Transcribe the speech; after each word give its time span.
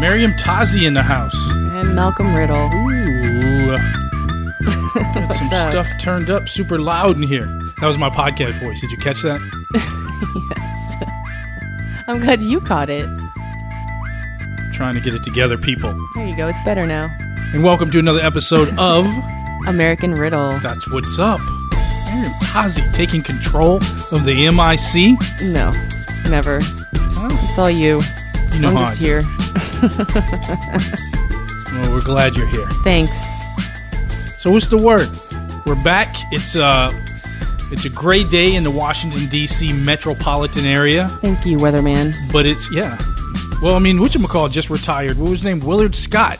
Meriem 0.00 0.32
Tazi 0.38 0.86
in 0.86 0.94
the 0.94 1.02
house. 1.02 1.34
And 1.50 1.94
Malcolm 1.94 2.34
Riddle. 2.34 2.56
Ooh. 2.72 3.76
Got 4.94 5.36
some 5.36 5.46
up? 5.52 5.70
stuff 5.70 5.88
turned 5.98 6.30
up 6.30 6.48
super 6.48 6.78
loud 6.78 7.16
in 7.16 7.22
here. 7.22 7.46
That 7.80 7.86
was 7.88 7.98
my 7.98 8.08
podcast 8.10 8.60
voice. 8.62 8.80
Did 8.80 8.92
you 8.92 8.98
catch 8.98 9.22
that? 9.22 9.40
yes. 10.56 12.04
I'm 12.08 12.20
glad 12.20 12.42
you 12.42 12.60
caught 12.60 12.88
it. 12.90 13.08
Trying 14.72 14.94
to 14.94 15.00
get 15.00 15.14
it 15.14 15.24
together, 15.24 15.58
people. 15.58 15.92
There 16.14 16.26
you 16.26 16.36
go. 16.36 16.46
It's 16.46 16.60
better 16.62 16.86
now. 16.86 17.10
And 17.52 17.64
welcome 17.64 17.90
to 17.90 17.98
another 17.98 18.20
episode 18.20 18.68
of 18.78 19.04
American 19.66 20.14
Riddle. 20.14 20.58
That's 20.60 20.88
What's 20.90 21.18
Up. 21.18 21.40
Meriem 21.40 22.32
Tazi 22.44 22.92
taking 22.94 23.22
control 23.22 23.76
of 24.12 24.24
the 24.24 24.48
MIC. 24.48 25.18
No, 25.52 25.72
never. 26.30 26.60
Oh, 27.20 27.28
It's 27.48 27.58
all 27.58 27.68
you. 27.70 28.00
you 28.52 28.60
know 28.60 28.68
I'm 28.68 28.76
just 28.76 28.98
here. 28.98 29.22
Well, 31.70 31.94
we're 31.94 32.00
glad 32.00 32.34
you're 32.34 32.46
here. 32.48 32.66
Thanks. 32.82 33.12
So 34.38 34.50
what's 34.50 34.66
the 34.68 34.78
word? 34.78 35.10
We're 35.66 35.80
back. 35.84 36.08
It's 36.32 36.56
uh 36.56 36.90
it's 37.70 37.84
a 37.84 37.90
great 37.90 38.30
day 38.30 38.54
in 38.54 38.64
the 38.64 38.70
Washington 38.70 39.26
D.C. 39.28 39.72
metropolitan 39.74 40.64
area, 40.64 41.08
Thank 41.20 41.44
you, 41.44 41.58
Weatherman. 41.58 42.14
but 42.32 42.46
it's 42.46 42.72
yeah. 42.72 42.96
Well, 43.62 43.74
I 43.74 43.78
mean, 43.80 44.00
which 44.00 44.14
McCall 44.14 44.50
just 44.50 44.70
retired. 44.70 45.18
What 45.18 45.30
was 45.30 45.40
his 45.40 45.44
name? 45.44 45.60
Willard 45.60 45.94
Scott 45.94 46.38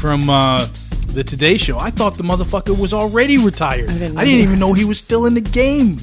from 0.00 0.30
uh, 0.30 0.66
the 1.08 1.22
Today 1.22 1.58
Show. 1.58 1.78
I 1.78 1.90
thought 1.90 2.16
the 2.16 2.24
motherfucker 2.24 2.76
was 2.76 2.92
already 2.94 3.36
retired. 3.36 3.90
I 3.90 3.92
didn't 3.92 4.16
didn't, 4.16 4.40
even 4.40 4.58
know 4.58 4.72
he 4.72 4.84
was 4.86 4.98
still 4.98 5.26
in 5.26 5.34
the 5.34 5.40
game. 5.42 5.98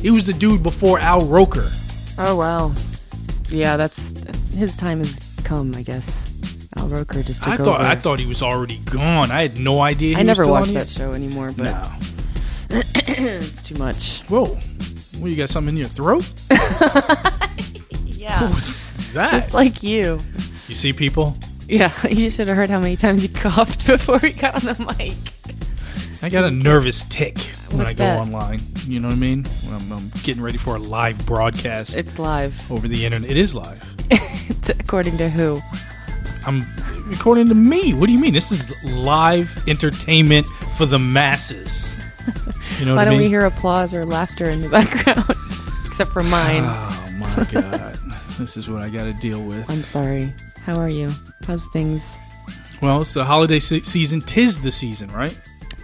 He 0.00 0.10
was 0.10 0.26
the 0.26 0.32
dude 0.32 0.62
before 0.62 0.98
Al 0.98 1.24
Roker. 1.24 1.70
Oh, 2.18 2.34
wow. 2.36 2.74
Yeah, 3.48 3.76
that's. 3.76 4.12
His 4.56 4.76
time 4.76 4.98
has 4.98 5.21
come, 5.52 5.74
I 5.74 5.82
guess. 5.82 6.28
Al 6.78 6.88
Roker 6.88 7.22
just 7.22 7.42
took 7.42 7.52
I 7.52 7.56
thought 7.58 7.80
over. 7.80 7.88
I 7.90 7.94
thought 7.96 8.18
he 8.18 8.26
was 8.26 8.42
already 8.42 8.78
gone. 8.78 9.30
I 9.30 9.42
had 9.42 9.58
no 9.60 9.80
idea. 9.82 10.10
He 10.10 10.14
I 10.16 10.18
was 10.20 10.26
never 10.26 10.44
still 10.44 10.54
watched 10.54 10.68
on 10.68 10.74
that 10.74 10.86
the- 10.86 10.92
show 10.98 11.12
anymore, 11.12 11.52
but 11.54 11.64
No. 11.64 11.92
it's 12.94 13.62
too 13.62 13.74
much. 13.74 14.20
Whoa. 14.28 14.46
What, 15.18 15.30
you 15.30 15.36
got 15.36 15.50
something 15.50 15.74
in 15.74 15.78
your 15.78 15.88
throat? 15.88 16.24
Yeah. 18.06 18.48
What's 18.50 19.12
that? 19.14 19.32
Just 19.32 19.52
like 19.52 19.82
you. 19.82 20.20
you 20.68 20.74
see 20.76 20.92
people? 20.92 21.36
Yeah, 21.68 21.92
you 22.08 22.30
should 22.30 22.46
have 22.46 22.56
heard 22.56 22.70
how 22.70 22.78
many 22.78 22.94
times 22.96 23.20
he 23.22 23.26
coughed 23.28 23.84
before 23.88 24.20
he 24.20 24.30
got 24.30 24.54
on 24.54 24.72
the 24.72 24.94
mic. 24.96 25.16
I 26.22 26.28
got 26.28 26.44
a 26.44 26.50
nervous 26.50 27.02
tick 27.08 27.36
when 27.70 27.78
What's 27.78 27.90
I 27.90 27.94
go 27.94 28.04
that? 28.04 28.20
online. 28.20 28.60
You 28.86 29.00
know 29.00 29.08
what 29.08 29.14
I 29.16 29.18
mean? 29.20 29.44
When 29.44 29.74
I'm, 29.74 29.92
I'm 29.92 30.08
getting 30.22 30.40
ready 30.40 30.56
for 30.56 30.76
a 30.76 30.78
live 30.78 31.26
broadcast 31.26 31.96
It's 31.96 32.16
live. 32.20 32.70
over 32.70 32.86
the 32.86 33.04
internet. 33.04 33.28
It 33.28 33.36
is 33.36 33.56
live. 33.56 33.82
According 34.80 35.18
to 35.18 35.28
who? 35.28 35.60
I'm 36.46 36.66
according 37.12 37.48
to 37.48 37.54
me. 37.54 37.94
What 37.94 38.06
do 38.06 38.12
you 38.12 38.18
mean? 38.18 38.32
This 38.34 38.50
is 38.52 38.84
live 38.84 39.66
entertainment 39.68 40.46
for 40.76 40.86
the 40.86 40.98
masses. 40.98 41.96
You 42.78 42.86
know 42.86 42.92
Why 42.96 43.02
what 43.02 43.04
don't 43.04 43.14
mean? 43.14 43.22
we 43.22 43.28
hear 43.28 43.44
applause 43.44 43.94
or 43.94 44.04
laughter 44.04 44.48
in 44.48 44.60
the 44.60 44.68
background? 44.68 45.24
Except 45.86 46.10
for 46.10 46.22
mine. 46.22 46.62
Oh 46.64 47.08
my 47.18 47.44
god, 47.52 47.96
this 48.38 48.56
is 48.56 48.68
what 48.68 48.82
I 48.82 48.88
got 48.88 49.04
to 49.04 49.12
deal 49.12 49.42
with. 49.42 49.68
I'm 49.70 49.84
sorry. 49.84 50.32
How 50.64 50.76
are 50.78 50.88
you? 50.88 51.12
How's 51.46 51.66
things? 51.68 52.16
Well, 52.80 53.02
it's 53.02 53.14
the 53.14 53.24
holiday 53.24 53.60
se- 53.60 53.82
season. 53.82 54.20
Tis 54.20 54.62
the 54.62 54.72
season, 54.72 55.10
right? 55.12 55.38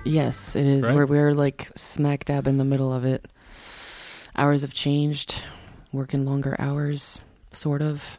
Yes, 0.05 0.57
it 0.57 0.67
is. 0.67 0.85
Right? 0.85 0.95
We're 0.97 1.07
we're 1.07 1.35
like 1.35 1.69
smack 1.77 2.25
dab 2.25 2.47
in 2.49 2.57
the 2.57 2.65
middle 2.65 2.93
of 2.93 3.05
it. 3.05 3.29
Hours 4.35 4.63
have 4.63 4.73
changed. 4.75 5.45
Working 5.93 6.25
longer 6.27 6.55
hours, 6.59 7.23
sort 7.53 7.83
of. 7.83 8.19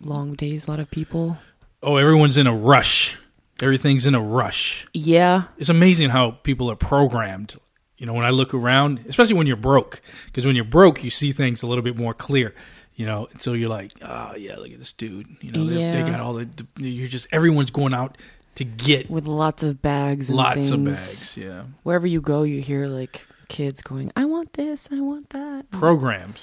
Long 0.00 0.34
days, 0.34 0.66
a 0.66 0.70
lot 0.70 0.80
of 0.80 0.90
people. 0.90 1.38
Oh, 1.82 1.96
everyone's 1.96 2.36
in 2.36 2.46
a 2.46 2.54
rush. 2.54 3.18
Everything's 3.62 4.06
in 4.06 4.14
a 4.14 4.20
rush. 4.20 4.86
Yeah. 4.92 5.44
it's 5.56 5.68
amazing 5.68 6.10
how 6.10 6.32
people 6.32 6.70
are 6.70 6.76
programmed. 6.76 7.56
You 7.96 8.06
know, 8.06 8.12
when 8.12 8.24
I 8.26 8.30
look 8.30 8.52
around, 8.52 9.00
especially 9.08 9.34
when 9.34 9.46
you're 9.46 9.56
broke, 9.56 10.02
because 10.26 10.44
when 10.44 10.56
you're 10.56 10.64
broke, 10.64 11.02
you 11.04 11.10
see 11.10 11.32
things 11.32 11.62
a 11.62 11.66
little 11.66 11.84
bit 11.84 11.96
more 11.96 12.12
clear. 12.12 12.54
You 12.96 13.06
know, 13.06 13.28
and 13.32 13.40
so 13.40 13.54
you're 13.54 13.70
like, 13.70 13.92
oh 14.02 14.34
yeah, 14.34 14.56
look 14.56 14.70
at 14.70 14.78
this 14.78 14.92
dude. 14.92 15.26
You 15.40 15.52
know, 15.52 15.64
they, 15.64 15.90
they 15.90 16.02
got 16.10 16.20
all 16.20 16.34
the. 16.34 16.48
You're 16.76 17.08
just 17.08 17.28
everyone's 17.32 17.70
going 17.70 17.94
out 17.94 18.18
to 18.56 18.64
get 18.64 19.10
With 19.10 19.26
lots 19.26 19.62
of 19.62 19.80
bags 19.82 20.28
and 20.28 20.36
lots 20.36 20.70
of 20.70 20.84
bags. 20.84 21.36
Yeah, 21.36 21.64
Wherever 21.82 22.06
you 22.06 22.20
go, 22.20 22.42
you 22.42 22.60
hear 22.60 22.86
like 22.86 23.26
kids 23.48 23.80
going, 23.82 24.12
I 24.16 24.26
want 24.26 24.52
this, 24.52 24.88
I 24.92 25.00
want 25.00 25.30
that. 25.30 25.70
programmed. 25.70 26.40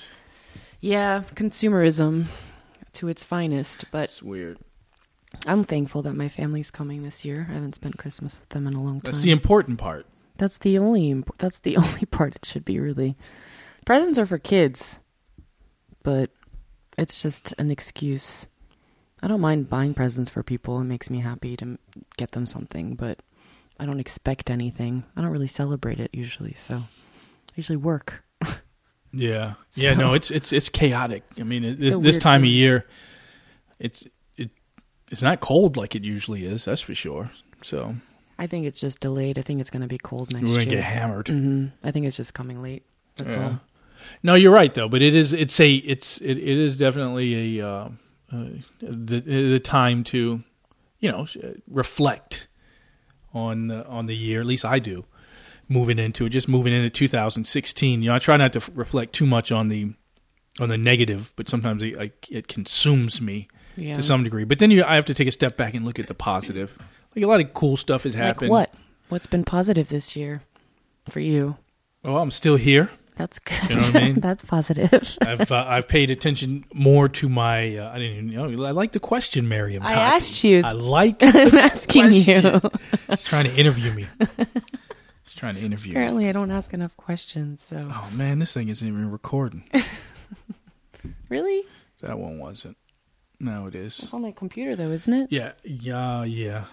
Yeah, 0.82 1.24
consumerism 1.36 2.26
to 2.94 3.08
its 3.08 3.24
finest. 3.24 3.86
But 3.92 4.06
It's 4.06 4.22
weird. 4.24 4.58
I'm 5.48 5.64
thankful 5.64 6.02
that 6.02 6.14
my 6.14 6.28
family's 6.28 6.72
coming 6.72 7.04
this 7.04 7.24
year. 7.24 7.48
I 7.50 7.54
haven't 7.54 7.76
spent 7.76 7.98
Christmas 7.98 8.40
with 8.40 8.50
them 8.50 8.68
in 8.68 8.74
a 8.74 8.82
long 8.84 9.00
time. 9.00 9.12
That's 9.12 9.22
the 9.24 9.32
important 9.32 9.78
part. 9.78 10.06
That's 10.38 10.58
the 10.58 10.78
only 10.80 11.12
imp- 11.12 11.38
that's 11.38 11.60
the 11.60 11.78
only 11.84 12.06
part 12.06 12.36
it 12.36 12.46
should 12.46 12.66
be 12.66 12.80
really. 12.80 13.16
Presents 13.86 14.20
are 14.20 14.26
for 14.26 14.38
kids, 14.40 15.00
but 16.04 16.32
it's 16.98 17.22
just 17.22 17.54
an 17.58 17.72
excuse. 17.72 18.48
I 19.24 19.28
don't 19.28 19.42
mind 19.42 19.70
buying 19.70 19.94
presents 19.94 20.30
for 20.32 20.42
people. 20.44 20.80
It 20.82 20.86
makes 20.86 21.10
me 21.10 21.20
happy 21.20 21.56
to 21.58 21.78
get 22.18 22.32
them 22.32 22.46
something, 22.48 22.96
but 22.96 23.22
I 23.80 23.86
don't 23.86 24.00
expect 24.00 24.50
anything. 24.50 25.04
I 25.16 25.22
don't 25.22 25.30
really 25.32 25.48
celebrate 25.48 26.00
it 26.00 26.10
usually, 26.12 26.56
so 26.56 26.78
I 26.78 27.54
usually 27.56 27.78
work. 27.78 28.24
Yeah, 29.14 29.54
yeah. 29.74 29.94
No, 29.94 30.14
it's 30.14 30.32
it's 30.32 30.54
it's 30.54 30.70
chaotic. 30.70 31.24
I 31.40 31.44
mean, 31.44 31.64
it, 31.64 31.80
this 31.80 31.98
this 31.98 32.18
time 32.18 32.42
of 32.44 32.48
year, 32.50 32.86
it's 33.80 34.08
it 34.38 34.50
it's 35.10 35.22
not 35.22 35.40
cold 35.42 35.76
like 35.78 35.96
it 35.96 36.04
usually 36.04 36.46
is. 36.46 36.66
That's 36.66 36.82
for 36.82 36.96
sure. 36.96 37.32
So 37.62 37.96
I 38.40 38.48
think 38.48 38.66
it's 38.66 38.80
just 38.80 39.00
delayed. 39.02 39.38
I 39.38 39.42
think 39.42 39.60
it's 39.60 39.70
going 39.70 39.82
to 39.82 39.88
be 39.88 39.98
cold 39.98 40.34
next 40.34 40.44
we're 40.44 40.50
gonna 40.60 40.62
year. 40.64 40.76
get 40.76 40.84
hammered. 40.84 41.28
hmm 41.28 41.66
I 41.84 41.92
think 41.92 42.06
it's 42.06 42.16
just 42.18 42.34
coming 42.34 42.62
late. 42.62 42.84
That's 43.18 43.36
Yeah. 43.36 43.44
all. 43.44 43.60
No, 44.24 44.34
you're 44.34 44.54
right 44.54 44.74
though. 44.74 44.88
But 44.90 45.02
it 45.02 45.14
is 45.14 45.34
it's 45.34 45.60
a 45.60 45.74
it's 45.76 46.20
it, 46.22 46.38
it 46.38 46.58
is 46.58 46.78
definitely 46.78 47.60
a 47.60 47.68
uh, 47.68 47.90
uh, 48.32 48.46
the 48.82 49.20
the 49.20 49.60
time 49.60 50.04
to 50.06 50.44
you 51.00 51.12
know 51.12 51.28
reflect 51.68 52.48
on 53.34 53.68
the, 53.68 53.86
on 53.88 54.06
the 54.08 54.16
year. 54.16 54.40
At 54.42 54.46
least 54.48 54.66
I 54.66 54.80
do. 54.80 55.06
Moving 55.72 56.00
into 56.00 56.26
it, 56.26 56.30
just 56.30 56.50
moving 56.50 56.74
into 56.74 56.90
2016. 56.90 58.02
You 58.04 58.10
know, 58.10 58.16
I 58.16 58.20
try 58.20 58.36
not 58.36 58.52
to 58.54 58.58
f- 58.60 58.70
reflect 58.74 59.14
too 59.14 59.26
much 59.26 59.52
on 59.52 59.70
the 59.70 59.94
on 60.60 60.68
the 60.68 60.78
negative, 60.78 61.32
but 61.38 61.48
sometimes 61.48 61.82
it, 61.82 62.14
it 62.30 62.48
consumes 62.50 63.22
me 63.22 63.48
Yeah. 63.78 63.96
to 63.96 64.02
some 64.02 64.22
degree. 64.24 64.44
But 64.44 64.60
then 64.60 64.70
you, 64.70 64.84
I 64.84 64.96
have 64.96 65.06
to 65.06 65.14
take 65.14 65.30
a 65.30 65.32
step 65.32 65.56
back 65.56 65.74
and 65.74 65.86
look 65.86 65.98
at 65.98 66.08
the 66.08 66.14
positive. 66.14 66.78
Like 67.16 67.24
a 67.24 67.28
lot 67.28 67.40
of 67.40 67.54
cool 67.54 67.78
stuff 67.78 68.04
has 68.04 68.14
like 68.16 68.24
happened. 68.24 68.50
what? 68.52 68.74
What's 69.08 69.26
been 69.28 69.46
positive 69.46 69.88
this 69.88 70.14
year 70.16 70.42
for 71.10 71.22
you? 71.22 71.56
Oh, 72.04 72.18
I'm 72.18 72.32
still 72.32 72.58
here. 72.58 72.92
That's 73.16 73.40
good. 73.40 73.70
You 73.70 73.76
know 73.78 74.00
I 74.00 74.04
mean? 74.06 74.14
That's 74.20 74.44
positive. 74.44 75.18
I've 75.22 75.52
uh, 75.52 75.66
I've 75.68 75.88
paid 75.88 76.10
attention 76.10 76.66
more 76.74 77.08
to 77.10 77.30
my. 77.30 77.78
Uh, 77.78 77.92
I 77.94 78.00
didn't 78.00 78.30
even 78.32 78.56
know. 78.58 78.66
I 78.66 78.72
like 78.72 78.92
the 78.94 79.00
question, 79.00 79.46
Meriem. 79.48 79.82
I 79.84 79.94
asked 79.94 80.44
you. 80.44 80.64
I 80.66 80.72
like 80.74 81.18
I'm 81.22 81.56
asking 81.58 82.12
you. 82.14 82.62
She's 83.10 83.24
trying 83.24 83.46
to 83.46 83.56
interview 83.56 83.94
me. 83.94 84.08
She's 85.42 85.46
trying 85.48 85.56
to 85.56 85.62
interview. 85.62 85.94
Apparently, 85.94 86.30
I 86.30 86.34
don't 86.34 86.52
ask 86.52 86.72
enough 86.72 86.96
questions. 86.98 87.64
So, 87.64 87.82
Oh 87.84 88.10
man, 88.16 88.38
this 88.38 88.54
thing 88.54 88.70
isn't 88.70 88.88
even 88.88 89.10
recording. 89.10 89.64
really, 91.30 91.64
that 92.02 92.20
one 92.20 92.38
wasn't. 92.38 92.78
No, 93.40 93.66
it 93.66 93.74
is. 93.74 93.98
it's 93.98 94.14
on 94.14 94.22
the 94.22 94.32
computer 94.32 94.76
though, 94.76 94.92
isn't 94.92 95.12
it? 95.12 95.32
Yeah, 95.32 95.54
yeah, 95.64 96.24
yeah. 96.26 96.66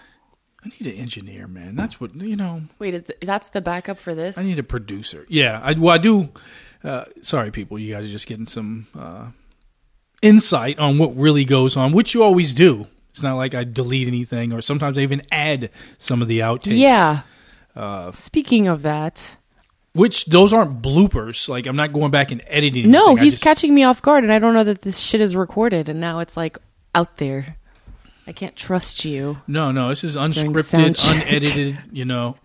I 0.63 0.69
need 0.69 0.93
an 0.93 0.99
engineer, 0.99 1.47
man. 1.47 1.75
That's 1.75 1.99
what 1.99 2.13
you 2.21 2.35
know. 2.35 2.61
Wait, 2.77 3.09
that's 3.21 3.49
the 3.49 3.61
backup 3.61 3.97
for 3.97 4.13
this. 4.13 4.37
I 4.37 4.43
need 4.43 4.59
a 4.59 4.63
producer. 4.63 5.25
Yeah, 5.29 5.59
I, 5.63 5.73
well, 5.73 5.95
I 5.95 5.97
do. 5.97 6.29
Uh, 6.83 7.05
sorry, 7.21 7.49
people. 7.49 7.79
You 7.79 7.95
guys 7.95 8.05
are 8.07 8.11
just 8.11 8.27
getting 8.27 8.45
some 8.45 8.85
uh, 8.95 9.29
insight 10.21 10.77
on 10.77 10.99
what 10.99 11.15
really 11.15 11.43
goes 11.43 11.75
on, 11.75 11.91
which 11.91 12.13
you 12.13 12.21
always 12.21 12.53
do. 12.53 12.87
It's 13.09 13.23
not 13.23 13.35
like 13.35 13.55
I 13.55 13.63
delete 13.63 14.07
anything, 14.07 14.53
or 14.53 14.61
sometimes 14.61 14.99
I 14.99 15.01
even 15.01 15.23
add 15.31 15.71
some 15.97 16.21
of 16.21 16.27
the 16.27 16.39
outtakes. 16.39 16.77
yeah. 16.77 17.21
Uh, 17.79 18.11
Speaking 18.11 18.67
of 18.67 18.81
that, 18.81 19.37
which 19.93 20.25
those 20.25 20.51
aren't 20.51 20.81
bloopers. 20.81 21.47
Like 21.47 21.65
I'm 21.65 21.77
not 21.77 21.93
going 21.93 22.11
back 22.11 22.31
and 22.31 22.41
editing. 22.47 22.91
no, 22.91 23.07
anything. 23.11 23.23
He's 23.23 23.33
just- 23.35 23.43
catching 23.43 23.73
me 23.73 23.83
off 23.83 24.01
guard, 24.01 24.23
and 24.23 24.33
I 24.33 24.39
don't 24.39 24.53
know 24.53 24.65
that 24.65 24.81
this 24.81 24.99
shit 24.99 25.21
is 25.21 25.35
recorded, 25.35 25.87
and 25.87 25.99
now 26.01 26.19
it's 26.19 26.35
like 26.35 26.57
out 26.93 27.17
there. 27.17 27.55
I 28.27 28.33
can't 28.33 28.55
trust 28.55 29.05
you. 29.05 29.37
No, 29.47 29.71
no. 29.71 29.89
This 29.89 30.03
is 30.03 30.15
unscripted, 30.15 30.99
unedited. 31.09 31.79
You 31.91 32.05
know, 32.05 32.35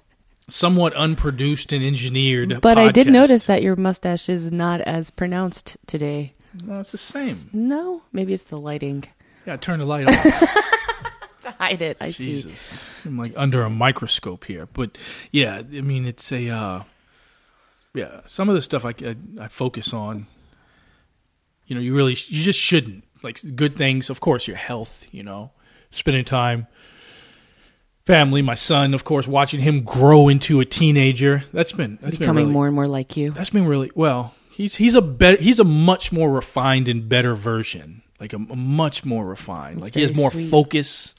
somewhat 0.49 0.95
unproduced 0.95 1.73
and 1.73 1.85
engineered. 1.85 2.61
But 2.61 2.79
I 2.79 2.91
did 2.93 3.09
notice 3.09 3.47
that 3.47 3.63
your 3.63 3.77
mustache 3.77 4.29
is 4.29 4.53
not 4.53 4.81
as 4.83 5.11
pronounced 5.11 5.77
today. 5.87 6.33
No, 6.65 6.81
it's 6.81 6.93
the 6.93 6.99
same. 6.99 7.37
No, 7.53 8.03
maybe 8.13 8.33
it's 8.33 8.45
the 8.45 8.59
lighting. 8.59 9.05
Yeah, 9.47 9.57
turn 9.57 9.81
the 9.81 9.85
light 9.85 10.09
off. 10.09 11.21
To 11.45 11.51
hide 11.53 11.81
it, 11.83 11.97
I 12.01 12.11
see. 12.11 12.53
I'm 13.05 13.17
like 13.17 13.33
under 13.37 13.63
a 13.63 13.71
microscope 13.71 14.45
here. 14.45 14.67
But 14.73 14.99
yeah, 15.31 15.57
I 15.57 15.81
mean, 15.81 16.07
it's 16.07 16.33
a 16.33 16.49
uh, 16.49 16.83
yeah. 17.95 18.21
Some 18.25 18.49
of 18.49 18.55
the 18.55 18.63
stuff 18.63 18.85
I, 18.85 18.95
I 19.01 19.17
I 19.41 19.49
focus 19.49 19.95
on, 19.95 20.27
you 21.67 21.75
know, 21.75 21.81
you 21.81 21.95
really 21.95 22.13
you 22.13 22.43
just 22.43 22.59
shouldn't. 22.59 23.05
like 23.23 23.41
good 23.57 23.77
things. 23.77 24.11
Of 24.11 24.21
course, 24.21 24.47
your 24.47 24.57
health. 24.57 25.07
You 25.11 25.23
know, 25.23 25.51
spending 25.91 26.25
time, 26.25 26.67
family. 28.07 28.43
My 28.43 28.55
son, 28.55 28.95
of 28.95 29.05
course, 29.05 29.27
watching 29.27 29.61
him 29.61 29.83
grow 29.83 30.29
into 30.29 30.61
a 30.61 30.65
teenager. 30.65 31.43
That's 31.53 31.73
been 31.73 31.99
that's 32.01 32.17
been 32.17 32.27
Becoming 32.27 32.45
really, 32.45 32.53
more 32.53 32.67
and 32.67 32.75
more 32.75 32.87
like 32.87 33.17
you. 33.17 33.31
That's 33.31 33.51
been 33.51 33.67
really 33.67 33.91
well. 33.95 34.35
He's 34.51 34.77
he's 34.77 34.95
a 34.95 35.03
better 35.03 35.43
he's 35.43 35.59
a 35.59 35.65
much 35.65 36.13
more 36.13 36.31
refined 36.33 36.89
and 36.89 37.09
better 37.09 37.35
version. 37.35 38.03
Like 38.21 38.33
a, 38.33 38.37
a 38.37 38.57
much 38.57 39.05
more 39.05 39.27
refined. 39.27 39.79
That's 39.79 39.85
like 39.85 39.95
he 39.95 40.03
has 40.03 40.15
more 40.15 40.31
sweet. 40.31 40.51
focus. 40.51 41.15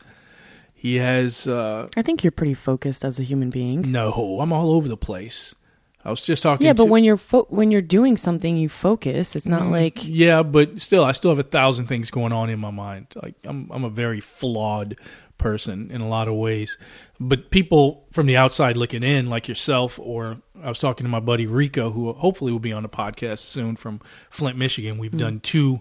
He 0.85 0.97
has 0.97 1.47
uh 1.47 1.89
I 1.97 2.03
think 2.03 2.23
you're 2.23 2.29
pretty 2.29 2.53
focused 2.53 3.03
as 3.03 3.19
a 3.19 3.23
human 3.23 3.49
being. 3.49 3.91
no. 3.91 4.39
I'm 4.39 4.53
all 4.53 4.69
over 4.69 4.87
the 4.87 4.95
place. 4.95 5.55
I 6.03 6.11
was 6.11 6.21
just 6.21 6.43
talking. 6.43 6.63
Yeah, 6.63 6.73
but 6.73 6.83
to, 6.83 6.91
when 6.91 7.03
you're 7.03 7.17
fo- 7.17 7.47
when 7.49 7.71
you're 7.71 7.81
doing 7.81 8.17
something, 8.17 8.55
you 8.55 8.69
focus. 8.69 9.35
It's 9.35 9.47
not 9.47 9.65
like 9.71 10.07
yeah, 10.07 10.43
but 10.43 10.79
still, 10.79 11.03
I 11.03 11.13
still 11.13 11.31
have 11.31 11.39
a 11.39 11.49
thousand 11.49 11.87
things 11.87 12.11
going 12.11 12.31
on 12.31 12.51
in 12.51 12.59
my 12.59 12.69
mind. 12.69 13.07
Like 13.15 13.33
I'm, 13.45 13.67
I'm 13.71 13.83
a 13.83 13.89
very 13.89 14.21
flawed 14.21 14.95
person 15.39 15.89
in 15.89 16.01
a 16.01 16.07
lot 16.07 16.27
of 16.27 16.35
ways. 16.35 16.77
But 17.19 17.49
people 17.49 18.05
from 18.11 18.27
the 18.27 18.37
outside 18.37 18.77
looking 18.77 19.01
in, 19.01 19.27
like 19.27 19.47
yourself, 19.47 19.97
or 19.97 20.37
I 20.61 20.69
was 20.69 20.77
talking 20.77 21.03
to 21.03 21.09
my 21.09 21.19
buddy 21.19 21.47
Rico, 21.47 21.89
who 21.89 22.13
hopefully 22.13 22.51
will 22.51 22.59
be 22.59 22.73
on 22.73 22.83
the 22.83 22.89
podcast 22.89 23.39
soon 23.39 23.75
from 23.75 24.01
Flint, 24.29 24.55
Michigan. 24.55 24.99
We've 24.99 25.17
done 25.17 25.39
two 25.39 25.79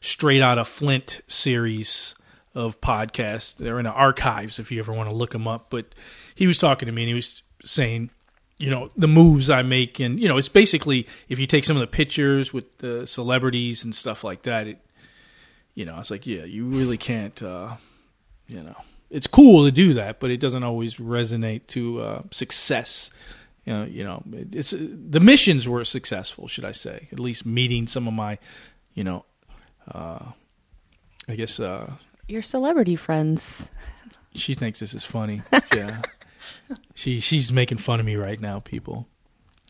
straight 0.00 0.40
out 0.40 0.56
of 0.56 0.66
Flint 0.66 1.20
series 1.28 2.14
of 2.56 2.80
podcasts. 2.80 3.54
They're 3.54 3.78
in 3.78 3.84
the 3.84 3.92
archives 3.92 4.58
if 4.58 4.72
you 4.72 4.80
ever 4.80 4.92
want 4.92 5.08
to 5.08 5.14
look 5.14 5.30
them 5.30 5.46
up. 5.46 5.66
But 5.70 5.94
he 6.34 6.48
was 6.48 6.58
talking 6.58 6.86
to 6.86 6.92
me 6.92 7.02
and 7.02 7.08
he 7.08 7.14
was 7.14 7.42
saying 7.64 8.10
you 8.58 8.70
know 8.70 8.90
the 8.96 9.08
moves 9.08 9.50
I 9.50 9.62
make, 9.62 10.00
and 10.00 10.18
you 10.18 10.28
know 10.28 10.38
it's 10.38 10.48
basically 10.48 11.06
if 11.28 11.38
you 11.38 11.46
take 11.46 11.64
some 11.64 11.76
of 11.76 11.80
the 11.80 11.86
pictures 11.86 12.52
with 12.52 12.78
the 12.78 13.06
celebrities 13.06 13.84
and 13.84 13.94
stuff 13.94 14.24
like 14.24 14.42
that, 14.42 14.66
it, 14.66 14.78
you 15.74 15.84
know, 15.84 15.98
it's 15.98 16.10
like 16.10 16.26
yeah, 16.26 16.44
you 16.44 16.64
really 16.64 16.96
can't, 16.96 17.40
uh, 17.42 17.76
you 18.48 18.62
know, 18.62 18.76
it's 19.10 19.26
cool 19.26 19.66
to 19.66 19.70
do 19.70 19.94
that, 19.94 20.20
but 20.20 20.30
it 20.30 20.38
doesn't 20.38 20.62
always 20.62 20.96
resonate 20.96 21.66
to 21.68 22.00
uh, 22.00 22.22
success. 22.30 23.10
You 23.66 23.72
know, 23.72 23.84
you 23.84 24.04
know, 24.04 24.22
it's 24.52 24.70
the 24.70 25.20
missions 25.20 25.68
were 25.68 25.84
successful, 25.84 26.48
should 26.48 26.64
I 26.64 26.72
say? 26.72 27.08
At 27.12 27.20
least 27.20 27.44
meeting 27.44 27.86
some 27.86 28.08
of 28.08 28.14
my, 28.14 28.38
you 28.94 29.04
know, 29.04 29.26
uh, 29.92 30.30
I 31.28 31.34
guess 31.34 31.60
uh, 31.60 31.92
your 32.28 32.42
celebrity 32.42 32.96
friends. 32.96 33.70
she 34.34 34.54
thinks 34.54 34.80
this 34.80 34.94
is 34.94 35.04
funny. 35.04 35.42
Yeah. 35.74 36.02
she 36.94 37.20
she's 37.20 37.52
making 37.52 37.78
fun 37.78 38.00
of 38.00 38.06
me 38.06 38.16
right 38.16 38.40
now, 38.40 38.60
people. 38.60 39.06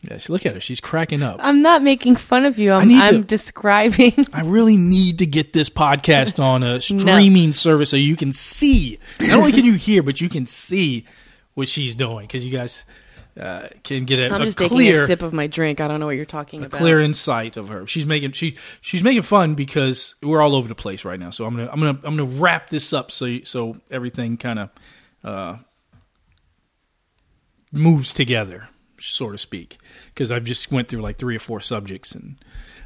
Yeah, 0.03 0.19
she 0.19 0.31
look 0.31 0.45
at 0.45 0.53
her. 0.53 0.59
She's 0.61 0.79
cracking 0.79 1.23
up. 1.23 1.39
I'm 1.41 1.63
not 1.63 1.81
making 1.81 2.17
fun 2.17 2.45
of 2.45 2.59
you. 2.59 2.71
I'm, 2.71 2.91
I'm 2.93 3.21
to- 3.21 3.23
describing. 3.23 4.13
I 4.31 4.41
really 4.41 4.77
need 4.77 5.19
to 5.19 5.25
get 5.25 5.53
this 5.53 5.69
podcast 5.69 6.41
on 6.41 6.61
a 6.61 6.79
streaming 6.81 7.51
service 7.51 7.89
so 7.89 7.97
you 7.97 8.15
can 8.15 8.31
see. 8.31 8.99
Not 9.19 9.39
only 9.39 9.51
can 9.51 9.65
you 9.65 9.73
hear, 9.73 10.03
but 10.03 10.21
you 10.21 10.29
can 10.29 10.45
see 10.45 11.05
what 11.55 11.67
she's 11.67 11.95
doing 11.95 12.27
because 12.27 12.45
you 12.45 12.51
guys 12.51 12.85
uh, 13.39 13.67
can 13.83 14.05
get 14.05 14.17
a, 14.19 14.33
I'm 14.33 14.41
a 14.41 14.45
just 14.45 14.57
taking 14.57 14.75
clear 14.77 15.03
a 15.03 15.07
sip 15.07 15.21
of 15.21 15.33
my 15.33 15.47
drink. 15.47 15.79
I 15.79 15.87
don't 15.87 15.99
know 15.99 16.05
what 16.07 16.15
you're 16.15 16.25
talking 16.25 16.63
a 16.63 16.67
about. 16.67 16.79
clear 16.79 16.99
insight 16.99 17.57
of 17.57 17.69
her. 17.69 17.85
She's 17.85 18.05
making 18.05 18.31
she 18.31 18.57
she's 18.81 19.03
making 19.03 19.21
fun 19.21 19.53
because 19.55 20.15
we're 20.23 20.41
all 20.41 20.55
over 20.55 20.67
the 20.67 20.75
place 20.75 21.05
right 21.05 21.19
now. 21.19 21.29
So 21.29 21.45
I'm 21.45 21.55
gonna 21.55 21.69
I'm 21.71 21.79
gonna 21.79 21.99
I'm 22.03 22.17
gonna 22.17 22.25
wrap 22.25 22.69
this 22.69 22.93
up 22.93 23.11
so 23.11 23.39
so 23.43 23.77
everything 23.91 24.37
kind 24.37 24.59
of 24.59 24.69
uh, 25.23 25.57
moves 27.71 28.13
together, 28.13 28.69
so 28.99 29.31
to 29.31 29.37
speak. 29.37 29.77
Because 30.07 30.31
I've 30.31 30.45
just 30.45 30.71
went 30.71 30.87
through 30.87 31.01
like 31.01 31.17
three 31.17 31.35
or 31.35 31.39
four 31.39 31.61
subjects 31.61 32.15
and. 32.15 32.37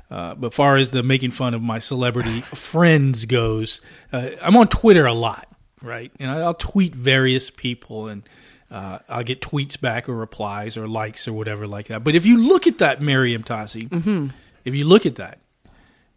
Uh, 0.09 0.35
but 0.35 0.53
far 0.53 0.75
as 0.75 0.91
the 0.91 1.01
making 1.01 1.31
fun 1.31 1.53
of 1.53 1.61
my 1.61 1.79
celebrity 1.79 2.41
friends 2.53 3.23
goes, 3.23 3.79
uh, 4.11 4.31
I'm 4.41 4.57
on 4.57 4.67
Twitter 4.67 5.05
a 5.05 5.13
lot, 5.13 5.47
right? 5.81 6.11
And 6.19 6.29
I'll 6.29 6.53
tweet 6.53 6.93
various 6.93 7.49
people, 7.49 8.09
and 8.09 8.27
uh, 8.71 8.99
I'll 9.09 9.23
get 9.23 9.41
tweets 9.41 9.79
back 9.79 10.07
or 10.07 10.15
replies 10.15 10.77
or 10.77 10.87
likes 10.87 11.27
or 11.27 11.33
whatever 11.33 11.67
like 11.67 11.87
that. 11.87 12.03
But 12.03 12.15
if 12.15 12.25
you 12.25 12.41
look 12.41 12.65
at 12.65 12.77
that, 12.77 13.01
Meriem 13.01 13.43
Tazi, 13.43 13.91
if 14.65 14.73
you 14.73 14.85
look 14.85 15.05
at 15.05 15.15
that, 15.15 15.39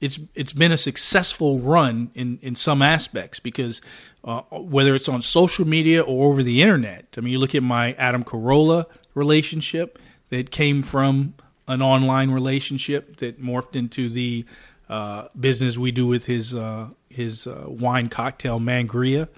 it's 0.01 0.21
it's 0.35 0.53
been 0.53 0.73
a 0.73 0.77
successful 0.77 1.59
run 1.59 2.11
in 2.15 2.39
in 2.43 2.55
some 2.55 2.83
aspects 2.83 3.41
because 3.41 3.81
uh, 4.23 4.43
whether 4.51 4.95
it's 4.95 5.09
on 5.09 5.23
social 5.23 5.67
media 5.67 6.03
or 6.03 6.31
over 6.31 6.43
the 6.43 6.63
internet. 6.63 7.07
I 7.17 7.21
mean, 7.21 7.33
you 7.33 7.39
look 7.39 7.55
at 7.55 7.63
my 7.63 7.93
Adam 7.95 8.25
Carolla 8.25 8.87
relationship 9.15 9.99
that 10.31 10.51
came 10.51 10.83
from 10.83 11.35
an 11.67 11.81
online 11.81 12.31
relationship 12.31 13.17
that 13.17 13.43
morphed 13.43 13.77
into 13.77 14.09
the 14.09 14.45
uh, 14.89 15.29
business 15.39 15.79
we 15.79 15.91
do 15.91 16.07
with 16.07 16.27
his 16.27 16.55
uh, 16.55 16.89
his 17.09 17.47
uh, 17.47 17.65
wine 17.67 18.09
cocktail 18.09 18.61
Mangria, 18.61 19.29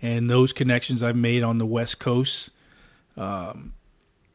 and 0.00 0.30
those 0.30 0.52
connections 0.52 1.02
I've 1.02 1.16
made 1.16 1.42
on 1.42 1.58
the 1.58 1.66
West 1.66 1.98
Coast. 1.98 2.50
Um, 3.16 3.74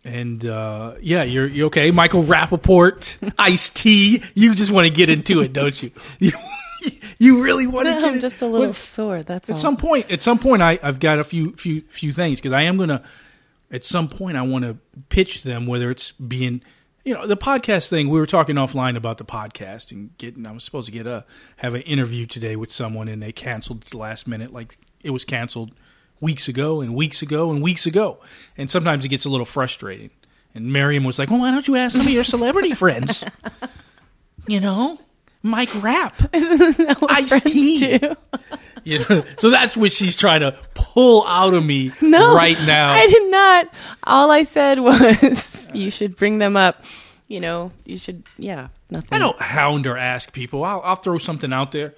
and 0.03 0.45
uh, 0.45 0.95
yeah, 1.01 1.23
you're, 1.23 1.45
you're 1.47 1.67
okay. 1.67 1.91
Michael 1.91 2.23
Rapaport, 2.23 3.33
Ice 3.37 3.69
T. 3.69 4.23
You 4.33 4.55
just 4.55 4.71
want 4.71 4.87
to 4.87 4.93
get 4.93 5.09
into 5.09 5.41
it, 5.41 5.53
don't 5.53 5.81
you? 5.83 5.91
You, 6.81 6.91
you 7.17 7.43
really 7.43 7.67
want 7.67 7.87
to 7.87 7.93
get 7.95 8.03
I'm 8.05 8.15
it- 8.15 8.21
just 8.21 8.41
a 8.41 8.47
little 8.47 8.71
sore. 8.71 9.21
That's 9.21 9.49
at 9.49 9.53
all. 9.55 9.59
some 9.59 9.75
point, 9.75 10.09
at 10.09 10.21
some 10.21 10.39
point, 10.39 10.61
I, 10.61 10.79
I've 10.81 11.01
got 11.01 11.19
a 11.19 11.25
few 11.25 11.51
few 11.57 11.81
few 11.81 12.13
things 12.13 12.39
because 12.39 12.53
I 12.53 12.61
am 12.61 12.77
gonna. 12.77 13.03
At 13.69 13.83
some 13.83 14.07
point, 14.07 14.37
I 14.37 14.43
want 14.43 14.63
to 14.63 14.77
pitch 15.09 15.43
them. 15.43 15.67
Whether 15.67 15.91
it's 15.91 16.13
being, 16.13 16.61
you 17.03 17.13
know, 17.13 17.27
the 17.27 17.35
podcast 17.35 17.89
thing. 17.89 18.07
We 18.07 18.17
were 18.17 18.25
talking 18.25 18.55
offline 18.55 18.95
about 18.95 19.17
the 19.17 19.25
podcast 19.25 19.91
and 19.91 20.17
getting. 20.17 20.47
I 20.47 20.53
was 20.53 20.63
supposed 20.63 20.85
to 20.85 20.93
get 20.93 21.05
a 21.05 21.25
have 21.57 21.73
an 21.73 21.81
interview 21.81 22.25
today 22.25 22.55
with 22.55 22.71
someone, 22.71 23.09
and 23.09 23.21
they 23.21 23.33
canceled 23.33 23.83
at 23.83 23.89
the 23.89 23.97
last 23.97 24.25
minute. 24.25 24.53
Like 24.53 24.77
it 25.01 25.09
was 25.09 25.25
canceled 25.25 25.75
weeks 26.21 26.47
ago 26.47 26.81
and 26.81 26.95
weeks 26.95 27.21
ago 27.21 27.51
and 27.51 27.61
weeks 27.61 27.85
ago. 27.85 28.19
And 28.57 28.69
sometimes 28.69 29.05
it 29.05 29.09
gets 29.09 29.25
a 29.25 29.29
little 29.29 29.45
frustrating. 29.45 30.09
And 30.55 30.71
Meriem 30.71 31.05
was 31.05 31.19
like, 31.19 31.29
"Well, 31.29 31.39
why 31.39 31.51
don't 31.51 31.67
you 31.67 31.75
ask 31.75 31.95
some 31.95 32.07
of 32.07 32.11
your 32.11 32.23
celebrity 32.23 32.73
friends? 32.75 33.23
You 34.47 34.59
know, 34.59 34.99
Mike 35.43 35.69
Rapp, 35.83 36.15
Ice 36.33 37.41
T." 37.41 37.99
You 38.85 38.99
know, 39.07 39.25
so 39.37 39.49
that's 39.49 39.75
what 39.75 39.91
she's 39.91 40.15
trying 40.15 40.39
to 40.39 40.57
pull 40.73 41.25
out 41.27 41.53
of 41.53 41.63
me 41.63 41.91
No, 42.01 42.33
right 42.33 42.57
now. 42.65 42.93
I 42.93 43.07
did 43.07 43.29
not. 43.29 43.73
All 44.05 44.31
I 44.31 44.43
said 44.43 44.79
was 44.79 45.69
you 45.73 45.91
should 45.91 46.15
bring 46.15 46.37
them 46.37 46.55
up. 46.55 46.83
You 47.27 47.41
know, 47.41 47.71
you 47.85 47.97
should. 47.97 48.23
Yeah, 48.37 48.69
nothing. 48.89 49.09
I 49.11 49.19
don't 49.19 49.39
hound 49.39 49.85
or 49.85 49.97
ask 49.97 50.31
people. 50.31 50.63
I'll, 50.63 50.81
I'll 50.83 50.95
throw 50.95 51.17
something 51.17 51.51
out 51.51 51.73
there. 51.73 51.93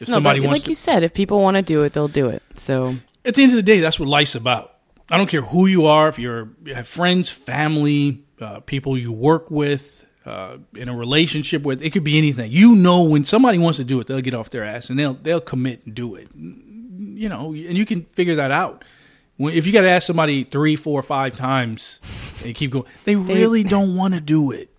If 0.00 0.08
No, 0.08 0.14
somebody 0.14 0.40
but 0.40 0.48
wants 0.48 0.58
like 0.60 0.64
to, 0.64 0.70
you 0.70 0.74
said, 0.76 1.02
if 1.02 1.14
people 1.14 1.40
want 1.40 1.56
to 1.56 1.62
do 1.62 1.82
it, 1.82 1.94
they'll 1.94 2.08
do 2.08 2.28
it. 2.28 2.42
So 2.56 2.94
at 3.28 3.34
the 3.34 3.42
end 3.42 3.52
of 3.52 3.56
the 3.56 3.62
day, 3.62 3.80
that's 3.80 4.00
what 4.00 4.08
life's 4.08 4.34
about. 4.34 4.74
I 5.10 5.18
don't 5.18 5.28
care 5.28 5.42
who 5.42 5.66
you 5.66 5.86
are, 5.86 6.08
if 6.08 6.18
you're 6.18 6.48
you 6.64 6.74
have 6.74 6.88
friends, 6.88 7.30
family, 7.30 8.24
uh, 8.40 8.60
people 8.60 8.96
you 8.96 9.12
work 9.12 9.50
with, 9.50 10.06
uh, 10.24 10.58
in 10.74 10.88
a 10.88 10.96
relationship 10.96 11.62
with, 11.62 11.82
it 11.82 11.90
could 11.90 12.04
be 12.04 12.16
anything. 12.16 12.50
You 12.50 12.74
know, 12.74 13.04
when 13.04 13.24
somebody 13.24 13.58
wants 13.58 13.76
to 13.78 13.84
do 13.84 14.00
it, 14.00 14.06
they'll 14.06 14.22
get 14.22 14.34
off 14.34 14.50
their 14.50 14.64
ass 14.64 14.90
and 14.90 14.98
they'll 14.98 15.14
they'll 15.14 15.40
commit 15.40 15.84
and 15.84 15.94
do 15.94 16.14
it. 16.14 16.28
You 16.34 17.28
know, 17.28 17.52
and 17.52 17.76
you 17.76 17.84
can 17.84 18.04
figure 18.12 18.36
that 18.36 18.50
out. 18.50 18.84
When, 19.36 19.54
if 19.54 19.66
you 19.66 19.72
got 19.72 19.82
to 19.82 19.90
ask 19.90 20.06
somebody 20.06 20.44
three, 20.44 20.76
four, 20.76 21.02
five 21.02 21.36
times 21.36 22.00
and 22.44 22.54
keep 22.54 22.70
going, 22.70 22.86
they 23.04 23.14
really 23.16 23.62
don't 23.62 23.94
want 23.94 24.14
to 24.14 24.20
do 24.20 24.52
it, 24.52 24.70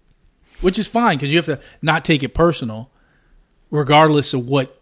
which 0.62 0.80
is 0.80 0.88
fine 0.88 1.18
because 1.18 1.32
you 1.32 1.38
have 1.38 1.46
to 1.46 1.60
not 1.82 2.04
take 2.04 2.24
it 2.24 2.34
personal, 2.34 2.92
regardless 3.70 4.34
of 4.34 4.50
what 4.50 4.79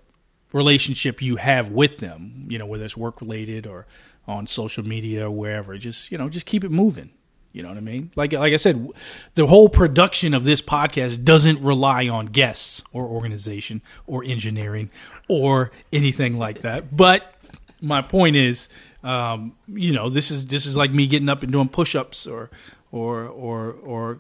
relationship 0.58 1.22
you 1.22 1.38
have 1.38 1.70
with 1.70 2.00
them, 2.00 2.48
you 2.50 2.58
know, 2.58 2.66
whether 2.66 2.86
it's 2.86 2.98
work 2.98 3.22
related 3.22 3.66
or 3.66 3.86
on 4.28 4.48
social 4.48 4.84
media 4.84 5.28
or 5.28 5.32
wherever. 5.32 5.78
Just, 5.78 6.12
you 6.12 6.18
know, 6.18 6.28
just 6.28 6.46
keep 6.46 6.64
it 6.64 6.72
moving. 6.72 7.12
You 7.54 7.64
know 7.64 7.70
what 7.70 7.78
I 7.78 7.82
mean? 7.82 8.12
Like 8.16 8.34
like 8.34 8.54
I 8.54 8.58
said, 8.58 8.88
the 9.34 9.48
whole 9.48 9.68
production 9.68 10.36
of 10.36 10.44
this 10.44 10.62
podcast 10.62 11.24
doesn't 11.24 11.60
rely 11.62 12.08
on 12.08 12.28
guests 12.28 12.84
or 12.94 13.08
organization 13.08 13.82
or 14.06 14.24
engineering 14.24 14.92
or 15.28 15.72
anything 15.92 16.38
like 16.38 16.62
that. 16.62 16.96
But 16.96 17.34
my 17.82 18.04
point 18.04 18.36
is, 18.36 18.70
um, 19.04 19.56
you 19.68 19.92
know, 19.92 20.08
this 20.08 20.30
is 20.30 20.46
this 20.46 20.68
is 20.68 20.78
like 20.78 20.92
me 20.92 21.08
getting 21.08 21.30
up 21.30 21.42
and 21.42 21.52
doing 21.52 21.70
push-ups 21.70 22.28
or 22.28 22.52
or 22.92 23.26
or 23.26 23.72
or 23.72 24.20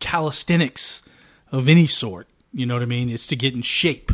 calisthenics 0.00 1.02
of 1.50 1.68
any 1.68 1.86
sort. 1.86 2.28
You 2.52 2.66
know 2.66 2.74
what 2.74 2.82
I 2.82 2.86
mean? 2.86 3.08
It's 3.08 3.26
to 3.28 3.36
get 3.36 3.54
in 3.54 3.62
shape. 3.62 4.12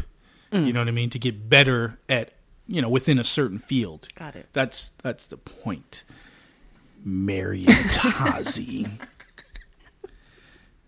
You 0.54 0.72
know 0.72 0.80
what 0.80 0.88
I 0.88 0.92
mean? 0.92 1.10
To 1.10 1.18
get 1.18 1.48
better 1.48 1.98
at 2.08 2.32
you 2.66 2.80
know 2.80 2.88
within 2.88 3.18
a 3.18 3.24
certain 3.24 3.58
field. 3.58 4.08
Got 4.14 4.36
it. 4.36 4.46
That's 4.52 4.92
that's 5.02 5.26
the 5.26 5.36
point. 5.36 6.04
Marion 7.04 7.66
Tazi. 7.72 8.88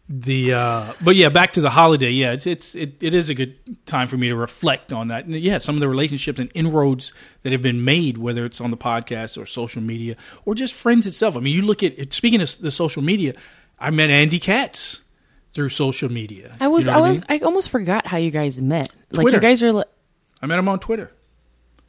the 0.09 0.53
uh, 0.55 0.93
but 1.01 1.17
yeah, 1.17 1.29
back 1.29 1.53
to 1.55 1.61
the 1.61 1.71
holiday. 1.71 2.11
Yeah, 2.11 2.33
it's 2.33 2.47
it's 2.47 2.75
it, 2.77 2.95
it 3.01 3.13
is 3.13 3.29
a 3.29 3.35
good 3.35 3.57
time 3.87 4.07
for 4.07 4.17
me 4.17 4.29
to 4.29 4.37
reflect 4.37 4.93
on 4.93 5.09
that. 5.09 5.25
And 5.27 5.35
yeah, 5.35 5.59
some 5.59 5.75
of 5.75 5.81
the 5.81 5.89
relationships 5.89 6.39
and 6.39 6.51
inroads 6.55 7.13
that 7.43 7.53
have 7.53 7.63
been 7.63 7.85
made, 7.85 8.19
whether 8.19 8.45
it's 8.47 8.61
on 8.61 8.71
the 8.71 8.77
podcast 8.77 9.41
or 9.41 9.47
social 9.47 9.83
media 9.83 10.17
or 10.45 10.55
just 10.55 10.75
friends 10.75 11.07
itself. 11.07 11.37
I 11.37 11.41
mean, 11.41 11.55
you 11.57 11.63
look 11.63 11.83
at 11.83 12.13
speaking 12.13 12.41
of 12.41 12.57
the 12.59 12.71
social 12.71 13.03
media, 13.03 13.35
I 13.81 13.91
met 13.91 14.11
Andy 14.11 14.39
Katz 14.39 15.03
through 15.57 15.71
social 15.71 16.13
media. 16.13 16.57
I 16.61 16.69
was, 16.69 16.87
You 16.87 16.93
know 16.93 16.99
I 16.99 17.01
was, 17.01 17.19
mean? 17.19 17.27
I 17.29 17.39
almost 17.45 17.71
forgot 17.71 18.07
how 18.07 18.19
you 18.19 18.31
guys 18.31 18.61
met. 18.61 18.89
Like 19.11 19.23
Twitter. 19.25 19.39
you 19.39 19.41
guys 19.41 19.63
are. 19.65 19.73
li- 19.73 19.85
I 20.41 20.45
I 20.45 20.47
met 20.47 20.59
him 20.61 20.69
on 20.69 20.79
Twitter. 20.79 21.11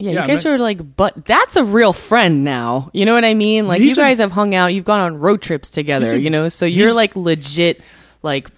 Yeah, 0.00 0.12
Yeah, 0.12 0.18
I 0.20 0.22
you 0.22 0.28
guys 0.28 0.44
met- 0.44 0.54
are 0.54 0.58
like, 0.58 0.96
but 0.96 1.24
that's 1.24 1.54
a 1.56 1.62
real 1.62 1.92
friend 1.92 2.42
now. 2.44 2.90
You 2.92 3.04
know 3.04 3.14
what 3.14 3.24
I 3.24 3.34
mean? 3.34 3.68
Like 3.68 3.80
He's 3.80 3.96
you 3.96 4.02
a- 4.02 4.06
guys 4.06 4.18
have 4.18 4.32
hung 4.32 4.54
out, 4.56 4.74
you've 4.74 4.84
gone 4.84 5.00
on 5.00 5.18
road 5.18 5.40
trips 5.42 5.70
together. 5.70 6.14
A- 6.16 6.18
you 6.18 6.30
know, 6.30 6.48
so 6.48 6.66
you're 6.66 6.92
like 6.94 7.14
legit, 7.14 7.80
like 8.22 8.48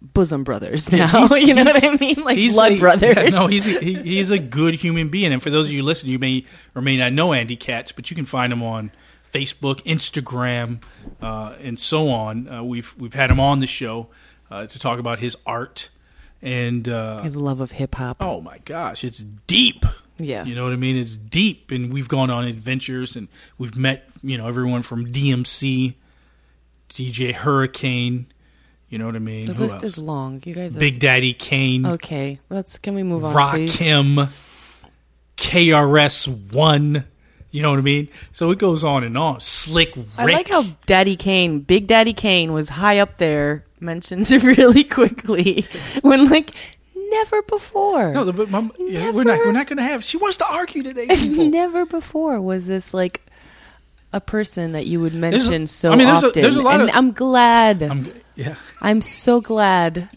bosom 0.00 0.44
brothers 0.44 0.90
now. 0.90 1.28
he's- 1.28 1.42
you 1.44 1.54
know 1.54 1.64
what 1.64 1.84
I 1.84 1.96
mean? 1.96 2.16
Like 2.24 2.36
he's 2.36 2.54
blood 2.54 2.72
a- 2.72 2.78
brothers. 2.78 3.16
yeah, 3.16 3.28
no, 3.28 3.46
he's 3.46 3.66
a, 3.66 3.78
he, 3.80 3.94
he's 3.94 4.30
a 4.30 4.38
good 4.38 4.74
human 4.74 5.08
being. 5.08 5.32
And 5.32 5.40
for 5.42 5.50
those 5.50 5.66
of 5.66 5.72
you 5.72 5.82
listening, 5.82 6.12
you 6.12 6.18
may 6.18 6.44
or 6.74 6.82
may 6.82 6.96
not 6.96 7.12
know 7.12 7.32
Andy 7.32 7.56
Katz, 7.56 7.92
but 7.92 8.10
you 8.10 8.16
can 8.16 8.24
find 8.26 8.52
him 8.52 8.62
on 8.62 8.90
Facebook, 9.30 9.82
Instagram, 9.84 10.82
uh, 11.20 11.54
and 11.62 11.78
so 11.78 12.08
on. 12.08 12.48
Uh, 12.48 12.62
we've 12.64 12.94
we've 12.98 13.12
had 13.14 13.30
him 13.30 13.38
on 13.38 13.60
the 13.60 13.66
show 13.66 14.08
uh, 14.50 14.66
to 14.66 14.78
talk 14.78 14.98
about 14.98 15.18
his 15.18 15.36
art. 15.46 15.88
And 16.40 16.88
uh, 16.88 17.22
His 17.22 17.36
love 17.36 17.60
of 17.60 17.72
hip 17.72 17.96
hop. 17.96 18.18
oh 18.20 18.40
my 18.40 18.58
gosh, 18.64 19.02
it's 19.02 19.18
deep. 19.48 19.84
yeah. 20.18 20.44
You 20.44 20.54
know 20.54 20.62
what 20.62 20.72
I 20.72 20.76
mean? 20.76 20.96
It's 20.96 21.16
deep, 21.16 21.72
and 21.72 21.92
we've 21.92 22.06
gone 22.08 22.30
on 22.30 22.44
adventures, 22.44 23.16
and 23.16 23.26
we've 23.58 23.74
met 23.76 24.08
you 24.22 24.38
know 24.38 24.46
everyone 24.46 24.82
from 24.82 25.04
DMC, 25.08 25.94
DJ 26.90 27.32
Hurricane. 27.32 28.26
You 28.88 28.98
know 28.98 29.06
what 29.06 29.16
I 29.16 29.18
mean? 29.18 29.46
the 29.46 29.54
Who 29.54 29.64
list 29.64 29.74
else? 29.74 29.82
is 29.82 29.98
long. 29.98 30.40
You 30.46 30.52
guys. 30.54 30.74
Have, 30.74 30.80
Big 30.80 31.00
Daddy 31.00 31.34
Kane, 31.34 31.84
okay, 31.84 32.38
let's. 32.50 32.78
Can 32.78 32.94
we 32.94 33.02
move 33.02 33.24
on, 33.24 33.32
please? 33.56 33.76
Rakim, 33.76 34.28
KRS 35.36 36.52
One. 36.52 37.04
You 37.50 37.62
know 37.62 37.70
what 37.70 37.78
I 37.78 37.82
mean? 37.82 38.08
So 38.32 38.50
it 38.50 38.58
goes 38.58 38.84
on 38.84 39.04
and 39.04 39.16
on. 39.16 39.40
Slick 39.40 39.96
Rick. 39.96 40.06
I 40.18 40.24
like 40.26 40.48
how 40.50 40.64
Daddy 40.86 41.16
Kane, 41.16 41.60
Big 41.60 41.86
Daddy 41.86 42.12
Kane, 42.12 42.52
was 42.52 42.68
high 42.68 42.98
up 42.98 43.16
there, 43.16 43.64
mentioned 43.80 44.30
really 44.44 44.84
quickly, 44.84 45.66
when 46.02 46.28
like 46.28 46.50
never 47.10 47.42
before. 47.42 48.12
no, 48.12 48.30
but 48.32 48.50
mom, 48.50 48.72
yeah, 48.78 49.10
we're 49.10 49.24
not 49.24 49.38
we're 49.38 49.52
not 49.52 49.66
going 49.66 49.78
to 49.78 49.82
have. 49.82 50.04
She 50.04 50.16
wants 50.16 50.36
to 50.38 50.46
argue 50.46 50.82
today. 50.82 51.06
Never 51.48 51.86
before 51.86 52.40
was 52.40 52.66
this 52.66 52.92
like 52.92 53.22
a 54.12 54.20
person 54.20 54.72
that 54.72 54.86
you 54.86 55.00
would 55.00 55.12
There's 55.12 55.46
a- 55.46 55.50
mention 55.50 55.66
so 55.66 55.92
I 55.92 55.96
mean, 55.96 56.06
there's 56.06 56.22
a- 56.22 56.30
there's 56.30 56.56
a 56.56 56.62
lot 56.62 56.80
and 56.80 56.90
of- 56.90 56.96
I'm 56.96 57.12
glad. 57.12 57.82
I'm, 57.82 58.12
I'm, 58.80 59.00
so 59.02 59.40
glad 59.40 60.08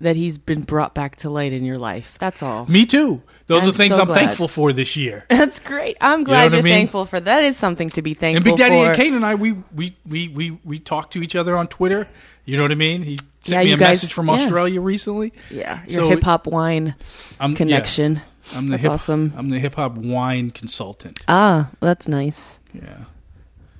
that 0.00 0.16
he's 0.16 0.38
been 0.38 0.62
brought 0.62 0.94
back 0.94 1.16
to 1.16 1.30
light 1.30 1.52
in 1.52 1.64
your 1.64 1.78
life. 1.78 2.16
That's 2.18 2.42
all. 2.42 2.66
Me 2.66 2.84
too. 2.86 3.22
Those 3.46 3.64
I'm 3.64 3.68
are 3.68 3.72
things 3.72 3.94
so 3.94 4.00
I'm 4.00 4.06
glad. 4.06 4.16
thankful 4.16 4.48
for 4.48 4.72
this 4.72 4.96
year. 4.96 5.26
That's 5.30 5.60
great. 5.60 5.96
I'm 6.00 6.24
glad 6.24 6.44
what 6.44 6.52
I 6.52 6.56
you're 6.56 6.64
mean? 6.64 6.72
thankful 6.72 7.04
for 7.04 7.20
that. 7.20 7.44
Is 7.44 7.56
something 7.58 7.90
to 7.90 8.00
be 8.02 8.14
thankful 8.14 8.42
for. 8.42 8.48
And 8.48 8.56
Big 8.56 8.64
Daddy 8.66 8.82
for. 8.82 8.88
and 8.88 8.96
Kane 8.96 9.14
and 9.14 9.24
I, 9.26 9.34
we 9.34 9.52
we 9.74 9.96
we 10.06 10.28
we 10.28 10.50
we 10.64 10.78
talked 10.78 11.12
to 11.14 11.22
each 11.22 11.36
other 11.36 11.54
on 11.56 11.68
Twitter. 11.68 12.08
You 12.46 12.56
know 12.56 12.62
what 12.62 12.72
I 12.72 12.76
mean? 12.76 13.02
He 13.02 13.18
sent 13.40 13.64
Yeah, 13.66 13.70
me 13.70 13.72
a 13.72 13.76
guys- 13.76 13.88
message 14.02 14.12
from 14.14 14.28
yeah. 14.28 14.34
Australia 14.34 14.80
recently. 14.80 15.32
yeah, 15.50 15.80
your 15.84 15.90
So- 15.90 16.08
hip 16.08 16.22
hop 16.22 16.46
wine 16.46 16.94
I'm 17.38 17.50
yeah, 17.52 17.56
connection. 17.56 18.22
I'm 18.54 18.66
the 18.66 18.72
That's 18.72 18.82
hip, 18.84 18.92
awesome. 18.92 19.32
I'm 19.36 19.48
the 19.50 19.58
hip 19.58 19.74
hop 19.76 19.96
wine 19.96 20.50
consultant. 20.50 21.20
Ah, 21.28 21.70
that's 21.80 22.06
nice. 22.08 22.60
Yeah, 22.74 23.04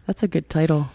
That's 0.06 0.22
a 0.22 0.28
good 0.28 0.48
title. 0.48 0.90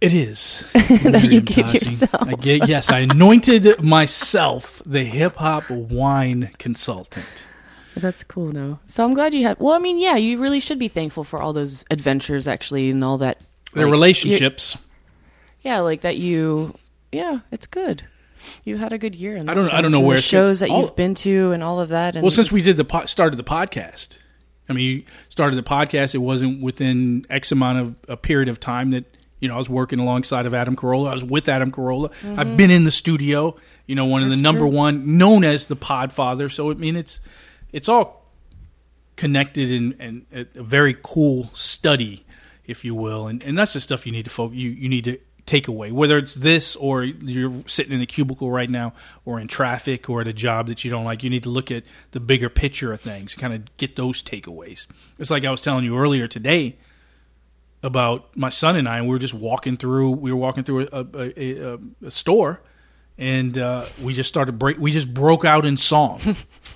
it 0.00 0.12
is. 0.12 0.64
That 0.74 1.24
you 1.30 1.40
give 1.40 1.72
yourself. 1.72 2.10
I 2.28 2.34
get, 2.34 2.68
yes, 2.68 2.90
I 2.90 3.00
anointed 3.00 3.82
myself 3.82 4.82
the 4.84 5.04
hip 5.04 5.36
hop 5.36 5.70
wine 5.70 6.50
consultant. 6.58 7.24
That's 7.96 8.22
cool 8.24 8.52
though. 8.52 8.78
So 8.86 9.04
I'm 9.04 9.14
glad 9.14 9.34
you 9.34 9.42
had. 9.46 9.58
Well, 9.60 9.74
I 9.74 9.78
mean, 9.78 9.98
yeah, 9.98 10.16
you 10.16 10.38
really 10.40 10.60
should 10.60 10.78
be 10.78 10.88
thankful 10.88 11.24
for 11.24 11.40
all 11.42 11.52
those 11.52 11.84
adventures 11.90 12.46
actually 12.46 12.90
and 12.90 13.02
all 13.04 13.18
that. 13.18 13.38
Their 13.74 13.84
like, 13.86 13.92
relationships. 13.92 14.76
Yeah, 15.62 15.80
like 15.80 16.00
that. 16.02 16.16
You. 16.16 16.74
Yeah, 17.12 17.40
it's 17.50 17.66
good. 17.66 18.04
You 18.64 18.76
had 18.78 18.92
a 18.92 18.98
good 18.98 19.14
year. 19.14 19.36
In 19.36 19.48
I 19.48 19.54
don't- 19.54 19.72
I 19.72 19.80
don't 19.80 19.92
know 19.92 19.98
and 19.98 20.06
where 20.06 20.16
the 20.16 20.22
shows 20.22 20.60
that 20.60 20.70
all- 20.70 20.80
you've 20.80 20.96
been 20.96 21.14
to 21.16 21.52
and 21.52 21.62
all 21.62 21.78
of 21.80 21.90
that. 21.90 22.16
And 22.16 22.22
Well, 22.22 22.30
since 22.30 22.46
just- 22.48 22.52
we 22.52 22.62
did 22.62 22.76
the 22.76 22.84
po- 22.84 23.04
started 23.04 23.36
the 23.36 23.44
podcast, 23.44 24.18
I 24.68 24.72
mean, 24.72 24.84
you 24.96 25.02
started 25.28 25.56
the 25.56 25.62
podcast. 25.62 26.14
It 26.14 26.18
wasn't 26.18 26.60
within 26.62 27.24
X 27.30 27.52
amount 27.52 27.78
of 27.78 27.94
a 28.08 28.16
period 28.16 28.48
of 28.48 28.58
time 28.58 28.90
that 28.92 29.04
you 29.38 29.48
know 29.48 29.54
I 29.54 29.58
was 29.58 29.68
working 29.68 29.98
alongside 30.00 30.46
of 30.46 30.54
Adam 30.54 30.74
Carolla. 30.74 31.10
I 31.10 31.14
was 31.14 31.24
with 31.24 31.48
Adam 31.48 31.70
Carolla. 31.70 32.10
I've 32.38 32.56
been 32.56 32.70
in 32.70 32.84
the 32.84 32.90
studio. 32.90 33.54
You 33.86 33.94
know, 33.94 34.06
one 34.06 34.22
of 34.22 34.24
Mm-hmm. 34.24 34.30
That's 34.30 34.38
the 34.40 34.42
number 34.42 34.60
true. 34.60 34.68
one, 34.70 35.18
known 35.18 35.44
as 35.44 35.66
the 35.66 35.76
Podfather. 35.76 36.50
So 36.50 36.70
I 36.70 36.74
mean, 36.74 36.96
it's 36.96 37.20
it's 37.72 37.88
all 37.88 38.30
connected 39.16 39.70
and 39.98 40.26
a 40.32 40.62
very 40.62 40.96
cool 41.02 41.50
study, 41.52 42.24
if 42.66 42.84
you 42.84 42.94
will. 42.94 43.26
And 43.26 43.42
and 43.42 43.58
that's 43.58 43.72
the 43.72 43.80
stuff 43.80 44.06
you 44.06 44.12
need 44.12 44.24
to 44.24 44.30
focus. 44.30 44.56
You 44.56 44.70
you 44.70 44.88
need 44.88 45.04
to 45.04 45.18
take 45.44 45.66
away 45.66 45.90
whether 45.90 46.18
it's 46.18 46.34
this 46.34 46.76
or 46.76 47.02
you're 47.02 47.52
sitting 47.66 47.92
in 47.92 48.00
a 48.00 48.06
cubicle 48.06 48.50
right 48.50 48.70
now 48.70 48.92
or 49.24 49.40
in 49.40 49.48
traffic 49.48 50.08
or 50.08 50.20
at 50.20 50.28
a 50.28 50.32
job 50.32 50.68
that 50.68 50.84
you 50.84 50.90
don't 50.90 51.04
like 51.04 51.24
you 51.24 51.30
need 51.30 51.42
to 51.42 51.48
look 51.48 51.70
at 51.70 51.82
the 52.12 52.20
bigger 52.20 52.48
picture 52.48 52.92
of 52.92 53.00
things 53.00 53.34
kind 53.34 53.52
of 53.52 53.76
get 53.76 53.96
those 53.96 54.22
takeaways 54.22 54.86
it's 55.18 55.30
like 55.30 55.44
i 55.44 55.50
was 55.50 55.60
telling 55.60 55.84
you 55.84 55.98
earlier 55.98 56.28
today 56.28 56.76
about 57.82 58.36
my 58.36 58.48
son 58.48 58.76
and 58.76 58.88
i 58.88 58.98
and 58.98 59.06
we 59.06 59.12
were 59.12 59.18
just 59.18 59.34
walking 59.34 59.76
through 59.76 60.10
we 60.10 60.30
were 60.30 60.38
walking 60.38 60.62
through 60.62 60.86
a, 60.92 61.06
a, 61.12 61.42
a, 61.42 61.78
a 62.04 62.10
store 62.10 62.62
and 63.18 63.58
uh, 63.58 63.84
we 64.00 64.12
just 64.12 64.28
started 64.28 64.58
break 64.58 64.78
we 64.78 64.92
just 64.92 65.12
broke 65.12 65.44
out 65.44 65.66
in 65.66 65.76
song 65.76 66.20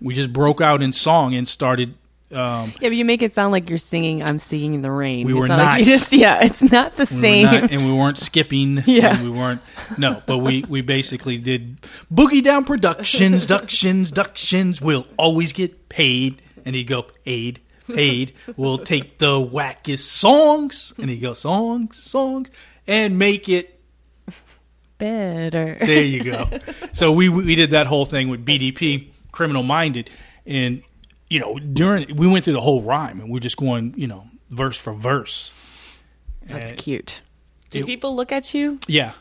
we 0.00 0.14
just 0.14 0.32
broke 0.32 0.60
out 0.60 0.82
in 0.82 0.92
song 0.92 1.34
and 1.34 1.46
started 1.48 1.94
um, 2.32 2.72
Yeah, 2.80 2.88
but 2.88 2.92
you 2.96 3.04
make 3.04 3.22
it 3.22 3.32
sound 3.34 3.52
like 3.52 3.68
you're 3.68 3.78
singing 3.78 4.22
"I'm 4.22 4.38
Singing 4.40 4.74
in 4.74 4.82
the 4.82 4.90
Rain." 4.90 5.26
We 5.26 5.32
It's 5.34 5.40
were 5.42 5.48
not. 5.48 5.58
Like 5.58 5.66
not. 5.66 5.78
you 5.80 5.84
just 5.84 6.12
yeah, 6.24 6.42
it's 6.44 6.62
not 6.62 6.96
the 6.96 7.02
We 7.02 7.06
same. 7.06 7.44
not- 7.46 7.70
and 7.70 7.84
we 7.86 7.92
weren't 7.92 8.18
skipping. 8.18 8.82
Yeah. 8.86 9.14
and 9.16 9.22
we 9.24 9.30
weren't. 9.30 9.60
No, 9.98 10.20
but 10.26 10.38
we 10.38 10.64
we 10.68 10.80
basically 10.80 11.38
did 11.38 11.80
boogie 12.12 12.42
down 12.42 12.64
productions, 12.64 13.46
ductions, 13.54 14.10
ductions. 14.10 14.80
We'll 14.80 15.06
always 15.16 15.52
get 15.52 15.88
paid, 15.88 16.42
and 16.64 16.74
he'd 16.74 16.84
go 16.88 17.02
paid, 17.24 17.60
paid. 17.86 18.32
We'll 18.56 18.78
take 18.78 19.18
the 19.18 19.36
wackest 19.46 19.98
songs, 20.08 20.92
and 20.98 21.10
he'd 21.10 21.20
go 21.20 21.34
songs, 21.34 22.02
songs, 22.02 22.48
and 22.86 23.16
make 23.18 23.48
it. 23.48 23.78
Better. 24.98 25.76
There 25.80 26.02
you 26.02 26.22
go. 26.24 26.48
so 26.92 27.12
we 27.12 27.28
we 27.28 27.54
did 27.54 27.70
that 27.72 27.86
whole 27.86 28.06
thing 28.06 28.28
with 28.28 28.44
BDP, 28.46 29.08
criminal 29.34 29.62
minded, 29.62 30.08
and 30.46 30.82
you 31.28 31.40
know 31.40 31.58
during 31.58 32.14
we 32.16 32.26
went 32.26 32.44
through 32.44 32.54
the 32.54 32.60
whole 32.60 32.82
rhyme, 32.82 33.20
and 33.20 33.28
we're 33.30 33.40
just 33.40 33.56
going 33.56 33.92
you 33.96 34.06
know 34.06 34.26
verse 34.50 34.78
for 34.78 34.92
verse. 34.94 35.52
That's 36.46 36.70
And- 36.70 36.80
cute. 36.80 37.20
Do 37.70 37.80
It- 37.80 37.86
people 37.86 38.14
look 38.14 38.30
at 38.32 38.54
you? 38.54 38.78
Yeah. 38.86 39.12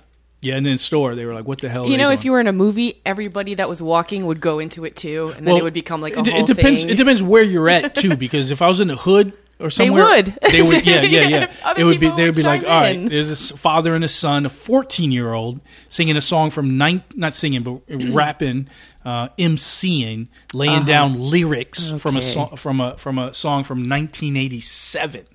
Yeah, 0.42 0.56
and 0.58 0.66
then 0.66 0.78
store 0.78 1.16
they 1.16 1.26
were 1.26 1.34
like, 1.34 1.48
"What 1.48 1.60
the 1.60 1.70
hell?" 1.70 1.88
You 1.88 1.98
know, 1.98 2.10
if 2.12 2.26
you 2.26 2.32
were 2.34 2.42
in 2.42 2.48
a 2.48 2.52
movie, 2.52 3.02
everybody 3.06 3.54
that 3.56 3.70
was 3.70 3.82
walking 3.82 4.26
would 4.26 4.42
go 4.42 4.60
into 4.60 4.84
it 4.84 4.98
too, 4.98 5.34
and 5.38 5.48
then 5.48 5.56
it 5.56 5.64
would 5.64 5.74
become 5.74 6.02
like 6.02 6.18
a 6.18 6.20
it, 6.20 6.28
whole 6.28 6.42
it 6.42 6.48
depends. 6.48 6.82
thing. 6.82 6.90
It 6.90 6.96
depends 6.98 7.24
where 7.24 7.42
you're 7.44 7.70
at 7.70 7.96
too, 7.96 8.18
because 8.26 8.52
if 8.52 8.62
I 8.62 8.68
was 8.68 8.82
in 8.82 8.90
the 8.90 8.98
hood 8.98 9.32
or 9.62 9.70
somewhere, 9.70 10.04
would. 10.04 10.38
They 10.52 10.62
would. 10.62 10.86
Yeah, 10.86 11.02
yeah, 11.04 11.22
Yeah, 11.22 11.28
yeah. 11.64 11.74
it 11.78 11.86
would 11.86 11.98
be. 12.02 12.08
They 12.10 12.26
would 12.26 12.36
would 12.36 12.36
be 12.36 12.42
like, 12.44 12.64
chime 12.64 12.70
"All 12.72 12.82
right, 12.82 13.10
there's 13.10 13.30
a 13.30 13.40
s- 13.40 13.52
father 13.52 13.96
and 13.96 14.04
a 14.04 14.10
son, 14.10 14.46
a 14.46 14.50
14 14.50 15.14
year 15.14 15.32
old, 15.32 15.62
singing 15.88 16.18
a 16.18 16.22
song 16.22 16.52
from 16.52 16.78
nine, 16.78 17.04
not 17.16 17.34
singing, 17.34 17.64
but 17.64 17.80
rapping, 18.12 18.68
uh, 19.06 19.30
MCing, 19.38 20.28
laying 20.54 20.86
down 20.86 21.20
lyrics 21.20 21.92
from 21.92 22.16
a 22.16 22.20
Uh-huh. 22.20 22.22
Song 22.22 22.56
from 22.58 22.80
a 22.82 22.98
from 22.98 23.18
a 23.20 23.34
song 23.34 23.64
from 23.64 23.80
1987." 23.80 25.26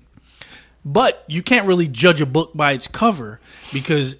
But 0.85 1.23
you 1.27 1.43
can't 1.43 1.67
really 1.67 1.87
judge 1.87 2.21
a 2.21 2.25
book 2.25 2.51
by 2.55 2.71
its 2.71 2.87
cover 2.87 3.39
because 3.73 4.17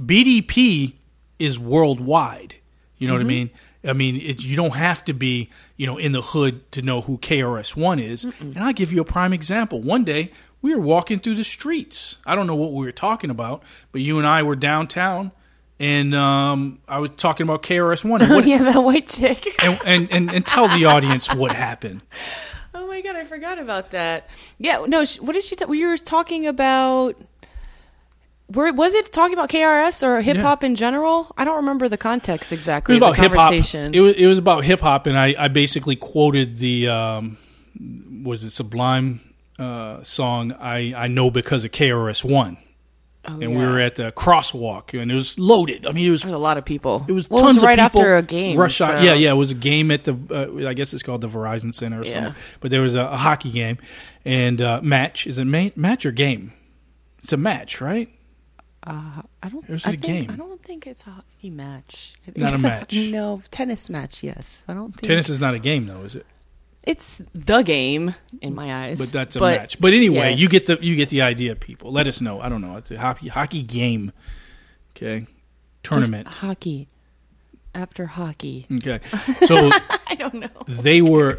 BDP 0.00 0.94
is 1.38 1.58
worldwide. 1.58 2.56
You 2.98 3.06
know 3.08 3.14
what 3.14 3.22
I 3.22 3.24
mean? 3.24 3.50
I 3.82 3.94
mean, 3.94 4.16
it, 4.16 4.44
you 4.44 4.56
don't 4.56 4.74
have 4.74 5.02
to 5.06 5.14
be, 5.14 5.48
you 5.78 5.86
know, 5.86 5.96
in 5.96 6.12
the 6.12 6.20
hood 6.20 6.70
to 6.72 6.82
know 6.82 7.00
who 7.00 7.16
KRS 7.16 7.74
One 7.76 7.98
is. 7.98 8.24
And 8.24 8.58
I'll 8.58 8.74
give 8.74 8.92
you 8.92 9.00
a 9.00 9.04
prime 9.06 9.32
example. 9.32 9.80
One 9.80 10.04
day 10.04 10.32
we 10.60 10.74
were 10.74 10.82
walking 10.82 11.18
through 11.18 11.36
the 11.36 11.44
streets. 11.44 12.18
I 12.26 12.34
don't 12.34 12.46
know 12.46 12.54
what 12.56 12.72
we 12.72 12.84
were 12.84 12.92
talking 12.92 13.30
about, 13.30 13.62
but 13.90 14.02
you 14.02 14.18
and 14.18 14.26
I 14.26 14.42
were 14.42 14.56
downtown, 14.56 15.32
and 15.80 16.14
um, 16.14 16.78
I 16.86 16.98
was 16.98 17.10
talking 17.16 17.42
about 17.44 17.64
KRS 17.64 18.04
One. 18.04 18.22
Oh 18.22 18.28
what- 18.36 18.46
yeah, 18.46 18.58
that 18.58 18.78
white 18.84 19.08
chick. 19.08 19.60
and, 19.64 19.80
and, 19.84 20.12
and, 20.12 20.30
and 20.32 20.46
tell 20.46 20.68
the 20.68 20.84
audience 20.84 21.34
what 21.34 21.52
happened. 21.52 22.02
Oh 22.72 22.86
my 22.86 23.00
god, 23.02 23.16
I 23.16 23.24
forgot 23.24 23.58
about 23.58 23.90
that. 23.92 24.28
Yeah, 24.58 24.84
no. 24.86 25.04
What 25.20 25.32
did 25.32 25.42
she? 25.42 25.56
T- 25.56 25.64
we 25.64 25.84
were 25.84 25.96
talking 25.96 26.46
about. 26.46 27.16
Were, 28.52 28.72
was 28.72 28.94
it 28.94 29.12
talking 29.12 29.34
about 29.34 29.48
KRS 29.48 30.02
or 30.04 30.20
hip 30.22 30.36
hop 30.38 30.64
in 30.64 30.74
general? 30.76 31.32
I 31.36 31.44
don't 31.44 31.56
remember 31.56 31.88
the 31.88 31.96
context 31.96 32.50
It 32.52 32.56
exactly. 32.56 32.94
was 32.94 32.98
about 32.98 33.16
hip 33.16 33.32
hop. 33.34 33.52
It 33.52 34.00
was 34.00 34.14
it 34.14 34.26
was 34.26 34.38
about 34.38 34.64
hip 34.64 34.80
hop, 34.80 35.06
and 35.06 35.16
I, 35.18 35.34
I 35.38 35.48
basically 35.48 35.94
quoted 35.96 36.58
the 36.58 36.88
um, 36.88 37.38
was 38.24 38.42
it 38.44 38.50
Sublime 38.50 39.20
uh, 39.58 40.02
song 40.02 40.52
I 40.52 40.92
I 40.96 41.06
know 41.08 41.30
because 41.30 41.64
of 41.64 41.70
KRS 41.72 42.24
One, 42.24 42.56
Oh, 43.28 43.38
and 43.38 43.50
we 43.50 43.62
were 43.64 43.78
at 43.78 43.96
the 43.96 44.12
crosswalk, 44.12 44.98
and 44.98 45.10
it 45.10 45.14
was 45.14 45.38
loaded. 45.38 45.86
I 45.86 45.92
mean, 45.92 46.06
it 46.06 46.10
was 46.10 46.24
was 46.24 46.32
a 46.32 46.38
lot 46.38 46.56
of 46.56 46.64
people. 46.64 47.04
it 47.06 47.12
was 47.12 47.28
well, 47.28 47.42
tons 47.42 47.56
it 47.56 47.58
was 47.58 47.64
right 47.64 47.78
of 47.78 47.92
people. 47.92 48.00
after 48.00 48.16
a 48.16 48.22
game. 48.22 48.56
Rush 48.56 48.80
out. 48.80 49.02
Yeah, 49.02 49.12
yeah. 49.12 49.32
It 49.32 49.34
was 49.36 49.50
a 49.50 49.54
game 49.54 49.90
at 49.90 50.04
the 50.04 50.14
uh, 50.64 50.66
I 50.68 50.72
guess 50.72 50.94
it's 50.94 51.02
called 51.02 51.20
the 51.20 51.28
Verizon 51.28 51.74
Center 51.74 52.00
or 52.00 52.04
Yeah. 52.06 52.12
something. 52.26 52.42
But 52.60 52.70
there 52.70 52.80
was 52.80 52.94
a, 52.94 53.00
a 53.02 53.16
hockey 53.18 53.50
game 53.50 53.76
and 54.24 54.62
uh, 54.62 54.80
match. 54.82 55.26
Is 55.26 55.36
it 55.38 55.44
ma- 55.44 55.68
match 55.76 56.06
or 56.06 56.12
game? 56.12 56.54
It's 57.22 57.32
a 57.34 57.36
match, 57.36 57.82
right? 57.82 58.08
Uh, 58.86 59.20
I 59.42 59.50
don't. 59.50 59.68
Or 59.68 59.74
is 59.74 59.84
it 59.84 59.88
a 59.88 59.90
think- 59.92 60.02
game? 60.02 60.30
I 60.30 60.36
don't 60.36 60.62
think 60.62 60.86
it's 60.86 61.06
a 61.06 61.10
hockey 61.10 61.50
match. 61.50 62.14
Not 62.36 62.54
a 62.54 62.58
match. 62.70 62.96
no 62.96 63.42
tennis 63.50 63.90
match. 63.90 64.22
Yes, 64.22 64.64
I 64.66 64.72
don't 64.72 64.92
think 64.92 65.06
Tennis 65.08 65.28
is 65.28 65.38
not 65.38 65.52
a 65.52 65.58
game, 65.58 65.86
though, 65.86 66.00
is 66.04 66.14
it? 66.14 66.24
It's 66.82 67.20
the 67.34 67.62
game 67.62 68.14
in 68.40 68.54
my 68.54 68.86
eyes. 68.86 68.98
But 68.98 69.12
that's 69.12 69.36
a 69.36 69.40
match. 69.40 69.80
But 69.80 69.92
anyway, 69.92 70.34
you 70.34 70.48
get 70.48 70.66
the 70.66 70.78
you 70.80 70.96
get 70.96 71.10
the 71.10 71.22
idea, 71.22 71.54
people. 71.54 71.92
Let 71.92 72.06
us 72.06 72.20
know. 72.20 72.40
I 72.40 72.48
don't 72.48 72.62
know. 72.62 72.76
It's 72.76 72.90
a 72.90 72.98
hockey 72.98 73.28
hockey 73.28 73.62
game. 73.62 74.12
Okay, 74.96 75.26
tournament. 75.82 76.26
Just 76.28 76.40
hockey 76.40 76.88
after 77.74 78.06
hockey. 78.06 78.66
Okay, 78.72 79.00
so 79.46 79.70
I 80.06 80.14
don't 80.16 80.34
know. 80.34 80.48
they 80.66 81.02
were, 81.02 81.38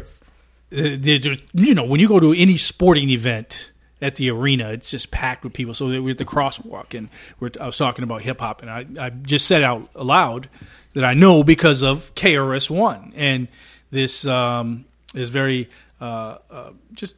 they 0.70 1.18
just, 1.18 1.40
you 1.52 1.74
know, 1.74 1.84
when 1.84 2.00
you 2.00 2.08
go 2.08 2.20
to 2.20 2.32
any 2.32 2.56
sporting 2.56 3.10
event 3.10 3.72
at 4.00 4.16
the 4.16 4.30
arena, 4.30 4.70
it's 4.70 4.90
just 4.90 5.10
packed 5.10 5.44
with 5.44 5.52
people. 5.52 5.74
So 5.74 5.86
we're 5.86 6.10
at 6.10 6.18
the 6.18 6.24
crosswalk, 6.24 6.96
and 6.96 7.08
we're, 7.40 7.50
I 7.60 7.66
was 7.66 7.76
talking 7.76 8.02
about 8.02 8.22
hip 8.22 8.40
hop, 8.40 8.62
and 8.62 8.70
I, 8.70 8.86
I 9.06 9.10
just 9.10 9.46
said 9.46 9.62
out 9.62 9.88
aloud 9.94 10.48
that 10.94 11.04
I 11.04 11.14
know 11.14 11.42
because 11.42 11.82
of 11.82 12.14
KRS 12.14 12.70
One 12.70 13.12
and 13.16 13.48
this 13.90 14.26
um, 14.26 14.84
this 15.12 15.28
very 15.30 15.68
uh, 16.00 16.38
uh, 16.50 16.70
just 16.92 17.16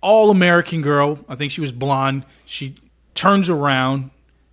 all 0.00 0.30
American 0.30 0.82
girl. 0.82 1.18
I 1.28 1.34
think 1.36 1.52
she 1.52 1.60
was 1.60 1.72
blonde. 1.72 2.24
She 2.44 2.76
turns 3.14 3.48
around 3.48 4.10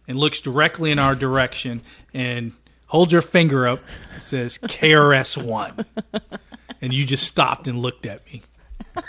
and 0.08 0.18
looks 0.18 0.40
directly 0.40 0.92
in 0.92 1.00
our 1.00 1.16
direction 1.16 1.82
and 2.14 2.52
holds 2.88 3.14
her 3.14 3.22
finger 3.22 3.68
up. 3.68 3.80
and 4.14 4.22
says 4.24 4.58
KRS 4.60 5.42
One, 5.44 5.86
and 6.82 6.94
you 6.94 7.06
just 7.06 7.26
stopped 7.26 7.68
and 7.68 7.80
looked 7.80 8.06
at 8.06 8.26
me. 8.32 8.42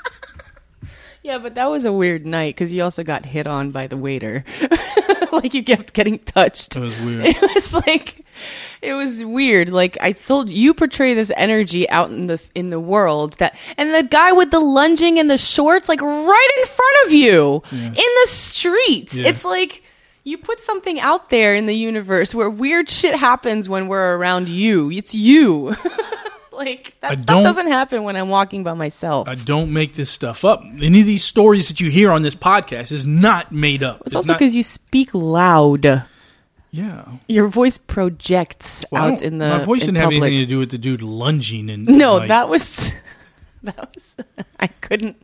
Yeah, 1.22 1.36
but 1.36 1.54
that 1.56 1.70
was 1.70 1.84
a 1.84 1.92
weird 1.92 2.24
night 2.24 2.54
because 2.54 2.72
you 2.72 2.82
also 2.82 3.04
got 3.04 3.26
hit 3.26 3.46
on 3.46 3.72
by 3.72 3.86
the 3.86 3.96
waiter. 3.96 4.42
like 5.32 5.52
you 5.52 5.62
kept 5.62 5.92
getting 5.92 6.18
touched. 6.18 6.76
It 6.76 6.80
was 6.80 6.98
weird. 7.02 7.26
It 7.42 7.54
was 7.54 7.74
like 7.74 8.19
it 8.82 8.94
was 8.94 9.24
weird. 9.24 9.70
Like 9.70 9.98
I 10.00 10.12
told 10.12 10.50
you 10.50 10.74
portray 10.74 11.14
this 11.14 11.30
energy 11.36 11.88
out 11.90 12.10
in 12.10 12.26
the 12.26 12.40
in 12.54 12.70
the 12.70 12.80
world 12.80 13.34
that 13.34 13.56
and 13.76 13.94
the 13.94 14.02
guy 14.02 14.32
with 14.32 14.50
the 14.50 14.60
lunging 14.60 15.18
and 15.18 15.30
the 15.30 15.38
shorts 15.38 15.88
like 15.88 16.00
right 16.00 16.48
in 16.58 16.66
front 16.66 16.96
of 17.06 17.12
you 17.12 17.62
in 17.72 17.92
the 18.22 18.26
street. 18.26 19.14
Yeah. 19.14 19.28
It's 19.28 19.44
like 19.44 19.82
you 20.24 20.38
put 20.38 20.60
something 20.60 21.00
out 21.00 21.30
there 21.30 21.54
in 21.54 21.66
the 21.66 21.74
universe 21.74 22.34
where 22.34 22.48
weird 22.50 22.90
shit 22.90 23.14
happens 23.14 23.68
when 23.68 23.88
we're 23.88 24.16
around 24.16 24.48
you. 24.48 24.90
It's 24.90 25.14
you. 25.14 25.76
like 26.52 26.94
that 27.00 27.20
stuff 27.22 27.42
doesn't 27.42 27.68
happen 27.68 28.02
when 28.02 28.16
I'm 28.16 28.28
walking 28.28 28.62
by 28.62 28.74
myself. 28.74 29.28
I 29.28 29.34
don't 29.34 29.72
make 29.72 29.94
this 29.94 30.10
stuff 30.10 30.44
up. 30.44 30.62
Any 30.62 31.00
of 31.00 31.06
these 31.06 31.24
stories 31.24 31.68
that 31.68 31.80
you 31.80 31.90
hear 31.90 32.10
on 32.10 32.22
this 32.22 32.34
podcast 32.34 32.92
is 32.92 33.06
not 33.06 33.50
made 33.50 33.82
up. 33.82 34.02
it's 34.06 34.14
also 34.14 34.34
because 34.34 34.54
you 34.54 34.62
speak 34.62 35.10
loud. 35.14 36.04
Yeah. 36.70 37.04
Your 37.28 37.48
voice 37.48 37.78
projects 37.78 38.84
Well, 38.90 39.12
out 39.14 39.22
in 39.22 39.38
the 39.38 39.48
my 39.48 39.58
voice 39.64 39.80
didn't 39.80 39.96
have 39.96 40.10
anything 40.10 40.38
to 40.38 40.46
do 40.46 40.58
with 40.58 40.70
the 40.70 40.78
dude 40.78 41.02
lunging 41.02 41.68
and 41.70 41.86
No, 41.86 42.16
like- 42.16 42.28
that 42.28 42.48
was 42.48 42.92
that 43.62 43.90
was 43.94 44.16
I 44.60 44.66
couldn't. 44.68 45.20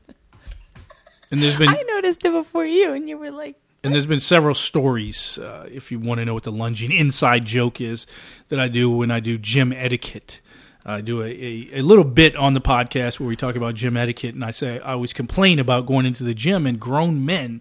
and 1.31 1.43
there's 1.43 1.57
been 1.59 1.69
I 1.69 1.83
noticed 1.89 2.25
it 2.25 2.33
before 2.33 2.67
you, 2.67 2.93
and 2.93 3.09
you 3.09 3.19
were 3.19 3.31
like, 3.31 3.57
and 3.85 3.93
there's 3.95 4.07
been 4.07 4.21
several 4.21 4.55
stories. 4.55 5.39
Uh, 5.39 5.69
if 5.71 5.93
you 5.93 5.99
want 6.01 6.19
to 6.19 6.25
know 6.25 6.35
what 6.35 6.43
the 6.43 6.53
lunging 6.53 6.91
inside 6.93 7.45
joke 7.45 7.81
is, 7.81 8.07
that 8.49 8.59
I 8.59 8.69
do 8.69 8.91
when 8.91 9.11
I 9.11 9.21
do 9.21 9.37
gym 9.39 9.73
etiquette. 9.73 10.41
I 10.89 11.01
do 11.01 11.21
a, 11.23 11.27
a, 11.27 11.79
a 11.79 11.83
little 11.83 12.05
bit 12.05 12.37
on 12.37 12.55
the 12.55 12.61
podcast 12.61 13.19
where 13.19 13.29
we 13.29 13.35
talk 13.35 13.57
about 13.57 13.75
gym 13.75 13.97
etiquette, 13.97 14.35
and 14.37 14.45
I 14.45 14.51
say 14.53 14.79
I 14.81 14.93
always 14.93 15.13
complain 15.13 15.59
about 15.59 15.85
going 15.87 16.07
into 16.07 16.23
the 16.25 16.35
gym 16.35 16.65
and 16.67 16.79
grown 16.79 17.25
men, 17.25 17.61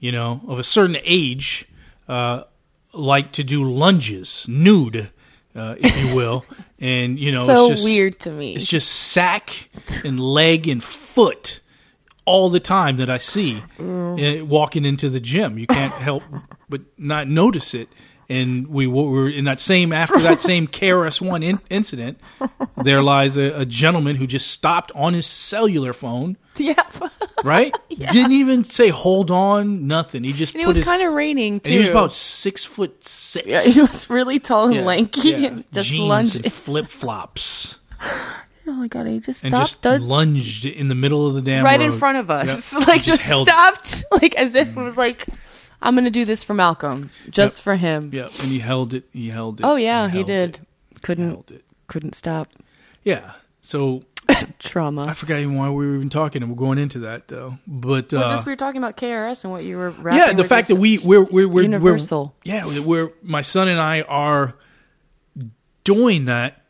you 0.00 0.12
know, 0.12 0.40
of 0.48 0.58
a 0.58 0.62
certain 0.64 0.96
age, 1.04 1.66
uh, 2.08 2.44
like 2.92 3.32
to 3.32 3.44
do 3.44 3.64
lunges 3.64 4.46
nude, 4.48 5.10
uh, 5.54 5.76
if 5.78 6.04
you 6.04 6.16
will, 6.16 6.44
and 6.78 7.18
you 7.18 7.32
know, 7.32 7.46
so 7.46 7.70
it's 7.70 7.80
just, 7.80 7.84
weird 7.84 8.18
to 8.20 8.30
me. 8.30 8.54
It's 8.54 8.64
just 8.64 8.90
sack 8.90 9.70
and 10.04 10.18
leg 10.18 10.68
and 10.68 10.82
foot 10.82 11.60
all 12.24 12.48
the 12.48 12.60
time 12.60 12.96
that 12.98 13.10
I 13.10 13.18
see 13.18 13.62
uh, 13.78 14.44
walking 14.44 14.84
into 14.84 15.08
the 15.08 15.20
gym. 15.20 15.58
You 15.58 15.66
can't 15.66 15.92
help 16.08 16.22
but 16.68 16.82
not 16.96 17.28
notice 17.28 17.74
it. 17.74 17.88
And 18.28 18.68
we 18.68 18.86
were 18.86 19.28
in 19.28 19.44
that 19.44 19.60
same 19.60 19.92
after 19.92 20.18
that 20.20 20.40
same 20.40 20.66
KRS 20.66 21.20
One 21.20 21.42
in, 21.42 21.60
incident. 21.70 22.18
There 22.82 23.02
lies 23.02 23.36
a, 23.36 23.60
a 23.60 23.64
gentleman 23.64 24.16
who 24.16 24.26
just 24.26 24.50
stopped 24.50 24.90
on 24.96 25.14
his 25.14 25.24
cellular 25.24 25.92
phone. 25.92 26.36
yeah, 26.58 26.82
Right? 27.44 27.74
Didn't 27.88 28.32
even 28.32 28.64
say 28.64 28.88
hold 28.90 29.30
on, 29.30 29.86
nothing. 29.86 30.22
He 30.24 30.32
just 30.32 30.54
and 30.54 30.62
it 30.62 30.66
was 30.66 30.76
his 30.76 30.86
kind 30.86 31.02
of 31.02 31.12
raining 31.14 31.60
too. 31.60 31.68
and 31.68 31.72
he 31.74 31.78
was 31.80 31.88
about 31.88 32.12
six 32.12 32.64
foot 32.64 33.02
six. 33.02 33.46
yeah, 33.46 33.60
he 33.62 33.80
was 33.80 34.08
really 34.10 34.38
tall 34.38 34.66
and 34.66 34.76
Yeah, 34.76 34.82
lanky, 34.84 35.30
yeah. 35.30 35.46
and 35.48 35.64
just 35.72 35.88
jeans 35.88 36.08
lunged. 36.08 36.36
and 36.44 36.52
flip 36.52 36.88
flops. 36.88 37.80
Oh 38.66 38.72
my 38.72 38.86
god, 38.88 39.06
he 39.06 39.18
just 39.18 39.42
and 39.44 39.52
stopped 39.52 39.62
just 39.70 39.82
dead- 39.82 40.02
lunged 40.02 40.66
in 40.66 40.88
the 40.88 40.94
middle 40.94 41.26
of 41.26 41.34
the 41.34 41.42
damn 41.42 41.64
right 41.64 41.80
in 41.80 41.92
front 41.92 42.18
of 42.18 42.30
us, 42.30 42.72
Yep. 42.72 42.86
like 42.86 43.00
He 43.00 43.06
just, 43.06 43.22
held- 43.24 43.48
stopped, 43.48 44.04
like 44.22 44.34
as 44.36 44.54
if 44.54 44.68
it 44.68 44.74
mm. 44.74 44.84
was 44.84 44.96
like, 44.96 45.26
I'm 45.80 45.94
gonna 45.96 46.10
do 46.10 46.24
this 46.24 46.44
for 46.44 46.54
Malcolm, 46.54 47.10
just 47.30 47.58
Yep. 47.58 47.64
for 47.64 47.74
him. 47.76 48.10
Yeah, 48.12 48.24
and 48.40 48.48
he 48.48 48.60
held 48.60 48.94
it. 48.94 49.04
He 49.12 49.30
held 49.30 49.60
it. 49.60 49.64
Oh 49.64 49.74
yeah, 49.76 50.08
he 50.08 50.18
held 50.18 50.26
did. 50.26 50.60
it, 50.94 51.02
Couldn't 51.02 51.50
it. 51.50 51.64
couldn't 51.88 52.14
stop 52.14 52.48
Yeah. 53.02 53.32
So 53.62 54.02
trauma. 54.58 55.04
I 55.06 55.14
forgot 55.14 55.38
even 55.38 55.56
why 55.56 55.70
we 55.70 55.86
were 55.86 55.94
even 55.94 56.10
talking, 56.10 56.42
and 56.42 56.50
we're 56.50 56.56
going 56.56 56.78
into 56.78 57.00
that 57.00 57.28
though. 57.28 57.58
But 57.66 58.12
well, 58.12 58.24
uh, 58.24 58.28
just 58.28 58.46
we 58.46 58.52
were 58.52 58.56
talking 58.56 58.78
about 58.78 58.96
KRS 58.96 59.44
and 59.44 59.52
what 59.52 59.64
you 59.64 59.76
were. 59.76 59.94
yeah, 60.12 60.32
the 60.32 60.44
fact 60.44 60.68
that 60.68 60.76
we 60.76 60.98
sis- 60.98 61.06
we're 61.06 61.24
we're 61.24 61.48
we're, 61.48 61.62
universal. 61.62 62.34
we're 62.44 62.52
yeah 62.52 62.80
we're 62.80 63.12
my 63.22 63.42
son 63.42 63.68
and 63.68 63.80
I 63.80 64.02
are 64.02 64.54
doing 65.84 66.26
that 66.26 66.62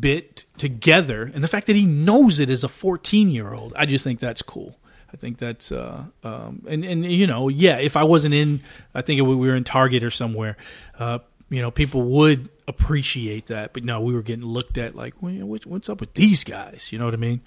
bit 0.00 0.44
together, 0.56 1.30
and 1.32 1.42
the 1.42 1.48
fact 1.48 1.66
that 1.66 1.76
he 1.76 1.86
knows 1.86 2.38
it 2.38 2.50
as 2.50 2.64
a 2.64 2.68
fourteen 2.68 3.30
year 3.30 3.54
old, 3.54 3.72
I 3.76 3.86
just 3.86 4.04
think 4.04 4.20
that's 4.20 4.42
cool. 4.42 4.78
I 5.12 5.16
think 5.16 5.38
that's 5.38 5.72
uh 5.72 6.04
um 6.22 6.64
and 6.68 6.84
and 6.84 7.04
you 7.04 7.26
know 7.26 7.48
yeah 7.48 7.78
if 7.78 7.96
I 7.96 8.04
wasn't 8.04 8.34
in 8.34 8.62
I 8.94 9.02
think 9.02 9.22
we 9.22 9.34
were 9.34 9.56
in 9.56 9.64
Target 9.64 10.04
or 10.04 10.10
somewhere 10.10 10.56
uh 10.98 11.20
you 11.48 11.62
know 11.62 11.70
people 11.70 12.02
would 12.02 12.50
appreciate 12.68 13.46
that 13.46 13.72
but 13.72 13.82
no 13.82 14.00
we 14.00 14.12
were 14.12 14.22
getting 14.22 14.44
looked 14.44 14.76
at 14.78 14.94
like 14.94 15.20
well, 15.22 15.32
what's, 15.64 15.88
up 15.88 16.00
with 16.00 16.14
these 16.14 16.44
guys? 16.44 16.92
You 16.92 16.98
know 16.98 17.06
what 17.06 17.14
I 17.14 17.18
mean? 17.18 17.40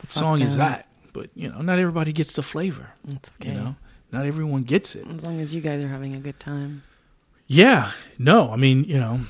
What 0.00 0.12
song 0.12 0.40
is 0.40 0.56
that? 0.56 0.88
But 1.12 1.30
you 1.34 1.50
know 1.50 1.60
not 1.60 1.78
everybody 1.78 2.12
gets 2.12 2.32
the 2.32 2.42
flavor 2.42 2.90
It's 3.08 3.30
okay. 3.40 3.50
you 3.50 3.54
know? 3.54 3.76
Not 4.12 4.24
everyone 4.24 4.62
gets 4.62 4.94
it. 4.94 5.04
As 5.08 5.26
long 5.26 5.40
as 5.40 5.52
you 5.54 5.60
guys 5.60 5.82
are 5.82 5.88
having 5.88 6.14
a 6.14 6.20
good 6.20 6.38
time. 6.38 6.84
yeah 7.46 7.90
no 8.18 8.50
I 8.50 8.56
mean 8.56 8.84
you 8.84 8.98
know 8.98 9.20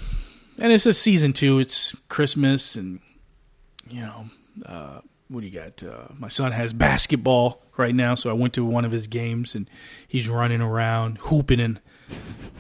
and 0.59 0.73
it's 0.73 0.87
a 0.87 0.93
season 0.95 1.33
two 1.33 1.59
it's 1.59 1.95
Christmas 2.09 2.77
and 2.77 3.01
you 3.89 4.01
know 4.01 4.27
uh 4.67 5.01
what 5.29 5.41
do 5.41 5.47
you 5.47 5.53
got? 5.59 5.83
Uh 5.83 6.09
my 6.19 6.29
son 6.29 6.53
has 6.53 6.73
basketball 6.73 7.63
right 7.77 7.95
now 7.95 8.15
so 8.15 8.29
I 8.31 8.35
went 8.35 8.53
to 8.55 8.65
one 8.65 8.85
of 8.85 8.93
his 8.93 9.07
games 9.07 9.55
and 9.55 9.69
he's 10.07 10.29
running 10.29 10.61
around 10.61 11.19
hooping 11.23 11.61
and 11.61 11.81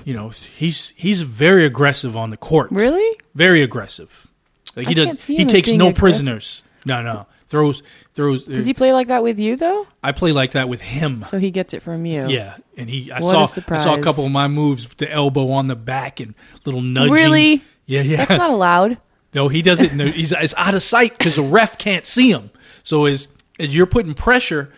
you 0.06 0.14
know 0.14 0.30
he's 0.30 0.94
he's 0.96 1.20
very 1.20 1.66
aggressive 1.66 2.16
on 2.16 2.30
the 2.30 2.36
court 2.38 2.70
Really? 2.70 3.18
very 3.34 3.60
aggressive 3.60 4.26
like 4.74 4.86
he 4.88 4.94
does 4.94 5.24
he 5.26 5.44
takes 5.44 5.68
no 5.70 5.88
aggressive. 5.88 5.96
prisoners 5.98 6.64
no 6.86 7.02
no 7.02 7.26
throws 7.48 7.82
throws 8.14 8.44
Does 8.44 8.66
he 8.66 8.72
play 8.74 8.92
like 8.92 9.08
that 9.08 9.22
with 9.22 9.38
you 9.38 9.56
though? 9.56 9.86
I 10.02 10.12
play 10.12 10.32
like 10.32 10.52
that 10.52 10.68
with 10.68 10.80
him 10.80 11.22
So 11.24 11.38
he 11.38 11.50
gets 11.50 11.74
it 11.74 11.82
from 11.82 12.04
you. 12.06 12.28
Yeah, 12.28 12.56
and 12.76 12.88
he 12.90 13.12
I 13.12 13.20
What 13.20 13.50
saw 13.50 13.60
a 13.60 13.74
I 13.74 13.78
saw 13.78 13.94
a 13.94 14.02
couple 14.02 14.24
of 14.24 14.32
my 14.32 14.48
moves 14.48 14.88
with 14.88 14.98
the 14.98 15.10
elbow 15.10 15.50
on 15.52 15.66
the 15.68 15.76
back 15.76 16.18
and 16.20 16.34
little 16.64 16.80
nudging. 16.82 17.12
Really? 17.12 17.62
Yeah, 17.86 18.00
yeah. 18.02 18.24
That's 18.24 18.38
not 18.38 18.50
allowed. 18.50 18.98
no, 19.34 19.46
he 19.48 19.62
does 19.62 19.80
it. 19.80 19.94
No, 19.94 20.06
he's 20.06 20.32
it's 20.32 20.54
out 20.56 20.74
of 20.74 20.82
sight 20.82 21.16
because 21.16 21.36
the 21.36 21.42
ref 21.42 21.78
can't 21.78 22.04
see 22.06 22.30
him. 22.32 22.50
So 22.82 23.04
as 23.06 23.28
as 23.60 23.76
you're 23.76 23.86
putting 23.86 24.14
pressure 24.14 24.72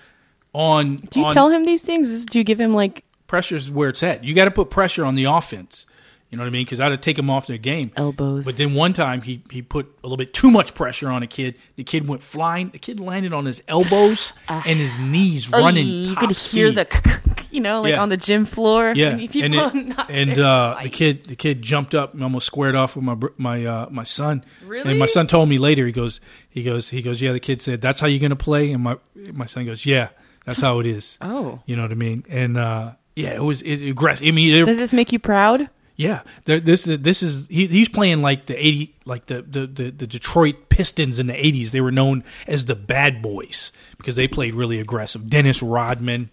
on, 0.52 0.96
Do 0.96 1.20
you 1.20 1.26
on 1.26 1.32
tell 1.32 1.48
him 1.48 1.64
these 1.64 1.82
things? 1.82 2.26
Do 2.26 2.36
you 2.38 2.44
give 2.44 2.60
him 2.60 2.74
like 2.74 3.02
pressure's 3.28 3.70
where 3.70 3.88
it's 3.90 4.02
at. 4.02 4.24
You 4.24 4.34
got 4.34 4.46
to 4.46 4.50
put 4.50 4.70
pressure 4.70 5.04
on 5.04 5.14
the 5.14 5.24
offense. 5.24 5.86
You 6.30 6.36
know 6.36 6.42
what 6.42 6.48
I 6.48 6.50
mean? 6.50 6.66
Because 6.66 6.78
I'd 6.78 6.90
have 6.90 7.00
take 7.00 7.18
him 7.18 7.30
off 7.30 7.46
their 7.46 7.56
game. 7.56 7.90
elbows? 7.96 8.44
But 8.44 8.58
then 8.58 8.74
one 8.74 8.92
time 8.92 9.22
he 9.22 9.42
he 9.50 9.62
put 9.62 9.86
a 9.86 10.06
little 10.06 10.18
bit 10.18 10.34
too 10.34 10.50
much 10.50 10.74
pressure 10.74 11.08
on 11.08 11.22
a 11.22 11.26
kid. 11.26 11.54
The 11.76 11.84
kid 11.84 12.06
went 12.06 12.22
flying. 12.22 12.68
The 12.68 12.78
kid 12.78 13.00
landed 13.00 13.32
on 13.32 13.46
his 13.46 13.62
elbows 13.66 14.34
and 14.48 14.78
his 14.78 14.98
knees 14.98 15.48
running. 15.50 15.86
Ah. 15.86 16.10
you 16.10 16.16
could 16.16 16.30
hear 16.36 16.68
speed. 16.68 16.74
the, 16.76 17.46
you 17.50 17.60
know, 17.60 17.80
like 17.80 17.92
Yeah. 17.92 18.02
on 18.02 18.10
the 18.10 18.18
gym 18.18 18.44
floor. 18.44 18.92
Yeah, 18.94 19.12
And 19.16 19.30
it- 19.32 19.98
and 20.10 20.38
uh, 20.38 20.76
the 20.82 20.90
kid 20.90 21.28
the 21.28 21.36
kid 21.36 21.62
jumped 21.62 21.94
up 21.94 22.12
and 22.12 22.22
almost 22.22 22.44
squared 22.46 22.74
off 22.74 22.94
with 22.94 23.06
my 23.06 23.16
my 23.38 23.64
uh, 23.64 23.86
my 23.90 24.04
son. 24.04 24.44
Really? 24.66 24.90
And 24.90 24.98
my 24.98 25.06
son 25.06 25.28
told 25.28 25.48
me 25.48 25.56
later. 25.56 25.86
He 25.86 25.92
goes 25.92 26.20
he 26.50 26.62
goes 26.62 26.90
he 26.90 27.00
goes 27.00 27.22
yeah. 27.22 27.32
The 27.32 27.40
kid 27.40 27.62
said 27.62 27.80
that's 27.80 28.00
how 28.00 28.06
you're 28.06 28.20
gonna 28.20 28.36
play, 28.36 28.70
and 28.70 28.82
my 28.82 28.98
my 29.32 29.46
son 29.46 29.64
goes 29.64 29.86
yeah, 29.86 30.10
that's 30.44 30.60
how 30.60 30.78
it 30.78 30.84
is. 30.84 31.16
Oh, 31.22 31.60
You 31.64 31.74
know 31.76 31.82
what 31.84 31.90
I 31.92 31.94
mean? 31.94 32.26
And 32.28 32.58
uh, 32.58 32.92
yeah, 33.18 33.30
it 33.30 33.42
was 33.42 33.62
it, 33.62 33.82
aggressive. 33.88 34.26
I 34.26 34.30
mean, 34.30 34.64
does 34.64 34.78
this 34.78 34.92
make 34.94 35.12
you 35.12 35.18
proud? 35.18 35.68
yeah, 35.96 36.22
this 36.44 36.84
this 36.84 37.22
is 37.22 37.48
he, 37.48 37.66
he's 37.66 37.88
playing 37.88 38.22
like 38.22 38.46
the 38.46 38.54
eighty 38.54 38.94
like 39.04 39.26
the, 39.26 39.42
the 39.42 39.66
the 39.66 39.90
the 39.90 40.06
Detroit 40.06 40.68
Pistons 40.68 41.18
in 41.18 41.26
the 41.26 41.34
eighties. 41.34 41.72
They 41.72 41.80
were 41.80 41.90
known 41.90 42.22
as 42.46 42.66
the 42.66 42.76
Bad 42.76 43.20
Boys 43.20 43.72
because 43.96 44.14
they 44.16 44.28
played 44.28 44.54
really 44.54 44.78
aggressive. 44.78 45.28
Dennis 45.28 45.60
Rodman, 45.62 46.30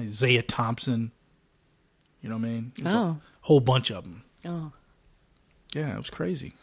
Isiah 0.00 0.42
Thomas. 0.42 0.88
You 0.88 1.10
know 2.22 2.36
what 2.36 2.44
I 2.46 2.48
mean? 2.48 2.72
It 2.78 2.84
was 2.84 2.94
a 2.94 2.96
Oh. 2.96 3.20
whole 3.42 3.60
bunch 3.60 3.90
of 3.90 4.04
them. 4.04 4.22
Oh, 4.44 4.72
Yeah, 5.74 5.94
it 5.94 5.98
was 5.98 6.10
crazy. 6.10 6.54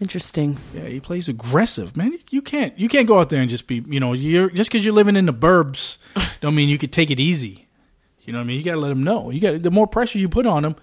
interesting. 0.00 0.58
Yeah, 0.74 0.86
he 0.86 1.00
plays 1.00 1.28
aggressive, 1.28 1.96
man. 1.96 2.16
You 2.30 2.40
can't 2.42 2.78
you 2.78 2.88
can't 2.88 3.08
go 3.08 3.18
out 3.18 3.30
there 3.30 3.40
and 3.40 3.50
just 3.50 3.66
be 3.66 3.82
you 3.86 3.98
know 4.00 4.12
you're 4.12 4.48
just 4.50 4.70
because 4.70 4.84
you're 4.84 4.94
living 4.94 5.16
in 5.16 5.26
the 5.26 5.34
burbs 5.34 5.98
don't 6.40 6.54
mean 6.54 6.68
you 6.68 6.78
could 6.78 6.92
take 6.92 7.10
it 7.10 7.18
easy. 7.20 7.63
You 8.24 8.32
know 8.32 8.38
what 8.38 8.44
I 8.44 8.46
mean? 8.46 8.58
You 8.58 8.64
got 8.64 8.72
to 8.72 8.80
let 8.80 8.88
them 8.88 9.04
know. 9.04 9.30
You 9.30 9.40
got 9.40 9.62
the 9.62 9.70
more 9.70 9.86
pressure 9.86 10.18
you 10.18 10.28
put 10.28 10.46
on 10.46 10.62
them, 10.62 10.76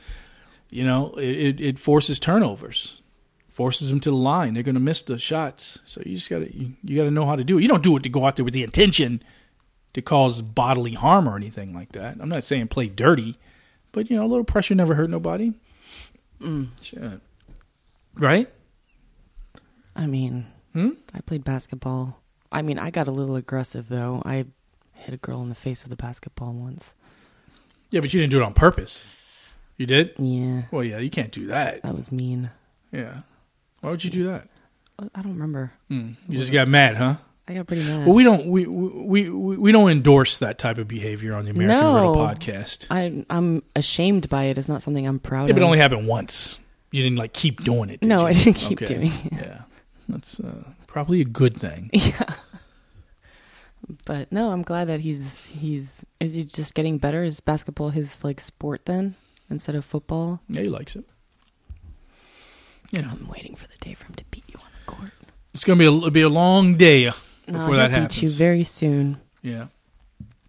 you 0.70 0.84
know, 0.84 1.14
it, 1.18 1.60
it 1.60 1.80
forces 1.80 2.20
turnovers, 2.20 3.02
forces 3.50 3.90
them 3.90 4.00
to 4.02 4.10
the 4.10 4.16
line. 4.16 4.54
They're 4.54 4.64
going 4.64 4.76
to 4.76 4.82
miss 4.82 5.02
the 5.02 5.18
shots. 5.18 5.80
So 5.84 6.02
you 6.06 6.16
just 6.16 6.30
got 6.30 6.40
to 6.40 6.56
you, 6.56 6.74
you 6.84 6.98
got 6.98 7.04
to 7.06 7.12
know 7.12 7.26
how 7.26 7.36
to 7.36 7.44
do 7.44 7.58
it. 7.58 7.62
You 7.62 7.68
don't 7.68 7.84
do 7.84 7.98
it 7.98 8.04
to 8.04 8.10
go 8.10 8.26
out 8.26 8.36
there 8.36 8.46
with 8.46 8.54
the 8.54 8.64
intention 8.64 9.22
to 9.94 10.02
cause 10.02 10.42
bodily 10.42 10.94
harm 10.94 11.28
or 11.28 11.36
anything 11.36 11.74
like 11.74 11.92
that. 11.94 12.18
I'm 12.20 12.30
not 12.30 12.44
saying 12.44 12.70
play 12.70 12.88
dirty, 12.88 13.38
but 13.92 14.10
you 14.10 14.18
know, 14.18 14.26
a 14.26 14.28
little 14.28 14.46
pressure 14.46 14.76
never 14.76 14.96
hurt 14.96 15.10
nobody. 15.10 15.54
Mm. 16.40 16.68
Shit. 16.82 17.20
Right? 18.16 18.50
I 19.96 20.06
mean, 20.06 20.46
Hmm? 20.74 20.92
I 21.14 21.22
played 21.22 21.44
basketball. 21.44 22.22
I 22.52 22.62
mean, 22.62 22.80
I 22.80 22.92
got 22.92 23.08
a 23.08 23.12
little 23.12 23.36
aggressive 23.36 23.90
though. 23.90 24.22
I 24.26 24.46
hit 24.98 25.14
a 25.14 25.18
girl 25.18 25.42
in 25.42 25.50
the 25.50 25.56
face 25.56 25.84
with 25.84 25.92
a 25.94 25.98
basketball 25.98 26.54
once. 26.54 26.94
Yeah, 27.92 28.00
but 28.02 28.14
you 28.14 28.20
didn't 28.20 28.32
do 28.32 28.38
it 28.42 28.44
on 28.44 28.54
purpose. 28.54 29.06
You 29.78 29.86
did? 29.86 30.14
Yeah, 30.18 30.64
Well, 30.72 30.84
yeah, 30.84 31.00
you 31.00 31.10
can't 31.10 31.32
do 31.32 31.48
that. 31.48 31.82
that 31.84 31.96
was 31.96 32.12
mean. 32.12 32.52
Yeah. 32.92 33.22
Why 33.82 33.90
would 33.92 34.04
you 34.04 34.10
do 34.12 34.26
that? 34.26 34.48
I 35.16 35.22
don't 35.22 35.34
remember. 35.34 35.72
Hmm. 35.90 36.12
You 36.30 36.38
just 36.38 36.52
got 36.52 36.68
mad, 36.68 36.96
huh? 36.98 37.16
I 37.48 37.56
got 37.56 37.66
pretty 37.68 37.84
mad. 37.84 38.06
Well, 38.06 38.14
we 38.14 38.24
don't 38.24 38.46
we, 38.48 38.68
we 38.68 39.30
we 39.30 39.58
we 39.58 39.72
don't 39.72 39.90
endorse 39.90 40.38
that 40.38 40.60
type 40.60 40.78
of 40.78 40.88
behavior 40.88 41.34
on 41.34 41.46
the 41.46 41.52
American 41.52 41.80
No. 41.82 41.96
Riddle 41.96 42.16
podcast. 42.16 42.86
I, 42.92 43.26
I'm 43.32 43.64
ashamed 43.76 44.30
by 44.30 44.44
it. 44.44 44.60
It's 44.60 44.68
not 44.70 44.84
something 44.84 45.08
I'm 45.08 45.18
proud 45.20 45.50
Yeah, 45.50 45.56
of. 45.56 45.58
it 45.58 45.64
only 45.64 45.80
happened 45.80 46.08
once. 46.08 46.60
You 46.92 47.02
didn't 47.02 47.18
like 47.18 47.34
keep 47.34 47.64
doing 47.64 47.90
it. 47.90 48.02
Did 48.02 48.10
No, 48.10 48.20
you? 48.22 48.28
I 48.28 48.34
didn't 48.34 48.54
keep 48.58 48.82
Okay. 48.84 48.94
doing 48.94 49.12
it. 49.26 49.34
Yeah, 49.34 49.62
that's 50.08 50.40
uh, 50.40 50.66
probably 50.86 51.20
a 51.22 51.26
good 51.26 51.58
thing. 51.58 51.90
yeah. 51.94 52.34
But 54.06 54.32
no, 54.32 54.52
I'm 54.52 54.62
glad 54.62 54.88
that 54.88 55.00
he's 55.02 55.46
he's 55.48 56.06
is 56.20 56.36
he 56.36 56.44
just 56.44 56.74
getting 56.76 56.98
better? 56.98 57.24
Is 57.24 57.40
basketball 57.40 57.90
his 57.90 58.24
like 58.24 58.40
sport 58.40 58.86
then 58.86 59.16
instead 59.50 59.76
of 59.76 59.84
football? 59.86 60.40
Yeah, 60.48 60.62
he 60.62 60.70
likes 60.70 60.96
it. 60.96 61.06
Yeah, 62.92 63.10
I'm 63.12 63.28
waiting 63.28 63.56
for 63.56 63.68
the 63.68 63.78
day 63.78 63.94
for 63.94 64.06
him 64.06 64.16
to 64.16 64.24
beat 64.32 64.44
you 64.48 64.56
on 64.60 64.70
the 64.86 64.92
court. 64.92 65.12
it's 65.54 65.64
gonna 65.64 65.80
be 65.80 65.86
a 65.86 65.92
it'll 65.92 66.10
be 66.12 66.22
a 66.22 66.30
long 66.30 66.76
day 66.76 67.06
before 67.06 67.62
he'll 67.62 67.72
that 67.74 67.90
beat 67.90 67.96
happens. 67.98 68.24
you 68.24 68.30
very 68.30 68.64
soon. 68.64 69.20
Yeah. 69.42 69.68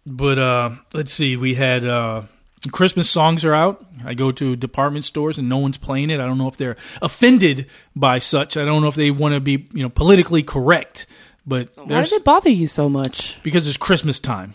But 0.05 0.39
uh 0.39 0.71
let's 0.93 1.13
see, 1.13 1.37
we 1.37 1.55
had 1.55 1.85
uh 1.85 2.23
Christmas 2.71 3.11
songs 3.11 3.45
are 3.45 3.55
out. 3.55 3.85
I 4.05 4.15
go 4.15 4.31
to 4.33 4.55
department 4.57 5.05
stores 5.05 5.39
and 5.39 5.49
no 5.49 5.59
one's 5.59 5.79
playing 5.79 6.11
it. 6.11 6.21
I 6.21 6.27
don't 6.27 6.39
know 6.39 6.49
if 6.49 6.57
they're 6.57 6.77
offended 7.01 7.67
by 7.97 8.19
such. 8.19 8.57
I 8.57 8.65
don't 8.65 8.83
know 8.83 8.89
if 8.89 8.95
they 8.95 9.11
want 9.11 9.35
to 9.35 9.41
be, 9.41 9.69
you 9.73 9.83
know, 9.83 9.89
politically 9.89 10.43
correct. 10.45 11.07
But 11.47 11.71
Why 11.77 12.01
does 12.01 12.13
it 12.13 12.25
bother 12.25 12.51
you 12.51 12.67
so 12.67 12.89
much? 12.89 13.39
because 13.43 13.67
it's 13.67 13.77
Christmas 13.77 14.21
time. 14.21 14.55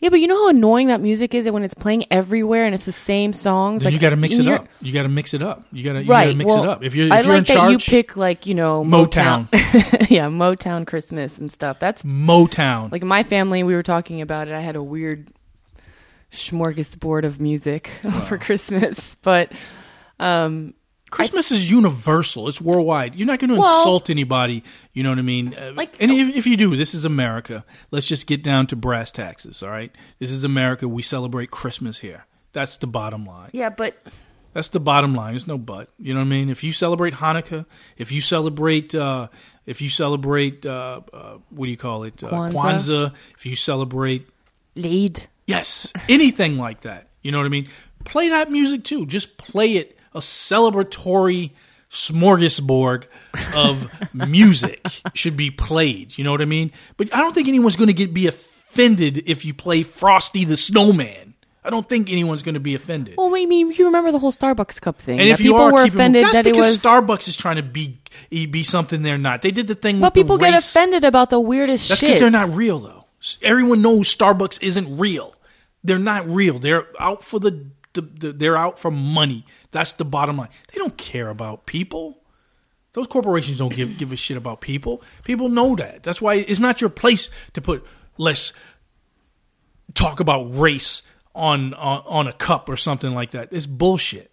Yeah, 0.00 0.10
but 0.10 0.20
you 0.20 0.28
know 0.28 0.36
how 0.44 0.50
annoying 0.50 0.86
that 0.86 1.00
music 1.00 1.34
is 1.34 1.50
when 1.50 1.64
it's 1.64 1.74
playing 1.74 2.04
everywhere 2.12 2.64
and 2.64 2.72
it's 2.72 2.84
the 2.84 2.92
same 2.92 3.32
songs. 3.32 3.82
Then 3.82 3.90
like, 3.92 3.94
you 3.94 4.00
got 4.00 4.10
to 4.10 4.16
mix 4.16 4.38
it 4.38 4.44
your- 4.44 4.54
up. 4.54 4.68
You 4.80 4.92
got 4.92 5.02
to 5.02 5.08
mix 5.08 5.34
it 5.34 5.42
up. 5.42 5.64
You 5.72 5.82
got 5.82 5.94
to 5.94 6.04
you 6.04 6.08
Right. 6.08 6.26
got 6.26 6.30
to 6.30 6.36
mix 6.36 6.46
well, 6.48 6.62
it 6.62 6.68
up. 6.68 6.84
If 6.84 6.94
you're 6.94 7.06
if 7.06 7.12
I 7.12 7.16
you're 7.22 7.26
like 7.26 7.38
in 7.38 7.42
that 7.42 7.52
charge, 7.52 7.72
you 7.72 7.78
pick 7.96 8.16
like 8.16 8.46
you 8.46 8.54
know 8.54 8.84
Motown. 8.84 9.48
Motown. 9.50 10.06
yeah, 10.10 10.26
Motown 10.28 10.86
Christmas 10.86 11.38
and 11.38 11.50
stuff. 11.50 11.80
That's 11.80 12.04
Motown. 12.04 12.92
like 12.92 13.02
my 13.02 13.24
family. 13.24 13.64
We 13.64 13.74
were 13.74 13.82
talking 13.82 14.20
about 14.20 14.46
it. 14.46 14.54
I 14.54 14.60
had 14.60 14.76
a 14.76 14.82
weird 14.84 15.32
smorgasbord 16.30 17.24
of 17.24 17.40
music 17.40 17.90
for 18.26 18.38
Christmas, 18.38 19.16
but 19.22 19.50
um, 20.20 20.74
Christmas 21.10 21.50
is 21.50 21.70
universal. 21.70 22.48
It's 22.48 22.60
worldwide. 22.60 23.14
You're 23.14 23.26
not 23.26 23.38
going 23.38 23.50
to 23.50 23.56
Well- 23.60 23.78
insult 23.80 24.10
anybody. 24.10 24.62
You 24.92 25.02
know 25.02 25.10
what 25.10 25.18
I 25.18 25.22
mean? 25.22 25.54
Uh, 25.54 25.72
Like- 25.74 25.94
and 26.00 26.10
if, 26.10 26.36
if 26.36 26.46
you 26.46 26.56
do, 26.56 26.76
this 26.76 26.94
is 26.94 27.04
America. 27.04 27.64
Let's 27.90 28.06
just 28.06 28.26
get 28.26 28.42
down 28.42 28.66
to 28.68 28.76
brass 28.76 29.10
taxes. 29.10 29.62
All 29.62 29.70
right, 29.70 29.90
this 30.18 30.30
is 30.30 30.44
America. 30.44 30.86
We 30.88 31.02
celebrate 31.02 31.50
Christmas 31.50 31.98
here. 32.00 32.26
That's 32.52 32.76
the 32.78 32.86
bottom 32.86 33.24
line. 33.26 33.50
yeah, 33.52 33.68
but 33.70 33.96
That's 34.54 34.68
the 34.68 34.80
bottom 34.80 35.14
line. 35.14 35.32
There's 35.32 35.46
no 35.46 35.58
but. 35.58 35.90
You 35.98 36.14
know 36.14 36.20
what 36.20 36.26
I 36.26 36.30
mean? 36.30 36.48
If 36.50 36.64
you 36.64 36.72
celebrate 36.72 37.14
Hanukkah, 37.14 37.66
if 37.96 38.10
you 38.10 38.20
celebrate, 38.20 38.94
uh, 38.94 39.28
if 39.66 39.80
you 39.82 39.88
celebrate, 39.90 40.64
uh, 40.66 41.02
uh, 41.12 41.38
what 41.50 41.66
do 41.66 41.70
you 41.70 41.76
call 41.76 42.04
it? 42.04 42.24
Uh, 42.24 42.28
Kwanzaa. 42.30 42.52
Kwanzaa. 42.54 43.14
If 43.36 43.46
you 43.46 43.54
celebrate 43.54 44.26
lead. 44.74 45.26
Yes, 45.46 45.92
anything 46.08 46.56
like 46.58 46.80
that. 46.80 47.08
You 47.22 47.30
know 47.30 47.38
what 47.38 47.46
I 47.46 47.50
mean? 47.50 47.68
Play 48.04 48.30
that 48.30 48.50
music 48.50 48.84
too. 48.84 49.06
Just 49.06 49.36
play 49.38 49.76
it 49.76 49.97
a 50.14 50.18
celebratory 50.18 51.52
smorgasbord 51.90 53.04
of 53.54 53.86
music 54.28 54.86
should 55.14 55.36
be 55.36 55.50
played. 55.50 56.16
You 56.18 56.24
know 56.24 56.32
what 56.32 56.42
I 56.42 56.46
mean? 56.46 56.72
But 56.96 57.14
I 57.14 57.18
don't 57.18 57.34
think 57.34 57.48
anyone's 57.48 57.76
going 57.76 57.88
to 57.88 57.94
get 57.94 58.12
be 58.12 58.26
offended 58.26 59.28
if 59.28 59.44
you 59.44 59.54
play 59.54 59.82
Frosty 59.82 60.44
the 60.44 60.56
Snowman. 60.56 61.34
I 61.64 61.70
don't 61.70 61.86
think 61.86 62.10
anyone's 62.10 62.42
going 62.42 62.54
to 62.54 62.60
be 62.60 62.74
offended. 62.74 63.16
Well, 63.18 63.34
I 63.34 63.44
mean, 63.44 63.72
you 63.72 63.86
remember 63.86 64.10
the 64.10 64.18
whole 64.18 64.32
Starbucks 64.32 64.80
cup 64.80 64.98
thing? 64.98 65.20
and 65.20 65.28
if 65.28 65.38
you 65.38 65.52
people 65.52 65.66
are 65.66 65.72
were 65.72 65.84
offended 65.84 66.24
that's 66.24 66.36
that 66.36 66.46
it 66.46 66.54
because 66.54 66.76
was. 66.76 66.82
Starbucks 66.82 67.28
is 67.28 67.36
trying 67.36 67.56
to 67.56 67.62
be 67.62 68.00
be 68.30 68.62
something 68.62 69.02
they're 69.02 69.18
not. 69.18 69.42
They 69.42 69.50
did 69.50 69.66
the 69.66 69.74
thing, 69.74 70.00
but 70.00 70.14
people 70.14 70.38
get 70.38 70.54
offended 70.54 71.04
about 71.04 71.30
the 71.30 71.40
weirdest 71.40 71.88
That's 71.88 72.00
because 72.00 72.20
they're 72.20 72.30
not 72.30 72.50
real, 72.50 72.78
though. 72.78 73.04
Everyone 73.42 73.82
knows 73.82 74.14
Starbucks 74.14 74.62
isn't 74.62 74.98
real. 74.98 75.34
They're 75.84 75.98
not 75.98 76.28
real. 76.28 76.58
They're 76.58 76.86
out 76.98 77.22
for 77.22 77.38
the, 77.38 77.66
the, 77.92 78.02
the 78.02 78.32
they're 78.32 78.56
out 78.56 78.78
for 78.78 78.90
money. 78.90 79.44
That's 79.70 79.92
the 79.92 80.04
bottom 80.04 80.36
line. 80.36 80.48
They 80.72 80.78
don't 80.78 80.96
care 80.96 81.28
about 81.28 81.66
people. 81.66 82.22
Those 82.92 83.06
corporations 83.06 83.58
don't 83.58 83.74
give 83.74 83.98
give 83.98 84.12
a 84.12 84.16
shit 84.16 84.36
about 84.36 84.60
people. 84.60 85.02
People 85.24 85.48
know 85.48 85.76
that. 85.76 86.02
That's 86.02 86.20
why 86.20 86.34
it's 86.34 86.60
not 86.60 86.80
your 86.80 86.90
place 86.90 87.30
to 87.52 87.60
put 87.60 87.84
let's 88.16 88.52
talk 89.94 90.20
about 90.20 90.56
race 90.56 91.02
on 91.34 91.74
on, 91.74 92.02
on 92.06 92.26
a 92.26 92.32
cup 92.32 92.68
or 92.68 92.76
something 92.76 93.14
like 93.14 93.30
that. 93.32 93.48
It's 93.52 93.66
bullshit. 93.66 94.30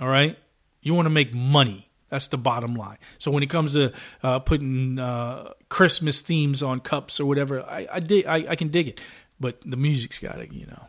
All 0.00 0.08
right, 0.08 0.36
you 0.80 0.94
want 0.94 1.06
to 1.06 1.10
make 1.10 1.32
money. 1.32 1.88
That's 2.08 2.26
the 2.26 2.38
bottom 2.38 2.74
line. 2.74 2.98
So 3.18 3.30
when 3.30 3.42
it 3.42 3.48
comes 3.48 3.72
to 3.72 3.92
uh, 4.22 4.40
putting 4.40 4.98
uh, 4.98 5.52
Christmas 5.70 6.20
themes 6.20 6.62
on 6.62 6.80
cups 6.80 7.20
or 7.20 7.26
whatever, 7.26 7.62
I 7.62 7.86
I, 7.90 8.24
I 8.26 8.46
I 8.50 8.56
can 8.56 8.68
dig 8.68 8.88
it, 8.88 9.00
but 9.40 9.60
the 9.64 9.76
music's 9.76 10.18
got 10.18 10.34
to 10.34 10.52
you 10.52 10.66
know. 10.66 10.88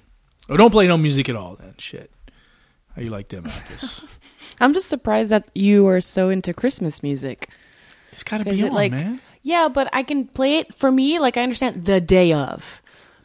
Or 0.50 0.58
don't 0.58 0.72
play 0.72 0.88
no 0.88 0.98
music 0.98 1.30
at 1.30 1.36
all. 1.36 1.56
Then 1.56 1.76
shit. 1.78 2.12
How 2.96 3.02
you 3.02 3.10
like 3.10 3.30
them 3.30 3.48
apples? 3.48 4.06
I'm 4.60 4.74
just 4.74 4.88
surprised 4.90 5.30
that 5.32 5.50
you 5.56 5.88
are 5.88 6.02
so 6.02 6.30
into 6.30 6.54
Christmas 6.54 7.02
music. 7.02 7.50
it's 8.12 8.24
got 8.24 8.38
to 8.40 8.44
be 8.46 8.62
on, 8.64 8.72
like 8.72 8.92
man. 8.92 9.20
yeah, 9.42 9.68
but 9.68 9.90
I 9.94 10.04
can 10.04 10.28
play 10.28 10.60
it 10.60 10.74
for 10.76 10.92
me. 10.92 11.18
Like 11.20 11.38
I 11.38 11.42
understand 11.44 11.86
the 11.86 12.00
day 12.00 12.32
of, 12.34 12.82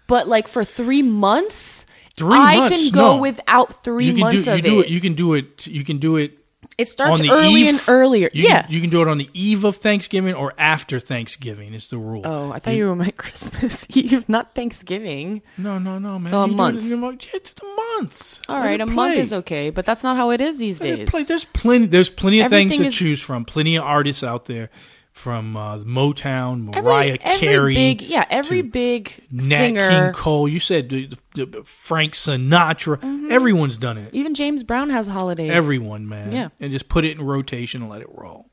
but 0.06 0.26
like 0.26 0.48
for 0.48 0.64
three 0.64 1.02
months, 1.02 1.84
Three 2.16 2.34
I 2.34 2.56
months, 2.58 2.90
can 2.90 2.94
go 2.94 3.14
no. 3.16 3.22
without 3.22 3.84
three 3.84 4.06
You 4.06 4.12
can 4.14 4.20
months 4.22 4.44
do 4.44 4.50
you 4.50 4.56
of 4.56 4.64
do 4.64 4.80
it. 4.80 4.86
it. 4.86 4.90
You 4.90 5.00
can 5.00 5.14
do 5.14 5.34
it. 5.34 5.66
You 5.68 5.84
can 5.84 5.98
do 5.98 6.16
it 6.16 6.32
It 6.78 6.88
starts 6.88 7.20
early 7.20 7.62
eve, 7.62 7.68
and 7.68 7.82
earlier. 7.88 8.30
You 8.32 8.44
yeah. 8.44 8.62
can, 8.62 8.72
you 8.72 8.80
can 8.80 8.88
do 8.88 9.02
it 9.02 9.08
on 9.08 9.18
the 9.18 9.28
eve 9.34 9.64
of 9.64 9.76
Thanksgiving 9.76 10.32
or 10.34 10.54
after 10.56 11.00
Thanksgiving. 11.00 11.74
Is 11.74 11.88
the 11.88 11.98
rule. 11.98 12.22
oh, 12.24 12.52
I 12.52 12.60
thought 12.60 12.70
you 12.76 12.86
were 12.86 12.94
my 12.94 13.10
Christmas 13.16 13.84
Eve, 13.90 14.28
not 14.28 14.54
Thanksgiving. 14.54 15.42
No, 15.56 15.78
no, 15.78 15.98
no, 15.98 16.20
man. 16.20 16.30
So 16.30 16.42
a 16.42 16.48
You 16.48 16.54
do 16.56 16.62
it 16.64 16.96
month. 16.96 17.24
yeah, 17.26 17.30
it's 17.34 17.52
the 17.54 17.66
month. 17.66 18.40
All 18.48 18.56
right, 18.56 18.62
Let 18.62 18.66
right, 18.70 18.80
it 18.80 18.88
a 18.88 18.92
month 18.92 19.14
is 19.16 19.32
okay, 19.32 19.70
but 19.70 19.84
that's 19.84 20.04
not 20.04 20.16
how 20.16 20.30
it 20.30 20.40
is 20.40 20.56
these 20.58 20.80
Let 20.80 20.96
days. 20.96 21.10
play. 21.10 21.24
There's 21.24 21.44
plenty. 21.44 21.86
There's 21.86 22.10
plenty 22.10 22.40
of 22.40 22.48
things 22.48 22.76
to 22.76 22.86
is- 22.86 22.94
choose 22.96 23.20
from. 23.20 23.44
Plenty 23.44 23.74
of 23.76 23.82
artists 23.82 24.22
out 24.22 24.44
there, 24.44 24.70
from 25.18 25.56
uh, 25.56 25.78
Motown, 25.78 26.74
Mariah 26.74 27.18
every 27.20 27.38
Carey, 27.48 27.74
big, 27.74 28.02
yeah, 28.02 28.24
every 28.30 28.62
big 28.62 29.20
Nat 29.32 29.58
singer, 29.58 29.88
King 29.88 30.12
Cole. 30.12 30.48
You 30.48 30.60
said 30.60 30.88
the, 30.88 31.10
the, 31.34 31.44
the 31.46 31.64
Frank 31.64 32.14
Sinatra. 32.14 32.98
Mm-hmm. 32.98 33.32
Everyone's 33.32 33.76
done 33.76 33.98
it. 33.98 34.14
even 34.14 34.34
James 34.34 34.62
Brown 34.62 34.90
has 34.90 35.08
a 35.08 35.12
holiday. 35.12 35.48
Everyone, 35.50 36.08
man. 36.08 36.30
Yeah. 36.32 36.48
And 36.60 36.70
just 36.72 36.88
put 36.88 37.04
it 37.04 37.18
in 37.18 37.24
rotation 37.26 37.82
and 37.82 37.90
let 37.90 38.00
it 38.00 38.08
roll. 38.10 38.48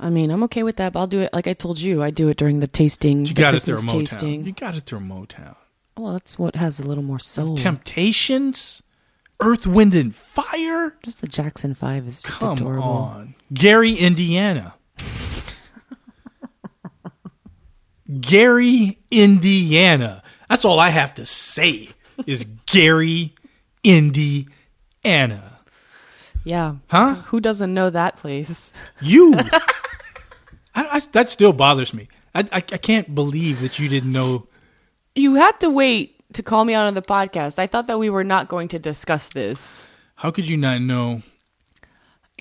I 0.00 0.10
mean, 0.10 0.30
I'm 0.30 0.42
okay 0.44 0.62
with 0.62 0.76
that, 0.76 0.92
but 0.92 1.00
I'll 1.00 1.06
do 1.06 1.20
it 1.20 1.32
like 1.32 1.46
I 1.46 1.52
told 1.54 1.78
you. 1.80 2.02
I 2.02 2.10
do 2.10 2.28
it 2.28 2.36
during 2.36 2.60
the 2.60 2.66
tasting, 2.68 3.20
You 3.26 3.34
the 3.34 3.34
got 3.34 3.54
it 3.54 3.60
through 3.62 3.78
Motown. 3.78 3.90
tasting. 4.08 4.46
You 4.46 4.52
got 4.52 4.74
it 4.76 4.82
through 4.84 5.00
Motown. 5.00 5.56
Well, 5.96 6.12
that's 6.12 6.38
what 6.38 6.54
has 6.56 6.78
a 6.78 6.84
little 6.84 7.02
more 7.02 7.18
soul. 7.18 7.56
Temptations, 7.56 8.82
Earth, 9.40 9.66
Wind, 9.66 9.94
and 9.96 10.14
Fire. 10.14 10.96
Just 11.04 11.20
the 11.20 11.26
Jackson 11.26 11.74
Five 11.74 12.06
is 12.06 12.22
just 12.22 12.38
Come 12.38 12.58
adorable. 12.58 12.84
on, 12.84 13.34
Gary, 13.52 13.94
Indiana. 13.94 14.74
Gary, 18.20 18.98
Indiana. 19.10 20.22
That's 20.48 20.64
all 20.64 20.80
I 20.80 20.88
have 20.88 21.14
to 21.14 21.26
say 21.26 21.90
is 22.26 22.44
Gary, 22.66 23.34
Indiana. 23.84 25.58
Yeah. 26.44 26.76
Huh? 26.88 27.16
Who 27.26 27.40
doesn't 27.40 27.74
know 27.74 27.90
that 27.90 28.16
place? 28.16 28.72
You. 29.00 29.34
I, 30.74 30.88
I, 30.92 31.00
that 31.12 31.28
still 31.28 31.52
bothers 31.52 31.92
me. 31.92 32.08
I, 32.34 32.40
I, 32.40 32.56
I 32.56 32.60
can't 32.60 33.14
believe 33.14 33.60
that 33.60 33.78
you 33.78 33.88
didn't 33.88 34.12
know. 34.12 34.46
You 35.14 35.34
had 35.34 35.60
to 35.60 35.68
wait 35.68 36.14
to 36.32 36.42
call 36.42 36.64
me 36.64 36.72
out 36.74 36.86
on 36.86 36.94
the 36.94 37.02
podcast. 37.02 37.58
I 37.58 37.66
thought 37.66 37.88
that 37.88 37.98
we 37.98 38.08
were 38.08 38.24
not 38.24 38.48
going 38.48 38.68
to 38.68 38.78
discuss 38.78 39.28
this 39.28 39.92
How 40.14 40.30
could 40.30 40.48
you 40.48 40.56
not 40.56 40.80
know? 40.80 41.22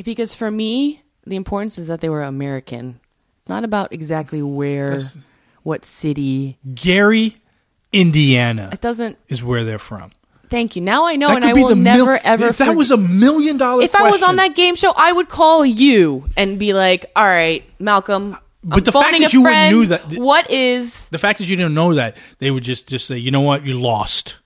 because 0.04 0.36
for 0.36 0.52
me, 0.52 1.02
the 1.30 1.36
importance 1.36 1.78
is 1.78 1.88
that 1.88 2.02
they 2.02 2.10
were 2.10 2.24
American, 2.24 3.00
not 3.48 3.64
about 3.64 3.92
exactly 3.94 4.42
where, 4.42 4.90
That's- 4.92 5.18
what 5.64 5.86
city. 5.86 6.58
Gary, 6.74 7.38
Indiana 7.94 8.70
It 8.74 8.82
doesn't. 8.82 9.18
is 9.28 9.44
where 9.44 9.64
they're 9.64 9.80
from. 9.80 10.12
Thank 10.50 10.76
you. 10.78 10.82
Now 10.82 11.06
I 11.06 11.16
know, 11.18 11.28
That 11.28 11.38
and 11.38 11.46
I 11.46 11.54
will 11.54 11.68
the 11.70 11.76
mil- 11.76 12.06
never 12.06 12.20
ever. 12.24 12.48
If 12.48 12.58
that 12.58 12.76
was 12.76 12.90
a 12.92 12.96
million 12.98 13.58
dollar 13.58 13.84
if 13.84 13.94
I 13.96 14.10
was 14.10 14.24
on 14.24 14.38
that 14.38 14.56
game 14.56 14.76
show, 14.76 14.94
I 14.96 15.12
would 15.12 15.28
call 15.28 15.66
you 15.66 16.26
and 16.38 16.58
be 16.58 16.72
like, 16.74 17.06
"All 17.18 17.26
right, 17.26 17.64
Malcolm." 17.80 18.38
But 18.64 18.78
I'm 18.80 18.84
the 18.86 18.92
fact 18.94 19.20
that 19.20 19.34
you 19.34 19.42
wouldn't 19.44 19.56
friend. 19.56 19.76
knew 19.76 19.86
that- 19.88 20.14
what 20.18 20.50
is? 20.50 21.08
the 21.10 21.18
fact 21.18 21.40
that 21.40 21.50
you 21.50 21.56
didn't 21.58 21.74
know 21.74 21.94
that, 21.96 22.16
they 22.40 22.50
would 22.52 22.64
just 22.64 22.88
just 22.88 23.08
say, 23.08 23.18
you 23.18 23.30
know 23.32 23.42
what, 23.42 23.66
you 23.68 23.78
lost. 23.78 24.40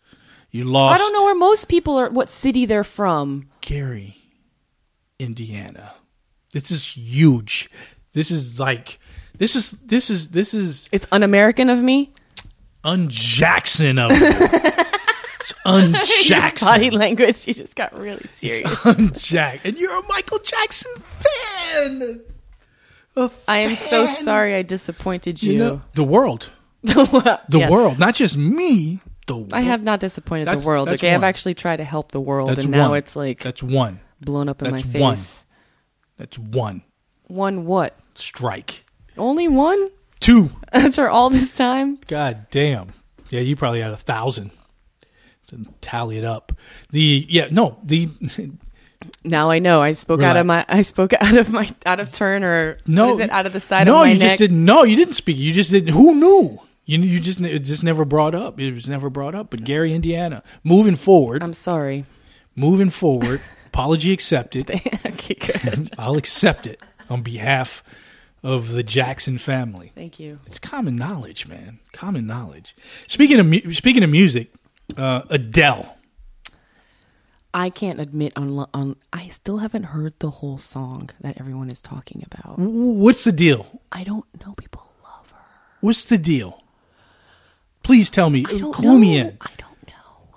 You 0.51 0.65
lost. 0.65 0.95
I 0.95 0.97
don't 0.97 1.13
know 1.13 1.23
where 1.23 1.35
most 1.35 1.67
people 1.67 1.95
are. 1.97 2.09
What 2.09 2.29
city 2.31 2.65
they're 2.65 2.83
from? 2.83 3.43
Gary, 3.61 4.17
Indiana. 5.19 5.93
This 6.51 6.71
is 6.71 6.97
huge. 6.97 7.69
This 8.13 8.31
is 8.31 8.59
like 8.59 8.99
this 9.37 9.55
is 9.55 9.71
this 9.85 10.09
is 10.09 10.29
this 10.29 10.53
is 10.53 10.89
It's 10.91 11.07
un-American 11.11 11.69
of 11.69 11.79
me. 11.81 12.11
un-Jackson 12.83 13.97
of 13.99 14.11
it. 14.13 14.87
it's 15.39 15.53
un-Jackson. 15.65 16.67
Body 16.67 16.89
language. 16.91 17.47
You 17.47 17.53
just 17.53 17.75
got 17.75 17.97
really 17.97 18.23
serious. 18.27 18.85
un-Jack, 18.85 19.61
and 19.65 19.77
you're 19.77 19.97
a 19.97 20.07
Michael 20.07 20.39
Jackson 20.39 20.91
fan. 20.97 22.21
A 23.15 23.29
I 23.47 23.57
am 23.59 23.75
so 23.75 24.05
fan. 24.05 24.15
sorry 24.15 24.55
I 24.55 24.61
disappointed 24.61 25.41
you. 25.43 25.53
You 25.53 25.59
know 25.59 25.81
the 25.95 26.03
world, 26.03 26.49
the 26.83 27.39
the 27.49 27.67
world, 27.69 27.99
not 27.99 28.15
just 28.15 28.37
me. 28.37 28.99
The 29.27 29.35
world. 29.37 29.53
I 29.53 29.61
have 29.61 29.83
not 29.83 29.99
disappointed 29.99 30.45
That's- 30.47 30.63
the 30.63 30.67
world. 30.67 30.87
that's 30.89 31.01
Okay, 31.01 31.13
I've 31.13 31.21
one. 31.21 31.29
actually 31.29 31.53
tried 31.53 31.77
to 31.77 31.83
help 31.83 32.11
the 32.11 32.19
world, 32.19 32.49
That's 32.49 32.63
and 32.65 32.71
now 32.71 32.89
one. 32.89 32.97
it's 32.97 33.15
like 33.15 33.41
That's 33.43 33.61
one. 33.63 33.99
blown 34.19 34.49
up 34.49 34.61
in 34.61 34.71
that's 34.71 34.85
my 34.85 34.99
one. 34.99 35.15
face. 35.15 35.45
That's 36.21 36.37
one 36.37 36.83
One 37.27 37.65
what? 37.65 37.97
strike. 38.13 38.85
Only 39.17 39.47
one 39.47 39.89
Two. 40.19 40.51
after 40.71 41.09
all 41.09 41.31
this 41.31 41.55
time? 41.57 41.97
God 42.07 42.45
damn. 42.51 42.89
Yeah, 43.31 43.39
you 43.39 43.55
probably 43.55 43.81
had 43.81 43.91
a 43.91 43.97
thousand. 43.97 44.51
To 45.47 45.65
tally 45.81 46.19
it 46.19 46.23
up. 46.23 46.51
The 46.91 47.25
yeah 47.27 47.47
no 47.49 47.79
the 47.83 48.07
Now 49.23 49.49
I 49.49 49.57
know. 49.57 49.81
I 49.81 49.93
spoke 49.93 50.21
out 50.21 50.37
of 50.37 50.45
my. 50.45 50.63
I 50.69 50.83
spoke 50.83 51.13
out 51.19 51.35
of 51.35 51.49
my 51.51 51.67
out 51.87 51.99
of 51.99 52.11
turn, 52.11 52.43
or 52.43 52.77
no 52.85 53.07
what 53.07 53.13
is 53.13 53.19
it? 53.21 53.31
Out 53.31 53.47
of 53.47 53.53
the 53.53 53.59
side 53.59 53.87
no 53.87 53.95
of 53.95 53.99
my 54.01 54.11
you 54.11 54.19
neck. 54.19 54.27
just 54.29 54.37
didn't 54.37 54.63
no 54.63 54.83
you 54.83 54.95
didn't 54.95 55.15
speak 55.15 55.37
you 55.37 55.53
just 55.53 55.71
didn't 55.71 55.89
who 55.89 56.13
knew 56.13 56.59
you 56.85 56.99
you 56.99 57.19
just 57.19 57.41
it 57.41 57.59
just 57.63 57.83
never 57.83 58.05
brought 58.05 58.35
up 58.35 58.59
it 58.59 58.71
was 58.71 58.87
never 58.87 59.09
brought 59.09 59.33
up 59.33 59.49
but 59.49 59.63
Gary 59.63 59.91
Indiana 59.91 60.43
moving 60.63 60.95
forward 60.95 61.41
I'm 61.41 61.53
sorry. 61.55 62.05
moving 62.55 62.91
forward 62.91 63.41
apology 63.73 64.11
accepted 64.11 64.69
okay, 65.05 65.35
good. 65.35 65.93
I'll 65.97 66.17
accept 66.17 66.67
it 66.67 66.81
on 67.09 67.21
behalf 67.21 67.83
of 68.43 68.71
the 68.71 68.83
Jackson 68.83 69.37
family. 69.37 69.91
Thank 69.95 70.19
you. 70.19 70.39
It's 70.45 70.59
common 70.59 70.95
knowledge, 70.95 71.47
man. 71.47 71.79
Common 71.93 72.27
knowledge. 72.27 72.75
Speaking 73.07 73.39
of 73.39 73.45
mu- 73.45 73.71
speaking 73.71 74.03
of 74.03 74.09
music, 74.09 74.53
uh, 74.97 75.21
Adele. 75.29 75.97
I 77.53 77.69
can't 77.69 77.99
admit 77.99 78.33
on 78.35 78.65
on. 78.73 78.95
I 79.13 79.27
still 79.29 79.57
haven't 79.59 79.83
heard 79.83 80.19
the 80.19 80.29
whole 80.29 80.57
song 80.57 81.09
that 81.21 81.39
everyone 81.39 81.69
is 81.69 81.81
talking 81.81 82.25
about. 82.25 82.57
What's 82.57 83.23
the 83.23 83.31
deal? 83.31 83.81
I 83.91 84.03
don't 84.03 84.25
know. 84.45 84.53
People 84.53 84.93
love 85.03 85.29
her. 85.31 85.45
What's 85.81 86.03
the 86.03 86.17
deal? 86.17 86.63
Please 87.83 88.09
tell 88.09 88.29
me. 88.29 88.43
Clue 88.43 88.71
know. 88.71 88.97
me 88.97 89.17
in. 89.17 89.37
I 89.41 89.51
don't. 89.57 89.70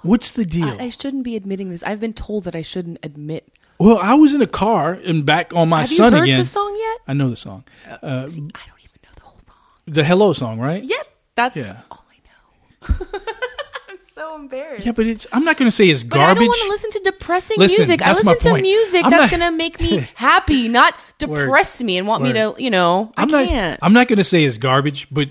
What's 0.04 0.30
the 0.30 0.44
deal? 0.46 0.68
I, 0.80 0.84
I 0.84 0.88
shouldn't 0.90 1.24
be 1.24 1.34
admitting 1.34 1.70
this. 1.70 1.82
I've 1.82 1.98
been 2.00 2.12
told 2.12 2.44
that 2.44 2.54
I 2.54 2.62
shouldn't 2.62 2.98
admit. 3.02 3.52
well, 3.78 3.98
I 3.98 4.14
was 4.14 4.32
in 4.34 4.40
a 4.42 4.46
car 4.46 4.92
and 4.92 5.26
back 5.26 5.52
on 5.54 5.68
my 5.68 5.80
Have 5.80 5.88
son 5.88 6.12
you 6.12 6.18
heard 6.18 6.24
again. 6.24 6.38
the 6.38 6.44
song 6.44 6.76
yet? 6.78 6.98
I 7.08 7.14
know 7.14 7.28
the 7.30 7.36
song. 7.36 7.64
Uh, 7.90 8.28
See, 8.28 8.40
I 8.54 8.60
don't 8.68 8.80
even 8.80 9.00
know 9.02 9.10
the 9.16 9.22
whole 9.22 9.38
song. 9.44 9.56
the 9.86 10.04
Hello 10.04 10.32
song, 10.32 10.60
right? 10.60 10.84
Yep, 10.84 11.06
that's 11.34 11.56
Yeah. 11.56 11.80
all 11.90 12.04
I 12.08 12.88
know. 12.88 13.06
I'm 13.88 13.98
so 13.98 14.36
embarrassed. 14.36 14.84
Yeah, 14.86 14.92
but 14.92 15.06
it's. 15.06 15.26
I'm 15.32 15.44
not 15.44 15.56
going 15.56 15.68
to 15.68 15.74
say 15.74 15.88
it's 15.88 16.02
But 16.04 16.18
I 16.18 16.26
garbage. 16.26 16.40
don't 16.40 16.48
want 16.48 16.62
to 16.62 16.68
listen 16.68 16.90
to 16.92 17.00
depressing 17.10 17.56
Listen, 17.58 17.78
music. 17.86 18.02
I 18.02 18.12
that's 18.12 18.24
my 18.24 18.32
listen 18.32 18.44
to 18.50 18.54
point. 18.54 18.62
music 18.62 19.04
I'm 19.04 19.10
that's 19.10 19.32
not- 19.32 19.38
going 19.40 19.50
to 19.52 19.56
make 19.56 19.80
me 19.80 20.06
happy, 20.14 20.68
not 20.68 20.94
depress 21.18 21.82
me 21.82 21.96
and 21.98 22.06
want 22.06 22.22
me 22.22 22.28
Word. 22.32 22.56
to, 22.56 22.62
you 22.62 22.70
know, 22.70 23.12
I'm 23.16 23.28
I 23.28 23.32
not. 23.42 23.48
can't. 23.48 23.78
I'm 23.82 23.92
not 23.94 24.06
going 24.08 24.18
to 24.18 24.24
say 24.24 24.44
it's 24.44 24.58
garbage, 24.58 25.08
but 25.10 25.28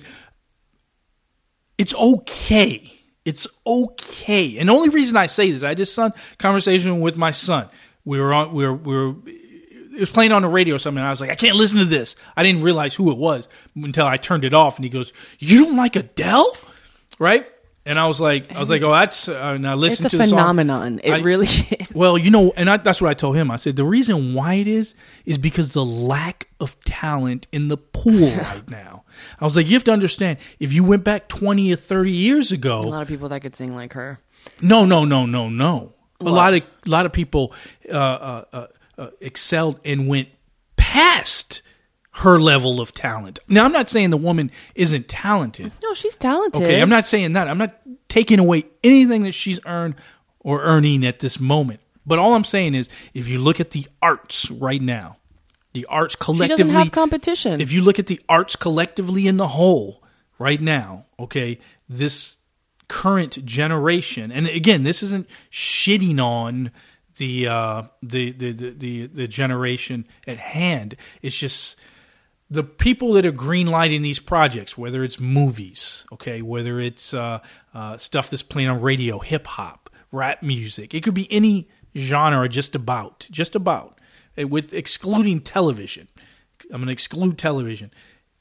it's 1.77 1.93
okay. 1.95 2.89
It's 3.25 3.47
okay. 3.65 4.57
And 4.57 4.69
the 4.69 4.73
only 4.73 4.89
reason 4.89 5.15
I 5.15 5.27
say 5.27 5.51
this, 5.51 5.63
I 5.63 5.73
just 5.75 5.95
son 5.95 6.13
conversation 6.38 6.99
with 6.99 7.17
my 7.17 7.31
son. 7.31 7.69
We 8.05 8.19
were 8.19 8.33
on. 8.33 8.53
We 8.53 8.65
were. 8.65 8.73
We 8.73 8.95
were. 8.95 9.15
It 9.25 9.99
was 9.99 10.12
playing 10.12 10.31
on 10.31 10.41
the 10.41 10.47
radio 10.47 10.75
or 10.75 10.79
something. 10.79 10.97
And 10.97 11.07
I 11.07 11.12
was 11.12 11.21
like, 11.21 11.29
I 11.29 11.36
can't 11.36 11.55
listen 11.55 11.77
to 11.79 11.86
this. 11.86 12.15
I 12.36 12.41
didn't 12.41 12.63
realize 12.63 12.95
who 12.95 13.12
it 13.12 13.17
was 13.17 13.47
until 13.75 14.07
I 14.07 14.17
turned 14.17 14.43
it 14.43 14.53
off. 14.53 14.77
And 14.77 14.83
he 14.83 14.89
goes, 14.89 15.13
"You 15.39 15.65
don't 15.65 15.77
like 15.77 15.95
Adele, 15.95 16.57
right?" 17.19 17.47
And 17.86 18.00
I 18.00 18.08
was 18.08 18.22
like, 18.22 18.50
I 18.56 18.60
was 18.60 18.69
like, 18.69 18.82
"Oh, 18.82 18.91
that's." 18.91 19.28
Uh, 19.28 19.34
and 19.56 19.67
I 19.67 19.76
it's 19.76 20.00
a 20.00 20.10
to 20.10 20.17
the 20.17 20.24
song. 20.26 20.38
phenomenon. 20.39 21.02
It 21.04 21.12
I- 21.12 21.19
really 21.19 21.48
is. 21.48 21.88
Well, 21.93 22.17
you 22.17 22.32
know, 22.32 22.54
and 22.56 22.69
I, 22.69 22.78
that's 22.78 23.02
what 23.02 23.10
I 23.10 23.13
told 23.13 23.36
him. 23.36 23.52
I 23.52 23.58
said 23.58 23.76
the 23.76 23.84
reason 23.84 24.34
why 24.34 24.54
it 24.54 24.67
is 24.69 24.96
is 25.26 25.38
because 25.38 25.74
the 25.74 25.84
lack 25.84 26.48
of 26.62 26.80
talent 26.86 27.48
in 27.52 27.67
the 27.67 27.76
pool 27.76 28.30
right 28.38 28.69
now. 28.69 29.04
I 29.39 29.43
was 29.43 29.58
like, 29.58 29.67
you 29.67 29.74
have 29.74 29.84
to 29.84 29.91
understand. 29.91 30.38
If 30.60 30.72
you 30.72 30.84
went 30.86 31.04
back 31.04 31.28
twenty 31.28 31.74
or 31.74 31.76
thirty 31.76 32.12
years 32.13 32.54
ago, 32.54 32.80
A 32.80 32.84
lot 32.84 33.02
of 33.02 33.10
people 33.10 33.28
that 33.30 33.41
could 33.41 33.56
sing 33.56 33.76
like 33.76 33.93
her. 33.93 34.19
no, 34.62 34.86
no, 34.86 35.04
no, 35.04 35.26
no, 35.26 35.50
no. 35.50 35.93
A 36.22 36.24
lot 36.32 36.54
of 36.54 36.62
a 36.86 36.89
lot 36.89 37.06
of 37.06 37.12
people 37.12 37.52
uh, 37.91 37.96
uh, 37.98 38.43
uh, 38.54 38.67
uh, 38.98 39.08
excelled 39.19 39.82
and 39.84 40.08
went 40.08 40.30
past 40.78 41.62
her 42.17 42.39
level 42.39 42.80
of 42.80 42.93
talent. 42.93 43.39
Now, 43.47 43.65
I'm 43.65 43.71
not 43.71 43.89
saying 43.89 44.12
the 44.12 44.17
woman 44.17 44.52
isn't 44.76 45.08
talented. 45.08 45.71
No, 45.84 45.93
she's 45.93 46.15
talented. 46.15 46.62
Okay, 46.62 46.82
I'm 46.82 46.89
not 46.89 47.06
saying 47.06 47.34
that. 47.34 47.47
I'm 47.47 47.58
not 47.58 47.76
taking 48.08 48.39
away 48.39 48.65
anything 48.84 49.23
that 49.23 49.32
she's 49.32 49.60
earned 49.65 49.95
or 50.39 50.62
earning 50.62 51.06
at 51.06 51.19
this 51.19 51.39
moment. 51.39 51.80
But 52.06 52.19
all 52.19 52.36
I'm 52.36 52.43
saying 52.43 52.76
is, 52.76 52.89
if 53.13 53.28
you 53.30 53.39
look 53.39 53.60
at 53.60 53.71
the 53.71 53.88
arts 54.02 54.52
right 54.52 54.82
now, 54.82 55.17
the 55.73 55.86
arts 55.88 56.15
collectively. 56.15 56.58
She 56.58 56.63
doesn't 56.63 56.76
have 56.76 56.91
competition. 56.91 57.60
if 57.60 57.71
you 57.71 57.82
look 57.82 57.97
at 57.97 58.08
the 58.08 58.21
arts 58.30 58.56
collectively 58.56 59.28
in 59.28 59.38
the 59.38 59.47
whole 59.47 60.04
right 60.38 60.62
now, 60.62 61.06
okay, 61.19 61.58
this 61.89 62.38
current 62.88 63.43
generation, 63.43 64.32
and 64.32 64.47
again, 64.47 64.84
this 64.84 65.02
isn't 65.02 65.28
shitting 65.52 66.21
on 66.21 66.71
the 67.17 67.47
uh, 67.47 67.84
the, 68.04 68.32
the 68.34 68.52
the 68.52 68.69
the 68.71 69.08
the 69.08 69.28
generation 69.28 70.08
at 70.28 70.38
hand. 70.38 70.95
It's 71.21 71.38
just 71.38 71.80
the 72.53 72.63
people 72.63 73.13
that 73.13 73.25
are 73.25 73.31
greenlighting 73.31 74.03
these 74.03 74.19
projects, 74.19 74.77
whether 74.77 75.03
it's 75.03 75.19
movies, 75.19 76.05
okay, 76.11 76.43
whether 76.43 76.79
it's 76.79 77.11
uh, 77.11 77.39
uh, 77.73 77.97
stuff 77.97 78.29
that's 78.29 78.43
playing 78.43 78.69
on 78.69 78.79
radio, 78.79 79.17
hip 79.17 79.47
hop, 79.47 79.89
rap 80.11 80.43
music, 80.43 80.93
it 80.93 81.01
could 81.01 81.15
be 81.15 81.31
any 81.31 81.67
genre, 81.97 82.47
just 82.47 82.75
about, 82.75 83.27
just 83.31 83.55
about, 83.55 83.99
eh, 84.37 84.43
with 84.43 84.71
excluding 84.71 85.41
television. 85.41 86.07
I'm 86.65 86.77
going 86.77 86.87
to 86.87 86.93
exclude 86.93 87.39
television. 87.39 87.91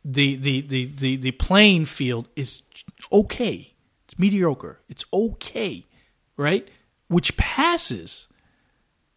The, 0.05 0.37
the 0.37 0.61
the 0.61 0.87
the 0.87 1.17
the 1.17 1.31
playing 1.33 1.87
field 1.87 2.29
is 2.35 2.65
okay. 3.11 3.75
It's 4.05 4.19
mediocre. 4.19 4.81
It's 4.89 5.05
okay, 5.13 5.87
right? 6.37 6.69
Which 7.09 7.37
passes 7.37 8.29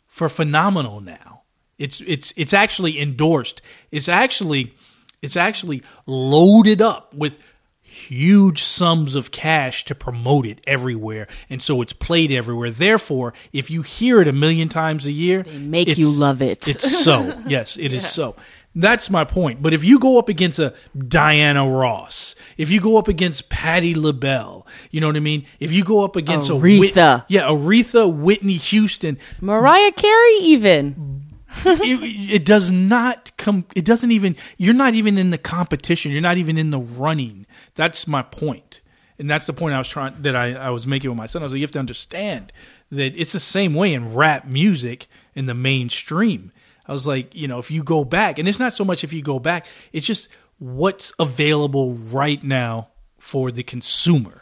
for 0.05 0.29
phenomenal 0.29 1.01
now. 1.01 1.41
It's 1.78 2.02
it's 2.02 2.34
it's 2.38 2.54
actually 2.54 3.00
endorsed. 3.00 3.62
It's 3.92 4.08
actually 4.08 4.74
it's 5.22 5.36
actually 5.36 5.84
loaded 6.06 6.82
up 6.82 7.14
with 7.14 7.40
huge 7.82 8.62
sums 8.64 9.16
of 9.16 9.32
cash 9.32 9.86
to 9.86 9.96
promote 9.96 10.46
it 10.46 10.60
everywhere 10.68 11.28
and 11.50 11.62
so 11.62 11.82
it's 11.82 11.94
played 11.94 12.30
everywhere 12.32 12.70
therefore 12.70 13.34
if 13.54 13.72
you 13.72 13.84
hear 13.84 14.20
it 14.20 14.28
a 14.28 14.34
million 14.34 14.68
times 14.68 15.06
a 15.06 15.12
year 15.12 15.44
they 15.44 15.58
make 15.60 15.98
you 15.98 16.10
love 16.10 16.42
it. 16.42 16.68
it's 16.68 17.04
so 17.04 17.42
yes 17.48 17.78
it 17.78 17.94
is 17.94 18.06
so 18.06 18.36
that's 18.76 19.10
my 19.10 19.24
point 19.24 19.62
but 19.62 19.74
if 19.74 19.82
you 19.84 19.98
go 19.98 20.20
up 20.20 20.28
against 20.28 20.60
a 20.60 20.74
diana 21.08 21.66
ross 21.66 22.36
if 22.58 22.70
you 22.70 22.82
go 22.82 22.98
up 22.98 23.08
against 23.08 23.50
Patti 23.50 23.96
labelle 23.96 24.68
you 24.92 25.00
know 25.00 25.08
what 25.08 25.16
i 25.16 25.22
mean 25.22 25.46
if 25.62 25.72
you 25.72 25.84
go 25.84 26.04
up 26.04 26.18
against 26.18 26.50
a 26.50 26.56
Whit- 26.56 26.96
Aretha. 26.96 27.24
yeah 27.30 27.44
aretha 27.44 28.14
whitney 28.14 28.58
houston 28.58 29.18
Mariah 29.40 29.94
Carey, 29.94 30.34
even. 30.42 31.25
it, 31.65 32.32
it 32.32 32.46
does 32.46 32.72
not 32.72 33.32
come 33.38 33.65
it 33.76 33.86
doesn't 33.86 34.12
even 34.12 34.36
you're 34.58 34.74
not 34.74 34.94
even 34.94 35.18
in 35.18 35.30
the 35.30 35.38
competition 35.38 36.12
you're 36.12 36.22
not 36.22 36.38
even 36.38 36.58
in 36.58 36.72
the 36.72 36.80
running 36.80 37.46
that's 37.76 38.08
my 38.08 38.22
point 38.22 38.82
and 39.18 39.30
that's 39.30 39.46
the 39.46 39.54
point 39.54 39.74
i 39.74 39.78
was 39.78 39.88
trying 39.88 40.13
that 40.22 40.36
i, 40.36 40.54
I 40.54 40.70
was 40.70 40.86
making 40.86 41.10
with 41.10 41.18
my 41.18 41.26
son 41.26 41.41
i 41.41 41.46
was 41.46 41.54
like 41.54 41.60
you 41.60 41.63
have 41.65 41.72
to 41.72 41.80
understand 41.80 42.52
that 42.91 43.15
it's 43.20 43.32
the 43.32 43.39
same 43.39 43.74
way 43.74 43.94
in 43.94 44.13
rap 44.13 44.46
music 44.46 45.08
in 45.34 45.46
the 45.46 45.54
mainstream 45.54 46.52
i 46.88 46.91
was 46.91 47.08
like 47.08 47.34
you 47.34 47.48
know 47.48 47.60
if 47.60 47.72
you 47.72 47.84
go 47.84 48.04
back 48.04 48.39
and 48.39 48.48
it's 48.48 48.60
not 48.60 48.74
so 48.74 48.84
much 48.84 49.04
if 49.04 49.13
you 49.13 49.22
go 49.22 49.39
back 49.39 49.65
it's 49.94 50.06
just 50.06 50.28
what's 50.60 51.13
available 51.20 51.94
right 51.94 52.44
now 52.44 52.89
for 53.20 53.52
the 53.52 53.63
consumer 53.63 54.41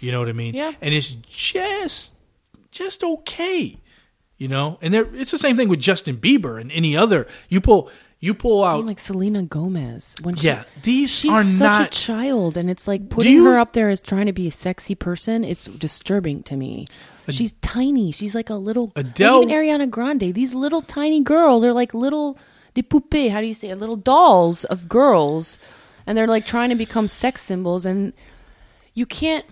You 0.00 0.12
know 0.12 0.18
what 0.18 0.28
I 0.28 0.32
mean? 0.32 0.54
Yeah. 0.54 0.72
And 0.82 0.92
it's 0.92 1.14
just 1.14 2.14
just 2.70 3.02
okay. 3.02 3.78
You 4.36 4.48
know, 4.48 4.78
and 4.82 4.94
it's 4.94 5.30
the 5.30 5.38
same 5.38 5.56
thing 5.56 5.68
with 5.68 5.78
Justin 5.80 6.16
Bieber 6.16 6.60
and 6.60 6.72
any 6.72 6.96
other. 6.96 7.26
You 7.48 7.60
pull 7.60 7.88
you 8.18 8.34
pull 8.34 8.64
out. 8.64 8.84
like 8.84 8.98
Selena 8.98 9.42
Gomez 9.42 10.16
when 10.22 10.34
she, 10.34 10.46
yeah, 10.46 10.64
these 10.82 11.10
she's 11.10 11.30
are 11.30 11.44
such 11.44 11.60
not. 11.60 11.86
a 11.86 11.90
child, 11.90 12.56
and 12.56 12.68
it's 12.70 12.88
like 12.88 13.10
putting 13.10 13.32
you- 13.32 13.44
her 13.44 13.58
up 13.58 13.74
there 13.74 13.90
as 13.90 14.00
trying 14.00 14.26
to 14.26 14.32
be 14.32 14.48
a 14.48 14.50
sexy 14.50 14.94
person. 14.94 15.44
It's 15.44 15.66
disturbing 15.66 16.42
to 16.44 16.56
me. 16.56 16.86
She's 17.28 17.52
tiny. 17.62 18.12
She's 18.12 18.34
like 18.34 18.50
a 18.50 18.54
little. 18.56 18.92
like 18.96 19.06
Adele- 19.06 19.42
even 19.44 19.54
Ariana 19.54 19.88
Grande. 19.88 20.34
These 20.34 20.52
little 20.52 20.82
tiny 20.82 21.22
girls. 21.22 21.62
They're 21.62 21.72
like 21.72 21.94
little 21.94 22.36
de 22.74 22.82
poupées. 22.82 23.30
How 23.30 23.40
do 23.40 23.46
you 23.46 23.54
say 23.54 23.70
it? 23.70 23.76
Little 23.78 23.96
dolls 23.96 24.64
of 24.64 24.88
girls, 24.88 25.58
and 26.06 26.18
they're 26.18 26.26
like 26.26 26.44
trying 26.44 26.70
to 26.70 26.74
become 26.74 27.08
sex 27.08 27.40
symbols. 27.42 27.84
And 27.86 28.12
you 28.94 29.06
can't. 29.06 29.44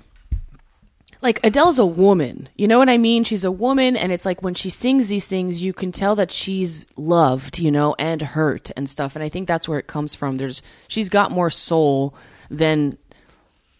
Like 1.22 1.40
Adele's 1.46 1.78
a 1.78 1.86
woman, 1.86 2.48
you 2.56 2.66
know 2.66 2.78
what 2.78 2.88
I 2.88 2.98
mean? 2.98 3.22
She's 3.22 3.44
a 3.44 3.50
woman, 3.52 3.96
and 3.96 4.10
it's 4.10 4.26
like 4.26 4.42
when 4.42 4.54
she 4.54 4.70
sings 4.70 5.08
these 5.08 5.28
things, 5.28 5.62
you 5.62 5.72
can 5.72 5.92
tell 5.92 6.16
that 6.16 6.32
she's 6.32 6.84
loved, 6.96 7.60
you 7.60 7.70
know, 7.70 7.94
and 7.96 8.20
hurt 8.20 8.72
and 8.76 8.90
stuff. 8.90 9.14
And 9.14 9.22
I 9.22 9.28
think 9.28 9.46
that's 9.46 9.68
where 9.68 9.78
it 9.78 9.86
comes 9.86 10.16
from. 10.16 10.36
There's 10.36 10.62
she's 10.88 11.08
got 11.08 11.30
more 11.30 11.48
soul 11.48 12.14
than 12.50 12.98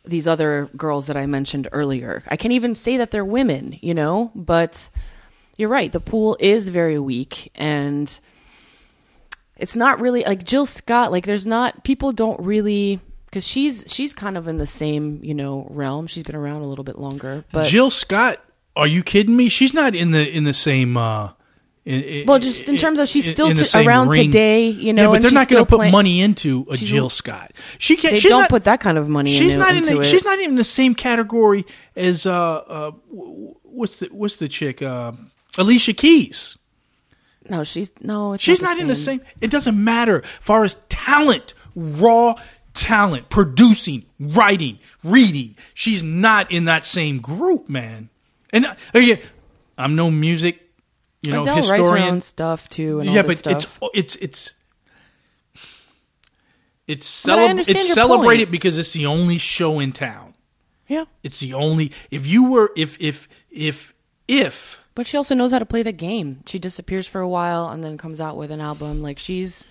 these 0.05 0.27
other 0.27 0.69
girls 0.77 1.07
that 1.07 1.17
I 1.17 1.27
mentioned 1.27 1.69
earlier. 1.73 2.23
I 2.29 2.37
can't 2.37 2.53
even 2.53 2.75
say 2.75 2.97
that 2.97 3.11
they're 3.11 3.25
women, 3.25 3.79
you 3.81 3.95
know, 3.95 4.31
but 4.35 4.89
you're 5.57 5.69
right. 5.69 5.93
The 5.93 6.01
pool 6.01 6.37
is 6.41 6.69
very 6.69 6.99
weak 6.99 7.51
and 7.55 8.19
it's 9.57 9.77
not 9.77 10.01
really 10.01 10.25
like 10.25 10.45
Jill 10.45 10.67
Scott, 10.67 11.13
like 11.13 11.27
there's 11.27 11.47
not 11.47 11.85
people 11.85 12.13
don't 12.13 12.41
really 12.41 13.01
cuz 13.33 13.47
she's 13.47 13.85
she's 13.89 14.15
kind 14.15 14.37
of 14.37 14.47
in 14.47 14.59
the 14.59 14.67
same, 14.67 15.19
you 15.23 15.35
know, 15.35 15.67
realm. 15.71 16.07
She's 16.07 16.23
been 16.23 16.37
around 16.37 16.63
a 16.63 16.67
little 16.69 16.85
bit 16.85 16.99
longer. 16.99 17.45
But 17.53 17.67
Jill 17.67 17.91
Scott, 17.91 18.39
are 18.77 18.87
you 18.87 19.03
kidding 19.03 19.37
me? 19.37 19.49
She's 19.49 19.75
not 19.75 19.95
in 19.95 20.11
the 20.13 20.29
in 20.31 20.45
the 20.45 20.53
same. 20.53 20.97
uh 20.97 21.31
in, 21.85 22.27
well, 22.27 22.39
just 22.39 22.69
in 22.69 22.77
terms 22.77 23.01
of 23.01 23.09
she's 23.09 23.29
still 23.29 23.49
in 23.49 23.57
the 23.57 23.65
to, 23.65 23.85
around 23.85 24.11
ring. 24.11 24.31
today, 24.31 24.69
you 24.69 24.93
know, 24.93 25.03
yeah, 25.03 25.09
but 25.09 25.21
they're 25.21 25.31
she's 25.31 25.35
not 25.35 25.49
going 25.49 25.65
to 25.65 25.69
put 25.69 25.79
playing- 25.79 25.91
money 25.91 26.21
into 26.21 26.65
a 26.71 26.77
She's- 26.77 26.89
Jill 26.91 27.09
Scott. 27.11 27.51
She 27.79 27.97
can't. 27.97 28.15
They 28.15 28.21
she's 28.21 28.31
don't 28.31 28.43
not, 28.43 28.51
put 28.51 28.63
that 28.65 28.79
kind 28.79 28.97
of 28.97 29.09
money 29.09 29.33
She's 29.33 29.55
into, 29.55 29.59
not 29.59 29.75
in 29.75 29.83
the. 29.87 30.01
it. 30.01 30.05
She's 30.07 30.25
not 30.25 30.39
even 30.39 30.51
in 30.51 30.55
the 30.57 30.63
same 30.63 30.95
category 30.95 31.67
as 31.97 32.25
uh, 32.25 32.33
uh 32.33 32.91
what's 33.11 33.97
the 33.99 34.07
what's 34.13 34.37
the 34.37 34.47
chick 34.47 34.81
uh, 34.81 35.11
Alicia 35.59 35.93
Keys. 35.95 36.57
no, 37.51 37.65
she's 37.65 37.91
no, 38.01 38.35
it's 38.35 38.45
She's 38.45 38.63
not, 38.63 38.75
not 38.75 38.79
in 38.81 38.87
the 38.87 38.95
same. 38.95 39.21
It 39.41 39.51
doesn't 39.51 39.83
matter. 39.83 40.23
far 40.41 40.63
as 40.63 40.77
talent, 40.89 41.53
raw 41.75 42.37
talent, 42.75 43.29
producing, 43.29 44.05
writing, 44.19 44.79
reading, 45.05 45.57
she's 45.75 46.03
not 46.03 46.51
in 46.51 46.65
that 46.67 46.85
same 46.85 47.19
group, 47.21 47.69
man. 47.69 48.09
And 48.53 48.67
uh, 48.67 48.75
again, 48.95 49.21
I'm 49.79 49.95
no 49.95 50.11
music, 50.11 50.61
you 51.23 51.33
know, 51.33 51.43
Adele 51.43 51.55
writes 51.57 51.69
her 51.71 51.77
historian. 51.77 52.09
own 52.15 52.21
stuff 52.21 52.69
too, 52.69 53.01
and 53.01 53.13
yeah, 53.13 53.23
but 53.23 53.39
stuff. 53.39 53.79
it's 53.95 54.17
it's 54.17 54.55
it's 56.87 57.25
But 57.25 57.39
I 57.39 57.53
celeb- 57.55 57.69
it's 57.69 57.93
celebrated 57.95 58.47
point. 58.47 58.51
because 58.53 58.79
it's 58.79 58.93
the 58.93 59.07
only 59.07 59.39
show 59.39 59.79
in 59.79 59.93
town. 59.93 60.35
yeah. 60.89 61.05
It's 61.23 61.41
the 61.41 61.55
only. 61.55 61.93
If 62.11 62.27
you 62.27 62.51
were, 62.51 62.73
if 62.77 62.97
if 63.01 63.29
if 63.51 63.95
if 64.29 64.81
But 64.95 65.07
she 65.07 65.17
also 65.17 65.35
knows 65.35 65.53
how 65.53 65.59
to 65.61 65.65
play 65.67 65.83
the 65.83 65.93
game. 65.93 66.43
She 66.47 66.59
disappears 66.59 67.07
for 67.07 67.21
a 67.21 67.29
while 67.29 67.69
and 67.69 67.83
then 67.85 67.97
comes 67.99 68.21
out 68.21 68.37
with 68.37 68.51
an 68.51 68.61
album. 68.61 69.01
Like 69.03 69.19
she's, 69.19 69.65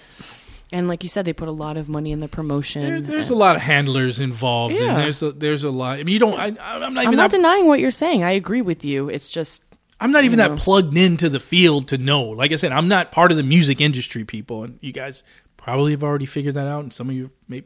and 0.72 0.88
like 0.88 1.04
you 1.04 1.10
said, 1.10 1.26
they 1.26 1.34
put 1.34 1.48
a 1.48 1.52
lot 1.52 1.78
of 1.78 1.90
money 1.90 2.12
in 2.12 2.20
the 2.22 2.28
promotion. 2.28 2.82
there, 2.84 3.02
there's 3.02 3.30
a 3.30 3.36
lot 3.36 3.56
of 3.56 3.62
handlers 3.62 4.20
involved, 4.20 4.76
Yeah. 4.76 4.90
and 4.90 4.98
there's 4.98 5.22
a 5.22 5.32
there's 5.32 5.64
a 5.64 5.70
lot. 5.70 6.00
I 6.00 6.04
mean, 6.04 6.14
you 6.14 6.20
don't. 6.20 6.40
I, 6.40 6.48
I'm 6.60 6.94
not 6.94 7.08
I'm 7.08 7.16
not 7.16 7.32
denying 7.32 7.68
what 7.68 7.80
you're 7.80 7.92
saying. 7.92 8.24
I 8.24 8.32
agree 8.32 8.62
with 8.62 8.86
you. 8.86 9.10
It's 9.10 9.28
just 9.30 9.64
I'm 10.00 10.12
not 10.12 10.24
even 10.26 10.40
that 10.40 10.58
plugged 10.58 10.96
into 10.98 11.30
the 11.30 11.40
field 11.40 11.88
to 11.90 11.98
know. 11.98 12.24
Like 12.24 12.52
I 12.52 12.56
said, 12.56 12.72
I'm 12.72 12.88
not 12.88 13.12
part 13.12 13.32
of 13.32 13.38
the 13.38 13.44
music 13.44 13.80
industry, 13.82 14.24
people, 14.24 14.64
and 14.64 14.80
you 14.82 14.92
guys 14.92 15.24
probably 15.58 15.92
have 15.92 16.04
already 16.04 16.26
figured 16.26 16.56
that 16.56 16.68
out, 16.68 16.84
and 16.84 16.92
some 16.94 17.10
of 17.10 17.16
you 17.16 17.32
may 17.48 17.64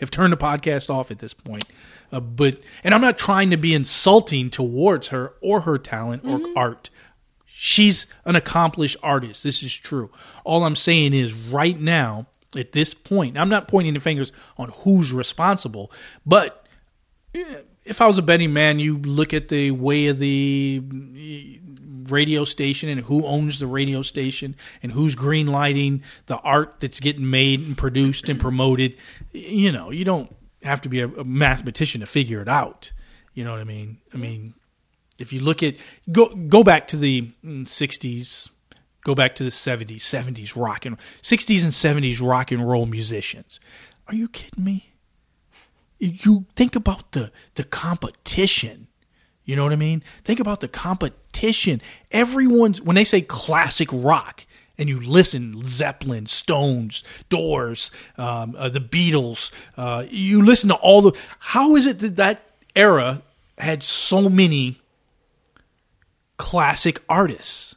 have 0.00 0.10
turned 0.10 0.32
the 0.32 0.36
podcast 0.36 0.88
off 0.90 1.10
at 1.10 1.18
this 1.18 1.34
point. 1.34 1.64
Uh, 2.10 2.18
but 2.18 2.60
and 2.82 2.92
I'm 2.94 3.00
not 3.02 3.18
trying 3.18 3.50
to 3.50 3.56
be 3.56 3.72
insulting 3.74 4.50
towards 4.50 5.08
her 5.08 5.34
or 5.40 5.60
her 5.60 5.78
talent 5.78 6.24
or 6.24 6.40
art. 6.56 6.90
She's 7.62 8.06
an 8.24 8.36
accomplished 8.36 8.96
artist. 9.02 9.44
This 9.44 9.62
is 9.62 9.76
true. 9.76 10.10
All 10.44 10.64
I'm 10.64 10.74
saying 10.74 11.12
is 11.12 11.34
right 11.34 11.78
now, 11.78 12.26
at 12.56 12.72
this 12.72 12.94
point, 12.94 13.36
I'm 13.36 13.50
not 13.50 13.68
pointing 13.68 13.92
the 13.92 14.00
fingers 14.00 14.32
on 14.56 14.70
who's 14.76 15.12
responsible, 15.12 15.92
but 16.24 16.66
eh, 17.34 17.56
if 17.84 18.00
I 18.00 18.06
was 18.06 18.16
a 18.16 18.22
betting 18.22 18.54
man, 18.54 18.78
you 18.78 18.96
look 18.96 19.34
at 19.34 19.50
the 19.50 19.72
way 19.72 20.06
of 20.06 20.18
the 20.18 20.82
eh, 20.82 21.58
radio 22.10 22.44
station 22.44 22.88
and 22.88 23.02
who 23.02 23.26
owns 23.26 23.58
the 23.58 23.66
radio 23.66 24.00
station 24.00 24.56
and 24.82 24.92
who's 24.92 25.14
green 25.14 25.46
lighting 25.46 26.02
the 26.28 26.38
art 26.38 26.76
that's 26.80 26.98
getting 26.98 27.28
made 27.28 27.60
and 27.60 27.76
produced 27.76 28.30
and 28.30 28.40
promoted. 28.40 28.96
You 29.34 29.70
know, 29.70 29.90
you 29.90 30.06
don't 30.06 30.34
have 30.62 30.80
to 30.80 30.88
be 30.88 31.00
a, 31.00 31.08
a 31.08 31.24
mathematician 31.24 32.00
to 32.00 32.06
figure 32.06 32.40
it 32.40 32.48
out. 32.48 32.92
You 33.34 33.44
know 33.44 33.50
what 33.50 33.60
I 33.60 33.64
mean? 33.64 33.98
I 34.14 34.16
mean, 34.16 34.54
if 35.20 35.32
you 35.32 35.40
look 35.40 35.62
at 35.62 35.74
go 36.10 36.26
go 36.34 36.64
back 36.64 36.88
to 36.88 36.96
the 36.96 37.30
mm, 37.44 37.66
'60s, 37.66 38.50
go 39.04 39.14
back 39.14 39.34
to 39.36 39.44
the 39.44 39.50
'70s, 39.50 39.98
'70s 39.98 40.56
rock 40.56 40.86
and 40.86 40.96
'60s 41.22 41.62
and 41.62 41.72
'70s 41.72 42.26
rock 42.26 42.50
and 42.50 42.68
roll 42.68 42.86
musicians. 42.86 43.60
Are 44.08 44.14
you 44.14 44.28
kidding 44.28 44.64
me? 44.64 44.90
you 46.00 46.46
think 46.56 46.74
about 46.74 47.12
the 47.12 47.30
the 47.54 47.64
competition. 47.64 48.88
You 49.44 49.56
know 49.56 49.64
what 49.64 49.72
I 49.72 49.76
mean? 49.76 50.02
Think 50.24 50.40
about 50.40 50.60
the 50.60 50.68
competition. 50.68 51.82
Everyone's 52.10 52.80
when 52.80 52.96
they 52.96 53.04
say 53.04 53.20
classic 53.20 53.88
rock, 53.92 54.46
and 54.78 54.88
you 54.88 54.98
listen 54.98 55.62
Zeppelin, 55.66 56.26
Stones, 56.26 57.04
Doors, 57.28 57.90
um, 58.16 58.54
uh, 58.58 58.68
the 58.68 58.80
Beatles. 58.80 59.50
Uh, 59.76 60.04
you 60.08 60.42
listen 60.42 60.68
to 60.70 60.76
all 60.76 61.02
the. 61.02 61.18
How 61.38 61.76
is 61.76 61.86
it 61.86 62.00
that 62.00 62.16
that 62.16 62.46
era 62.74 63.22
had 63.58 63.82
so 63.82 64.28
many 64.28 64.79
classic 66.40 67.00
artists? 67.08 67.76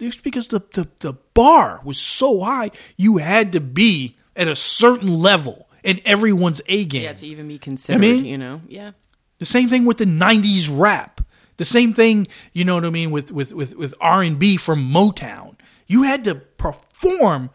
It's 0.00 0.16
because 0.16 0.48
the, 0.48 0.60
the, 0.72 0.88
the 0.98 1.12
bar 1.34 1.80
was 1.84 1.98
so 1.98 2.40
high, 2.40 2.70
you 2.96 3.18
had 3.18 3.52
to 3.52 3.60
be 3.60 4.16
at 4.34 4.48
a 4.48 4.56
certain 4.56 5.18
level 5.20 5.68
in 5.84 6.00
everyone's 6.04 6.60
A 6.66 6.84
game. 6.84 7.04
yeah 7.04 7.12
to 7.12 7.26
even 7.26 7.46
be 7.46 7.58
considered. 7.58 7.98
I 7.98 8.00
mean- 8.00 8.24
you 8.24 8.38
know, 8.38 8.60
yeah. 8.68 8.92
The 9.38 9.44
same 9.46 9.68
thing 9.68 9.84
with 9.84 9.98
the 9.98 10.06
'90s 10.06 10.68
rap. 10.70 11.20
The 11.56 11.64
same 11.64 11.92
thing, 11.92 12.26
you 12.52 12.64
know 12.64 12.74
what 12.76 12.84
I 12.84 12.90
mean, 12.90 13.10
with 13.10 13.30
with 13.30 13.52
with, 13.52 13.76
with 13.76 13.94
R 14.00 14.22
and 14.22 14.38
B 14.38 14.56
from 14.56 14.88
Motown. 14.90 15.56
You 15.86 16.02
had 16.04 16.24
to 16.24 16.34
perform 16.36 17.50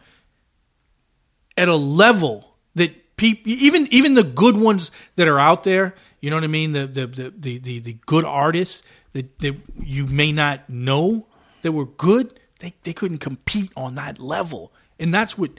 at 1.56 1.68
a 1.68 1.74
level 1.76 2.54
that 2.74 3.16
people, 3.16 3.50
even 3.50 3.88
even 3.90 4.14
the 4.14 4.22
good 4.22 4.56
ones 4.56 4.90
that 5.16 5.26
are 5.28 5.38
out 5.40 5.64
there, 5.64 5.94
you 6.20 6.30
know 6.30 6.36
what 6.36 6.44
I 6.44 6.48
mean, 6.48 6.72
the 6.72 6.86
the 6.86 7.06
the 7.06 7.30
the, 7.36 7.58
the, 7.58 7.78
the 7.80 7.92
good 8.06 8.24
artists 8.24 8.82
that, 9.12 9.38
that 9.40 9.56
you 9.78 10.06
may 10.06 10.32
not 10.32 10.68
know 10.68 11.26
that 11.62 11.72
were 11.72 11.86
good, 11.86 12.38
they 12.60 12.74
they 12.82 12.92
couldn't 12.92 13.18
compete 13.18 13.70
on 13.76 13.94
that 13.96 14.18
level, 14.18 14.72
and 14.98 15.12
that's 15.12 15.36
what 15.36 15.50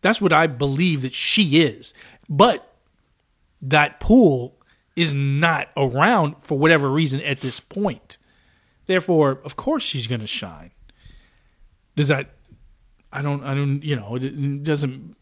that's 0.00 0.20
what 0.20 0.32
I 0.32 0.46
believe 0.46 1.02
that 1.02 1.12
she 1.12 1.60
is. 1.62 1.92
But 2.28 2.72
that 3.62 4.00
pool 4.00 4.56
is 4.94 5.12
not 5.14 5.68
around 5.76 6.42
for 6.42 6.58
whatever 6.58 6.90
reason 6.90 7.20
at 7.20 7.40
this 7.40 7.60
point. 7.60 8.18
Therefore, 8.86 9.40
of 9.44 9.56
course, 9.56 9.82
she's 9.82 10.06
going 10.06 10.20
to 10.20 10.26
shine. 10.26 10.70
Does 11.96 12.08
that? 12.08 12.30
I 13.12 13.22
don't. 13.22 13.42
I 13.44 13.54
don't. 13.54 13.82
You 13.82 13.96
know, 13.96 14.16
it- 14.16 14.62
doesn't. 14.64 15.16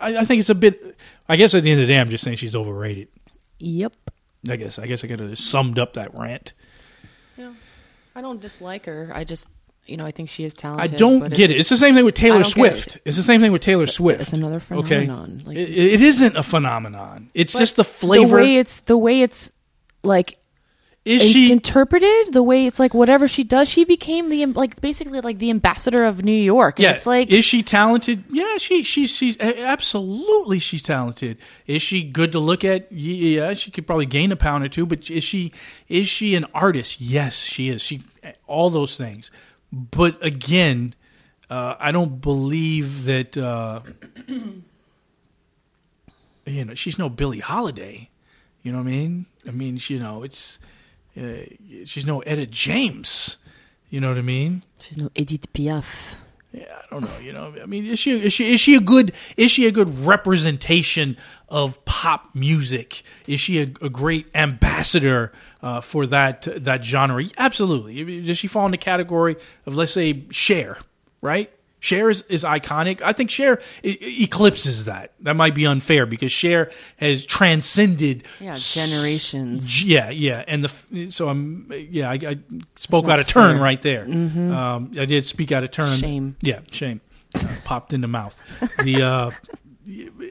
I, 0.00 0.18
I 0.18 0.24
think 0.24 0.40
it's 0.40 0.50
a 0.50 0.54
bit. 0.54 0.96
I 1.28 1.36
guess 1.36 1.54
at 1.54 1.62
the 1.62 1.70
end 1.70 1.80
of 1.80 1.86
the 1.88 1.92
day, 1.94 2.00
I'm 2.00 2.10
just 2.10 2.24
saying 2.24 2.36
she's 2.38 2.56
overrated. 2.56 3.08
Yep. 3.58 3.92
I 4.48 4.56
guess. 4.56 4.78
I 4.78 4.86
guess 4.86 5.04
I 5.04 5.08
could 5.08 5.20
have 5.20 5.38
summed 5.38 5.78
up 5.78 5.94
that 5.94 6.14
rant. 6.14 6.52
Yeah. 7.36 7.52
I 8.16 8.20
don't 8.20 8.40
dislike 8.40 8.86
her. 8.86 9.10
I 9.14 9.24
just, 9.24 9.48
you 9.86 9.96
know, 9.96 10.06
I 10.06 10.10
think 10.12 10.28
she 10.28 10.44
is 10.44 10.54
talented. 10.54 10.92
I 10.92 10.96
don't 10.96 11.28
get 11.34 11.50
it. 11.50 11.54
it's- 11.54 11.68
the 11.68 11.76
same 11.76 11.94
thing 11.94 12.04
with 12.04 12.14
Taylor 12.14 12.44
Swift. 12.44 12.96
it. 12.96 13.02
It's 13.06 13.16
the 13.16 13.22
same 13.22 13.40
thing 13.40 13.50
with 13.52 13.62
Taylor 13.62 13.82
It's- 13.84 13.96
Swift. 13.96 14.20
it's 14.22 14.32
another 14.32 14.56
Okay, 14.72 15.00
phenomenon. 15.00 15.42
Like, 15.44 15.56
it, 15.56 15.68
it 15.68 16.00
isn't 16.00 16.36
a 16.36 16.42
phenomenon. 16.42 17.30
It's 17.34 17.52
just 17.52 17.76
the 17.76 17.84
flavor. 17.84 18.28
The 18.36 18.42
way 18.42 18.56
it's 18.56 18.80
the 18.80 18.96
way 18.96 19.22
it's 19.22 19.50
like 20.02 20.38
is 21.04 21.20
it's 21.20 21.30
she? 21.32 21.52
interpreted, 21.52 22.32
the 22.32 22.42
way 22.42 22.66
it's 22.66 22.78
like 22.78 22.94
whatever 22.94 23.28
she 23.28 23.44
does, 23.44 23.68
she 23.68 23.84
became 23.84 24.30
the 24.30 24.46
like 24.46 24.80
basically 24.80 25.20
like 25.20 25.38
the 25.38 25.50
ambassador 25.50 26.04
of 26.04 26.24
New 26.24 26.32
York. 26.32 26.78
And 26.78 26.84
Yeah, 26.84 26.92
it's 26.92 27.06
like 27.06 27.30
is 27.30 27.44
she 27.44 27.62
talented? 27.62 28.24
Yeah, 28.30 28.56
she 28.56 28.82
she 28.82 29.06
she's 29.06 29.38
absolutely 29.38 30.58
she's 30.60 30.82
talented. 30.82 31.38
Is 31.66 31.82
she 31.82 32.04
good 32.04 32.32
to 32.32 32.38
look 32.38 32.64
at? 32.64 32.90
Yeah, 32.90 33.52
she 33.52 33.70
could 33.70 33.86
probably 33.86 34.06
gain 34.06 34.32
a 34.32 34.36
pound 34.36 34.64
or 34.64 34.68
two. 34.68 34.86
But 34.86 35.10
is 35.10 35.22
she 35.22 35.52
is 35.88 36.08
she 36.08 36.34
an 36.34 36.46
artist? 36.54 37.00
Yes, 37.00 37.42
she 37.42 37.68
is. 37.68 37.82
She 37.82 38.02
all 38.46 38.70
those 38.70 38.96
things. 38.96 39.30
But 39.70 40.24
again, 40.24 40.94
uh, 41.50 41.74
I 41.78 41.92
don't 41.92 42.20
believe 42.20 43.04
that. 43.04 43.36
Uh, 43.36 43.80
you 46.46 46.64
know, 46.64 46.74
she's 46.74 46.98
no 46.98 47.08
Billie 47.08 47.40
Holiday. 47.40 48.10
You 48.62 48.72
know 48.72 48.78
what 48.78 48.88
I 48.88 48.90
mean? 48.90 49.26
I 49.46 49.50
mean, 49.50 49.78
you 49.88 49.98
know, 49.98 50.22
it's 50.22 50.58
uh, 51.16 51.84
she's 51.84 52.06
no 52.06 52.20
Etta 52.20 52.46
James. 52.46 53.38
You 53.90 54.00
know 54.00 54.08
what 54.08 54.18
I 54.18 54.22
mean? 54.22 54.64
She's 54.80 54.98
no 54.98 55.10
Edith 55.14 55.52
Piaf. 55.52 56.16
Yeah, 56.52 56.64
I 56.68 56.86
don't 56.88 57.02
know. 57.02 57.18
You 57.18 57.32
know, 57.32 57.52
I 57.60 57.66
mean, 57.66 57.86
is 57.86 57.98
she 57.98 58.12
is 58.12 58.32
she 58.32 58.52
is 58.54 58.60
she 58.60 58.74
a 58.76 58.80
good 58.80 59.12
is 59.36 59.50
she 59.50 59.66
a 59.66 59.72
good 59.72 59.88
representation 60.00 61.16
of 61.48 61.84
pop 61.84 62.34
music? 62.34 63.02
Is 63.26 63.40
she 63.40 63.60
a, 63.60 63.62
a 63.84 63.88
great 63.88 64.26
ambassador 64.34 65.32
uh, 65.62 65.80
for 65.80 66.06
that 66.06 66.42
that 66.42 66.84
genre? 66.84 67.24
Absolutely. 67.38 68.22
Does 68.22 68.38
she 68.38 68.46
fall 68.46 68.66
in 68.66 68.72
the 68.72 68.78
category 68.78 69.36
of 69.66 69.76
let's 69.76 69.92
say 69.92 70.24
Cher, 70.30 70.78
right? 71.20 71.50
Cher 71.84 72.08
is, 72.08 72.22
is 72.30 72.44
iconic. 72.44 73.02
I 73.02 73.12
think 73.12 73.28
Cher 73.28 73.60
e- 73.82 74.22
eclipses 74.24 74.86
that. 74.86 75.12
That 75.20 75.36
might 75.36 75.54
be 75.54 75.66
unfair 75.66 76.06
because 76.06 76.32
Cher 76.32 76.70
has 76.96 77.26
transcended 77.26 78.24
Yeah, 78.40 78.54
generations. 78.56 79.68
G- 79.68 79.92
Yeah, 79.92 80.08
yeah, 80.08 80.44
and 80.48 80.64
the 80.64 80.68
f- 80.70 81.12
so 81.12 81.28
I'm 81.28 81.70
yeah 81.90 82.08
I, 82.10 82.14
I 82.14 82.38
spoke 82.76 83.06
out 83.08 83.20
of 83.20 83.26
turn 83.26 83.56
fair. 83.56 83.62
right 83.62 83.82
there. 83.82 84.04
Um, 84.04 84.92
I 84.98 85.04
did 85.04 85.26
speak 85.26 85.52
out 85.52 85.62
of 85.62 85.72
turn. 85.72 85.94
Shame. 85.98 86.36
Yeah, 86.40 86.60
shame. 86.70 87.02
Uh, 87.36 87.44
popped 87.64 87.92
in 87.92 88.00
the 88.00 88.08
mouth. 88.08 88.40
The 88.82 89.02
uh, 89.02 89.30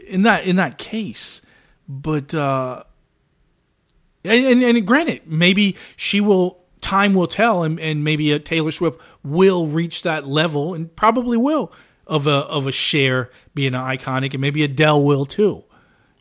in 0.07 0.23
that 0.23 0.45
in 0.45 0.55
that 0.55 0.79
case, 0.79 1.41
but 1.87 2.33
uh, 2.33 2.83
and, 4.25 4.45
and 4.45 4.63
and 4.63 4.87
granted, 4.87 5.21
maybe 5.27 5.75
she 5.97 6.19
will. 6.19 6.62
Time 6.83 7.13
will 7.15 7.27
tell, 7.27 7.63
and, 7.63 7.79
and 7.79 8.03
maybe 8.03 8.31
a 8.31 8.39
Taylor 8.39 8.69
Swift 8.71 8.99
will 9.23 9.65
reach 9.65 10.03
that 10.03 10.27
level, 10.27 10.73
and 10.75 10.95
probably 10.95 11.37
will 11.37 11.71
of 12.05 12.27
a 12.27 12.31
of 12.45 12.67
a 12.67 12.71
Cher 12.71 13.31
being 13.55 13.73
an 13.73 13.81
iconic, 13.81 14.33
and 14.33 14.41
maybe 14.41 14.63
Adele 14.63 15.03
will 15.03 15.25
too. 15.25 15.63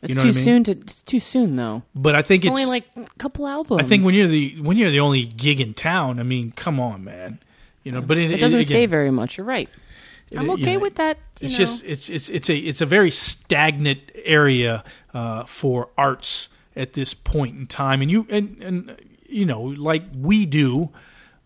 It's 0.01 0.09
You 0.11 0.15
know 0.15 0.21
too 0.23 0.29
I 0.29 0.31
mean? 0.31 0.43
soon 0.43 0.63
to. 0.65 0.71
It's 0.71 1.03
too 1.03 1.19
soon 1.19 1.55
though. 1.57 1.83
But 1.93 2.15
I 2.15 2.21
think 2.21 2.43
It's, 2.45 2.53
it's 2.55 2.65
only 2.65 2.65
like 2.71 2.85
a 2.95 3.05
couple 3.19 3.47
albums. 3.47 3.81
I 3.81 3.83
think 3.87 4.03
when 4.03 4.15
you're 4.15 4.27
the 4.27 4.55
when 4.61 4.77
you're 4.77 4.89
the 4.89 4.99
only 5.01 5.23
gig 5.23 5.59
in 5.61 5.73
town, 5.73 6.19
I 6.19 6.23
mean, 6.23 6.51
come 6.53 6.79
on, 6.79 7.03
man. 7.03 7.39
You 7.83 7.91
know, 7.91 8.01
but 8.01 8.17
it, 8.17 8.31
it 8.31 8.37
doesn't 8.39 8.59
again, 8.59 8.71
say 8.71 8.85
very 8.85 9.11
much. 9.11 9.37
You're 9.37 9.45
right. 9.45 9.69
it- 10.31 10.37
I'm 10.39 10.45
you 10.47 10.53
okay 10.53 10.73
know, 10.75 10.79
with 10.79 10.95
that. 10.95 11.17
you 11.41 11.45
It's 11.45 11.53
know. 11.53 11.57
just 11.57 11.83
it's 11.85 12.09
it's 12.09 12.29
it's 12.29 12.49
a 12.49 12.55
it's 12.57 12.81
a 12.81 12.85
very 12.85 13.11
stagnant 13.11 13.99
area 14.23 14.83
uh, 15.13 15.43
for 15.43 15.89
arts 15.97 16.49
at 16.75 16.93
this 16.93 17.13
point 17.13 17.57
in 17.57 17.67
time, 17.67 18.01
and 18.01 18.09
you 18.09 18.25
and 18.29 18.57
and 18.63 18.97
you 19.33 19.45
know, 19.45 19.61
like 19.61 20.03
we 20.17 20.45
do, 20.45 20.91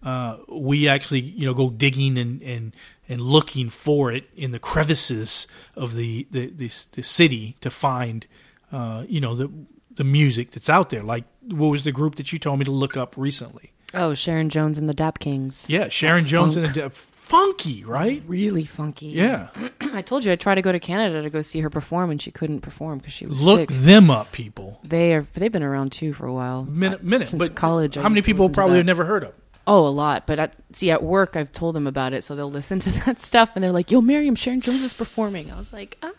uh, 0.04 0.38
we 0.48 0.88
actually 0.88 1.22
you 1.22 1.46
know 1.46 1.54
go 1.54 1.70
digging 1.70 2.18
and 2.18 2.42
and 2.42 2.76
and 3.10 3.22
looking 3.22 3.70
for 3.70 4.12
it 4.12 4.30
in 4.36 4.52
the 4.52 4.60
crevices 4.60 5.48
of 5.76 5.96
the 5.96 6.28
the 6.32 6.48
the, 6.48 6.72
the 6.92 7.04
city 7.04 7.56
to 7.62 7.70
find 7.70 8.28
uh, 8.72 9.06
you 9.08 9.22
know 9.22 9.36
the 9.36 9.50
the 9.96 10.04
music 10.04 10.52
that's 10.52 10.70
out 10.70 10.90
there. 10.90 11.04
Like 11.04 11.26
what 11.42 11.68
was 11.68 11.84
the 11.84 11.92
group 11.92 12.16
that 12.16 12.32
you 12.32 12.40
told 12.40 12.60
me 12.60 12.66
to 12.66 12.72
look 12.72 12.98
up 12.98 13.16
recently? 13.18 13.72
oh, 13.94 14.14
Sharon 14.14 14.50
Jones 14.50 14.78
and 14.78 14.88
the 14.90 14.94
Dap 14.94 15.20
Kings. 15.20 15.66
Yeah, 15.68 15.90
Sharon 15.90 16.26
Jones 16.26 16.56
funk. 16.56 16.68
and 16.68 16.76
the 16.76 16.90
funky, 17.28 17.84
right? 17.84 18.24
Really 18.26 18.66
funky. 18.66 19.08
Yeah, 19.08 19.50
I 19.82 20.02
told 20.02 20.26
you 20.26 20.32
I 20.32 20.36
tried 20.36 20.56
to 20.56 20.62
go 20.62 20.72
to 20.72 20.80
Canada 20.80 21.22
to 21.22 21.30
go 21.30 21.42
see 21.42 21.60
her 21.60 21.70
perform, 21.70 22.10
and 22.10 22.22
she 22.22 22.32
couldn't 22.32 22.62
perform 22.62 23.00
because 23.00 23.14
she 23.14 23.26
was 23.26 23.42
look 23.42 23.60
sick. 23.60 23.70
them 23.70 24.10
up, 24.10 24.32
people. 24.32 24.80
They 24.84 25.14
are. 25.14 25.22
They've 25.22 25.52
been 25.52 25.64
around 25.64 25.92
too 25.92 26.14
for 26.14 26.26
a 26.26 26.34
while. 26.34 26.64
Minute, 26.66 27.04
minute. 27.04 27.30
Since 27.30 27.40
but 27.40 27.56
college, 27.56 27.96
how 27.96 28.10
many 28.10 28.22
people 28.22 28.50
probably 28.50 28.78
have 28.78 28.86
never 28.86 29.06
heard 29.06 29.24
of? 29.24 29.34
Oh, 29.66 29.86
a 29.86 29.90
lot. 29.90 30.26
But 30.26 30.40
at, 30.40 30.54
see, 30.72 30.92
at 30.92 31.04
work, 31.04 31.36
I've 31.36 31.52
told 31.52 31.76
them 31.76 31.88
about 31.88 32.14
it, 32.14 32.24
so 32.24 32.36
they'll 32.36 32.50
listen 32.60 32.80
to 32.80 32.92
that 33.06 33.20
stuff, 33.20 33.52
and 33.56 33.64
they're 33.64 33.74
like, 33.74 33.92
"Yo, 33.92 34.02
Meriem, 34.02 34.38
Sharon 34.38 34.62
Jones 34.62 34.82
is 34.84 34.94
performing." 34.94 35.52
I 35.52 35.58
was 35.58 35.74
like, 35.74 35.98
"Ah." 36.02 36.12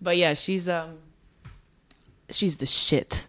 But 0.00 0.16
yeah, 0.16 0.34
she's 0.34 0.68
um, 0.68 0.98
she's 2.30 2.58
the 2.58 2.66
shit. 2.66 3.28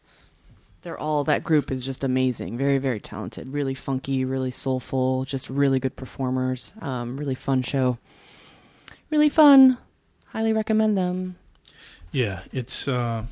They're 0.84 0.98
all 1.00 1.24
that 1.24 1.44
group 1.44 1.72
is 1.72 1.84
just 1.86 2.04
amazing, 2.04 2.58
very 2.58 2.78
very 2.78 3.00
talented, 3.00 3.48
really 3.54 3.74
funky, 3.74 4.26
really 4.26 4.52
soulful, 4.52 5.24
just 5.26 5.50
really 5.50 5.80
good 5.80 5.96
performers. 5.96 6.74
Um, 6.82 7.18
really 7.18 7.36
fun 7.36 7.62
show, 7.64 7.98
really 9.10 9.30
fun. 9.30 9.78
Highly 10.28 10.52
recommend 10.54 10.98
them. 10.98 11.38
Yeah, 12.12 12.42
it's 12.52 12.88
uh, 12.88 13.26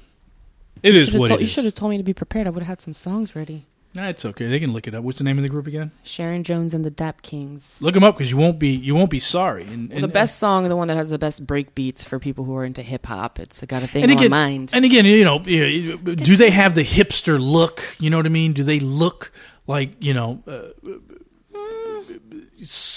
it 0.82 0.95
is 0.95 1.12
what 1.14 1.28
told- 1.28 1.39
it 1.41 1.43
you 1.43 1.47
should 1.47 1.66
have 1.66 1.74
told 1.74 1.91
me 1.91 1.97
to 1.97 2.04
be 2.04 2.14
prepared. 2.14 2.47
I 2.47 2.52
would 2.52 2.64
have 2.64 2.68
had 2.70 2.82
some 2.82 2.93
songs 2.93 3.36
ready. 3.36 3.66
Nah, 3.93 4.07
it's 4.07 4.23
okay. 4.23 4.47
They 4.47 4.59
can 4.59 4.71
look 4.71 4.87
it 4.87 4.95
up. 4.95 5.03
What's 5.03 5.17
the 5.17 5.25
name 5.25 5.37
of 5.37 5.43
the 5.43 5.49
group 5.49 5.67
again? 5.67 5.91
Sharon 6.03 6.45
Jones 6.45 6.73
and 6.73 6.85
the 6.85 6.89
Dap 6.89 7.21
Kings. 7.21 7.77
Look 7.81 7.93
them 7.93 8.05
up 8.05 8.17
because 8.17 8.31
you 8.31 8.37
won't 8.37 8.57
be 8.57 8.69
you 8.69 8.95
won't 8.95 9.09
be 9.09 9.19
sorry. 9.19 9.63
And, 9.63 9.89
Well, 9.89 9.95
and 9.97 10.03
the 10.03 10.07
best 10.07 10.39
song, 10.39 10.69
the 10.69 10.77
one 10.77 10.87
that 10.87 10.95
has 10.95 11.09
the 11.09 11.19
best 11.19 11.45
break 11.45 11.75
beats 11.75 12.03
for 12.03 12.17
people 12.17 12.45
who 12.45 12.55
are 12.55 12.63
into 12.63 12.81
hip 12.83 13.05
hop. 13.05 13.37
It's 13.37 13.61
got 13.65 13.83
a 13.83 13.87
thing 13.87 14.03
and 14.03 14.11
on 14.13 14.17
again, 14.17 14.31
my 14.31 14.45
mind. 14.45 14.71
and 14.73 14.85
again, 14.85 15.05
you 15.05 15.25
know, 15.25 15.39
do 15.39 16.35
they 16.37 16.51
have 16.51 16.73
the 16.75 16.85
hipster 16.85 17.37
look? 17.37 17.83
You 17.99 18.09
know 18.09 18.17
what 18.17 18.25
I 18.25 18.29
mean? 18.29 18.53
Do 18.53 18.63
they 18.63 18.79
look 18.79 19.33
like 19.67 20.01
you 20.01 20.13
know? 20.13 20.41
Uh, 20.47 20.69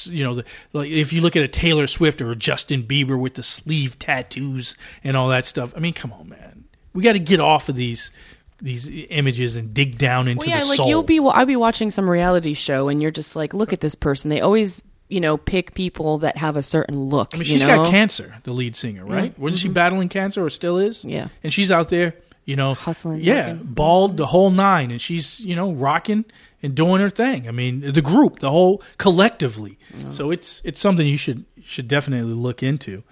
you 0.07 0.23
know, 0.23 0.35
the, 0.35 0.45
like 0.73 0.91
if 0.91 1.13
you 1.13 1.21
look 1.23 1.37
at 1.37 1.43
a 1.43 1.49
Taylor 1.49 1.87
Swift 1.87 2.21
or 2.21 2.31
a 2.31 2.37
Justin 2.37 2.83
Bieber 2.83 3.19
with 3.19 3.35
the 3.35 3.43
sleeve 3.43 3.99
tattoos 3.99 4.77
and 5.03 5.17
all 5.17 5.29
that 5.29 5.45
stuff. 5.45 5.73
I 5.75 5.81
mean, 5.81 5.95
come 5.95 6.13
on, 6.13 6.29
man. 6.29 6.65
We 6.93 7.03
got 7.03 7.15
to 7.15 7.19
get 7.19 7.41
off 7.41 7.69
of 7.69 7.75
these 7.75 8.13
these 8.61 8.89
images 9.11 9.57
and 9.57 9.75
dig 9.75 9.99
down 9.99 10.29
into 10.29 10.41
well, 10.41 10.49
yeah, 10.49 10.61
the 10.61 10.67
like 10.67 10.77
soul. 10.77 10.89
you'll 10.89 11.03
be. 11.03 11.19
I'll 11.21 11.47
be 11.47 11.57
watching 11.57 11.91
some 11.91 12.09
reality 12.09 12.55
show, 12.55 12.89
and 12.89 13.03
you're 13.03 13.11
just 13.11 13.35
like, 13.37 13.53
look 13.55 13.73
at 13.73 13.81
this 13.81 13.95
person. 13.95 14.31
They 14.31 14.41
always, 14.41 14.83
you 15.09 15.21
know, 15.21 15.37
pick 15.37 15.75
people 15.75 16.19
that 16.19 16.37
have 16.37 16.57
a 16.57 16.63
certain 16.63 17.05
look. 17.07 17.35
I 17.35 17.39
mean, 17.39 17.45
she's 17.45 17.65
know? 17.65 17.85
got 17.85 17.91
cancer, 17.91 18.37
the 18.45 18.53
lead 18.53 18.77
singer, 18.77 19.05
right? 19.05 19.37
Wasn't 19.39 19.61
she 19.61 19.69
battling 19.69 20.09
cancer 20.09 20.45
or 20.45 20.51
still 20.51 20.79
is? 20.79 21.05
Yeah. 21.05 21.29
And 21.43 21.53
she's 21.53 21.71
out 21.71 21.89
there, 21.89 22.15
you 22.45 22.57
know, 22.57 22.75
Hustling, 22.75 23.21
Yeah, 23.23 23.53
working. 23.53 23.67
bald 23.67 24.17
the 24.17 24.27
whole 24.27 24.51
nine, 24.51 24.91
and 24.91 25.01
she's 25.01 25.41
you 25.41 25.57
know 25.57 25.73
rocking 25.73 26.25
and 26.63 26.75
doing 26.75 27.01
her 27.01 27.11
thing. 27.11 27.47
I 27.49 27.51
mean, 27.51 27.81
the 27.81 28.01
group, 28.03 28.39
the 28.39 28.51
whole 28.51 28.83
collectively. 28.99 29.79
So 30.11 30.31
it's 30.31 30.61
it's 30.65 30.81
something 30.81 31.07
you 31.07 31.19
should 31.19 31.45
should 31.65 31.89
definitely 31.89 32.35
look 32.35 32.63
into 32.63 33.03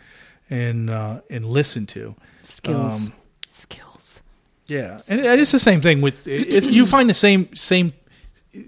and 0.49 0.89
uh, 0.89 1.21
and 1.29 1.45
listen 1.47 1.87
to. 1.87 2.15
skills. 2.43 2.77
Um, 2.95 3.01
skills. 3.01 3.11
Yeah, 4.73 5.01
and 5.09 5.21
it's 5.21 5.53
the 5.53 5.59
same 5.59 5.81
thing 5.81 6.01
with 6.01 6.27
you 6.27 6.87
find 6.87 7.09
the 7.09 7.15
same 7.15 7.55
same 7.55 7.93
uh, 8.57 8.61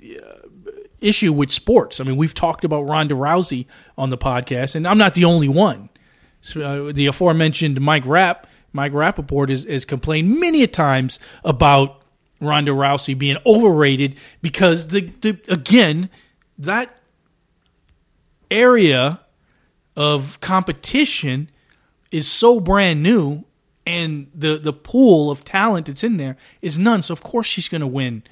issue 1.00 1.32
with 1.32 1.50
sports. 1.50 2.00
I 2.00 2.04
mean, 2.04 2.16
we've 2.16 2.34
talked 2.34 2.64
about 2.64 2.82
Ronda 2.82 3.14
Rousey 3.14 3.66
on 3.96 4.10
the 4.10 4.18
podcast, 4.18 4.74
and 4.74 4.86
I'm 4.86 4.98
not 4.98 5.14
the 5.14 5.24
only 5.24 5.48
one. 5.48 5.88
So, 6.42 6.60
uh, 6.88 6.92
the 6.92 7.06
aforementioned 7.06 7.80
Mike 7.80 8.04
Rapp, 8.04 8.46
Mike 8.72 8.92
Rapaport, 8.92 9.48
has, 9.48 9.64
has 9.64 9.86
complained 9.86 10.38
many 10.38 10.62
a 10.62 10.66
times 10.66 11.18
about 11.42 12.02
Ronda 12.38 12.72
Rousey 12.72 13.16
being 13.16 13.38
overrated 13.46 14.16
because 14.42 14.88
the, 14.88 15.10
the 15.22 15.38
again 15.48 16.10
that 16.58 16.94
area 18.50 19.20
of 19.96 20.38
competition 20.40 21.50
is 22.12 22.30
so 22.30 22.60
brand 22.60 23.02
new 23.02 23.44
and 23.86 24.28
the 24.34 24.56
the 24.58 24.72
pool 24.72 25.30
of 25.30 25.44
talent 25.44 25.86
that's 25.86 26.04
in 26.04 26.16
there 26.16 26.36
is 26.62 26.78
none. 26.78 27.02
So 27.02 27.12
of 27.12 27.22
course 27.22 27.46
she's 27.46 27.68
going 27.68 27.80
to 27.80 27.86
win 27.86 28.22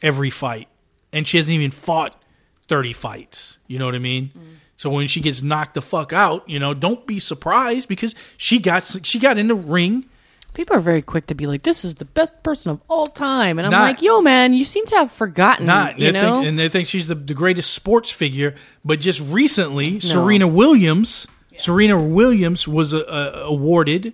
every 0.00 0.30
fight. 0.30 0.68
And 1.12 1.26
she 1.26 1.36
hasn't 1.36 1.54
even 1.54 1.70
fought 1.70 2.22
30 2.68 2.92
fights. 2.94 3.58
You 3.66 3.78
know 3.78 3.86
what 3.86 3.94
i 3.94 3.98
mean? 3.98 4.30
Mm. 4.36 4.42
So 4.76 4.90
when 4.90 5.06
she 5.06 5.20
gets 5.20 5.42
knocked 5.42 5.74
the 5.74 5.82
fuck 5.82 6.12
out 6.12 6.48
you 6.48 6.58
know 6.58 6.74
don't 6.74 7.06
be 7.06 7.18
surprised 7.18 7.88
because 7.88 8.14
she 8.36 8.58
got 8.58 8.84
she 9.02 9.18
got 9.18 9.38
in 9.38 9.48
the 9.48 9.54
ring. 9.54 10.06
People 10.54 10.76
are 10.76 10.80
very 10.80 11.00
quick 11.00 11.28
to 11.28 11.34
be 11.34 11.46
like, 11.46 11.62
"This 11.62 11.82
is 11.82 11.94
the 11.94 12.04
best 12.04 12.42
person 12.42 12.72
of 12.72 12.82
all 12.86 13.06
time," 13.06 13.58
and 13.58 13.64
I'm 13.64 13.72
Not- 13.72 13.80
like, 13.80 14.02
"Yo, 14.02 14.20
man, 14.20 14.52
you 14.52 14.66
seem 14.66 14.84
to 14.84 14.96
have 14.96 15.10
forgotten." 15.10 15.64
not 15.64 15.98
you 15.98 16.12
know, 16.12 16.40
think, 16.40 16.46
and 16.46 16.58
they 16.58 16.68
think 16.68 16.86
she's 16.86 17.08
the, 17.08 17.14
the 17.14 17.32
greatest 17.32 17.72
sports 17.72 18.10
figure. 18.10 18.54
But 18.84 19.00
just 19.00 19.18
recently 19.20 19.98
serena 19.98 20.46
williams 20.46 21.26
serena 21.58 22.00
williams 22.00 22.66
was 22.66 22.92
uh, 22.94 22.98
uh, 23.00 23.42
awarded 23.44 24.12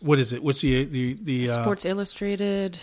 what 0.00 0.18
is 0.18 0.32
it 0.32 0.42
what's 0.42 0.60
the 0.60 0.84
the 0.84 1.14
the 1.22 1.48
uh, 1.48 1.62
Sports 1.62 1.84
Illustrated, 1.84 2.78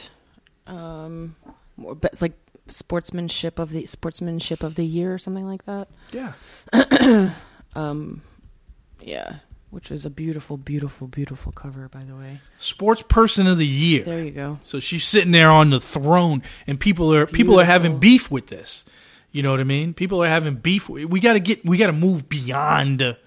um, 0.67 1.35
but 1.77 2.11
it's 2.11 2.21
like 2.21 2.33
sportsmanship 2.67 3.59
of 3.59 3.69
the 3.69 3.85
sportsmanship 3.85 4.63
of 4.63 4.75
the 4.75 4.85
year 4.85 5.13
or 5.13 5.19
something 5.19 5.45
like 5.45 5.65
that. 5.65 5.87
yeah 6.11 6.33
Um, 7.75 8.21
yeah, 9.01 9.37
which 9.71 9.91
is 9.91 10.05
a 10.05 10.09
beautiful, 10.09 10.57
beautiful, 10.57 11.07
beautiful 11.07 11.51
cover, 11.51 11.89
by 11.89 12.03
the 12.03 12.15
way. 12.15 12.39
sports 12.57 13.01
person 13.01 13.47
of 13.47 13.57
the 13.57 13.67
year 13.67 14.03
There 14.03 14.23
you 14.23 14.31
go. 14.31 14.59
So 14.63 14.79
she's 14.79 15.03
sitting 15.03 15.31
there 15.31 15.49
on 15.49 15.71
the 15.71 15.79
throne, 15.79 16.43
and 16.67 16.79
people 16.79 17.13
are 17.13 17.25
people 17.25 17.59
are 17.59 17.65
having 17.65 17.99
beef 17.99 18.29
with 18.29 18.47
this. 18.47 18.85
You 19.31 19.41
know 19.41 19.51
what 19.51 19.59
I 19.59 19.63
mean? 19.63 19.93
People 19.93 20.23
are 20.23 20.27
having 20.27 20.55
beef. 20.55 20.87
We 20.89 21.19
got 21.19 21.33
to 21.33 21.39
get. 21.39 21.65
We 21.65 21.77
got 21.77 21.87
to 21.87 21.93
move 21.93 22.29
beyond. 22.29 23.17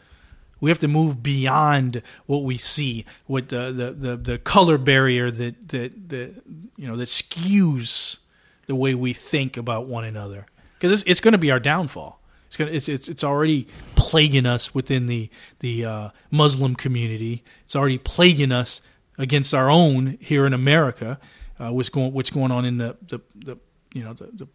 We 0.61 0.71
have 0.71 0.79
to 0.81 0.89
move 0.89 1.23
beyond 1.23 2.03
what 2.27 2.43
we 2.43 2.59
see 2.59 3.05
with 3.29 3.49
the 3.49 3.73
the, 3.73 3.93
the, 3.93 4.17
the 4.17 4.39
color 4.39 4.79
barrier 4.79 5.31
that, 5.31 5.69
that 5.69 6.09
that 6.09 6.43
you 6.77 6.89
know 6.89 6.97
that 6.97 7.09
skews 7.09 8.19
the 8.67 8.75
way 8.75 8.95
we 8.95 9.13
think 9.13 9.57
about 9.57 9.87
one 9.87 10.05
another. 10.05 10.47
Because 10.75 10.93
it's, 10.93 11.11
it's 11.11 11.21
going 11.21 11.33
to 11.33 11.39
be 11.39 11.51
our 11.51 11.61
downfall. 11.61 12.21
It's 12.47 12.57
to, 12.57 12.75
it's 12.75 12.89
it's 12.89 13.09
it's 13.09 13.25
already 13.25 13.67
plaguing 13.97 14.47
us 14.47 14.75
within 14.75 15.07
the 15.07 15.31
the 15.61 15.85
uh, 15.85 16.09
Muslim 16.31 16.75
community. 16.75 17.43
It's 17.65 17.75
already 17.75 17.99
plaguing 17.99 18.53
us 18.53 18.81
against 19.19 19.55
our 19.55 19.71
own 19.71 20.19
here 20.21 20.47
in 20.47 20.53
America. 20.53 21.19
Uh, 21.59 21.73
what's 21.73 21.89
going 21.89 22.13
what's 22.13 22.31
going 22.31 22.53
on 22.53 22.65
in 22.65 22.79
the 22.79 22.97
the, 23.07 23.21
the 23.35 23.59
you 23.93 24.05
know 24.05 24.13
the, 24.13 24.27
the 24.33 24.49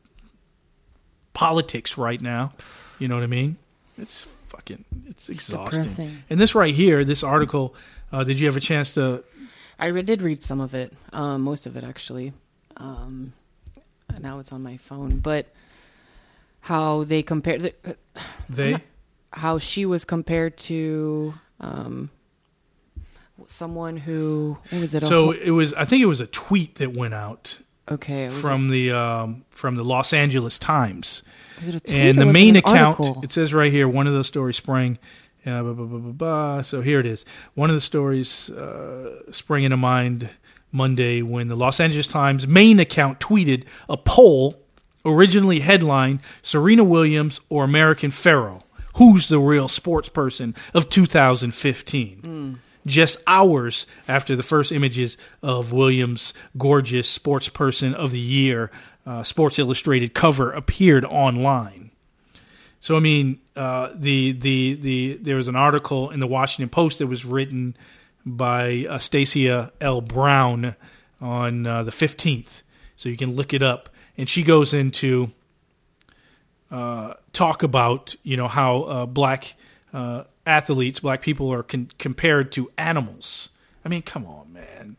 politics 1.34 1.98
right 1.98 2.22
now. 2.22 2.54
You 3.00 3.08
know 3.08 3.16
what 3.16 3.24
I 3.24 3.28
mean? 3.28 3.58
It's 3.98 4.28
fucking 4.52 4.84
it's 5.08 5.30
exhausting. 5.30 5.82
Depressing. 5.82 6.24
And 6.30 6.40
this 6.40 6.54
right 6.54 6.76
here, 6.76 7.04
this 7.06 7.24
article, 7.24 7.74
uh, 8.12 8.24
did 8.24 8.40
you 8.40 8.48
have 8.48 8.58
a 8.58 8.62
chance 8.62 8.94
to? 8.96 9.24
I 9.80 9.88
re- 9.88 10.02
did 10.04 10.22
read 10.22 10.44
some 10.44 10.60
of 10.60 10.74
it, 10.76 10.94
um, 11.14 11.42
most 11.42 11.66
of 11.66 11.78
it 11.78 11.84
actually. 11.84 12.34
Um, 12.78 13.34
now 14.20 14.40
it's 14.40 14.52
on 14.52 14.62
my 14.62 14.78
phone, 14.78 15.20
but 15.20 15.48
how 16.62 17.04
they 17.06 17.24
compared 17.24 17.74
They 18.50 18.78
how 19.34 19.58
she 19.58 19.86
was 19.86 20.04
compared 20.04 20.58
to 20.58 21.34
um, 21.62 22.10
someone 23.46 23.98
who 23.98 24.58
what 24.70 24.82
was 24.82 24.94
it? 24.94 25.04
so 25.04 25.28
ho- 25.28 25.32
it 25.32 25.52
was. 25.52 25.74
I 25.76 25.86
think 25.86 26.02
it 26.02 26.08
was 26.08 26.20
a 26.22 26.28
tweet 26.28 26.76
that 26.76 26.94
went 26.94 27.14
out 27.14 27.60
okay, 27.92 28.30
from 28.30 28.70
the 28.70 28.92
um, 28.92 29.46
from 29.50 29.76
the 29.76 29.84
Los 29.84 30.14
Angeles 30.14 30.58
Times. 30.60 31.24
was 31.60 31.70
it 31.70 31.76
a 31.76 31.80
tweet 31.80 31.96
and 31.96 32.22
the 32.22 32.28
it 32.28 32.34
main 32.34 32.56
account 32.56 33.00
article? 33.00 33.24
it 33.24 33.32
says 33.32 33.54
right 33.54 33.72
here 33.72 33.88
one 33.88 34.08
of 34.08 34.14
those 34.14 34.28
stories 34.28 34.56
sprang 34.56 34.98
uh, 35.46 35.62
blah, 35.64 35.74
blah, 35.74 35.86
blah, 36.00 36.62
so 36.62 36.82
here 36.82 37.00
it 37.00 37.06
is 37.06 37.26
one 37.56 37.70
of 37.70 37.76
the 37.76 37.82
stories 37.82 38.50
uh, 38.52 39.32
sprang 39.32 39.64
into 39.64 39.78
mind 39.78 40.30
monday 40.72 41.22
when 41.22 41.48
the 41.50 41.56
los 41.56 41.80
angeles 41.80 42.08
times 42.08 42.48
main 42.48 42.80
account 42.80 43.20
tweeted 43.20 43.66
a 43.90 43.98
poll 43.98 44.56
originally 45.06 45.60
headlined 45.60 46.20
serena 46.42 46.84
williams 46.84 47.42
or 47.50 47.64
american 47.64 48.10
pharoah 48.12 48.62
who's 48.98 49.28
the 49.30 49.40
real 49.40 49.68
sports 49.68 50.10
person 50.10 50.56
of 50.74 50.88
2015 50.90 52.60
just 52.86 53.18
hours 53.28 53.86
after 54.08 54.36
the 54.36 54.44
first 54.44 54.72
images 54.72 55.18
of 55.42 55.72
Williams' 55.72 56.34
gorgeous 56.58 57.10
sports 57.10 57.50
person 57.50 57.94
of 57.94 58.12
the 58.12 58.20
year 58.20 58.72
uh, 59.06 59.24
Sports 59.24 59.60
Illustrated 59.60 60.14
cover 60.14 60.52
appeared 60.52 61.06
online. 61.06 61.92
So 62.80 62.96
I 62.96 63.00
mean, 63.00 63.40
uh, 63.56 63.90
the 63.96 64.32
the 64.32 64.74
the 64.76 65.20
there 65.22 65.36
was 65.36 65.48
an 65.48 65.56
article 65.56 66.10
in 66.10 66.20
the 66.20 66.28
Washington 66.28 66.70
Post 66.70 67.00
that 67.00 67.08
was 67.08 67.26
written 67.26 67.76
by 68.26 68.86
uh, 68.90 68.98
Stacia 68.98 69.72
L. 69.80 70.02
Brown 70.02 70.76
on 71.20 71.68
uh, 71.68 71.84
the 71.84 71.92
fifteenth, 71.92 72.64
so 72.96 73.10
you 73.10 73.18
can 73.18 73.36
look 73.36 73.54
it 73.54 73.62
up, 73.62 73.90
and 74.18 74.28
she 74.28 74.42
goes 74.42 74.74
into 74.74 75.32
uh, 76.72 77.14
talk 77.34 77.62
about 77.62 78.16
you 78.24 78.36
know 78.36 78.48
how 78.48 78.82
uh, 78.84 79.06
black 79.06 79.56
uh, 79.94 80.24
athletes, 80.46 81.00
black 81.00 81.22
people 81.22 81.52
are 81.52 81.64
con- 81.64 81.90
compared 81.98 82.52
to 82.54 82.72
animals. 82.78 83.50
I 83.86 83.90
mean, 83.90 84.02
come 84.02 84.26
on, 84.26 84.54
man. 84.54 84.98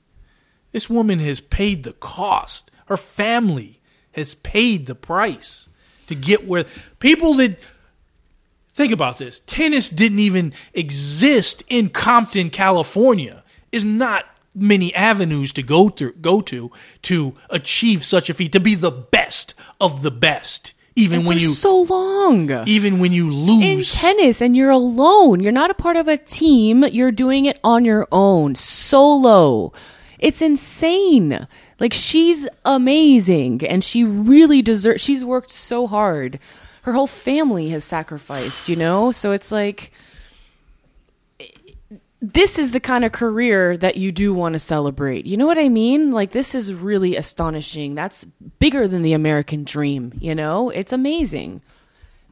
This 0.72 0.88
woman 0.88 1.18
has 1.20 1.40
paid 1.40 1.84
the 1.84 1.92
cost. 1.92 2.70
Her 2.86 2.96
family 2.96 3.80
has 4.12 4.34
paid 4.34 4.86
the 4.86 4.94
price 4.94 5.68
to 6.06 6.14
get 6.14 6.46
where 6.46 6.64
people 6.98 7.34
that 7.34 7.58
think 8.74 8.92
about 8.92 9.18
this. 9.18 9.40
Tennis 9.40 9.90
didn't 9.90 10.18
even 10.18 10.52
exist 10.74 11.62
in 11.68 11.90
Compton, 11.90 12.50
California. 12.50 13.44
Is 13.70 13.84
not 13.84 14.26
many 14.54 14.94
avenues 14.94 15.52
to 15.54 15.62
go 15.62 15.88
to 15.88 16.12
go 16.12 16.42
to 16.42 16.70
to 17.02 17.34
achieve 17.48 18.04
such 18.04 18.28
a 18.28 18.34
feat 18.34 18.52
to 18.52 18.60
be 18.60 18.74
the 18.74 18.90
best 18.90 19.54
of 19.80 20.02
the 20.02 20.10
best. 20.10 20.74
Even 20.94 21.20
And 21.20 21.26
when 21.26 21.38
for 21.38 21.42
you 21.42 21.48
so 21.48 21.82
long 21.82 22.66
even 22.66 22.98
when 22.98 23.12
you 23.12 23.30
lose 23.30 23.62
in 23.62 23.76
lose 23.76 23.94
tennis 24.00 24.42
and 24.42 24.56
you're 24.56 24.70
alone. 24.70 25.40
You're 25.40 25.52
not 25.52 25.70
a 25.70 25.74
part 25.74 25.96
of 25.96 26.08
a 26.08 26.16
team. 26.16 26.84
You're 26.84 27.12
doing 27.12 27.46
it 27.46 27.58
on 27.64 27.84
your 27.84 28.06
own, 28.12 28.54
solo. 28.54 29.72
It's 30.18 30.42
insane. 30.42 31.46
Like 31.80 31.92
she's 31.92 32.46
amazing 32.64 33.66
and 33.66 33.82
she 33.82 34.04
really 34.04 34.62
deserves 34.62 35.00
she's 35.02 35.24
worked 35.24 35.50
so 35.50 35.86
hard. 35.86 36.38
Her 36.82 36.92
whole 36.92 37.06
family 37.06 37.70
has 37.70 37.84
sacrificed, 37.84 38.68
you 38.68 38.76
know? 38.76 39.12
So 39.12 39.32
it's 39.32 39.50
like 39.50 39.92
this 42.22 42.56
is 42.56 42.70
the 42.70 42.78
kind 42.78 43.04
of 43.04 43.10
career 43.10 43.76
that 43.76 43.96
you 43.96 44.12
do 44.12 44.32
want 44.32 44.52
to 44.52 44.60
celebrate. 44.60 45.26
You 45.26 45.36
know 45.36 45.46
what 45.46 45.58
I 45.58 45.68
mean? 45.68 46.12
Like 46.12 46.30
this 46.30 46.54
is 46.54 46.72
really 46.72 47.16
astonishing. 47.16 47.96
That's 47.96 48.24
bigger 48.60 48.86
than 48.86 49.02
the 49.02 49.12
American 49.12 49.64
dream, 49.64 50.16
you 50.20 50.32
know? 50.32 50.70
It's 50.70 50.92
amazing. 50.92 51.62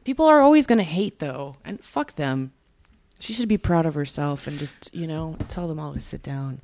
People 0.05 0.25
are 0.25 0.39
always 0.39 0.65
going 0.65 0.77
to 0.77 0.85
hate 0.85 1.19
though, 1.19 1.57
and 1.65 1.83
fuck 1.83 2.15
them. 2.15 2.53
She 3.19 3.33
should 3.33 3.49
be 3.49 3.57
proud 3.57 3.85
of 3.85 3.93
herself 3.93 4.47
and 4.47 4.57
just, 4.57 4.95
you 4.95 5.05
know, 5.05 5.35
tell 5.49 5.67
them 5.67 5.77
all 5.77 5.93
to 5.93 5.99
sit 5.99 6.23
down. 6.23 6.61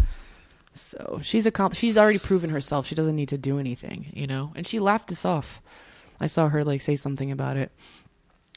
So, 0.73 1.19
she's 1.21 1.45
a 1.45 1.69
she's 1.73 1.97
already 1.97 2.19
proven 2.19 2.49
herself. 2.49 2.87
She 2.87 2.95
doesn't 2.95 3.15
need 3.15 3.29
to 3.29 3.37
do 3.37 3.59
anything, 3.59 4.11
you 4.13 4.25
know? 4.25 4.53
And 4.55 4.65
she 4.65 4.79
laughed 4.79 5.11
us 5.11 5.25
off. 5.25 5.61
I 6.21 6.27
saw 6.27 6.47
her 6.47 6.63
like 6.63 6.81
say 6.81 6.95
something 6.95 7.31
about 7.31 7.57
it. 7.57 7.71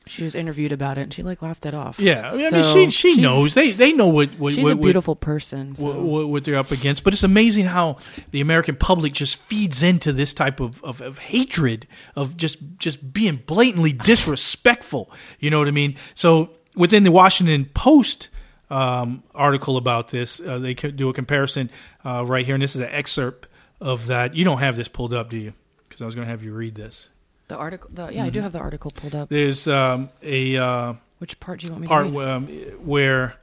She 0.06 0.24
was 0.24 0.34
interviewed 0.34 0.72
about 0.72 0.98
it 0.98 1.02
and 1.02 1.12
she 1.12 1.22
like 1.22 1.40
laughed 1.42 1.66
it 1.66 1.74
off. 1.74 2.00
yeah, 2.00 2.30
I 2.32 2.36
mean 2.36 2.50
So, 2.50 2.62
she 2.62 2.90
she 2.90 3.20
knows 3.20 3.54
they 3.54 3.70
they 3.70 3.92
know 3.92 4.08
what 4.08 4.30
what 4.40 4.54
She's 4.54 4.64
what, 4.64 4.72
a 4.72 4.76
what- 4.76 4.82
beautiful 4.82 5.14
person. 5.14 5.74
So. 5.76 5.84
what, 5.84 6.00
what, 6.00 6.28
what 6.28 6.44
they're 6.44 6.56
up 6.56 6.70
against. 6.72 7.04
But 7.04 7.12
it's 7.12 7.22
amazing 7.22 7.66
how 7.66 7.98
the 8.30 8.40
American 8.40 8.74
public 8.76 9.12
just 9.12 9.36
feeds 9.36 9.82
into 9.82 10.12
this 10.12 10.32
type 10.34 10.58
of, 10.58 10.82
of, 10.82 11.00
of 11.00 11.18
hatred 11.18 11.86
of 12.16 12.36
just 12.36 12.58
just 12.78 13.12
being 13.12 13.36
blatantly 13.46 13.92
disrespectful. 14.40 15.12
You 15.38 15.50
know 15.50 15.58
what 15.58 15.68
I 15.68 15.72
mean? 15.72 15.96
So 16.14 16.50
within 16.74 17.04
the 17.04 17.12
Washington 17.12 17.66
Post 17.66 18.30
um, 18.70 19.22
article 19.34 19.76
about 19.76 20.08
this, 20.08 20.40
uh, 20.40 20.58
they 20.58 20.74
do 20.74 21.08
a 21.08 21.12
comparison 21.12 21.70
uh, 22.04 22.24
right 22.26 22.46
here, 22.46 22.54
and 22.54 22.62
this 22.62 22.74
is 22.74 22.80
an 22.80 22.90
excerpt 22.90 23.48
of 23.80 24.06
that. 24.06 24.34
You 24.34 24.44
don't 24.44 24.58
have 24.58 24.76
this 24.76 24.88
pulled 24.88 25.12
up, 25.12 25.28
do 25.30 25.36
you? 25.36 25.52
Because 25.88 26.00
I 26.02 26.06
was 26.06 26.14
going 26.14 26.26
to 26.26 26.30
have 26.30 26.42
you 26.42 26.52
read 26.54 26.74
this. 26.74 27.08
The 27.50 27.56
article, 27.56 27.90
the, 27.92 28.06
yeah, 28.10 28.22
I 28.22 28.30
do 28.30 28.40
have 28.42 28.52
the 28.52 28.60
article 28.60 28.92
pulled 28.92 29.12
up. 29.12 29.28
There's 29.28 29.66
um, 29.66 30.08
a 30.22 30.56
uh, 30.56 30.94
Which 31.18 31.40
part 31.40 31.58
do 31.58 31.66
you 31.66 31.72
want 31.72 31.82
me 31.82 31.88
part 31.88 32.06
to 32.06 32.12
read? 32.16 32.28
um, 32.28 32.46
where 32.86 33.34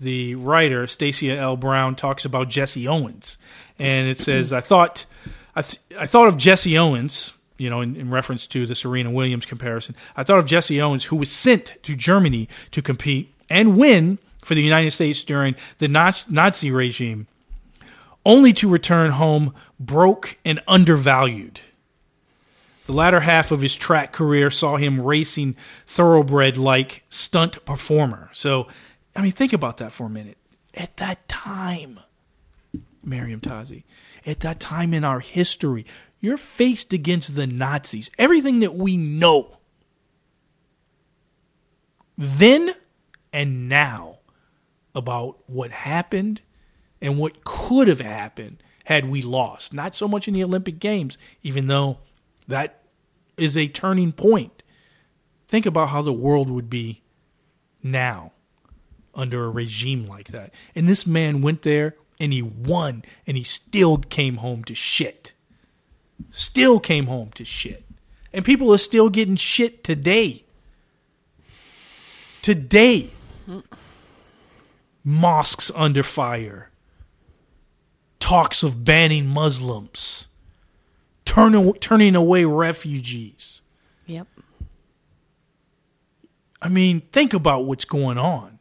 the 0.00 0.34
writer 0.34 0.88
Stacia 0.88 1.36
L. 1.36 1.56
Brown 1.56 1.94
talks 1.94 2.24
about 2.24 2.48
Jesse 2.48 2.88
Owens, 2.88 3.38
and 3.78 4.08
it 4.08 4.18
says, 4.18 4.52
"I 4.52 4.60
thought, 4.60 5.06
I, 5.54 5.62
th- 5.62 5.78
I 5.96 6.06
thought 6.06 6.26
of 6.26 6.36
Jesse 6.36 6.76
Owens." 6.76 7.34
You 7.56 7.70
know, 7.70 7.82
in, 7.82 7.94
in 7.94 8.10
reference 8.10 8.48
to 8.48 8.66
the 8.66 8.74
Serena 8.74 9.12
Williams 9.12 9.46
comparison, 9.46 9.94
I 10.16 10.24
thought 10.24 10.40
of 10.40 10.46
Jesse 10.46 10.82
Owens, 10.82 11.04
who 11.04 11.14
was 11.14 11.30
sent 11.30 11.76
to 11.84 11.94
Germany 11.94 12.48
to 12.72 12.82
compete 12.82 13.32
and 13.48 13.78
win 13.78 14.18
for 14.44 14.56
the 14.56 14.62
United 14.62 14.90
States 14.90 15.22
during 15.22 15.54
the 15.78 15.86
Nazi 15.86 16.72
regime, 16.72 17.28
only 18.26 18.52
to 18.54 18.68
return 18.68 19.12
home 19.12 19.54
broke 19.78 20.36
and 20.44 20.60
undervalued. 20.66 21.60
The 22.86 22.92
latter 22.92 23.20
half 23.20 23.52
of 23.52 23.60
his 23.60 23.76
track 23.76 24.12
career 24.12 24.50
saw 24.50 24.76
him 24.76 25.00
racing 25.00 25.56
thoroughbred 25.86 26.56
like 26.56 27.04
stunt 27.08 27.64
performer. 27.64 28.28
So, 28.32 28.66
I 29.14 29.22
mean, 29.22 29.32
think 29.32 29.52
about 29.52 29.76
that 29.76 29.92
for 29.92 30.06
a 30.06 30.10
minute. 30.10 30.38
At 30.74 30.96
that 30.96 31.28
time, 31.28 32.00
Meriem 33.06 33.40
Tazi, 33.40 33.84
at 34.26 34.40
that 34.40 34.58
time 34.58 34.94
in 34.94 35.04
our 35.04 35.20
history, 35.20 35.86
you're 36.20 36.38
faced 36.38 36.92
against 36.92 37.34
the 37.34 37.46
Nazis. 37.46 38.10
Everything 38.18 38.60
that 38.60 38.74
we 38.74 38.96
know 38.96 39.58
then 42.16 42.74
and 43.32 43.68
now 43.68 44.18
about 44.94 45.38
what 45.46 45.70
happened 45.70 46.40
and 47.00 47.18
what 47.18 47.44
could 47.44 47.88
have 47.88 48.00
happened 48.00 48.62
had 48.84 49.06
we 49.06 49.22
lost. 49.22 49.72
Not 49.72 49.94
so 49.94 50.06
much 50.06 50.28
in 50.28 50.34
the 50.34 50.44
Olympic 50.44 50.78
Games, 50.78 51.18
even 51.42 51.66
though 51.66 51.98
that 52.48 52.82
is 53.36 53.56
a 53.56 53.68
turning 53.68 54.12
point. 54.12 54.62
Think 55.48 55.66
about 55.66 55.90
how 55.90 56.02
the 56.02 56.12
world 56.12 56.50
would 56.50 56.70
be 56.70 57.02
now 57.82 58.32
under 59.14 59.44
a 59.44 59.50
regime 59.50 60.06
like 60.06 60.28
that. 60.28 60.52
And 60.74 60.88
this 60.88 61.06
man 61.06 61.40
went 61.40 61.62
there 61.62 61.96
and 62.18 62.32
he 62.32 62.42
won 62.42 63.04
and 63.26 63.36
he 63.36 63.44
still 63.44 63.98
came 63.98 64.36
home 64.36 64.64
to 64.64 64.74
shit. 64.74 65.32
Still 66.30 66.80
came 66.80 67.06
home 67.06 67.30
to 67.34 67.44
shit. 67.44 67.84
And 68.32 68.44
people 68.44 68.72
are 68.72 68.78
still 68.78 69.10
getting 69.10 69.36
shit 69.36 69.84
today. 69.84 70.44
Today. 72.40 73.10
Mosques 75.04 75.70
under 75.74 76.02
fire. 76.02 76.70
Talks 78.20 78.62
of 78.62 78.84
banning 78.84 79.26
Muslims. 79.26 80.28
Turn, 81.24 81.72
turning 81.74 82.14
away 82.14 82.44
refugees. 82.44 83.62
Yep. 84.06 84.26
I 86.60 86.68
mean, 86.68 87.00
think 87.12 87.34
about 87.34 87.64
what's 87.64 87.84
going 87.84 88.18
on. 88.18 88.58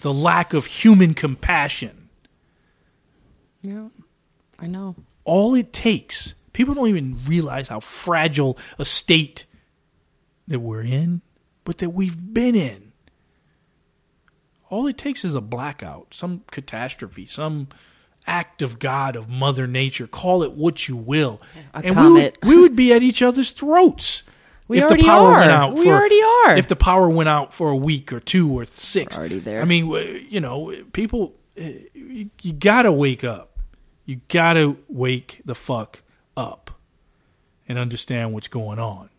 The 0.00 0.12
lack 0.12 0.52
of 0.52 0.66
human 0.66 1.14
compassion. 1.14 2.08
Yeah. 3.62 3.88
I 4.58 4.66
know. 4.66 4.94
All 5.24 5.54
it 5.54 5.72
takes, 5.72 6.34
people 6.52 6.74
don't 6.74 6.88
even 6.88 7.18
realize 7.26 7.68
how 7.68 7.80
fragile 7.80 8.58
a 8.78 8.84
state 8.84 9.46
that 10.46 10.60
we're 10.60 10.82
in, 10.82 11.22
but 11.64 11.78
that 11.78 11.90
we've 11.90 12.34
been 12.34 12.54
in. 12.54 12.92
All 14.68 14.86
it 14.86 14.98
takes 14.98 15.24
is 15.24 15.34
a 15.34 15.40
blackout, 15.40 16.12
some 16.12 16.42
catastrophe, 16.50 17.26
some 17.26 17.68
act 18.26 18.62
of 18.62 18.78
God, 18.78 19.16
of 19.16 19.28
Mother 19.28 19.66
Nature, 19.66 20.06
call 20.06 20.42
it 20.42 20.52
what 20.52 20.88
you 20.88 20.96
will, 20.96 21.40
A 21.74 21.78
and 21.78 21.96
we 21.96 22.10
would, 22.12 22.38
we 22.42 22.58
would 22.58 22.74
be 22.76 22.92
at 22.92 23.02
each 23.02 23.22
other's 23.22 23.50
throats. 23.50 24.22
We 24.66 24.78
if 24.78 24.84
already 24.84 25.02
the 25.02 25.08
power 25.08 25.28
are. 25.28 25.38
went 25.40 25.50
out 25.50 25.74
We 25.74 25.84
for, 25.84 25.90
already 25.94 26.22
are. 26.22 26.56
If 26.56 26.68
the 26.68 26.74
power 26.76 27.06
went 27.10 27.28
out 27.28 27.52
for 27.52 27.68
a 27.68 27.76
week 27.76 28.14
or 28.14 28.18
two 28.20 28.50
or 28.50 28.64
six, 28.64 29.14
We're 29.14 29.20
already 29.20 29.38
there. 29.40 29.60
I 29.60 29.66
mean, 29.66 29.90
you 30.30 30.40
know, 30.40 30.74
people, 30.94 31.34
eh, 31.58 31.80
you, 31.92 32.30
you 32.40 32.54
gotta 32.54 32.90
wake 32.90 33.24
up. 33.24 33.58
You 34.06 34.22
gotta 34.28 34.78
wake 34.88 35.42
the 35.44 35.54
fuck 35.54 36.00
up 36.34 36.70
and 37.68 37.78
understand 37.78 38.32
what's 38.32 38.48
going 38.48 38.78
on. 38.78 39.10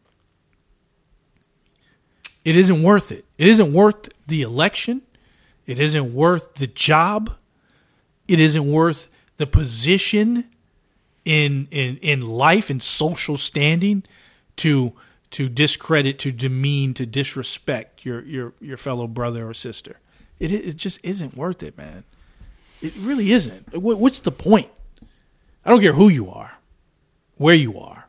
It 2.43 2.55
isn't 2.55 2.81
worth 2.81 3.11
it. 3.11 3.25
It 3.37 3.47
isn't 3.47 3.71
worth 3.71 4.09
the 4.25 4.41
election. 4.41 5.03
It 5.67 5.79
isn't 5.79 6.13
worth 6.13 6.55
the 6.55 6.67
job. 6.67 7.35
It 8.27 8.39
isn't 8.39 8.69
worth 8.71 9.07
the 9.37 9.47
position 9.47 10.45
in 11.23 11.67
in 11.71 11.97
in 11.97 12.21
life 12.27 12.69
and 12.69 12.81
social 12.81 13.37
standing 13.37 14.03
to 14.57 14.93
to 15.31 15.49
discredit, 15.49 16.17
to 16.19 16.31
demean, 16.31 16.93
to 16.95 17.05
disrespect 17.05 18.05
your 18.05 18.21
your 18.23 18.53
your 18.61 18.77
fellow 18.77 19.07
brother 19.07 19.47
or 19.47 19.53
sister. 19.53 19.99
It 20.39 20.51
it 20.51 20.77
just 20.77 20.99
isn't 21.03 21.35
worth 21.35 21.61
it, 21.63 21.77
man. 21.77 22.03
It 22.81 22.93
really 22.97 23.31
isn't. 23.31 23.73
What- 23.75 23.99
What's 23.99 24.19
the 24.19 24.31
point? 24.31 24.69
I 25.65 25.69
don't 25.71 25.81
care 25.81 25.93
who 25.93 26.09
you 26.09 26.29
are, 26.29 26.57
where 27.37 27.55
you 27.55 27.79
are. 27.79 28.07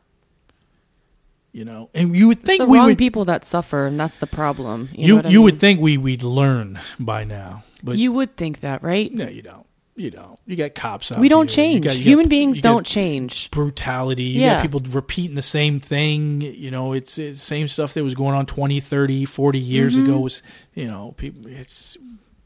You 1.53 1.65
know, 1.65 1.89
and 1.95 2.15
you 2.15 2.27
would 2.27 2.41
think 2.41 2.59
the 2.61 2.67
we 2.69 2.77
wrong 2.77 2.87
would 2.87 2.97
people 2.99 3.25
that 3.25 3.43
suffer, 3.43 3.87
and 3.87 3.99
that's 3.99 4.17
the 4.17 4.27
problem. 4.27 4.89
You, 4.93 5.17
you 5.23 5.29
you 5.29 5.41
would 5.41 5.59
think 5.59 5.79
we 5.81 5.97
we'd 5.97 6.21
learn 6.21 6.79
by 6.99 7.23
now, 7.23 7.63
but 7.81 7.97
you 7.97 8.11
would 8.11 8.35
think 8.37 8.59
that, 8.59 8.83
right? 8.83 9.11
no, 9.11 9.27
you 9.27 9.41
don't. 9.41 9.65
You 9.99 10.11
don't. 10.11 10.39
You 10.45 10.55
got 10.55 10.75
cops 10.75 11.11
out. 11.11 11.17
we 11.19 11.27
don't 11.27 11.49
here. 11.49 11.65
You 11.65 11.71
change. 11.81 11.85
got- 11.85 11.93
you 11.97 12.03
got- 12.03 12.07
Human 12.07 12.27
beings 12.29 12.57
you 12.57 12.61
don't 12.61 12.85
change. 12.85 13.49
brutality. 13.49 14.23
You 14.25 14.41
Yeah. 14.41 14.55
got 14.57 14.61
people 14.61 14.79
repeating 14.91 15.35
the 15.35 15.41
same 15.41 15.79
thing. 15.79 16.41
You 16.41 16.69
know, 16.69 16.93
it's, 16.93 17.17
it's 17.17 17.41
same 17.41 17.67
stuff 17.67 17.95
that 17.95 18.03
was 18.03 18.13
going 18.13 18.35
on 18.35 18.45
20, 18.45 18.79
30, 18.79 19.25
40 19.25 19.57
years 19.59 19.95
Mm-hmm. 19.97 20.05
ago 20.05 20.19
was, 20.19 20.43
you 20.75 20.85
know, 20.87 21.15
people 21.17 21.47
it's 21.47 21.97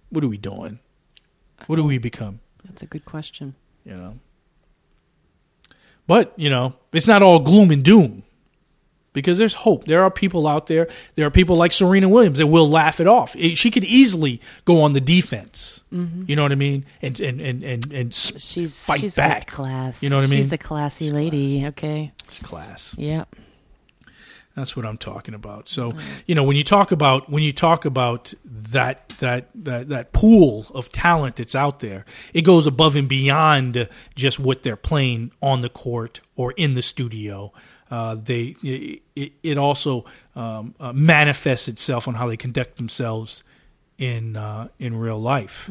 what 0.09 0.23
are 0.23 0.29
we 0.29 0.37
doing? 0.37 0.79
What 1.67 1.75
do 1.75 1.83
we 1.83 1.97
become, 1.97 2.39
That's 2.63 2.81
a 2.83 2.87
good 2.87 3.03
question. 3.05 3.53
you 3.85 3.95
know? 3.97 4.13
But, 6.07 6.33
you 6.37 6.49
know, 6.49 6.73
it's 6.91 7.07
not 7.07 7.21
all 7.21 7.39
gloom 7.39 7.69
and 7.71 7.83
doom. 7.83 8.23
Because 9.13 9.37
there's 9.37 9.53
hope. 9.55 9.85
There 9.85 10.03
are 10.03 10.09
people 10.09 10.47
out 10.47 10.67
there. 10.67 10.87
There 11.15 11.27
are 11.27 11.31
people 11.31 11.57
like 11.57 11.73
Serena 11.73 12.07
Williams 12.07 12.37
that 12.37 12.47
will 12.47 12.69
laugh 12.69 12.99
it 13.01 13.07
off. 13.07 13.35
It- 13.35 13.57
she 13.57 13.69
could 13.69 13.83
easily 13.83 14.39
go 14.63 14.81
on 14.81 14.93
the 14.93 15.01
defense. 15.01 15.83
Mm-hmm. 15.91 16.23
You 16.27 16.35
know 16.37 16.43
what 16.43 16.53
I 16.53 16.55
mean? 16.55 16.85
And 17.01 17.19
and 17.19 17.41
and 17.41 17.63
and, 17.63 17.91
and 17.93 18.13
She's 18.13 18.85
Fight 18.85 19.01
she's 19.01 19.15
back. 19.17 19.47
class. 19.47 20.01
You 20.01 20.09
know 20.09 20.15
what 20.15 20.23
I 20.25 20.27
mean? 20.27 20.43
She's 20.43 20.53
a 20.53 20.57
classy 20.57 21.11
lady. 21.11 21.65
Okay. 21.67 22.13
class. 22.43 22.95
Yep. 22.97 23.35
That's 24.55 24.75
what 24.75 24.85
I'm 24.85 24.97
talking 24.97 25.33
about. 25.33 25.69
So, 25.69 25.91
you 26.27 26.35
know, 26.35 26.43
when 26.43 26.57
you 26.57 26.63
talk 26.63 26.91
about 26.91 27.29
when 27.29 27.41
you 27.41 27.53
talk 27.53 27.85
about 27.85 28.33
that 28.43 29.07
that 29.19 29.47
that 29.55 29.87
that 29.89 30.11
pool 30.11 30.67
of 30.73 30.89
talent 30.89 31.37
that's 31.37 31.55
out 31.55 31.79
there, 31.79 32.05
it 32.33 32.41
goes 32.41 32.67
above 32.67 32.97
and 32.97 33.07
beyond 33.07 33.87
just 34.13 34.39
what 34.39 34.63
they're 34.63 34.75
playing 34.75 35.31
on 35.41 35.61
the 35.61 35.69
court 35.69 36.19
or 36.35 36.51
in 36.53 36.73
the 36.73 36.81
studio. 36.81 37.53
Uh, 37.91 38.15
they 38.15 38.55
it, 38.63 39.33
it 39.43 39.57
also 39.57 40.05
um, 40.35 40.73
uh, 40.79 40.93
manifests 40.93 41.67
itself 41.67 42.07
on 42.07 42.15
how 42.15 42.27
they 42.27 42.37
conduct 42.37 42.77
themselves 42.77 43.43
in 43.97 44.35
uh, 44.37 44.69
in 44.79 44.95
real 44.95 45.19
life. 45.19 45.67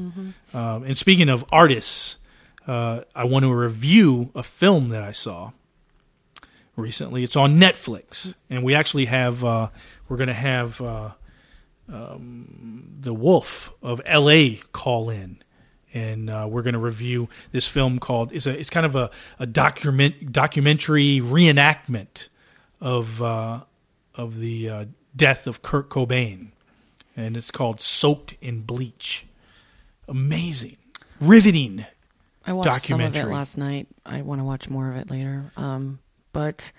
Um, 0.55 0.85
and 0.85 0.97
speaking 0.97 1.29
of 1.29 1.45
artists, 1.51 2.19
uh, 2.67 3.01
I 3.15 3.25
want 3.25 3.45
to 3.45 3.53
review 3.53 4.31
a 4.35 4.43
film 4.43 4.91
that 4.91 5.03
I 5.03 5.13
saw 5.13 5.53
recently. 6.77 7.23
It's 7.25 7.37
on 7.37 7.59
Netflix, 7.59 8.35
and 8.49 8.63
we 8.63 8.75
actually 8.75 9.07
have 9.07 9.43
uh, 9.43 9.69
we're 10.09 10.17
going 10.17 10.29
to 10.29 10.35
have 10.35 10.81
uh, 10.81 11.11
um, 11.93 12.97
the 13.01 13.15
Wolf 13.15 13.73
of 13.83 14.01
L.A. 14.05 14.61
call 14.73 15.11
in, 15.11 15.43
and 15.93 16.31
uh, 16.31 16.47
we're 16.49 16.63
going 16.63 16.75
to 16.75 16.81
review 16.81 17.29
this 17.53 17.69
film 17.69 17.99
called 17.99 18.33
it's 18.33 18.47
a 18.47 18.59
it's 18.59 18.71
kind 18.71 18.87
of 18.87 18.97
a 18.97 19.11
a 19.39 19.47
document 19.47 20.33
documentary 20.33 21.21
reenactment 21.21 22.29
of 22.81 23.23
uh, 23.23 23.61
of 24.15 24.39
the 24.39 24.69
uh, 24.69 24.85
death 25.15 25.47
of 25.47 25.63
Kurt 25.63 25.89
Cobain, 25.91 26.49
and 27.17 27.37
it's 27.37 27.51
called 27.51 27.81
Soaked 27.81 28.35
in 28.41 28.63
Bleach. 28.63 29.27
Amazing, 30.09 30.77
riveting. 31.21 31.87
I 32.47 32.53
watched 32.53 32.87
some 32.87 33.01
of 33.01 33.15
it 33.15 33.27
last 33.27 33.59
night. 33.59 33.87
I 34.05 34.23
want 34.23 34.41
to 34.41 34.45
watch 34.45 34.69
more 34.69 34.91
of 34.91 34.97
it 34.97 35.11
later. 35.11 35.53
Um, 35.57 36.01
but 36.33 36.73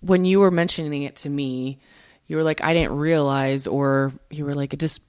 when 0.00 0.24
you 0.24 0.40
were 0.40 0.50
mentioning 0.50 1.02
it 1.02 1.16
to 1.16 1.30
me, 1.30 1.78
you 2.26 2.36
were 2.36 2.42
like, 2.42 2.62
I 2.62 2.74
didn't 2.74 2.96
realize, 2.96 3.66
or 3.66 4.12
you 4.30 4.44
were 4.44 4.54
like, 4.54 4.72
"It 4.74 4.80
just 4.80 5.00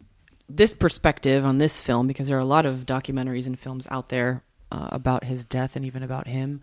this 0.49 0.73
perspective 0.73 1.43
on 1.45 1.57
this 1.57 1.79
film, 1.79 2.07
because 2.07 2.27
there 2.27 2.37
are 2.37 2.41
a 2.41 2.45
lot 2.45 2.65
of 2.65 2.85
documentaries 2.85 3.45
and 3.47 3.57
films 3.57 3.87
out 3.89 4.09
there 4.09 4.43
uh, 4.71 4.89
about 4.91 5.23
his 5.25 5.43
death 5.45 5.75
and 5.75 5.85
even 5.85 6.03
about 6.03 6.27
him, 6.27 6.61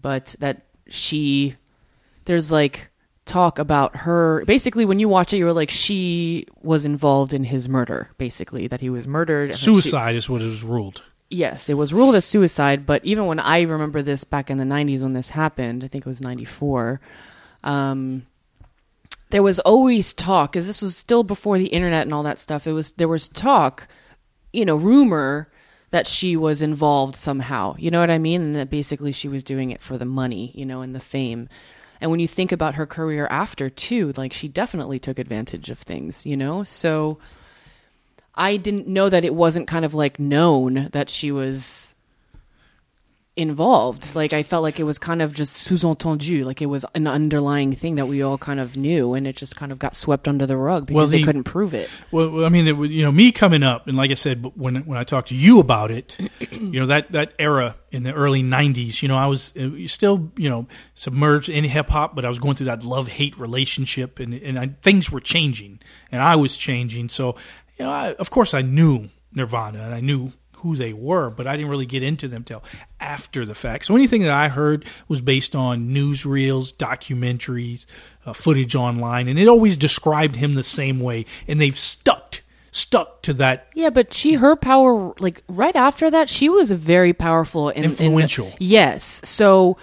but 0.00 0.34
that 0.38 0.62
she, 0.88 1.56
there's 2.26 2.50
like 2.52 2.90
talk 3.24 3.58
about 3.58 3.96
her. 3.96 4.44
Basically, 4.46 4.84
when 4.84 4.98
you 4.98 5.08
watch 5.08 5.32
it, 5.32 5.38
you 5.38 5.44
were 5.44 5.52
like, 5.52 5.70
she 5.70 6.46
was 6.62 6.84
involved 6.84 7.32
in 7.32 7.44
his 7.44 7.68
murder, 7.68 8.10
basically, 8.18 8.66
that 8.68 8.80
he 8.80 8.88
was 8.90 9.06
murdered. 9.06 9.50
and 9.50 9.52
that 9.54 9.58
she- 9.58 9.64
Suicide 9.64 10.14
is 10.16 10.28
what 10.30 10.40
it 10.42 10.46
was 10.46 10.62
ruled. 10.64 11.02
Yes, 11.30 11.68
it 11.68 11.74
was 11.74 11.92
ruled 11.92 12.14
as 12.14 12.24
suicide, 12.24 12.86
but 12.86 13.04
even 13.04 13.26
when 13.26 13.38
I 13.38 13.60
remember 13.60 14.00
this 14.00 14.24
back 14.24 14.48
in 14.48 14.56
the 14.56 14.64
90s 14.64 15.02
when 15.02 15.12
this 15.12 15.28
happened, 15.30 15.84
I 15.84 15.88
think 15.88 16.06
it 16.06 16.08
was 16.08 16.22
94, 16.22 17.02
um, 17.64 18.24
there 19.30 19.42
was 19.42 19.58
always 19.60 20.14
talk, 20.14 20.52
because 20.52 20.66
this 20.66 20.82
was 20.82 20.96
still 20.96 21.22
before 21.22 21.58
the 21.58 21.68
internet 21.68 22.02
and 22.02 22.14
all 22.14 22.22
that 22.22 22.38
stuff. 22.38 22.66
It 22.66 22.72
was 22.72 22.92
There 22.92 23.08
was 23.08 23.28
talk, 23.28 23.88
you 24.52 24.64
know, 24.64 24.76
rumor 24.76 25.50
that 25.90 26.06
she 26.06 26.36
was 26.36 26.62
involved 26.62 27.16
somehow. 27.16 27.74
You 27.78 27.90
know 27.90 28.00
what 28.00 28.10
I 28.10 28.18
mean? 28.18 28.42
And 28.42 28.56
that 28.56 28.70
basically 28.70 29.12
she 29.12 29.28
was 29.28 29.42
doing 29.42 29.70
it 29.70 29.80
for 29.80 29.96
the 29.98 30.04
money, 30.04 30.52
you 30.54 30.66
know, 30.66 30.80
and 30.80 30.94
the 30.94 31.00
fame. 31.00 31.48
And 32.00 32.10
when 32.10 32.20
you 32.20 32.28
think 32.28 32.52
about 32.52 32.74
her 32.76 32.86
career 32.86 33.26
after, 33.30 33.68
too, 33.70 34.12
like 34.16 34.32
she 34.32 34.48
definitely 34.48 34.98
took 34.98 35.18
advantage 35.18 35.70
of 35.70 35.78
things, 35.78 36.26
you 36.26 36.36
know? 36.36 36.64
So. 36.64 37.18
I 38.40 38.56
didn't 38.56 38.86
know 38.86 39.08
that 39.08 39.24
it 39.24 39.34
wasn't 39.34 39.66
kind 39.66 39.84
of 39.84 39.94
like 39.94 40.20
known 40.20 40.90
that 40.92 41.10
she 41.10 41.32
was 41.32 41.96
involved. 43.38 44.14
Like 44.14 44.32
I 44.32 44.42
felt 44.42 44.62
like 44.62 44.80
it 44.80 44.84
was 44.84 44.98
kind 44.98 45.22
of 45.22 45.32
just 45.32 45.54
sous-entendu, 45.54 46.44
like 46.44 46.60
it 46.60 46.66
was 46.66 46.84
an 46.94 47.06
underlying 47.06 47.72
thing 47.72 47.94
that 47.94 48.06
we 48.06 48.20
all 48.20 48.36
kind 48.36 48.58
of 48.58 48.76
knew, 48.76 49.14
and 49.14 49.26
it 49.26 49.36
just 49.36 49.54
kind 49.56 49.70
of 49.70 49.78
got 49.78 49.94
swept 49.94 50.26
under 50.26 50.44
the 50.44 50.56
rug 50.56 50.86
because 50.86 50.96
Well, 50.96 51.06
they 51.06 51.22
couldn't 51.22 51.44
prove 51.44 51.72
it. 51.72 51.88
Well, 52.10 52.30
well, 52.30 52.44
I 52.44 52.48
mean, 52.48 52.66
it 52.66 52.76
was, 52.76 52.90
you 52.90 53.04
know, 53.04 53.12
me 53.12 53.30
coming 53.30 53.62
up, 53.62 53.86
and 53.86 53.96
like 53.96 54.10
I 54.10 54.14
said, 54.14 54.44
when 54.56 54.76
when 54.84 54.98
I 54.98 55.04
talked 55.04 55.28
to 55.28 55.36
you 55.36 55.60
about 55.60 55.90
it, 55.90 56.18
you 56.50 56.80
know, 56.80 56.86
that 56.86 57.12
that 57.12 57.32
era 57.38 57.76
in 57.90 58.02
the 58.02 58.12
early 58.12 58.42
'90s, 58.42 59.02
you 59.02 59.08
know, 59.08 59.16
I 59.16 59.26
was 59.26 59.56
uh, 59.56 59.70
still, 59.86 60.30
you 60.36 60.50
know, 60.50 60.66
submerged 60.94 61.48
in 61.48 61.64
hip 61.64 61.90
hop, 61.90 62.16
but 62.16 62.24
I 62.24 62.28
was 62.28 62.40
going 62.40 62.56
through 62.56 62.66
that 62.66 62.82
love 62.82 63.06
hate 63.08 63.38
relationship, 63.38 64.18
and 64.18 64.34
and 64.34 64.58
I, 64.58 64.66
things 64.82 65.12
were 65.12 65.20
changing, 65.20 65.78
and 66.10 66.20
I 66.20 66.34
was 66.34 66.56
changing. 66.56 67.08
So, 67.08 67.36
you 67.78 67.84
know, 67.84 67.90
I, 67.90 68.14
of 68.14 68.30
course, 68.30 68.52
I 68.52 68.62
knew 68.62 69.10
Nirvana, 69.32 69.84
and 69.84 69.94
I 69.94 70.00
knew 70.00 70.32
who 70.58 70.76
they 70.76 70.92
were, 70.92 71.30
but 71.30 71.46
I 71.46 71.56
didn't 71.56 71.70
really 71.70 71.86
get 71.86 72.02
into 72.02 72.28
them 72.28 72.44
till 72.44 72.62
after 73.00 73.44
the 73.44 73.54
fact. 73.54 73.86
So 73.86 73.94
anything 73.96 74.22
that 74.22 74.30
I 74.30 74.48
heard 74.48 74.84
was 75.08 75.20
based 75.20 75.54
on 75.56 75.88
newsreels, 75.88 76.72
documentaries, 76.74 77.86
uh, 78.26 78.32
footage 78.32 78.74
online, 78.74 79.28
and 79.28 79.38
it 79.38 79.48
always 79.48 79.76
described 79.76 80.36
him 80.36 80.54
the 80.54 80.62
same 80.62 81.00
way, 81.00 81.26
and 81.46 81.60
they've 81.60 81.78
stuck 81.78 82.42
stuck 82.70 83.22
to 83.22 83.32
that. 83.34 83.68
Yeah, 83.74 83.90
but 83.90 84.12
she, 84.12 84.34
her 84.34 84.54
power, 84.54 85.14
like 85.18 85.42
right 85.48 85.74
after 85.74 86.10
that, 86.10 86.28
she 86.28 86.48
was 86.48 86.70
a 86.70 86.76
very 86.76 87.12
powerful 87.12 87.70
and 87.70 87.84
Influential. 87.84 88.52
yes. 88.58 89.22
So 89.24 89.78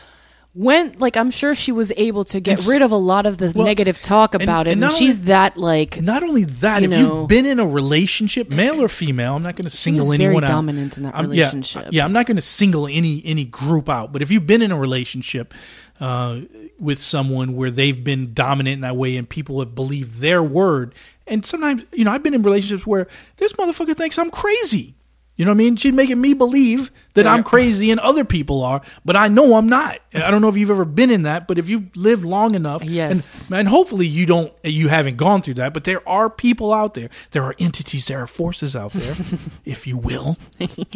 when, 0.55 0.95
like, 0.99 1.17
I'm 1.17 1.31
sure 1.31 1.53
she 1.53 1.71
was 1.73 1.91
able 1.97 2.23
to 2.25 2.39
get 2.39 2.59
And 2.59 2.67
rid 2.69 2.81
of 2.81 2.89
a 2.91 2.95
lot 2.95 3.25
of 3.25 3.37
the 3.37 3.51
Well, 3.53 3.65
negative 3.65 4.01
talk 4.01 4.33
and- 4.33 4.41
about 4.41 4.67
it, 4.67 4.71
and 4.71 4.83
and, 4.83 4.91
she's 4.93 5.15
only- 5.19 5.27
that 5.27 5.57
like 5.57 6.01
Not 6.01 6.23
only 6.23 6.45
that, 6.45 6.81
You 6.81 6.85
if 6.85 6.91
know- 6.91 7.19
you've 7.19 7.27
been 7.27 7.45
in 7.45 7.59
a 7.59 7.67
relationship, 7.67 8.49
male 8.49 8.81
or 8.81 8.87
female, 8.87 9.35
I'm 9.35 9.43
not 9.43 9.55
going 9.57 9.65
to 9.69 9.69
single 9.75 10.13
anyone 10.13 10.43
out. 10.45 10.47
dominant 10.47 10.95
in 10.97 11.03
that 11.03 11.13
I'm- 11.13 11.25
yeah, 11.33 11.43
relationship. 11.43 11.87
Yeah, 11.91 12.05
I'm 12.05 12.13
not 12.13 12.25
going 12.25 12.37
to 12.37 12.41
single 12.41 12.87
any 12.87 13.21
any 13.25 13.43
group 13.45 13.89
out. 13.89 14.13
But 14.13 14.21
if 14.21 14.31
you've 14.31 14.47
been 14.47 14.61
in 14.61 14.71
a 14.71 14.77
relationship 14.79 15.53
uh, 15.99 16.39
with 16.79 16.99
someone 16.99 17.53
where 17.55 17.71
they've 17.71 18.03
been 18.03 18.33
dominant 18.33 18.73
in 18.75 18.81
that 18.81 18.95
way, 18.97 19.15
and 19.17 19.27
people 19.29 19.59
have 19.59 19.75
believed 19.75 20.19
their 20.19 20.41
word, 20.43 20.93
and 21.27 21.45
sometimes 21.45 21.83
you 21.93 22.03
know 22.05 22.11
I've 22.11 22.23
been 22.23 22.33
in 22.33 22.41
relationships 22.41 22.85
where 22.87 23.07
this 23.37 23.53
motherfucker 23.53 23.95
thinks 23.95 24.17
I'm 24.17 24.29
crazy. 24.31 24.94
You 25.37 25.43
know 25.43 25.51
what 25.51 25.55
I 25.55 25.57
mean? 25.57 25.75
She's 25.75 25.91
making 25.93 26.21
me 26.21 26.33
believe 26.33 26.91
that 27.13 27.27
I'm 27.27 27.43
crazy 27.43 27.91
and 27.91 27.99
other 27.99 28.23
people 28.23 28.63
are, 28.63 28.81
but 29.03 29.17
I 29.17 29.27
know 29.27 29.55
I'm 29.55 29.67
not. 29.67 29.99
I 30.13 30.31
don't 30.31 30.41
know 30.41 30.47
if 30.47 30.55
you've 30.55 30.71
ever 30.71 30.85
been 30.85 31.09
in 31.09 31.23
that, 31.23 31.45
but 31.45 31.57
if 31.57 31.67
you've 31.67 31.93
lived 31.95 32.23
long 32.23 32.55
enough, 32.55 32.83
Yes. 32.85 33.49
and, 33.49 33.59
and 33.59 33.67
hopefully 33.67 34.07
you 34.07 34.25
don't, 34.25 34.53
you 34.63 34.87
haven't 34.87 35.17
gone 35.17 35.41
through 35.41 35.55
that, 35.55 35.73
but 35.73 35.83
there 35.83 36.07
are 36.07 36.29
people 36.29 36.73
out 36.73 36.93
there, 36.93 37.09
there 37.31 37.43
are 37.43 37.53
entities, 37.59 38.07
there 38.07 38.19
are 38.19 38.27
forces 38.27 38.77
out 38.77 38.93
there, 38.93 39.15
if 39.65 39.85
you 39.85 39.97
will, 39.97 40.37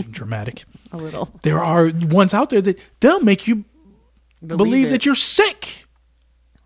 dramatic. 0.10 0.64
A 0.94 0.98
little. 0.98 1.30
There 1.44 1.60
are 1.60 1.92
ones 2.10 2.34
out 2.34 2.50
there 2.50 2.62
that 2.62 2.80
they'll 3.02 3.22
make 3.22 3.46
you 3.46 3.66
believe, 4.46 4.88
it. 4.88 4.90
that 4.92 5.06
you're 5.06 5.16
sick. 5.16 5.86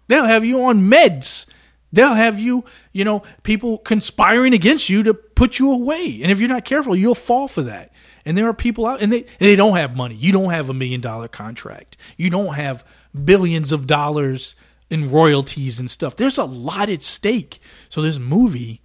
They'll 0.10 0.26
have 0.26 0.46
you 0.46 0.64
on 0.64 0.82
meds. 0.82 1.48
They'll 1.92 2.16
have 2.16 2.40
you, 2.40 2.66
you 2.92 3.06
know, 3.06 3.22
people 3.44 3.78
conspiring 3.80 4.54
against 4.54 4.90
you 4.90 5.04
to 5.04 5.14
put 5.36 5.60
you 5.60 5.72
away. 5.72 6.20
And 6.22 6.32
if 6.32 6.40
you're 6.40 6.50
not 6.50 6.66
careful, 6.66 6.96
you'll 6.96 7.16
fall 7.16 7.48
for 7.48 7.62
that. 7.64 7.92
And 8.26 8.38
there 8.38 8.48
are 8.48 8.54
people 8.54 8.86
out, 8.86 9.02
and 9.02 9.12
they 9.12 9.24
and 9.24 9.40
they 9.40 9.56
don't 9.56 9.76
have 9.76 9.96
money. 9.96 10.16
You 10.16 10.32
don't 10.32 10.52
have 10.52 10.70
a 10.70 10.74
million 10.74 11.02
dollar 11.02 11.28
contract. 11.28 11.98
You 12.18 12.30
don't 12.30 12.56
have 12.56 12.86
billions 13.24 13.72
of 13.72 13.88
dollars 13.88 14.56
in 14.90 15.10
royalties 15.10 15.80
and 15.80 15.90
stuff. 15.90 16.16
There's 16.16 16.38
a 16.38 16.46
lot 16.46 16.90
at 16.90 17.02
stake. 17.02 17.60
So 17.90 18.02
this 18.02 18.20
movie 18.20 18.82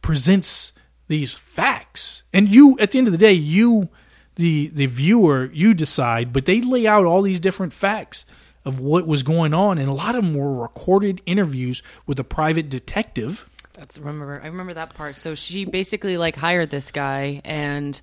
presents 0.00 0.72
these 1.08 1.34
facts 1.34 2.22
and 2.32 2.48
you 2.48 2.76
at 2.80 2.90
the 2.90 2.98
end 2.98 3.06
of 3.06 3.12
the 3.12 3.18
day 3.18 3.32
you 3.32 3.88
the 4.36 4.68
the 4.68 4.86
viewer 4.86 5.50
you 5.52 5.74
decide 5.74 6.32
but 6.32 6.46
they 6.46 6.60
lay 6.62 6.86
out 6.86 7.04
all 7.04 7.20
these 7.20 7.38
different 7.38 7.74
facts 7.74 8.24
of 8.64 8.80
what 8.80 9.06
was 9.06 9.22
going 9.22 9.52
on 9.52 9.76
and 9.76 9.88
a 9.88 9.94
lot 9.94 10.14
of 10.14 10.24
them 10.24 10.34
were 10.34 10.62
recorded 10.62 11.20
interviews 11.26 11.82
with 12.06 12.18
a 12.18 12.24
private 12.24 12.68
detective 12.70 13.48
That's 13.82 13.98
remember. 13.98 14.40
I 14.40 14.46
remember 14.46 14.74
that 14.74 14.94
part. 14.94 15.16
So 15.16 15.34
she 15.34 15.64
basically 15.64 16.16
like 16.16 16.36
hired 16.36 16.70
this 16.70 16.92
guy, 16.92 17.40
and 17.44 18.00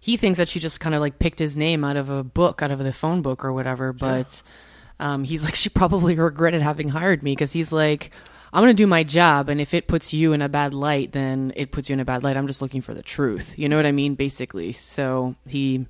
he 0.00 0.16
thinks 0.16 0.38
that 0.38 0.48
she 0.48 0.58
just 0.58 0.80
kind 0.80 0.92
of 0.92 1.00
like 1.00 1.20
picked 1.20 1.38
his 1.38 1.56
name 1.56 1.84
out 1.84 1.96
of 1.96 2.10
a 2.10 2.24
book, 2.24 2.62
out 2.62 2.72
of 2.72 2.80
the 2.80 2.92
phone 2.92 3.22
book 3.22 3.44
or 3.44 3.52
whatever. 3.52 3.92
But 3.92 4.42
um, 4.98 5.22
he's 5.22 5.44
like, 5.44 5.54
she 5.54 5.68
probably 5.68 6.16
regretted 6.16 6.62
having 6.62 6.88
hired 6.88 7.22
me 7.22 7.30
because 7.30 7.52
he's 7.52 7.70
like, 7.70 8.10
I'm 8.52 8.60
gonna 8.60 8.74
do 8.74 8.88
my 8.88 9.04
job, 9.04 9.48
and 9.48 9.60
if 9.60 9.72
it 9.72 9.86
puts 9.86 10.12
you 10.12 10.32
in 10.32 10.42
a 10.42 10.48
bad 10.48 10.74
light, 10.74 11.12
then 11.12 11.52
it 11.54 11.70
puts 11.70 11.88
you 11.88 11.92
in 11.92 12.00
a 12.00 12.04
bad 12.04 12.24
light. 12.24 12.36
I'm 12.36 12.48
just 12.48 12.60
looking 12.60 12.80
for 12.80 12.92
the 12.92 13.02
truth. 13.02 13.56
You 13.56 13.68
know 13.68 13.76
what 13.76 13.86
I 13.86 13.92
mean? 13.92 14.16
Basically. 14.16 14.72
So 14.72 15.36
he 15.46 15.86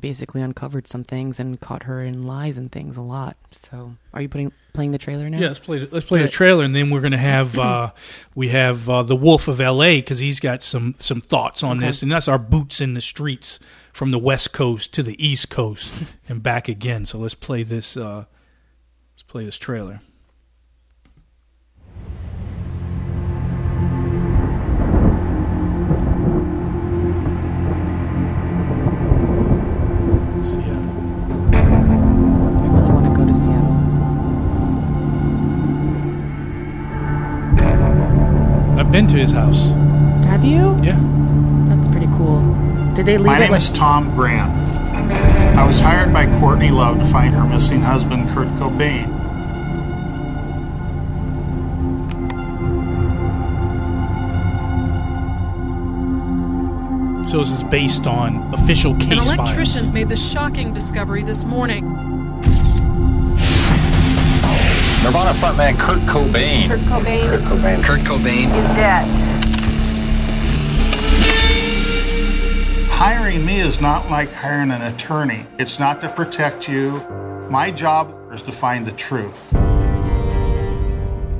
basically 0.00 0.40
uncovered 0.42 0.86
some 0.88 1.04
things 1.04 1.38
and 1.40 1.60
caught 1.60 1.84
her 1.84 2.02
in 2.02 2.26
lies 2.26 2.56
and 2.58 2.70
things 2.72 2.96
a 2.96 3.00
lot. 3.02 3.36
So 3.52 3.94
are 4.14 4.22
you 4.22 4.28
putting 4.28 4.52
playing 4.72 4.92
the 4.92 4.98
trailer 4.98 5.28
now? 5.28 5.38
yeah 5.38 5.48
let's 5.48 5.58
play 5.58 5.80
let's 5.90 6.06
play 6.06 6.18
Do 6.18 6.24
the 6.24 6.28
it. 6.30 6.32
trailer 6.32 6.64
and 6.64 6.74
then 6.74 6.90
we're 6.90 7.00
going 7.00 7.10
to 7.10 7.18
have 7.18 7.58
uh 7.58 7.90
we 8.36 8.48
have 8.50 8.88
uh 8.88 9.02
the 9.02 9.16
wolf 9.16 9.48
of 9.48 9.58
la 9.58 9.86
because 9.96 10.20
he's 10.20 10.38
got 10.38 10.62
some 10.62 10.94
some 10.98 11.20
thoughts 11.20 11.62
on 11.64 11.78
Okay. 11.78 11.86
this 11.86 12.02
and 12.02 12.12
that's 12.12 12.28
our 12.28 12.38
boots 12.38 12.80
in 12.80 12.94
the 12.94 13.00
streets 13.00 13.58
from 13.92 14.12
the 14.12 14.18
west 14.18 14.52
coast 14.52 14.94
to 14.94 15.02
the 15.02 15.16
east 15.24 15.50
coast 15.50 15.92
and 16.28 16.40
back 16.42 16.68
again 16.68 17.04
so 17.04 17.18
let's 17.18 17.34
play 17.34 17.64
this 17.64 17.96
uh 17.96 18.24
let's 19.14 19.24
play 19.24 19.44
this 19.44 19.58
trailer 19.58 20.00
been 39.00 39.08
to 39.08 39.16
his 39.16 39.32
house. 39.32 39.70
Have 40.26 40.44
you? 40.44 40.78
Yeah. 40.82 41.00
That's 41.68 41.88
pretty 41.88 42.06
cool. 42.18 42.40
Did 42.94 43.06
they 43.06 43.16
leave 43.16 43.26
My 43.28 43.36
it 43.38 43.40
name 43.40 43.52
like- 43.52 43.62
is 43.62 43.70
Tom 43.70 44.14
Grant. 44.14 44.52
I 45.58 45.64
was 45.64 45.80
hired 45.80 46.12
by 46.12 46.26
Courtney 46.38 46.70
Love 46.70 46.98
to 46.98 47.04
find 47.06 47.34
her 47.34 47.46
missing 47.46 47.80
husband, 47.80 48.28
Kurt 48.28 48.48
Cobain. 48.56 49.08
So 57.28 57.38
this 57.38 57.50
is 57.52 57.62
based 57.64 58.08
on 58.08 58.52
official 58.52 58.94
case. 58.96 59.04
An 59.12 59.18
case 59.18 59.32
electrician 59.38 59.82
files. 59.82 59.94
made 59.94 60.08
the 60.08 60.16
shocking 60.16 60.72
discovery 60.72 61.22
this 61.22 61.44
morning. 61.44 61.84
Nirvana 65.02 65.32
frontman 65.32 65.78
Kurt 65.78 66.00
Cobain. 66.00 66.68
Kurt 66.68 66.80
Cobain 66.80 67.26
Kurt 67.26 67.40
Cobain. 67.40 67.82
Kurt 67.82 68.00
Cobain. 68.00 68.48
is 68.48 68.68
dead. 68.76 69.06
Hiring 72.90 73.46
me 73.46 73.60
is 73.60 73.80
not 73.80 74.10
like 74.10 74.30
hiring 74.30 74.70
an 74.70 74.82
attorney. 74.82 75.46
It's 75.58 75.78
not 75.78 76.02
to 76.02 76.10
protect 76.10 76.68
you. 76.68 77.00
My 77.48 77.70
job 77.70 78.14
is 78.30 78.42
to 78.42 78.52
find 78.52 78.86
the 78.86 78.92
truth. 78.92 79.54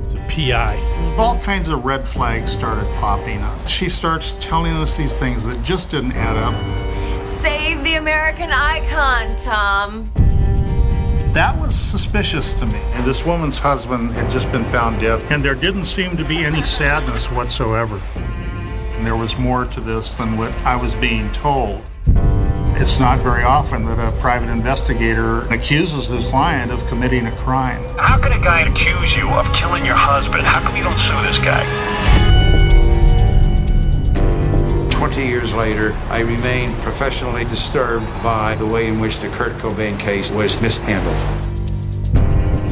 It's 0.01 0.15
a 0.15 0.25
PI. 0.27 1.15
All 1.19 1.37
kinds 1.37 1.67
of 1.67 1.85
red 1.85 2.07
flags 2.07 2.51
started 2.51 2.85
popping 2.95 3.43
up. 3.43 3.67
She 3.67 3.89
starts 3.89 4.33
telling 4.39 4.73
us 4.73 4.97
these 4.97 5.11
things 5.11 5.45
that 5.45 5.61
just 5.61 5.91
didn't 5.91 6.13
add 6.13 6.35
up. 6.35 6.55
Save 7.23 7.83
the 7.83 7.93
American 7.93 8.51
icon, 8.51 9.35
Tom. 9.35 10.11
That 11.33 11.57
was 11.57 11.79
suspicious 11.79 12.53
to 12.55 12.65
me. 12.65 12.77
And 12.77 13.05
this 13.05 13.25
woman's 13.25 13.57
husband 13.57 14.11
had 14.11 14.29
just 14.29 14.51
been 14.51 14.65
found 14.65 14.99
dead, 14.99 15.21
and 15.31 15.41
there 15.41 15.55
didn't 15.55 15.85
seem 15.85 16.17
to 16.17 16.25
be 16.25 16.43
any 16.43 16.61
sadness 16.61 17.31
whatsoever. 17.31 18.01
And 18.15 19.07
there 19.07 19.15
was 19.15 19.37
more 19.37 19.63
to 19.63 19.79
this 19.79 20.15
than 20.15 20.37
what 20.37 20.51
I 20.65 20.75
was 20.75 20.93
being 20.95 21.31
told. 21.31 21.83
It's 22.75 22.99
not 22.99 23.19
very 23.19 23.43
often 23.43 23.85
that 23.85 23.97
a 23.97 24.11
private 24.19 24.49
investigator 24.49 25.47
accuses 25.47 26.07
his 26.09 26.27
client 26.27 26.69
of 26.69 26.85
committing 26.87 27.27
a 27.27 27.35
crime. 27.37 27.81
How 27.97 28.19
can 28.19 28.33
a 28.33 28.43
guy 28.43 28.61
accuse 28.61 29.15
you 29.15 29.29
of 29.29 29.53
killing 29.53 29.85
your 29.85 29.95
husband? 29.95 30.43
How 30.43 30.59
come 30.59 30.75
you 30.75 30.83
don't 30.83 30.99
sue 30.99 31.21
this 31.21 31.37
guy? 31.37 32.30
20 35.01 35.25
years 35.25 35.51
later, 35.51 35.93
I 36.09 36.19
remain 36.19 36.79
professionally 36.81 37.43
disturbed 37.43 38.05
by 38.21 38.53
the 38.53 38.67
way 38.67 38.85
in 38.85 38.99
which 38.99 39.17
the 39.17 39.29
Kurt 39.29 39.53
Cobain 39.53 39.99
case 39.99 40.29
was 40.29 40.61
mishandled. 40.61 41.15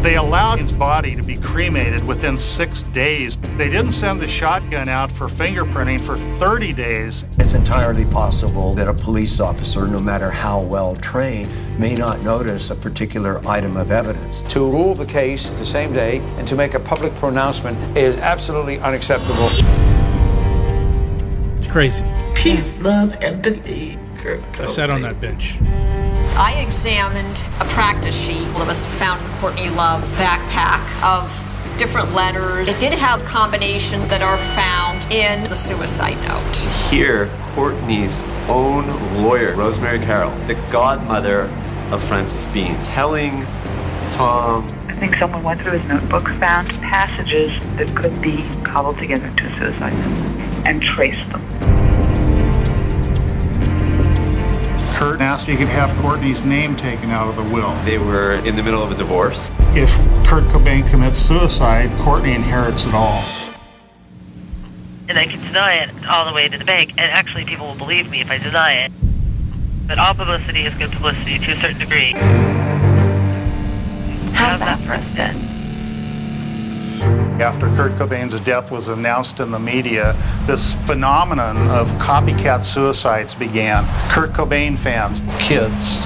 They 0.03 0.15
allowed 0.15 0.59
his 0.59 0.71
body 0.71 1.15
to 1.15 1.23
be 1.23 1.37
cremated 1.37 2.03
within 2.03 2.37
six 2.37 2.83
days. 2.93 3.35
They 3.57 3.67
didn't 3.67 3.93
send 3.93 4.21
the 4.21 4.27
shotgun 4.27 4.87
out 4.87 5.11
for 5.11 5.25
fingerprinting 5.25 6.03
for 6.03 6.19
30 6.37 6.71
days. 6.71 7.25
It's 7.39 7.55
entirely 7.55 8.05
possible 8.05 8.75
that 8.75 8.87
a 8.87 8.93
police 8.93 9.39
officer, 9.39 9.87
no 9.87 9.99
matter 9.99 10.29
how 10.29 10.61
well 10.61 10.95
trained, 10.97 11.51
may 11.79 11.95
not 11.95 12.21
notice 12.21 12.69
a 12.69 12.75
particular 12.75 13.41
item 13.47 13.75
of 13.75 13.89
evidence. 13.89 14.43
To 14.49 14.69
rule 14.69 14.93
the 14.93 15.07
case 15.07 15.49
the 15.49 15.65
same 15.65 15.93
day 15.93 16.19
and 16.37 16.47
to 16.47 16.55
make 16.55 16.75
a 16.75 16.79
public 16.79 17.11
pronouncement 17.15 17.97
is 17.97 18.17
absolutely 18.17 18.77
unacceptable. 18.81 19.49
It's 21.57 21.67
crazy. 21.67 22.05
Peace, 22.39 22.81
love, 22.81 23.13
empathy. 23.21 23.99
Kurt 24.15 24.61
I 24.61 24.65
sat 24.67 24.89
on 24.89 25.01
that 25.01 25.19
bench. 25.19 25.59
I 25.61 26.63
examined 26.65 27.43
a 27.59 27.65
practice 27.65 28.15
sheet 28.15 28.47
that 28.55 28.65
was 28.65 28.85
found 28.85 29.21
in 29.21 29.29
Courtney 29.39 29.69
Love's 29.69 30.17
backpack 30.17 31.03
of 31.03 31.29
different 31.77 32.13
letters. 32.13 32.69
It 32.69 32.79
did 32.79 32.93
have 32.93 33.25
combinations 33.25 34.09
that 34.09 34.21
are 34.21 34.37
found 34.55 35.11
in 35.11 35.49
the 35.49 35.55
suicide 35.55 36.15
note. 36.29 36.55
Here, 36.89 37.29
Courtney's 37.55 38.21
own 38.47 38.87
lawyer, 39.21 39.53
Rosemary 39.57 39.99
Carroll, 39.99 40.31
the 40.47 40.55
godmother 40.71 41.41
of 41.91 42.01
Frances 42.01 42.47
Bean, 42.47 42.81
telling 42.85 43.41
Tom 44.11 44.73
I 44.87 44.95
think 44.97 45.15
someone 45.15 45.43
went 45.43 45.61
through 45.61 45.77
his 45.77 45.87
notebook, 45.89 46.23
found 46.39 46.69
passages 46.81 47.51
that 47.75 47.93
could 47.97 48.21
be 48.21 48.47
cobbled 48.63 48.97
together 48.97 49.29
to 49.29 49.45
a 49.45 49.59
suicide 49.59 49.93
note, 49.93 50.65
and 50.65 50.81
traced 50.81 51.29
them. 51.31 51.78
Kurt 54.99 55.21
asked 55.21 55.47
if 55.47 55.57
he 55.57 55.63
could 55.63 55.71
have 55.71 55.95
Courtney's 56.01 56.41
name 56.43 56.75
taken 56.75 57.09
out 57.09 57.29
of 57.29 57.37
the 57.37 57.53
will. 57.53 57.73
they 57.85 57.97
were 57.97 58.33
in 58.33 58.57
the 58.57 58.61
middle 58.61 58.83
of 58.83 58.91
a 58.91 58.95
divorce. 58.95 59.49
If 59.73 59.95
Kurt 60.27 60.43
Cobain 60.51 60.85
commits 60.89 61.21
suicide, 61.21 61.97
Courtney 62.01 62.33
inherits 62.33 62.83
it 62.83 62.93
all. 62.93 63.23
And 65.07 65.17
I 65.17 65.25
can 65.25 65.41
deny 65.41 65.75
it 65.75 65.89
all 66.05 66.25
the 66.25 66.33
way 66.33 66.49
to 66.49 66.57
the 66.57 66.65
bank, 66.65 66.89
and 66.97 66.99
actually 66.99 67.45
people 67.45 67.67
will 67.67 67.77
believe 67.77 68.11
me 68.11 68.19
if 68.19 68.29
I 68.29 68.39
deny 68.39 68.73
it. 68.73 68.91
But 69.87 69.99
all 69.99 70.13
publicity 70.13 70.65
is 70.65 70.75
good 70.75 70.91
publicity 70.91 71.39
to 71.39 71.51
a 71.53 71.55
certain 71.55 71.79
degree. 71.79 72.11
How's 74.33 74.59
that 74.59 74.81
for 74.81 74.91
a 74.91 75.01
spin? 75.01 75.58
After 77.05 77.67
Kurt 77.75 77.93
Cobain's 77.93 78.39
death 78.41 78.71
was 78.71 78.87
announced 78.87 79.39
in 79.39 79.51
the 79.51 79.59
media, 79.59 80.15
this 80.45 80.73
phenomenon 80.85 81.57
of 81.69 81.87
copycat 81.99 82.65
suicides 82.65 83.33
began. 83.33 83.85
Kurt 84.11 84.33
Cobain 84.33 84.77
fans, 84.77 85.21
kids, 85.41 86.05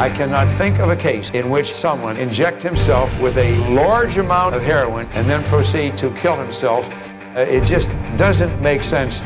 I 0.00 0.08
cannot 0.08 0.48
think 0.48 0.78
of 0.78 0.88
a 0.88 0.96
case 0.96 1.28
in 1.32 1.50
which 1.50 1.74
someone 1.74 2.16
inject 2.16 2.62
himself 2.62 3.10
with 3.20 3.36
a 3.36 3.58
large 3.68 4.16
amount 4.16 4.54
of 4.54 4.62
heroin 4.62 5.06
and 5.12 5.28
then 5.28 5.44
proceed 5.44 5.98
to 5.98 6.10
kill 6.14 6.36
himself. 6.36 6.88
Uh, 7.36 7.40
it 7.40 7.64
just 7.64 7.90
doesn't 8.16 8.62
make 8.62 8.82
sense. 8.82 9.20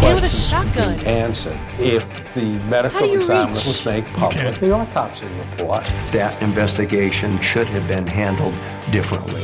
With 0.00 0.24
a 0.24 0.28
questions 0.28 0.48
shotgun. 0.50 0.98
be 0.98 1.06
answered. 1.06 1.58
If 1.78 2.34
the 2.34 2.58
medical 2.60 2.98
How 3.00 3.06
do 3.06 3.16
examiner 3.18 3.48
reach? 3.48 3.66
was 3.66 3.86
make 3.86 4.04
public 4.14 4.60
the 4.60 4.70
autopsy 4.72 5.26
report, 5.26 5.84
That 6.12 6.40
investigation 6.42 7.40
should 7.40 7.68
have 7.68 7.86
been 7.88 8.06
handled 8.06 8.54
differently. 8.92 9.42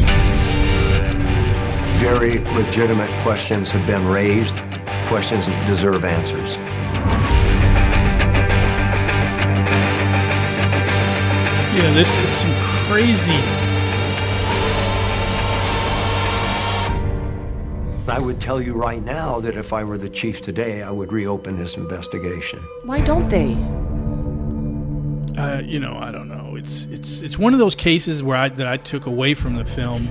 Very 1.96 2.38
legitimate 2.54 3.10
questions 3.22 3.70
have 3.70 3.86
been 3.86 4.06
raised. 4.08 4.56
Questions 5.06 5.46
deserve 5.66 6.04
answers. 6.04 6.56
Yeah, 11.74 11.90
this 11.94 12.18
it's 12.18 12.36
some 12.38 12.54
crazy. 12.60 13.61
I 18.12 18.18
would 18.18 18.42
tell 18.42 18.60
you 18.60 18.74
right 18.74 19.02
now 19.02 19.40
that 19.40 19.56
if 19.56 19.72
I 19.72 19.84
were 19.84 19.96
the 19.96 20.10
chief 20.10 20.42
today, 20.42 20.82
I 20.82 20.90
would 20.90 21.10
reopen 21.10 21.58
this 21.58 21.78
investigation. 21.78 22.58
Why 22.84 23.00
don't 23.00 23.30
they? 23.30 23.54
Uh, 25.40 25.62
you 25.62 25.80
know, 25.80 25.96
I 25.96 26.12
don't 26.12 26.28
know. 26.28 26.54
It's 26.54 26.84
it's 26.84 27.22
it's 27.22 27.38
one 27.38 27.54
of 27.54 27.58
those 27.58 27.74
cases 27.74 28.22
where 28.22 28.36
I 28.36 28.50
that 28.50 28.66
I 28.66 28.76
took 28.76 29.06
away 29.06 29.32
from 29.32 29.56
the 29.56 29.64
film, 29.64 30.08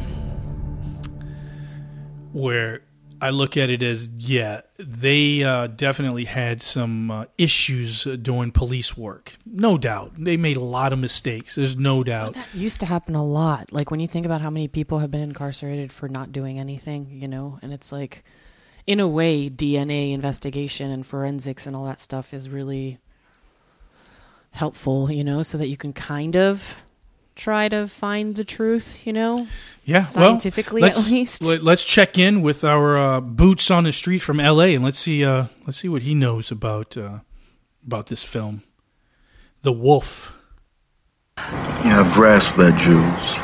where 2.33 2.81
I 3.21 3.29
look 3.29 3.55
at 3.55 3.69
it 3.69 3.83
as 3.83 4.09
yeah, 4.17 4.61
they 4.79 5.43
uh, 5.43 5.67
definitely 5.67 6.25
had 6.25 6.63
some 6.63 7.11
uh, 7.11 7.25
issues 7.37 8.03
doing 8.03 8.51
police 8.51 8.97
work. 8.97 9.33
No 9.45 9.77
doubt, 9.77 10.13
they 10.17 10.37
made 10.37 10.57
a 10.57 10.61
lot 10.61 10.91
of 10.91 10.97
mistakes. 10.97 11.53
There's 11.53 11.77
no 11.77 12.03
doubt. 12.03 12.33
That 12.33 12.47
used 12.55 12.79
to 12.79 12.87
happen 12.87 13.13
a 13.13 13.23
lot. 13.23 13.71
Like 13.71 13.91
when 13.91 13.99
you 13.99 14.07
think 14.07 14.25
about 14.25 14.41
how 14.41 14.49
many 14.49 14.67
people 14.67 14.99
have 14.99 15.11
been 15.11 15.21
incarcerated 15.21 15.93
for 15.93 16.09
not 16.09 16.31
doing 16.31 16.57
anything, 16.57 17.09
you 17.11 17.27
know, 17.27 17.59
and 17.61 17.71
it's 17.71 17.91
like, 17.91 18.23
in 18.87 18.99
a 18.99 19.07
way, 19.07 19.51
DNA 19.51 20.13
investigation 20.13 20.89
and 20.89 21.05
forensics 21.05 21.67
and 21.67 21.75
all 21.75 21.85
that 21.85 21.99
stuff 21.99 22.33
is 22.33 22.49
really 22.49 22.97
helpful, 24.49 25.11
you 25.11 25.23
know, 25.23 25.43
so 25.43 25.59
that 25.59 25.67
you 25.67 25.77
can 25.77 25.93
kind 25.93 26.35
of 26.35 26.75
try 27.35 27.69
to 27.69 27.87
find 27.87 28.35
the 28.35 28.43
truth, 28.43 29.05
you 29.05 29.13
know? 29.13 29.47
Yeah, 29.85 30.01
scientifically 30.01 30.81
well, 30.81 30.91
at 30.91 30.97
let's- 30.97 31.11
least. 31.11 31.43
Let, 31.43 31.65
us 31.67 31.83
check 31.83 32.17
in 32.17 32.41
with 32.41 32.63
our 32.63 32.97
uh, 32.97 33.21
boots 33.21 33.71
on 33.71 33.85
the 33.85 33.91
street 33.91 34.19
from 34.19 34.39
L.A. 34.39 34.75
and 34.75 34.83
let's 34.83 34.99
see 34.99 35.25
uh, 35.25 35.45
let's 35.65 35.77
see 35.77 35.89
what 35.89 36.03
he 36.03 36.13
knows 36.13 36.51
about 36.51 36.95
uh, 36.95 37.19
about 37.85 38.07
this 38.07 38.23
film, 38.23 38.61
The 39.63 39.71
Wolf. 39.71 40.37
Yeah, 41.37 42.03
I've 42.05 42.13
grasped 42.13 42.57
that, 42.57 42.77
Jules. 42.79 43.39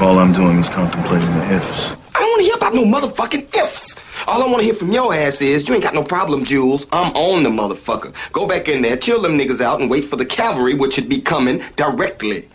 All 0.00 0.18
I'm 0.18 0.32
doing 0.32 0.58
is 0.58 0.68
contemplating 0.68 1.30
the 1.34 1.54
ifs. 1.54 1.92
I 2.14 2.20
don't 2.20 2.30
want 2.30 2.40
to 2.40 2.44
hear 2.44 2.54
about 2.56 2.74
no 2.74 2.84
motherfucking 2.84 3.54
ifs. 3.56 4.00
All 4.26 4.42
I 4.42 4.46
want 4.46 4.58
to 4.58 4.64
hear 4.64 4.74
from 4.74 4.90
your 4.92 5.14
ass 5.14 5.40
is 5.40 5.68
you 5.68 5.74
ain't 5.74 5.84
got 5.84 5.94
no 5.94 6.02
problem, 6.02 6.44
Jules. 6.44 6.86
I'm 6.90 7.14
on 7.14 7.42
the 7.42 7.50
motherfucker. 7.50 8.14
Go 8.32 8.48
back 8.48 8.68
in 8.68 8.82
there, 8.82 8.96
chill 8.96 9.22
them 9.22 9.38
niggas 9.38 9.60
out, 9.60 9.80
and 9.80 9.90
wait 9.90 10.04
for 10.04 10.16
the 10.16 10.26
cavalry, 10.26 10.74
which 10.74 10.94
should 10.94 11.08
be 11.08 11.20
coming 11.20 11.62
directly. 11.76 12.48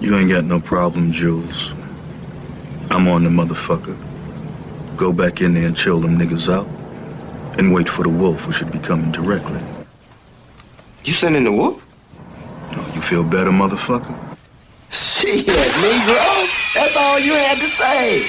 You 0.00 0.16
ain't 0.16 0.30
got 0.30 0.44
no 0.44 0.60
problem, 0.60 1.12
Jules. 1.12 1.74
I'm 2.90 3.06
on 3.06 3.22
the 3.22 3.28
motherfucker. 3.28 3.96
Go 4.96 5.12
back 5.12 5.42
in 5.42 5.52
there 5.52 5.66
and 5.66 5.76
chill 5.76 6.00
them 6.00 6.18
niggas 6.18 6.50
out. 6.52 6.66
And 7.58 7.74
wait 7.74 7.86
for 7.86 8.02
the 8.02 8.08
wolf, 8.08 8.44
who 8.44 8.52
should 8.52 8.72
be 8.72 8.78
coming 8.78 9.12
directly. 9.12 9.60
You 11.04 11.12
sending 11.12 11.44
the 11.44 11.52
wolf? 11.52 11.84
No, 12.72 12.82
you 12.94 13.02
feel 13.02 13.24
better, 13.24 13.50
motherfucker? 13.50 14.16
Shit, 14.90 15.46
Negro. 15.46 16.74
That's 16.74 16.96
all 16.96 17.20
you 17.20 17.34
had 17.34 17.58
to 17.58 17.66
say. 17.66 18.26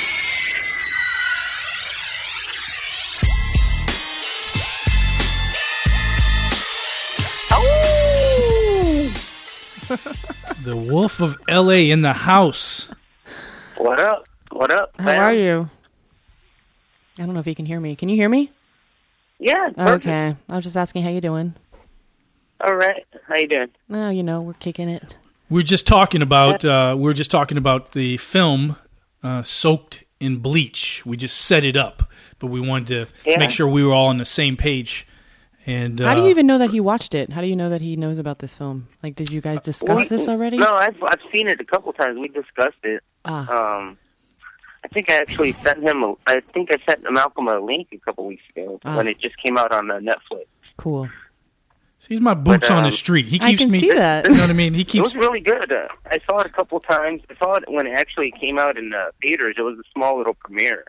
The 10.63 10.75
Wolf 10.77 11.19
of 11.21 11.37
L.A. 11.47 11.89
in 11.89 12.01
the 12.01 12.13
house. 12.13 12.87
What 13.77 13.99
up? 13.99 14.27
What 14.51 14.69
up? 14.69 14.93
How 14.99 15.05
fam? 15.05 15.19
are 15.19 15.33
you? 15.33 15.69
I 17.17 17.25
don't 17.25 17.33
know 17.33 17.39
if 17.39 17.47
you 17.47 17.55
can 17.55 17.65
hear 17.65 17.79
me. 17.79 17.95
Can 17.95 18.07
you 18.09 18.15
hear 18.15 18.29
me? 18.29 18.51
Yeah. 19.39 19.69
perfect. 19.75 20.05
Okay. 20.05 20.35
I 20.49 20.55
was 20.55 20.63
just 20.63 20.77
asking 20.77 21.01
how 21.03 21.09
you 21.09 21.19
doing. 21.19 21.55
All 22.63 22.75
right. 22.75 23.03
How 23.27 23.35
you 23.35 23.47
doing? 23.47 23.69
Oh, 23.89 24.09
you 24.09 24.21
know, 24.23 24.41
we're 24.41 24.53
kicking 24.53 24.87
it. 24.87 25.15
We're 25.49 25.63
just 25.63 25.87
talking 25.87 26.21
about 26.21 26.63
uh, 26.63 26.95
we 26.97 27.09
are 27.09 27.13
just 27.13 27.31
talking 27.31 27.57
about 27.57 27.93
the 27.93 28.17
film 28.17 28.75
uh, 29.23 29.41
soaked 29.43 30.03
in 30.19 30.37
bleach. 30.37 31.03
We 31.05 31.17
just 31.17 31.37
set 31.37 31.65
it 31.65 31.75
up, 31.75 32.03
but 32.39 32.47
we 32.47 32.61
wanted 32.61 32.87
to 33.25 33.29
Yeah. 33.29 33.37
make 33.39 33.49
sure 33.51 33.67
we 33.67 33.83
were 33.83 33.93
all 33.93 34.07
on 34.07 34.19
the 34.19 34.25
same 34.25 34.55
page. 34.55 35.07
And 35.67 36.01
uh, 36.01 36.07
How 36.07 36.15
do 36.15 36.21
you 36.23 36.29
even 36.29 36.47
know 36.47 36.57
that 36.57 36.71
he 36.71 36.79
watched 36.79 37.13
it? 37.13 37.31
How 37.31 37.41
do 37.41 37.47
you 37.47 37.55
know 37.55 37.69
that 37.69 37.81
he 37.81 37.95
knows 37.95 38.17
about 38.17 38.39
this 38.39 38.55
film? 38.55 38.87
Like, 39.03 39.15
did 39.15 39.31
you 39.31 39.41
guys 39.41 39.61
discuss 39.61 39.97
We- 39.99 40.07
this 40.07 40.27
already? 40.27 40.57
No, 40.57 40.73
I've 40.73 41.01
I've 41.03 41.19
seen 41.31 41.47
it 41.47 41.59
a 41.61 41.65
couple 41.65 41.93
times. 41.93 42.17
We 42.17 42.27
discussed 42.29 42.83
it. 42.83 43.03
Ah. 43.25 43.77
Um, 43.77 43.97
I 44.83 44.87
think 44.87 45.11
I 45.11 45.21
actually 45.21 45.51
sent 45.53 45.83
him. 45.83 46.03
A, 46.03 46.15
I 46.25 46.39
think 46.53 46.71
I 46.71 46.77
sent 46.85 47.03
Malcolm 47.11 47.47
a 47.47 47.59
link 47.59 47.89
a 47.91 47.97
couple 47.99 48.25
weeks 48.25 48.41
ago 48.55 48.79
Ah. 48.83 48.97
when 48.97 49.07
it 49.07 49.19
just 49.19 49.37
came 49.37 49.57
out 49.57 49.71
on 49.71 49.91
uh, 49.91 49.99
Netflix. 49.99 50.45
Cool. 50.77 51.07
He's 52.09 52.19
my 52.19 52.33
boots 52.33 52.69
But, 52.69 52.77
on 52.77 52.81
the 52.83 52.87
um, 52.87 52.91
street. 52.93 53.29
He 53.29 53.39
I 53.39 53.51
keeps 53.51 53.61
can 53.61 53.69
me. 53.69 53.79
see 53.79 53.93
that. 53.93 54.25
You 54.25 54.31
know 54.31 54.39
what 54.39 54.49
I 54.49 54.53
mean? 54.53 54.73
He 54.73 54.83
keeps. 54.91 54.95
It 54.95 55.01
was 55.03 55.15
really 55.15 55.39
good. 55.39 55.71
Uh, 55.71 55.87
I 56.07 56.19
saw 56.25 56.39
it 56.39 56.47
a 56.47 56.49
couple 56.49 56.79
times. 56.79 57.21
I 57.29 57.35
saw 57.35 57.57
it 57.57 57.65
when 57.67 57.85
it 57.85 57.91
actually 57.91 58.31
came 58.41 58.57
out 58.57 58.75
in 58.75 58.91
uh, 58.91 59.11
theaters. 59.21 59.55
It 59.59 59.61
was 59.61 59.77
a 59.77 59.83
small 59.93 60.17
little 60.17 60.33
premiere. 60.33 60.85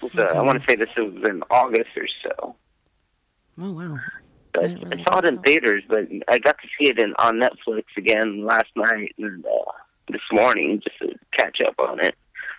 Was, 0.00 0.14
uh, 0.16 0.22
I 0.22 0.40
want 0.42 0.60
to 0.60 0.64
say 0.66 0.76
this 0.76 0.88
was 0.96 1.12
in 1.24 1.42
August 1.50 1.90
or 1.96 2.06
so. 2.22 2.54
Oh 3.60 3.72
wow. 3.72 3.98
But 4.54 4.64
I 4.64 5.02
saw 5.02 5.18
it 5.18 5.24
in 5.24 5.38
theaters, 5.38 5.82
but 5.88 6.08
I 6.28 6.38
got 6.38 6.56
to 6.60 6.68
see 6.78 6.86
it 6.86 6.98
in, 6.98 7.14
on 7.18 7.40
Netflix 7.40 7.84
again 7.96 8.44
last 8.44 8.68
night 8.76 9.14
and 9.18 9.44
uh, 9.46 9.72
this 10.10 10.20
morning 10.30 10.80
just 10.82 10.98
to 10.98 11.18
catch 11.32 11.58
up 11.66 11.74
on 11.78 12.00
it. 12.00 12.14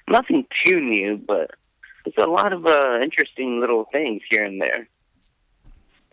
Nothing 0.09 0.45
too 0.65 0.81
new, 0.81 1.17
but 1.17 1.51
there's 2.03 2.17
a 2.17 2.29
lot 2.29 2.51
of 2.51 2.65
uh, 2.65 2.99
interesting 3.01 3.59
little 3.59 3.85
things 3.91 4.21
here 4.27 4.43
and 4.43 4.59
there. 4.59 4.87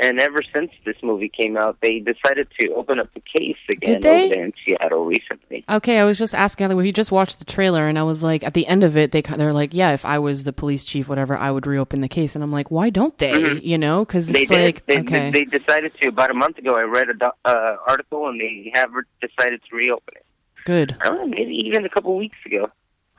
And 0.03 0.19
ever 0.19 0.43
since 0.43 0.71
this 0.87 0.97
movie 1.03 1.29
came 1.29 1.59
out, 1.59 1.77
they 1.83 1.99
decided 1.99 2.49
to 2.59 2.73
open 2.75 2.99
up 2.99 3.13
the 3.13 3.21
case 3.21 3.59
again 3.71 3.97
over 3.97 4.29
there 4.29 4.45
in 4.47 4.53
Seattle 4.65 5.05
recently. 5.05 5.63
Okay, 5.69 5.99
I 5.99 6.05
was 6.05 6.19
just 6.19 6.35
asking. 6.35 6.75
We 6.75 6.91
just 6.91 7.13
watched 7.13 7.39
the 7.39 7.45
trailer, 7.45 7.87
and 7.87 7.99
I 7.99 8.03
was 8.05 8.23
like, 8.23 8.43
at 8.43 8.55
the 8.55 8.67
end 8.67 8.83
of 8.83 8.97
it, 8.97 9.13
they 9.13 9.21
they're 9.21 9.53
like, 9.53 9.75
yeah, 9.75 9.93
if 9.93 10.07
I 10.07 10.19
was 10.19 10.45
the 10.45 10.55
police 10.55 10.85
chief, 10.85 11.07
whatever, 11.07 11.37
I 11.37 11.51
would 11.51 11.67
reopen 11.67 12.01
the 12.01 12.09
case. 12.09 12.35
And 12.35 12.43
I'm 12.43 12.51
like, 12.51 12.71
why 12.71 12.89
don't 12.89 13.17
they? 13.19 13.31
Mhm. 13.33 13.63
You 13.63 13.77
know, 13.77 14.07
because 14.07 14.29
They 14.29 14.39
it's 14.41 14.49
did. 14.49 14.65
like, 14.65 14.87
they, 14.87 15.01
okay, 15.01 15.31
they, 15.31 15.45
decided 15.45 15.93
to. 16.01 16.09
About 16.09 16.31
a 16.31 16.35
month 16.35 16.57
ago, 16.57 16.77
I 16.77 16.83
read 16.83 17.09
a 17.11 17.27
uh, 17.45 17.77
article, 17.87 18.27
and 18.29 18.41
they 18.41 18.73
have 18.75 18.91
decided 19.21 19.61
to 19.69 19.77
reopen 19.77 20.15
it. 20.17 20.25
good. 20.65 20.97
I 21.03 21.05
don't 21.05 21.19
know, 21.31 21.37
maybe 21.37 21.53
even 21.67 21.85
a 21.85 21.91
couple 21.91 22.17
weeks 22.17 22.39
ago. 22.47 22.69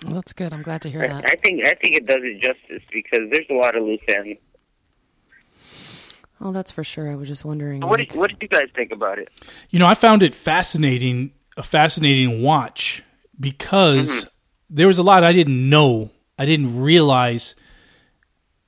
Well, 0.03 0.15
that's 0.15 0.33
good. 0.33 0.51
I'm 0.51 0.63
glad 0.63 0.81
to 0.81 0.89
hear 0.89 1.07
that. 1.07 1.25
I 1.25 1.35
think 1.35 1.61
I 1.63 1.75
think 1.75 1.95
it 1.95 2.07
does 2.07 2.21
it 2.23 2.41
justice 2.41 2.81
because 2.91 3.29
there's 3.29 3.45
a 3.51 3.53
lot 3.53 3.75
of 3.75 3.83
loose 3.83 3.99
ends. 4.07 4.39
Oh, 6.41 6.51
that's 6.51 6.71
for 6.71 6.83
sure. 6.83 7.11
I 7.11 7.15
was 7.15 7.27
just 7.27 7.45
wondering. 7.45 7.81
What 7.81 7.99
like- 7.99 8.09
did, 8.09 8.17
what 8.19 8.29
did 8.31 8.41
you 8.41 8.47
guys 8.47 8.67
think 8.75 8.91
about 8.91 9.19
it? 9.19 9.29
You 9.69 9.79
know, 9.79 9.85
I 9.87 9.93
found 9.93 10.23
it 10.23 10.33
fascinating, 10.35 11.31
a 11.57 11.63
fascinating 11.63 12.41
watch 12.41 13.03
because 13.39 14.07
Mm-hmm. 14.09 14.27
there 14.75 14.87
was 14.87 14.97
a 14.97 15.03
lot 15.03 15.23
I 15.23 15.33
didn't 15.33 15.69
know. 15.69 16.09
I 16.39 16.45
didn't 16.45 16.81
realize 16.81 17.55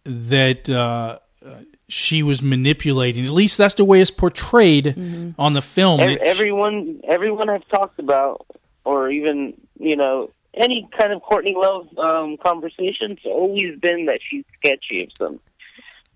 that 0.05 0.69
uh, 0.69 1.19
uh, 1.45 1.59
she 1.87 2.23
was 2.23 2.41
manipulating. 2.41 3.25
At 3.25 3.31
least 3.31 3.57
that's 3.57 3.75
the 3.75 3.85
way 3.85 4.01
it's 4.01 4.11
portrayed 4.11 4.85
Mm-hmm. 4.85 5.31
on 5.41 5.53
the 5.53 5.61
film. 5.61 5.99
Ev- 5.99 6.09
It- 6.11 6.21
everyone 6.21 7.01
everyone 7.07 7.49
I've 7.49 7.67
talked 7.69 7.99
about, 7.99 8.45
or 8.85 9.09
even 9.09 9.53
you 9.79 9.95
know 9.95 10.29
any 10.53 10.87
kind 10.95 11.11
of 11.13 11.21
Courtney 11.23 11.55
Love 11.57 11.87
um, 11.97 12.37
conversations, 12.37 13.19
always 13.25 13.79
been 13.79 14.05
that 14.05 14.19
she's 14.29 14.45
sketchy 14.59 15.03
of 15.03 15.09
some 15.17 15.39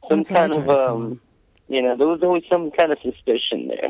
some 0.09 0.19
That's 0.19 0.29
what 0.31 0.37
I 0.37 0.47
kind 0.49 0.55
of 0.55 0.69
um, 0.69 1.21
you 1.68 1.82
know 1.82 1.95
there 1.97 2.07
was 2.07 2.22
always 2.24 2.43
some 2.49 2.72
kind 2.72 2.91
of 2.91 2.99
suspicion 3.01 3.68
there. 3.68 3.89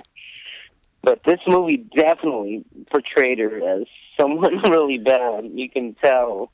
But 1.04 1.22
this 1.24 1.40
movie 1.48 1.78
definitely 1.78 2.66
portrayed 2.92 3.40
her 3.40 3.80
as 3.82 3.86
someone 4.18 4.58
really 4.64 4.98
bad. 4.98 5.46
You 5.54 5.70
can 5.70 5.94
tell 5.96 6.52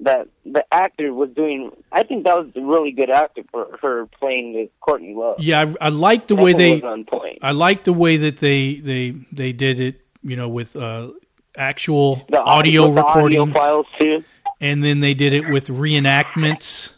that 0.00 0.26
the 0.44 0.64
actor 0.72 1.12
was 1.14 1.30
doing. 1.30 1.70
I 1.92 2.02
think 2.02 2.24
that 2.24 2.34
was 2.34 2.48
a 2.56 2.60
really 2.60 2.90
good 2.90 3.10
actor 3.10 3.42
for 3.52 3.78
her 3.82 4.06
playing 4.06 4.54
with 4.54 4.70
Courtney 4.80 5.14
Love. 5.14 5.36
yeah, 5.38 5.60
I, 5.80 5.86
I 5.86 5.88
like 5.90 6.26
the 6.26 6.34
That 6.34 6.42
way 6.42 6.52
they. 6.54 6.82
on 6.82 7.04
point. 7.04 7.38
I 7.42 7.52
like 7.52 7.84
the 7.84 7.92
way 7.92 8.16
that 8.16 8.38
they 8.38 8.76
they 8.76 9.10
they 9.30 9.52
did 9.52 9.78
it. 9.80 10.00
You 10.22 10.36
know, 10.36 10.48
with 10.48 10.74
uh, 10.74 11.10
actual 11.56 12.24
The 12.30 12.38
audio 12.38 12.84
audio 12.88 12.90
recordings, 12.90 13.52
files 13.52 13.86
too. 13.98 14.24
and 14.60 14.82
then 14.82 15.00
they 15.00 15.12
did 15.14 15.34
it 15.34 15.48
with 15.50 15.68
reenactments, 15.68 16.94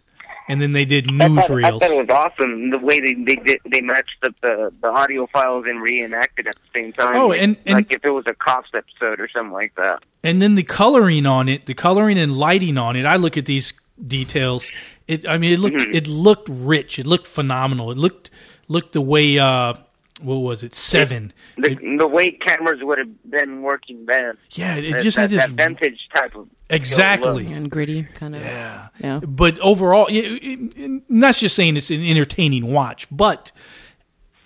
and 0.48 0.60
then 0.60 0.72
they 0.72 0.84
did 0.84 1.08
I 1.08 1.12
I 1.12 1.28
newsreels. 1.28 1.80
thought 1.80 1.90
it 1.90 1.98
was 2.00 2.08
awesome 2.08 2.70
the 2.70 2.78
way 2.78 3.00
they 3.00 3.14
they 3.14 3.36
did, 3.36 3.60
they 3.70 3.80
matched 3.80 4.22
up 4.24 4.34
the 4.42 4.72
the 4.82 4.88
audio 4.88 5.26
files 5.26 5.64
and 5.68 5.82
reenacted 5.82 6.46
at 6.46 6.54
the 6.56 6.68
same 6.80 6.92
time. 6.92 7.16
Oh, 7.16 7.28
like, 7.28 7.40
and- 7.42 7.56
and- 7.66 7.74
like 7.74 7.90
if 7.92 8.04
it 8.04 8.10
was 8.10 8.24
a 8.26 8.34
cops 8.34 8.70
episode 8.74 9.20
or 9.20 9.28
something 9.28 9.52
like 9.52 9.74
that. 9.76 10.02
and 10.24 10.40
then 10.42 10.54
the 10.54 10.62
coloring 10.62 11.26
on 11.26 11.48
it, 11.48 11.66
the 11.66 11.74
coloring 11.74 12.18
and 12.18 12.36
lighting 12.36 12.78
on 12.78 12.96
it. 12.96 13.04
I 13.06 13.16
look 13.16 13.36
at 13.36 13.46
these 13.46 13.72
details. 14.06 14.70
It, 15.08 15.26
I 15.26 15.38
mean, 15.38 15.52
it 15.54 15.58
looked 15.60 15.76
Mhm. 15.76 15.94
it 15.94 16.06
looked 16.06 16.48
rich. 16.50 16.98
It 16.98 17.06
looked 17.06 17.26
phenomenal. 17.26 17.90
It 17.90 17.96
looked 17.96 18.30
looked 18.68 18.92
the 18.92 19.00
way 19.00 19.38
uh, 19.38 19.74
what 20.20 20.36
was 20.36 20.62
it? 20.62 20.74
Seven. 20.74 21.32
The, 21.56 21.66
It- 21.72 21.98
the 21.98 22.06
way 22.06 22.32
cameras 22.32 22.80
would 22.82 22.98
have 22.98 23.30
been 23.30 23.62
working 23.62 24.06
then. 24.06 24.34
Yeah, 24.52 24.76
it 24.76 24.92
That- 24.92 25.02
just 25.02 25.16
that, 25.16 25.22
had 25.22 25.30
this- 25.30 25.46
that 25.46 25.50
vintage 25.50 26.08
type 26.12 26.34
of 26.34 26.48
Exactly. 26.70 27.44
look. 27.44 27.52
and 27.52 27.70
gritty 27.70 28.04
kind 28.14 28.34
of. 28.34 28.42
Yeah. 28.42 28.88
Yeah. 28.98 29.20
But 29.20 29.58
overall, 29.60 30.06
yeah, 30.10 30.22
it- 30.24 30.72
it- 30.76 31.02
that's 31.08 31.40
just 31.40 31.54
saying 31.54 31.76
it's 31.76 31.90
an 31.90 32.02
entertaining 32.02 32.72
watch. 32.72 33.06
But 33.10 33.52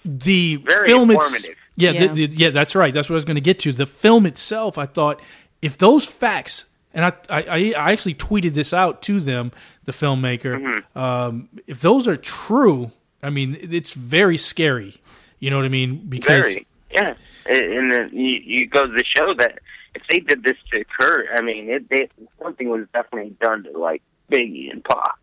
the 0.05 0.57
Very 0.57 0.89
film, 0.89 1.11
it's, 1.11 1.47
yeah, 1.77 1.91
Yeah. 1.93 2.07
The, 2.13 2.27
the- 2.27 2.37
yeah, 2.37 2.51
that's 2.51 2.75
right. 2.75 2.93
That's 2.93 3.09
what 3.09 3.15
I 3.15 3.19
was 3.19 3.25
going 3.25 3.37
to 3.37 3.41
get 3.41 3.59
to. 3.61 3.73
The 3.73 3.87
film 3.87 4.27
itself, 4.27 4.77
I 4.79 4.87
thought, 4.87 5.21
if 5.63 5.79
those 5.79 6.05
facts, 6.07 6.67
and 6.93 7.05
I, 7.05 7.13
I, 7.29 7.43
I 7.43 7.57
I 7.77 7.93
actually 7.93 8.15
tweeted 8.15 8.55
this 8.55 8.73
out 8.73 9.03
to 9.03 9.21
them, 9.21 9.53
the 9.85 9.93
filmmaker. 9.93 10.59
Mm-hmm. 10.61 10.99
Um, 10.99 11.49
if 11.67 11.81
those 11.81 12.09
are 12.09 12.17
true, 12.17 12.93
I 13.23 13.31
mean, 13.31 13.57
it's 13.61 13.93
very 13.93 14.37
scary. 14.39 14.97
You 15.41 15.51
know 15.51 15.57
what 15.57 15.65
I 15.65 15.69
mean? 15.71 16.05
Because 16.09 16.47
Very, 16.53 16.67
yeah. 16.93 17.15
And 17.47 17.91
then 17.91 18.09
you, 18.13 18.41
you 18.45 18.67
go 18.69 18.87
to 18.87 18.93
the 18.93 19.05
show 19.05 19.35
that 19.35 19.59
if 19.95 20.03
they 20.09 20.21
did 20.21 20.43
this 20.45 20.57
to 20.71 20.85
Kurt, 20.85 21.27
I 21.35 21.41
mean, 21.41 21.69
it, 21.69 21.89
they, 21.89 22.09
something 22.43 22.69
was 22.69 22.87
definitely 22.93 23.35
done 23.41 23.65
to 23.65 23.77
like 23.79 24.03
Biggie 24.31 24.71
and 24.71 24.85
Pac. 24.85 25.15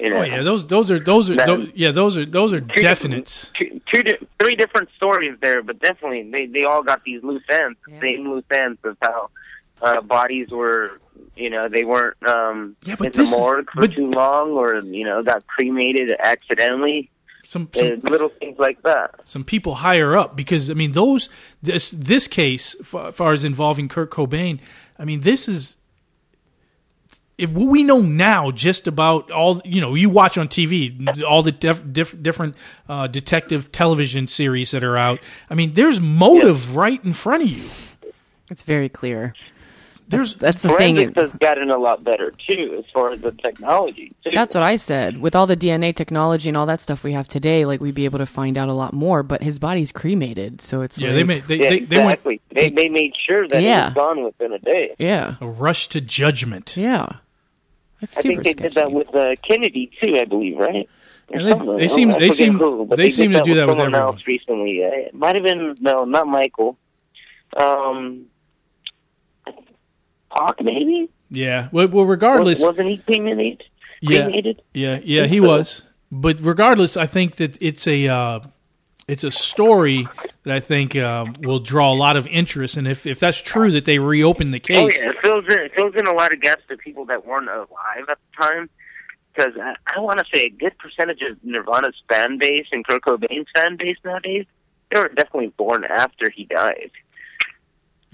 You 0.00 0.10
know? 0.10 0.18
oh 0.18 0.22
yeah, 0.24 0.42
those 0.42 0.66
those 0.66 0.90
are 0.90 0.98
those 1.00 1.30
are 1.30 1.36
That- 1.36 1.46
those, 1.46 1.70
yeah 1.74 1.90
those 1.90 2.18
are 2.18 2.26
those 2.26 2.52
are 2.52 2.60
Two 2.60 2.80
definites. 2.80 3.50
Two, 3.54 3.80
two, 3.90 4.02
three 4.38 4.54
different 4.54 4.90
stories 4.94 5.38
there, 5.40 5.62
but 5.62 5.78
definitely 5.80 6.30
they 6.30 6.44
they 6.44 6.64
all 6.64 6.82
got 6.82 7.02
these 7.04 7.22
loose 7.24 7.42
ends, 7.48 7.78
same 7.98 8.28
loose 8.30 8.44
ends 8.50 8.78
of 8.84 8.98
how 9.00 9.30
uh, 9.80 10.02
bodies 10.02 10.50
were, 10.50 11.00
you 11.34 11.48
know, 11.48 11.68
they 11.70 11.84
weren't 11.84 12.16
um, 12.26 12.76
Yeah, 12.84 12.96
but 12.96 13.06
in 13.06 13.12
the 13.12 13.18
this 13.20 13.32
is- 13.32 13.38
morgue 13.38 13.70
for 13.72 13.88
too 13.88 14.10
long, 14.10 14.50
or 14.52 14.80
you 14.80 15.04
know, 15.04 15.22
got 15.22 15.46
cremated 15.46 16.10
accidentally. 16.20 17.10
Some, 17.48 17.68
Uh, 17.76 17.84
little 18.02 18.28
things 18.40 18.58
like 18.58 18.82
that. 18.82 19.14
some 19.24 19.44
people 19.44 19.76
higher 19.76 20.16
up 20.16 20.34
because 20.34 20.68
I 20.68 20.74
mean 20.74 20.92
those 20.92 21.28
this 21.62 21.90
this 21.92 22.26
case 22.26 22.74
fa- 22.82 23.12
far 23.12 23.32
as 23.32 23.44
involving 23.44 23.88
Kurt 23.88 24.10
Cobain, 24.10 24.58
I 24.98 25.04
mean 25.04 25.20
this 25.20 25.46
is 25.48 25.76
if 27.38 27.52
what 27.52 27.68
we 27.68 27.82
know 27.84 28.00
now 28.00 28.50
just 28.50 28.88
about 28.88 29.30
all 29.30 29.60
you 29.64 29.80
know 29.80 29.94
you 29.94 30.10
watch 30.10 30.36
on 30.38 30.48
TV 30.48 31.06
all 31.22 31.42
the 31.44 31.52
def, 31.52 31.84
diff, 31.92 32.20
different 32.20 32.56
uh, 32.88 33.06
detective 33.06 33.70
television 33.70 34.26
series 34.26 34.70
that 34.72 34.82
are 34.82 34.96
out. 34.96 35.20
I 35.50 35.54
mean 35.54 35.74
there's 35.74 36.00
motive 36.00 36.74
right 36.76 37.02
in 37.04 37.12
front 37.12 37.42
of 37.44 37.48
you. 37.48 37.64
It's 38.50 38.62
very 38.64 38.88
clear. 38.88 39.34
There's 40.08 40.36
that's 40.36 40.62
the 40.62 40.68
thing. 40.76 40.94
Forensics 40.96 41.16
has 41.32 41.32
gotten 41.40 41.68
a 41.70 41.78
lot 41.78 42.04
better 42.04 42.32
too, 42.46 42.76
as 42.78 42.84
far 42.92 43.12
as 43.12 43.20
the 43.22 43.32
technology. 43.32 44.12
Too. 44.24 44.30
That's 44.32 44.54
what 44.54 44.62
I 44.62 44.76
said. 44.76 45.16
With 45.20 45.34
all 45.34 45.46
the 45.48 45.56
DNA 45.56 45.94
technology 45.94 46.48
and 46.48 46.56
all 46.56 46.66
that 46.66 46.80
stuff 46.80 47.02
we 47.02 47.12
have 47.12 47.26
today, 47.28 47.64
like 47.64 47.80
we'd 47.80 47.94
be 47.94 48.04
able 48.04 48.18
to 48.20 48.26
find 48.26 48.56
out 48.56 48.68
a 48.68 48.72
lot 48.72 48.92
more. 48.92 49.22
But 49.24 49.42
his 49.42 49.58
body's 49.58 49.90
cremated, 49.90 50.60
so 50.60 50.82
it's 50.82 50.96
Yeah, 50.96 51.08
like, 51.08 51.16
they 51.16 51.24
made 51.24 51.42
they, 51.48 51.56
yeah, 51.56 51.68
they, 51.70 51.78
they 51.80 51.98
went. 52.04 52.20
They, 52.24 52.70
they 52.70 52.88
made 52.88 53.14
sure 53.26 53.48
that 53.48 53.56
it 53.58 53.62
Yeah. 53.64 53.86
was 53.86 53.94
gone 53.94 54.24
within 54.24 54.52
a 54.52 54.58
day. 54.60 54.94
yeah, 54.98 55.36
a 55.40 55.46
rush 55.48 55.88
to 55.88 56.00
judgment. 56.00 56.76
yeah. 56.76 57.08
It's 58.02 58.16
I 58.18 58.20
think 58.22 58.44
they 58.44 58.50
sketchy. 58.52 58.68
did 58.68 58.74
that 58.74 58.92
with 58.92 59.12
uh, 59.14 59.34
Kennedy 59.42 59.90
too, 60.00 60.18
I 60.20 60.26
believe, 60.26 60.58
right? 60.58 60.88
Or 61.30 61.40
Yeah, 61.40 61.54
they- 61.56 61.76
they 61.78 61.88
seem- 61.88 62.12
they 62.18 62.30
seem- 62.30 62.58
who, 62.58 62.84
but 62.84 62.96
they 62.98 63.10
seem 63.10 63.32
to 63.32 63.40
do 63.42 63.54
that 63.54 63.66
with 63.66 63.76
someone 63.78 63.94
everyone. 63.94 64.14
else 64.14 64.26
recently. 64.26 64.84
Uh, 64.84 64.88
it 65.08 65.14
might 65.14 65.34
have 65.34 65.42
been 65.42 65.76
no, 65.80 66.04
not 66.04 66.28
Michael. 66.28 66.76
Um, 67.56 68.26
Hawk 70.36 70.62
maybe. 70.62 71.08
Yeah. 71.30 71.68
Well, 71.72 71.88
well 71.88 72.04
regardless, 72.04 72.60
Was, 72.60 72.68
wasn't 72.68 72.88
he 72.88 72.98
cremated? 72.98 73.64
Yeah, 74.00 74.28
yeah, 74.74 75.00
yeah. 75.02 75.26
He 75.26 75.40
was, 75.40 75.82
but 76.12 76.38
regardless, 76.40 76.96
I 76.96 77.06
think 77.06 77.36
that 77.36 77.60
it's 77.62 77.86
a 77.86 78.08
uh, 78.08 78.40
it's 79.08 79.24
a 79.24 79.30
story 79.30 80.06
that 80.42 80.54
I 80.54 80.60
think 80.60 80.94
um, 80.96 81.36
will 81.40 81.60
draw 81.60 81.92
a 81.92 81.96
lot 81.96 82.16
of 82.16 82.26
interest. 82.26 82.76
And 82.76 82.86
if 82.86 83.06
if 83.06 83.18
that's 83.18 83.40
true 83.40 83.70
that 83.72 83.84
they 83.84 83.98
reopen 83.98 84.50
the 84.50 84.58
Oh 84.58 84.66
case, 84.66 85.02
yeah, 85.02 85.10
it 85.10 85.18
fills 85.20 85.46
in 85.46 85.52
it 85.52 85.72
fills 85.74 85.94
in 85.94 86.06
a 86.06 86.12
lot 86.12 86.32
of 86.32 86.40
gaps 86.40 86.62
to 86.68 86.76
people 86.76 87.06
that 87.06 87.26
weren't 87.26 87.48
alive 87.48 88.06
at 88.08 88.18
the 88.18 88.36
time. 88.36 88.70
Because 89.32 89.52
I, 89.60 89.74
I 89.96 90.00
want 90.00 90.18
to 90.18 90.24
say 90.30 90.46
a 90.46 90.50
good 90.50 90.76
percentage 90.78 91.20
of 91.22 91.42
Nirvana's 91.44 91.94
fan 92.08 92.38
base 92.38 92.66
and 92.72 92.86
Kurt 92.86 93.02
Cobain's 93.02 93.48
fan 93.54 93.76
base 93.76 93.98
nowadays, 94.04 94.46
they 94.90 94.96
were 94.98 95.08
definitely 95.08 95.52
born 95.56 95.84
after 95.84 96.30
he 96.30 96.44
died. 96.44 96.90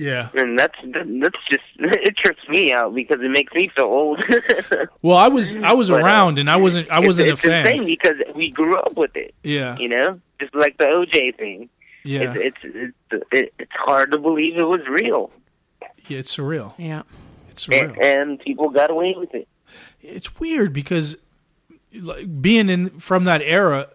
Yeah. 0.02 0.28
And 0.34 0.58
that's 0.58 0.78
that's 0.82 1.36
just 1.50 1.62
it 1.78 2.16
trips 2.16 2.46
me 2.48 2.72
out 2.72 2.94
because 2.94 3.20
it 3.22 3.30
makes 3.30 3.52
me 3.54 3.70
feel 3.74 3.84
old. 3.84 4.20
Well, 5.02 5.16
I 5.16 5.28
was 5.28 5.56
I 5.56 5.72
was 5.72 5.90
But, 5.90 6.02
uh, 6.02 6.04
around 6.04 6.38
and 6.38 6.48
I 6.50 6.56
wasn't 6.56 6.90
I 6.90 7.00
wasn't 7.00 7.28
it's 7.28 7.44
a 7.44 7.48
fan. 7.48 7.66
insane 7.66 7.86
because 7.86 8.16
we 8.34 8.50
grew 8.50 8.78
up 8.78 8.96
with 8.96 9.16
it. 9.16 9.34
Yeah. 9.42 9.76
You 9.78 9.88
know, 9.88 10.20
just 10.40 10.54
like 10.54 10.76
the 10.78 10.84
OJ 10.84 11.36
thing. 11.36 11.68
Yeah. 12.04 12.34
It's 12.36 12.58
it's 12.64 12.94
it's, 13.32 13.50
it's 13.58 13.72
hard 13.72 14.10
to 14.12 14.18
believe 14.18 14.56
it 14.58 14.62
was 14.64 14.80
real, 14.88 15.30
Yeah, 16.08 16.18
it's 16.18 16.36
surreal. 16.36 16.74
Yeah. 16.78 17.02
It's 17.50 17.66
surreal. 17.66 17.90
and, 17.90 17.98
and 17.98 18.40
people 18.40 18.70
got 18.70 18.90
away 18.90 19.14
with 19.16 19.34
it. 19.34 19.46
it's 20.00 20.38
weird 20.40 20.72
because 20.72 21.16
like, 21.94 22.40
being 22.40 22.68
in 22.70 22.90
from 22.98 23.24
that 23.24 23.42
era, 23.42 23.88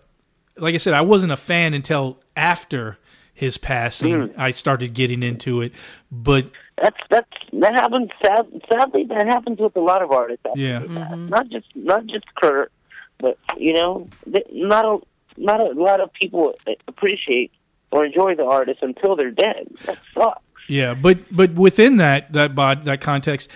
like 0.57 0.73
I 0.75 0.77
said, 0.77 0.93
I 0.93 1.01
wasn't 1.01 1.31
a 1.31 1.37
fan 1.37 1.73
until 1.73 2.19
after 2.35 2.97
his 3.37 3.57
passing. 3.57 4.27
Hmm. 4.29 4.39
I 4.41 4.51
started 4.51 4.93
getting 4.93 5.21
into 5.23 5.61
it, 5.61 5.71
but 6.11 6.45
That's 6.81 6.97
that's 7.09 7.29
that 7.53 7.73
happens. 7.73 8.09
Sad, 8.21 8.45
sadly, 8.67 9.03
that 9.05 9.27
happens 9.27 9.59
with 9.59 9.75
a 9.75 9.79
lot 9.79 10.01
of 10.01 10.11
artists. 10.11 10.43
after 10.45 10.59
Yeah. 10.59 10.79
they 10.79 10.87
pass. 10.87 11.17
Not 11.17 11.49
just 11.49 11.67
not 11.75 12.05
just 12.07 12.25
Kurt, 12.35 12.71
but 13.19 13.37
you 13.57 13.73
know, 13.73 14.07
not 14.51 14.85
a 14.85 14.97
not 15.39 15.59
a 15.61 15.71
lot 15.79 15.99
of 16.01 16.11
people 16.13 16.53
appreciate 16.87 17.51
or 17.91 18.05
enjoy 18.05 18.35
the 18.35 18.43
artist 18.45 18.79
until 18.81 19.15
they're 19.15 19.31
dead. 19.31 19.67
That 19.85 19.99
sucks. 20.13 20.41
Yeah, 20.67 20.93
but 20.95 21.19
but 21.31 21.53
within 21.53 21.97
that 21.97 22.33
that 22.33 22.55
bod, 22.55 22.83
that 22.85 23.01
context, 23.01 23.49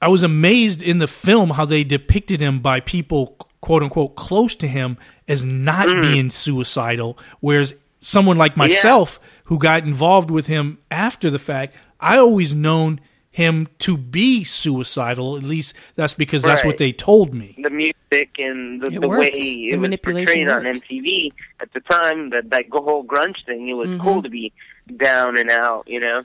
I 0.00 0.08
was 0.08 0.22
amazed 0.22 0.82
in 0.82 0.98
the 0.98 1.06
film 1.06 1.50
how 1.50 1.64
they 1.64 1.84
depicted 1.84 2.40
him 2.40 2.60
by 2.60 2.80
people 2.80 3.36
quote 3.60 3.82
unquote 3.82 4.16
close 4.16 4.54
to 4.56 4.66
him 4.68 4.98
as 5.28 5.44
not 5.44 5.86
Mm. 5.86 6.00
being 6.02 6.30
suicidal, 6.30 7.16
whereas 7.40 7.74
someone 8.04 8.36
like 8.38 8.56
myself 8.56 9.18
who 9.44 9.58
got 9.58 9.84
involved 9.84 10.30
with 10.30 10.46
him 10.46 10.78
after 10.90 11.30
the 11.30 11.38
fact, 11.38 11.74
I 12.00 12.18
always 12.18 12.54
known 12.54 13.00
him 13.30 13.66
to 13.80 13.96
be 13.96 14.44
suicidal. 14.44 15.36
At 15.36 15.42
least 15.42 15.74
that's 15.96 16.14
because 16.14 16.42
that's 16.42 16.64
what 16.64 16.78
they 16.78 16.92
told 16.92 17.34
me. 17.34 17.56
The 17.62 17.70
music 17.70 18.30
and 18.38 18.80
the, 18.82 18.92
It 18.92 19.00
the 19.00 19.08
way 19.08 19.16
worked. 19.18 19.40
The 19.40 19.68
it 19.70 19.72
was 19.76 19.80
manipulation 19.80 20.46
portrayed 20.46 20.48
on. 20.48 20.64
MTV 20.80 21.32
at 21.60 21.72
the 21.72 21.80
time, 21.80 22.30
that 22.30 22.50
that 22.50 22.64
whole 22.70 23.04
grunge 23.04 23.44
thing, 23.46 23.68
it 23.68 23.74
was 23.74 23.88
Mhm. 23.88 24.00
cool 24.00 24.22
to 24.22 24.28
be 24.28 24.52
down 24.96 25.36
and 25.36 25.50
out. 25.50 25.84
You 25.88 26.00
know, 26.00 26.22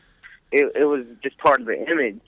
it 0.52 0.72
it 0.76 0.86
was 0.86 1.06
just 1.24 1.38
part 1.40 1.62
of 1.62 1.68
the 1.68 1.78
image. 1.90 2.20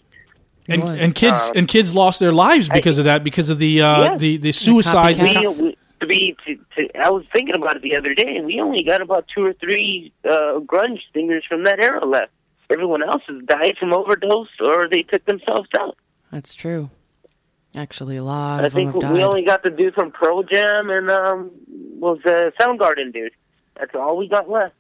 And 0.68 0.84
and 0.84 1.14
kids 1.14 1.40
Um, 1.50 1.58
and 1.58 1.68
kids 1.68 1.94
lost 1.94 2.20
their 2.20 2.32
lives 2.32 2.70
because 2.70 2.98
of 2.98 3.06
that 3.06 3.24
because 3.24 3.50
of 3.50 3.58
the 3.60 3.82
uh, 3.82 4.04
Yeah. 4.04 4.18
the 4.18 4.38
the 4.38 4.52
suicides. 4.52 5.22
We, 5.22 5.30
copycats. 5.30 5.76
We, 6.08 6.36
to 6.46 6.46
be, 6.46 6.58
to, 6.76 6.88
to, 6.88 6.98
I 7.00 7.10
was 7.10 7.26
thinking 7.32 7.56
about 7.56 7.76
it 7.78 7.82
the 7.82 7.96
other 7.96 8.14
day, 8.14 8.36
and 8.36 8.46
we 8.46 8.60
only 8.60 8.84
got 8.84 9.02
about 9.02 9.26
two 9.34 9.46
or 9.46 9.54
three 9.54 10.14
uh, 10.26 10.60
grunge 10.60 11.00
singers 11.14 11.44
from 11.48 11.64
that 11.64 11.80
era 11.80 12.06
left. 12.06 12.32
Everyone 12.70 13.04
else 13.04 13.24
has 13.28 13.44
died 13.46 13.76
from 13.80 13.94
overdose 13.94 14.48
or 14.62 14.88
they 14.88 15.04
took 15.04 15.26
themselves 15.26 15.70
out. 15.78 15.98
That's 16.32 16.56
true. 16.56 16.90
Actually, 17.76 18.18
a 18.18 18.24
lot 18.24 18.62
I 18.62 18.68
of 18.68 18.74
them 18.74 18.84
think 18.84 18.94
have 18.94 19.02
died. 19.02 19.14
we 19.14 19.24
only 19.24 19.44
got 19.44 19.64
the 19.64 19.70
dude 19.70 19.94
from 19.94 20.12
Pearl 20.12 20.44
Jam 20.44 20.90
and 20.90 21.10
um 21.10 21.52
was 22.00 22.20
the 22.24 22.54
Soundgarden 22.60 23.12
dude. 23.12 23.34
That's 23.78 23.94
all 23.94 24.16
we 24.18 24.30
got 24.30 24.50
left 24.50 24.74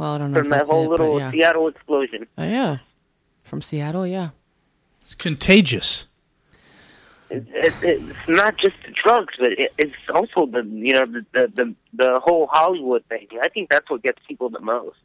well, 0.00 0.14
I 0.14 0.18
don't 0.18 0.32
know 0.32 0.42
from 0.42 0.50
if 0.50 0.58
that 0.60 0.66
whole 0.66 0.84
it, 0.86 0.88
little 0.88 1.18
yeah. 1.18 1.30
Seattle 1.30 1.68
explosion. 1.68 2.26
Oh, 2.38 2.42
yeah. 2.42 2.78
From 3.42 3.60
Seattle, 3.60 4.06
yeah. 4.06 4.30
It's 5.02 5.14
contagious. 5.14 6.06
It, 7.30 7.46
it, 7.52 7.74
it's 7.82 8.28
not 8.28 8.58
just 8.58 8.74
the 8.84 8.92
drugs, 8.92 9.34
but 9.38 9.52
it, 9.52 9.72
it's 9.78 9.94
also 10.12 10.46
the 10.46 10.64
you 10.64 10.92
know 10.92 11.06
the, 11.06 11.24
the 11.32 11.52
the 11.54 11.74
the 11.92 12.20
whole 12.22 12.48
Hollywood 12.50 13.04
thing. 13.06 13.28
I 13.40 13.48
think 13.48 13.68
that's 13.68 13.88
what 13.88 14.02
gets 14.02 14.18
people 14.26 14.50
the 14.50 14.60
most. 14.60 14.98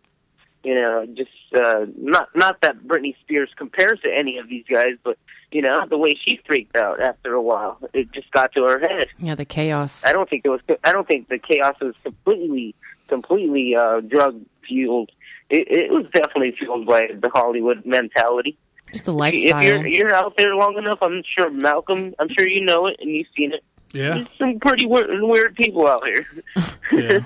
You 0.64 0.74
know, 0.74 1.06
just 1.14 1.30
uh, 1.56 1.86
not 1.96 2.30
not 2.36 2.62
that 2.62 2.80
Britney 2.80 3.16
Spears 3.22 3.50
compares 3.56 4.00
to 4.02 4.10
any 4.12 4.40
of 4.40 4.50
these 4.50 4.66
guys, 4.68 4.94
but 5.04 5.20
you 5.52 5.62
know 5.62 5.86
the 5.88 5.98
way 5.98 6.18
she 6.20 6.40
freaked 6.48 6.76
out 6.76 7.00
after 7.00 7.34
a 7.34 7.42
while, 7.42 7.78
it 7.94 8.12
just 8.12 8.32
got 8.32 8.52
to 8.54 8.64
her 8.64 8.80
head. 8.80 9.08
Yeah, 9.20 9.36
the 9.36 9.46
chaos. 9.46 10.04
I 10.04 10.12
don't 10.12 10.28
think 10.28 10.42
it 10.44 10.50
was. 10.50 10.62
I 10.84 10.92
don't 10.92 11.08
think 11.08 11.28
the 11.28 11.38
chaos 11.38 11.76
was 11.80 11.94
completely, 12.04 12.74
completely 13.08 13.76
uh, 13.76 14.00
drug 14.02 14.42
fueled. 14.68 15.12
It, 15.52 15.68
it 15.70 15.92
was 15.92 16.06
definitely 16.06 16.56
fueled 16.58 16.88
by 16.88 17.10
the 17.14 17.30
Hollywood 17.30 17.86
mentality. 17.86 18.58
Just 18.96 19.06
the 19.06 19.14
If 19.14 19.62
you're 19.62 19.86
you're 19.88 20.16
out 20.16 20.36
there 20.38 20.56
long 20.56 20.78
enough, 20.78 21.00
I'm 21.02 21.22
sure 21.36 21.50
Malcolm. 21.50 22.16
I'm 22.20 22.30
sure 22.30 22.48
you 22.48 22.64
know 22.64 22.88
it 22.88 22.96
and 23.00 23.10
you've 23.12 23.28
seen 23.36 23.52
it. 23.54 23.64
Yeah, 23.92 24.16
There's 24.16 24.28
some 24.40 24.60
pretty 24.60 24.86
weird, 24.86 25.10
weird 25.22 25.56
people 25.56 25.86
out 25.88 26.04
here. 26.06 26.26
yeah, 26.92 27.20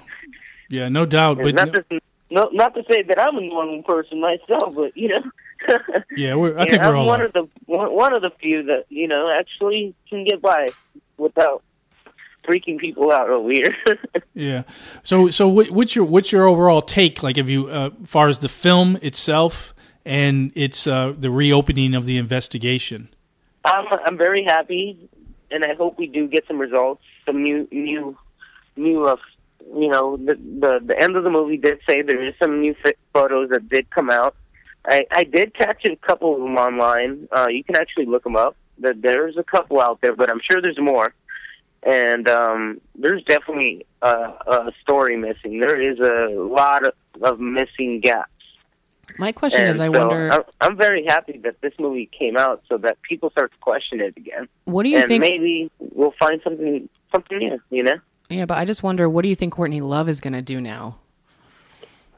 yeah, 0.70 0.90
no 0.90 1.06
doubt. 1.06 1.38
And 1.38 1.44
But 1.46 1.56
not 1.56 1.72
just 1.74 1.88
no, 2.32 2.50
not 2.52 2.76
to 2.76 2.84
say 2.88 3.02
that 3.04 3.18
I'm 3.20 3.38
a 3.38 3.42
normal 3.42 3.82
person 3.84 4.20
myself, 4.22 4.76
but 4.76 4.96
you 4.98 5.10
know. 5.10 5.24
Yeah, 6.16 6.36
we're, 6.36 6.58
I 6.58 6.64
Yeah, 6.64 6.70
think 6.70 6.82
we're 6.84 6.90
I'm 6.90 6.96
all. 7.00 7.08
one 7.08 7.22
are. 7.22 7.26
of 7.26 7.34
the 7.34 7.48
one, 7.66 7.92
one 7.94 8.14
of 8.14 8.22
the 8.22 8.30
few 8.42 8.64
that 8.64 8.86
you 8.90 9.08
know 9.08 9.30
actually 9.30 9.94
can 10.10 10.24
get 10.24 10.42
by 10.42 10.68
without 11.18 11.64
freaking 12.48 12.78
people 12.80 13.12
out 13.12 13.30
over 13.30 13.50
here. 13.52 13.76
Yeah. 14.34 14.64
So 15.04 15.30
so 15.32 15.50
what, 15.50 15.70
what's 15.72 15.96
your 15.98 16.06
what's 16.06 16.32
your 16.32 16.48
overall 16.48 16.82
take? 16.82 17.22
Like, 17.24 17.36
have 17.36 17.50
you, 17.50 17.68
uh, 17.68 17.90
far 18.06 18.30
as 18.30 18.38
the 18.40 18.48
film 18.48 18.98
itself 19.02 19.74
and 20.10 20.51
its 20.55 20.88
uh, 20.88 21.14
the 21.18 21.30
reopening 21.30 21.93
of 21.93 22.05
the 22.05 22.18
investigation? 22.18 23.10
I'm 23.64 23.86
I'm 24.05 24.18
very 24.18 24.43
happy, 24.43 24.97
and 25.51 25.64
I 25.64 25.76
hope 25.76 25.97
we 25.97 26.07
do 26.07 26.28
get 26.28 26.45
some 26.47 26.60
results, 26.60 27.03
some 27.26 27.43
new 27.43 27.68
new 27.72 28.18
new 28.76 29.07
uh, 29.07 29.16
you 29.76 29.88
know 29.88 30.18
the 30.18 30.36
the 30.36 30.80
the 30.86 30.99
end 30.99 31.16
of 31.16 31.24
the 31.24 31.30
movie 31.30 31.57
did 31.57 31.80
say 31.86 32.01
there 32.01 32.22
is 32.28 32.34
some 32.39 32.60
new 32.60 32.76
photos 33.14 33.49
that 33.49 33.70
did 33.70 33.89
come 33.91 34.10
out. 34.10 34.36
I 34.86 35.05
I 35.12 35.24
did 35.24 35.53
catch 35.53 35.86
a 35.86 35.95
couple 35.97 36.34
of 36.36 36.41
them 36.41 36.57
online. 36.57 37.28
Uh, 37.36 37.47
you 37.47 37.64
can 37.64 37.76
actually 37.76 38.05
look 38.07 38.24
them 38.24 38.36
up. 38.36 38.55
There- 38.80 38.93
There's 38.93 39.38
a 39.38 39.43
couple 39.43 39.80
out 39.80 39.99
there, 40.01 40.16
but 40.16 40.30
I'm 40.30 40.41
sure 40.45 40.62
there's 40.62 40.80
more. 40.80 41.14
And 41.84 42.28
um, 42.28 42.82
there's 42.95 43.24
definitely 43.24 43.86
a, 44.01 44.07
a 44.07 44.72
story 44.82 45.16
missing. 45.16 45.60
There 45.62 45.80
is 45.80 45.97
a 45.99 46.34
lot 46.38 46.84
of, 46.86 46.93
of 47.22 47.39
missing 47.39 48.01
gaps. 48.01 48.32
My 49.18 49.32
question 49.32 49.62
And 49.62 49.72
is, 49.72 49.80
I 49.80 49.88
so 49.88 49.91
wonder. 49.91 50.32
I'm, 50.32 50.43
I'm 50.62 50.78
very 50.78 51.05
happy 51.05 51.39
that 51.43 51.62
this 51.62 51.74
movie 51.80 52.10
came 52.18 52.38
out 52.38 52.64
so 52.70 52.78
that 52.78 53.01
people 53.01 53.30
start 53.30 53.51
to 53.51 53.57
question 53.60 53.99
it 54.01 54.16
again. 54.18 54.47
What 54.66 54.84
do 54.84 54.89
you 54.89 54.97
and 54.99 55.07
think- 55.07 55.22
Maybe 55.22 55.72
we'll 55.80 56.14
find 56.20 56.41
something 56.43 56.88
something 57.12 57.38
new. 57.39 57.60
You 57.70 57.84
know, 57.84 57.97
Yeah, 58.30 58.45
but 58.45 58.57
I 58.57 58.66
just 58.66 58.84
wonder, 58.84 59.10
what 59.10 59.24
do 59.24 59.30
you 59.30 59.36
think 59.36 59.53
Courtney 59.53 59.82
Love 59.82 60.10
is 60.10 60.22
going 60.22 60.34
to 60.34 60.41
do 60.41 60.62
now? 60.62 60.99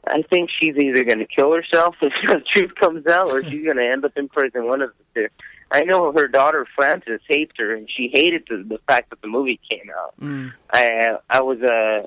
I 0.06 0.22
think 0.22 0.50
she's 0.50 0.76
either 0.76 1.04
going 1.04 1.20
to 1.20 1.26
kill 1.26 1.52
herself 1.52 1.94
if 2.02 2.12
the 2.26 2.42
truth 2.54 2.74
comes 2.74 3.06
out, 3.06 3.30
or 3.30 3.42
she's 3.44 3.64
going 3.64 3.76
to 3.76 3.86
end 3.86 4.04
up 4.04 4.12
in 4.16 4.28
prison. 4.28 4.66
One 4.66 4.82
of 4.82 4.90
the 5.14 5.22
two. 5.22 5.28
I 5.70 5.84
know 5.84 6.12
her 6.12 6.28
daughter 6.28 6.66
Frances 6.76 7.20
hates 7.26 7.52
her, 7.56 7.74
and 7.74 7.88
she 7.88 8.08
hated 8.12 8.44
the, 8.48 8.62
the 8.68 8.78
fact 8.86 9.10
that 9.10 9.22
the 9.22 9.28
movie 9.28 9.58
came 9.68 9.90
out. 9.98 10.14
Mm. 10.20 10.52
I 10.70 11.16
I 11.30 11.40
was 11.40 11.60
uh, 11.62 12.06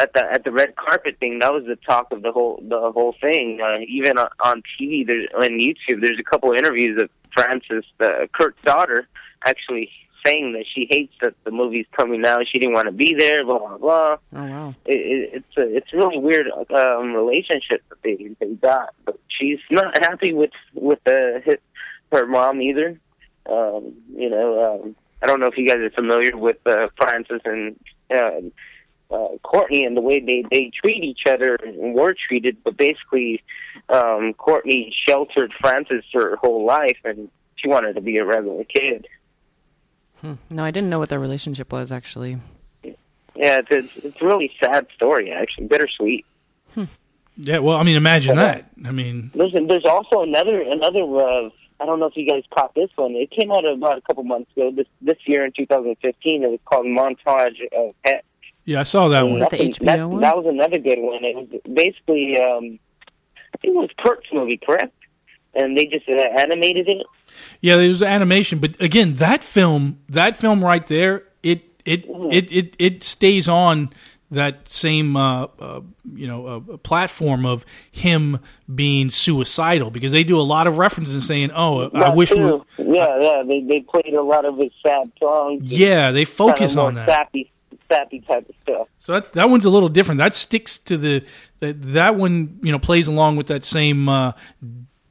at 0.00 0.12
the 0.12 0.20
at 0.20 0.44
the 0.44 0.52
red 0.52 0.76
carpet 0.76 1.16
thing. 1.20 1.38
That 1.38 1.52
was 1.52 1.64
the 1.66 1.76
talk 1.76 2.12
of 2.12 2.22
the 2.22 2.32
whole 2.32 2.62
the 2.66 2.90
whole 2.92 3.14
thing. 3.20 3.60
Uh, 3.62 3.80
even 3.88 4.18
on, 4.18 4.28
on 4.40 4.62
TV, 4.80 5.06
there's 5.06 5.28
on 5.36 5.58
YouTube. 5.58 6.00
There's 6.00 6.18
a 6.18 6.24
couple 6.24 6.52
interviews 6.52 6.98
of 6.98 7.10
Frances, 7.32 7.84
the 7.98 8.28
Kurt's 8.32 8.62
daughter, 8.64 9.08
actually 9.44 9.90
saying 10.24 10.52
that 10.54 10.64
she 10.72 10.86
hates 10.88 11.12
that 11.20 11.34
the 11.44 11.50
movie's 11.50 11.86
coming 11.92 12.24
out. 12.24 12.46
She 12.50 12.58
didn't 12.58 12.74
want 12.74 12.88
to 12.88 12.92
be 12.92 13.14
there. 13.18 13.44
Blah 13.44 13.58
blah 13.58 13.78
blah. 13.78 14.16
Oh 14.16 14.18
wow. 14.32 14.74
It, 14.86 14.92
it, 14.92 15.30
it's 15.34 15.56
a 15.56 15.76
it's 15.76 15.92
a 15.92 15.96
really 15.96 16.18
weird 16.18 16.48
um, 16.70 17.12
relationship 17.14 17.82
that 17.88 18.02
they 18.02 18.30
they 18.40 18.54
got. 18.54 18.94
But 19.04 19.18
she's 19.28 19.60
not 19.70 19.98
happy 19.98 20.32
with 20.32 20.52
with 20.74 20.98
the 21.04 21.42
hit 21.44 21.62
her 22.10 22.26
mom 22.26 22.62
either. 22.62 22.98
Um, 23.46 23.92
you 24.16 24.30
know, 24.30 24.82
um, 24.82 24.96
I 25.22 25.26
don't 25.26 25.40
know 25.40 25.46
if 25.46 25.58
you 25.58 25.68
guys 25.68 25.80
are 25.80 25.90
familiar 25.90 26.36
with 26.36 26.56
uh, 26.66 26.88
Frances 26.96 27.40
and 27.44 27.78
uh, 28.10 28.40
uh, 29.10 29.28
Courtney 29.42 29.84
and 29.84 29.96
the 29.96 30.00
way 30.00 30.20
they 30.20 30.44
they 30.50 30.70
treat 30.80 31.04
each 31.04 31.22
other 31.30 31.56
and 31.56 31.94
were 31.94 32.14
treated. 32.14 32.56
But 32.64 32.76
basically, 32.76 33.42
um, 33.88 34.34
Courtney 34.34 34.94
sheltered 35.06 35.52
Frances 35.60 36.04
her 36.12 36.36
whole 36.36 36.64
life, 36.64 36.98
and 37.04 37.30
she 37.56 37.68
wanted 37.68 37.94
to 37.94 38.00
be 38.00 38.16
a 38.16 38.24
regular 38.24 38.64
kid. 38.64 39.06
Hmm. 40.20 40.34
No, 40.50 40.64
I 40.64 40.70
didn't 40.70 40.90
know 40.90 40.98
what 40.98 41.08
their 41.08 41.20
relationship 41.20 41.72
was 41.72 41.92
actually. 41.92 42.38
Yeah, 42.82 43.60
it's 43.60 43.68
it's, 43.70 43.96
it's 44.04 44.20
a 44.20 44.24
really 44.24 44.52
sad 44.60 44.86
story, 44.94 45.32
actually, 45.32 45.66
bittersweet. 45.66 46.24
Yeah. 47.36 47.58
Well, 47.58 47.76
I 47.76 47.82
mean, 47.82 47.96
imagine 47.96 48.36
that. 48.36 48.70
I 48.84 48.92
mean, 48.92 49.30
listen, 49.34 49.66
there's 49.66 49.84
also 49.84 50.22
another 50.22 50.60
another. 50.60 51.00
Uh, 51.00 51.50
I 51.80 51.86
don't 51.86 51.98
know 51.98 52.06
if 52.06 52.16
you 52.16 52.26
guys 52.26 52.44
caught 52.52 52.74
this 52.74 52.90
one. 52.94 53.12
It 53.12 53.30
came 53.30 53.50
out 53.50 53.64
about 53.64 53.98
a 53.98 54.00
couple 54.02 54.22
months 54.22 54.50
ago. 54.52 54.70
This 54.70 54.86
this 55.00 55.16
year 55.26 55.44
in 55.44 55.52
2015. 55.52 56.44
It 56.44 56.46
was 56.48 56.60
called 56.64 56.86
Montage 56.86 57.60
of 57.76 57.94
Heck. 58.04 58.24
Yeah, 58.64 58.80
I 58.80 58.84
saw 58.84 59.08
that 59.08 59.22
one. 59.22 59.40
That's 59.40 59.54
a- 59.54 59.58
that, 59.84 59.96
that 59.98 60.36
was 60.36 60.46
another 60.48 60.78
good 60.78 60.98
one. 60.98 61.22
It 61.24 61.36
was 61.36 61.48
basically, 61.72 62.36
um, 62.36 62.78
I 63.52 63.56
think 63.58 63.74
it 63.74 63.78
was 63.78 63.90
Kurt's 63.98 64.26
movie, 64.32 64.58
correct? 64.64 64.94
And 65.54 65.76
they 65.76 65.86
just 65.86 66.08
uh, 66.08 66.12
animated 66.12 66.88
it. 66.88 67.06
Yeah, 67.60 67.76
there 67.76 67.88
was 67.88 68.02
animation, 68.02 68.58
but 68.58 68.80
again, 68.82 69.14
that 69.14 69.44
film, 69.44 70.00
that 70.08 70.36
film 70.36 70.62
right 70.64 70.86
there, 70.86 71.24
it 71.42 71.62
it 71.84 72.04
it 72.30 72.52
it, 72.52 72.76
it 72.78 73.02
stays 73.04 73.48
on 73.48 73.90
that 74.30 74.68
same 74.68 75.16
uh, 75.16 75.46
uh, 75.60 75.80
you 76.12 76.26
know 76.26 76.46
uh, 76.46 76.76
platform 76.78 77.46
of 77.46 77.64
him 77.92 78.40
being 78.74 79.10
suicidal 79.10 79.90
because 79.90 80.10
they 80.10 80.24
do 80.24 80.40
a 80.40 80.42
lot 80.42 80.66
of 80.66 80.78
references 80.78 81.24
saying, 81.26 81.50
"Oh, 81.54 81.88
I 81.94 82.12
wish 82.14 82.30
we." 82.32 82.36
too. 82.38 82.64
Yeah, 82.78 83.18
yeah. 83.20 83.42
They 83.46 83.60
they 83.62 83.80
played 83.80 84.12
a 84.14 84.22
lot 84.22 84.44
of 84.44 84.58
his 84.58 84.72
sad 84.82 85.12
songs. 85.20 85.70
Yeah, 85.70 86.10
they 86.10 86.24
focus 86.24 86.58
kinda 86.74 86.74
more 86.76 86.86
on 86.86 86.94
that. 86.94 87.06
Sappy, 87.06 87.52
sappy 87.88 88.20
type 88.20 88.48
of 88.48 88.54
stuff. 88.62 88.88
So 88.98 89.12
that 89.12 89.32
that 89.34 89.50
one's 89.50 89.64
a 89.64 89.70
little 89.70 89.88
different. 89.88 90.18
That 90.18 90.34
sticks 90.34 90.78
to 90.80 90.96
the 90.96 91.24
that 91.60 91.82
that 91.82 92.16
one 92.16 92.58
you 92.62 92.72
know 92.72 92.78
plays 92.78 93.08
along 93.08 93.36
with 93.36 93.46
that 93.48 93.64
same 93.64 94.08
uh, 94.08 94.32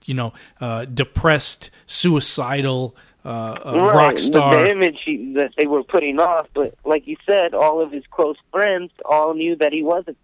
you 0.06 0.14
know 0.14 0.34
uh, 0.62 0.86
depressed, 0.86 1.70
suicidal 1.86 2.96
uh, 3.26 3.30
uh, 3.30 3.74
right, 3.76 3.96
rock 3.96 4.20
star. 4.20 4.64
The 4.64 4.72
image 4.72 4.98
he, 5.06 5.34
that 5.36 5.52
they 5.56 5.66
were 5.66 5.84
putting 5.84 6.20
off, 6.20 6.48
but 6.54 6.76
like 6.84 7.08
you 7.08 7.16
said, 7.26 7.54
all 7.54 7.82
of 7.82 7.92
his 7.92 8.04
close 8.12 8.38
friends 8.52 8.92
all 9.06 9.34
knew 9.34 9.56
that 9.58 9.72
he 9.72 9.84
wasn't. 9.84 10.18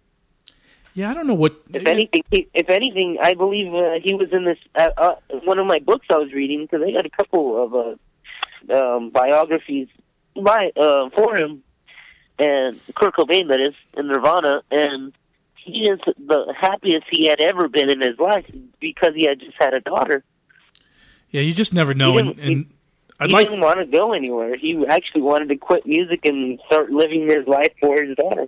Yeah, 0.94 1.10
I 1.10 1.14
don't 1.14 1.26
know 1.26 1.34
what. 1.34 1.60
If 1.72 1.86
anything, 1.86 2.22
he, 2.30 2.48
if 2.52 2.68
anything, 2.68 3.18
I 3.22 3.34
believe 3.34 3.72
uh, 3.72 4.00
he 4.02 4.14
was 4.14 4.28
in 4.32 4.44
this 4.44 4.58
uh, 4.74 4.90
uh, 4.96 5.14
one 5.44 5.58
of 5.58 5.66
my 5.66 5.78
books 5.78 6.06
I 6.10 6.18
was 6.18 6.32
reading 6.32 6.62
because 6.62 6.84
I 6.86 6.90
got 6.90 7.06
a 7.06 7.10
couple 7.10 7.62
of 7.62 7.74
uh, 8.70 8.74
um, 8.74 9.10
biographies 9.10 9.88
by 10.34 10.70
uh, 10.76 11.10
for 11.10 11.36
him 11.36 11.62
and 12.40 12.80
Kurt 12.96 13.14
Cobain, 13.14 13.48
that 13.48 13.60
is, 13.60 13.74
in 13.96 14.08
Nirvana, 14.08 14.62
and 14.70 15.12
he 15.56 15.86
is 15.86 16.00
the 16.18 16.52
happiest 16.58 17.06
he 17.10 17.28
had 17.28 17.38
ever 17.40 17.68
been 17.68 17.90
in 17.90 18.00
his 18.00 18.18
life 18.18 18.46
because 18.80 19.14
he 19.14 19.24
had 19.26 19.38
just 19.40 19.56
had 19.58 19.74
a 19.74 19.80
daughter. 19.80 20.24
Yeah, 21.30 21.42
you 21.42 21.52
just 21.52 21.72
never 21.74 21.94
know. 21.94 22.12
He 22.14 22.18
And, 22.18 22.36
didn't- 22.36 22.50
and 22.52 22.66
I'd 23.20 23.28
he 23.28 23.34
like 23.34 23.46
didn't 23.48 23.60
want 23.60 23.78
to 23.80 23.84
go 23.86 24.14
anywhere. 24.14 24.56
He 24.56 24.82
actually 24.88 25.20
wanted 25.20 25.50
to 25.50 25.56
quit 25.56 25.86
music 25.86 26.24
and 26.24 26.58
start 26.66 26.90
living 26.90 27.28
his 27.28 27.46
life 27.46 27.72
for 27.78 28.02
his 28.02 28.16
daughter. 28.16 28.46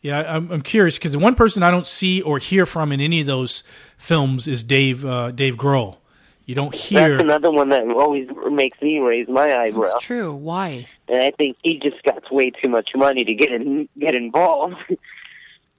Yeah, 0.00 0.20
I'm, 0.36 0.50
I'm 0.50 0.62
curious 0.62 0.98
because 0.98 1.12
the 1.12 1.18
one 1.18 1.34
person 1.34 1.62
I 1.62 1.70
don't 1.70 1.86
see 1.86 2.22
or 2.22 2.38
hear 2.38 2.64
from 2.64 2.90
in 2.92 3.00
any 3.02 3.20
of 3.20 3.26
those 3.26 3.62
films 3.98 4.48
is 4.48 4.64
Dave 4.64 5.04
uh, 5.04 5.30
Dave 5.30 5.56
Grohl. 5.56 5.98
You 6.46 6.54
don't 6.54 6.74
hear. 6.74 7.16
That's 7.16 7.22
another 7.22 7.50
one 7.50 7.70
that 7.70 7.86
always 7.88 8.28
makes 8.50 8.80
me 8.82 8.98
raise 8.98 9.28
my 9.28 9.54
eyebrow. 9.54 9.84
That's 9.84 10.04
true. 10.04 10.34
Why? 10.34 10.86
And 11.08 11.22
I 11.22 11.30
think 11.30 11.56
he 11.62 11.80
just 11.82 12.02
got 12.02 12.30
way 12.30 12.50
too 12.50 12.68
much 12.68 12.90
money 12.94 13.24
to 13.24 13.34
get 13.34 13.50
in, 13.50 13.88
get 13.98 14.14
involved. 14.14 14.76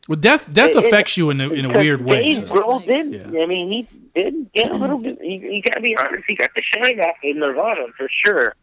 Well, 0.07 0.17
death 0.17 0.51
death 0.53 0.69
It- 0.69 0.75
it- 0.75 0.85
affects 0.85 1.17
you 1.17 1.31
in 1.31 1.41
a, 1.41 1.49
in 1.49 1.65
a 1.65 1.69
weird 1.69 2.01
way. 2.01 2.33
Dave 2.33 2.47
Grohl 2.47 2.85
did. 2.85 3.35
I 3.35 3.47
mean, 3.47 3.71
he 3.71 3.87
did 4.13 4.51
get 4.53 4.67
a 4.67 4.75
mm. 4.75 4.79
little 4.79 4.99
bit. 4.99 5.17
You, 5.19 5.51
you 5.53 5.61
got 5.63 5.73
to 5.73 5.81
be 5.81 5.95
honest. 5.95 6.25
He 6.27 6.35
got 6.35 6.51
the 6.55 6.61
shine 6.61 6.99
off 6.99 7.15
in 7.23 7.39
Nirvana 7.39 7.87
for 7.97 8.07
sure. 8.23 8.53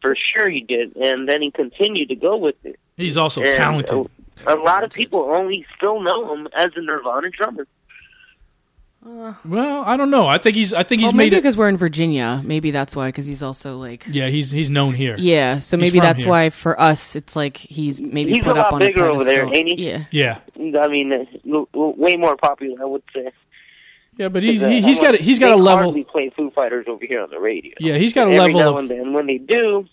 For 0.00 0.16
sure, 0.16 0.48
he 0.48 0.62
did. 0.62 0.96
And 0.96 1.28
then 1.28 1.42
he 1.42 1.50
continued 1.50 2.08
to 2.08 2.14
go 2.14 2.38
with 2.38 2.56
it. 2.64 2.80
He's 2.96 3.18
also 3.18 3.42
And 3.42 3.52
talented. 3.52 4.08
A, 4.46 4.54
a 4.54 4.56
lot 4.56 4.82
of 4.82 4.90
people 4.90 5.20
only 5.20 5.66
still 5.76 6.00
know 6.00 6.32
him 6.34 6.48
as 6.56 6.72
a 6.74 6.80
Nirvana 6.80 7.28
drummer. 7.28 7.66
Well, 9.04 9.82
I 9.84 9.96
don't 9.96 10.10
know. 10.10 10.26
I 10.26 10.38
think 10.38 10.54
he's 10.54 10.72
I 10.72 10.84
think 10.84 11.00
he's 11.00 11.08
well, 11.08 11.14
made 11.16 11.24
maybe 11.24 11.36
it. 11.36 11.40
because 11.40 11.56
we're 11.56 11.68
in 11.68 11.76
Virginia. 11.76 12.40
Maybe 12.44 12.70
that's 12.70 12.94
why. 12.94 13.08
Because 13.08 13.26
he's 13.26 13.42
also 13.42 13.76
like. 13.76 14.04
Yeah, 14.08 14.28
he's 14.28 14.50
he's 14.52 14.70
known 14.70 14.94
here. 14.94 15.16
Yeah, 15.18 15.58
so 15.58 15.76
maybe 15.76 15.98
that's 15.98 16.22
here. 16.22 16.30
why 16.30 16.50
for 16.50 16.80
us 16.80 17.16
it's 17.16 17.34
like 17.34 17.56
he's 17.56 18.00
maybe 18.00 18.32
He's 18.32 18.44
put 18.44 18.56
a 18.56 18.60
up 18.60 18.72
lot 18.72 18.74
on 18.74 18.78
bigger 18.88 19.06
a 19.06 19.12
over 19.14 19.24
there, 19.24 19.46
pedestal. 19.46 19.54
ain't 19.54 19.78
he? 19.80 19.88
Yeah. 19.88 20.04
Yeah, 20.56 20.78
I 20.80 20.88
mean, 20.88 21.12
uh, 21.12 21.24
w- 21.44 21.66
w- 21.72 21.94
way 21.96 22.16
more 22.16 22.36
popular, 22.36 22.80
I 22.80 22.84
would 22.84 23.02
say. 23.12 23.32
yeah, 24.18 24.28
but 24.28 24.44
he's 24.44 24.62
uh, 24.62 24.68
he, 24.68 24.80
he's 24.82 25.00
got 25.00 25.14
a, 25.16 25.18
he's 25.18 25.40
got 25.40 25.50
a 25.50 25.56
level. 25.56 25.84
hardly 25.84 26.04
play 26.04 26.30
Foo 26.36 26.52
Fighters 26.54 26.86
over 26.88 27.04
here 27.04 27.20
on 27.22 27.30
the 27.30 27.40
radio. 27.40 27.72
Yeah, 27.80 27.96
he's 27.96 28.14
got 28.14 28.28
a 28.28 28.30
Every 28.32 28.52
level 28.54 28.60
now 28.60 28.68
of- 28.74 28.78
and 28.78 28.90
then 28.90 29.12
when 29.14 29.26
they 29.26 29.38
do, 29.38 29.84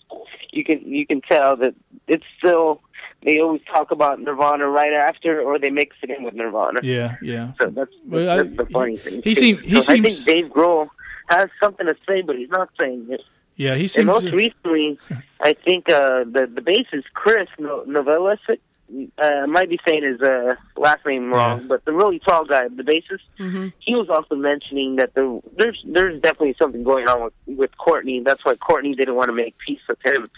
you 0.52 0.64
can 0.64 0.80
you 0.86 1.04
can 1.04 1.20
tell 1.20 1.56
that 1.56 1.74
it's 2.06 2.24
still 2.38 2.80
they 3.22 3.38
always 3.40 3.60
talk 3.70 3.90
about 3.90 4.20
Nirvana 4.20 4.66
right 4.68 4.92
after, 4.92 5.40
or 5.40 5.58
they 5.58 5.70
mix 5.70 5.96
it 6.02 6.10
in 6.10 6.22
with 6.24 6.34
Nirvana. 6.34 6.80
Yeah, 6.82 7.16
yeah. 7.22 7.52
So 7.58 7.66
that's, 7.70 7.90
Well, 8.06 8.28
I- 8.30 8.42
the 8.44 8.66
funny 8.72 8.96
thing. 8.96 9.22
he 9.22 9.34
seems. 9.34 9.60
he 9.60 9.80
so 9.80 9.94
I 9.94 10.00
think 10.00 10.24
Dave 10.24 10.46
Grohl 10.46 10.88
has 11.28 11.50
something 11.60 11.86
to 11.86 11.94
say, 12.08 12.22
but 12.22 12.36
he's 12.36 12.50
not 12.50 12.70
saying 12.78 13.06
it. 13.10 13.20
Yeah, 13.56 13.74
he 13.74 13.82
And 13.82 13.90
seems. 13.90 14.06
most 14.06 14.26
recently, 14.32 14.98
I 15.40 15.54
think 15.54 15.88
uh, 15.88 16.24
the 16.24 16.50
the 16.52 16.62
bassist 16.62 17.04
Chris 17.12 17.48
no- 17.58 17.84
Novellisic, 17.86 18.58
uh, 19.18 19.22
I 19.22 19.46
might 19.46 19.68
be 19.68 19.78
saying 19.84 20.02
his 20.02 20.20
uh, 20.22 20.54
last 20.78 21.04
name 21.06 21.30
wrong, 21.32 21.68
but 21.68 21.84
the 21.84 21.92
really 21.92 22.18
tall 22.20 22.44
guy, 22.46 22.68
the 22.68 22.82
bassist, 22.82 23.20
Mm-hmm. 23.38 23.68
he 23.78 23.94
was 23.94 24.08
also 24.08 24.34
mentioning 24.34 24.96
that 24.96 25.14
the, 25.14 25.40
there's 25.56 25.80
there's 25.86 26.20
definitely 26.22 26.54
something 26.58 26.82
going 26.84 27.06
on 27.06 27.22
with 27.22 27.58
with 27.58 27.70
Courtney. 27.78 28.22
That's 28.24 28.44
why 28.46 28.56
Courtney 28.56 28.94
didn't 28.94 29.14
want 29.14 29.28
to 29.28 29.34
make 29.34 29.54
peace 29.58 29.80
with 29.88 29.98
him. 30.04 30.30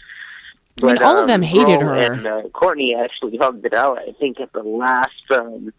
I 0.83 0.87
mean, 0.87 0.99
all 1.03 1.17
of 1.17 1.23
um, 1.23 1.27
them 1.29 1.43
hated 1.43 1.81
Grohl 1.81 1.83
her. 1.83 2.13
And 2.13 2.27
uh, 2.27 2.43
Courtney 2.51 2.95
actually 2.95 3.37
hugged 3.37 3.65
it 3.67 3.75
out. 3.75 4.01
I 4.01 4.13
think 4.13 4.41
at 4.41 4.53
the 4.53 4.63
last 4.63 5.13
um, 5.31 5.73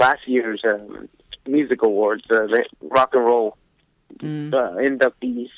last 0.00 0.26
year's 0.26 0.62
um, 0.64 1.08
music 1.46 1.82
awards, 1.82 2.24
uh, 2.30 2.46
the 2.46 2.64
rock 2.82 3.10
and 3.14 3.24
roll 3.24 3.56
Mm. 4.16 4.54
uh, 4.54 4.76
inductees. 4.78 5.50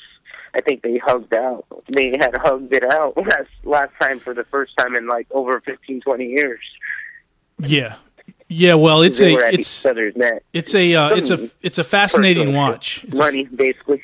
I 0.54 0.60
think 0.60 0.82
they 0.82 0.98
hugged 0.98 1.32
out. 1.32 1.64
They 1.92 2.10
had 2.18 2.34
hugged 2.34 2.72
it 2.72 2.82
out 2.82 3.16
last 3.16 3.48
last 3.62 3.92
time 3.98 4.18
for 4.18 4.34
the 4.34 4.44
first 4.44 4.76
time 4.76 4.96
in 4.96 5.06
like 5.06 5.28
over 5.30 5.60
fifteen, 5.60 6.00
twenty 6.00 6.26
years. 6.26 6.60
Yeah, 7.58 7.96
yeah. 8.48 8.74
Well, 8.74 9.02
it's 9.02 9.20
a 9.20 9.32
it's 9.46 9.86
each 9.86 9.86
it's 10.52 10.74
a 10.74 10.94
uh, 10.94 11.14
it's 11.14 11.30
a 11.30 11.38
it's 11.62 11.78
a 11.78 11.84
fascinating 11.84 12.52
watch. 12.54 13.04
It's 13.04 13.20
a 13.20 13.22
Money, 13.22 13.44
basically. 13.44 14.02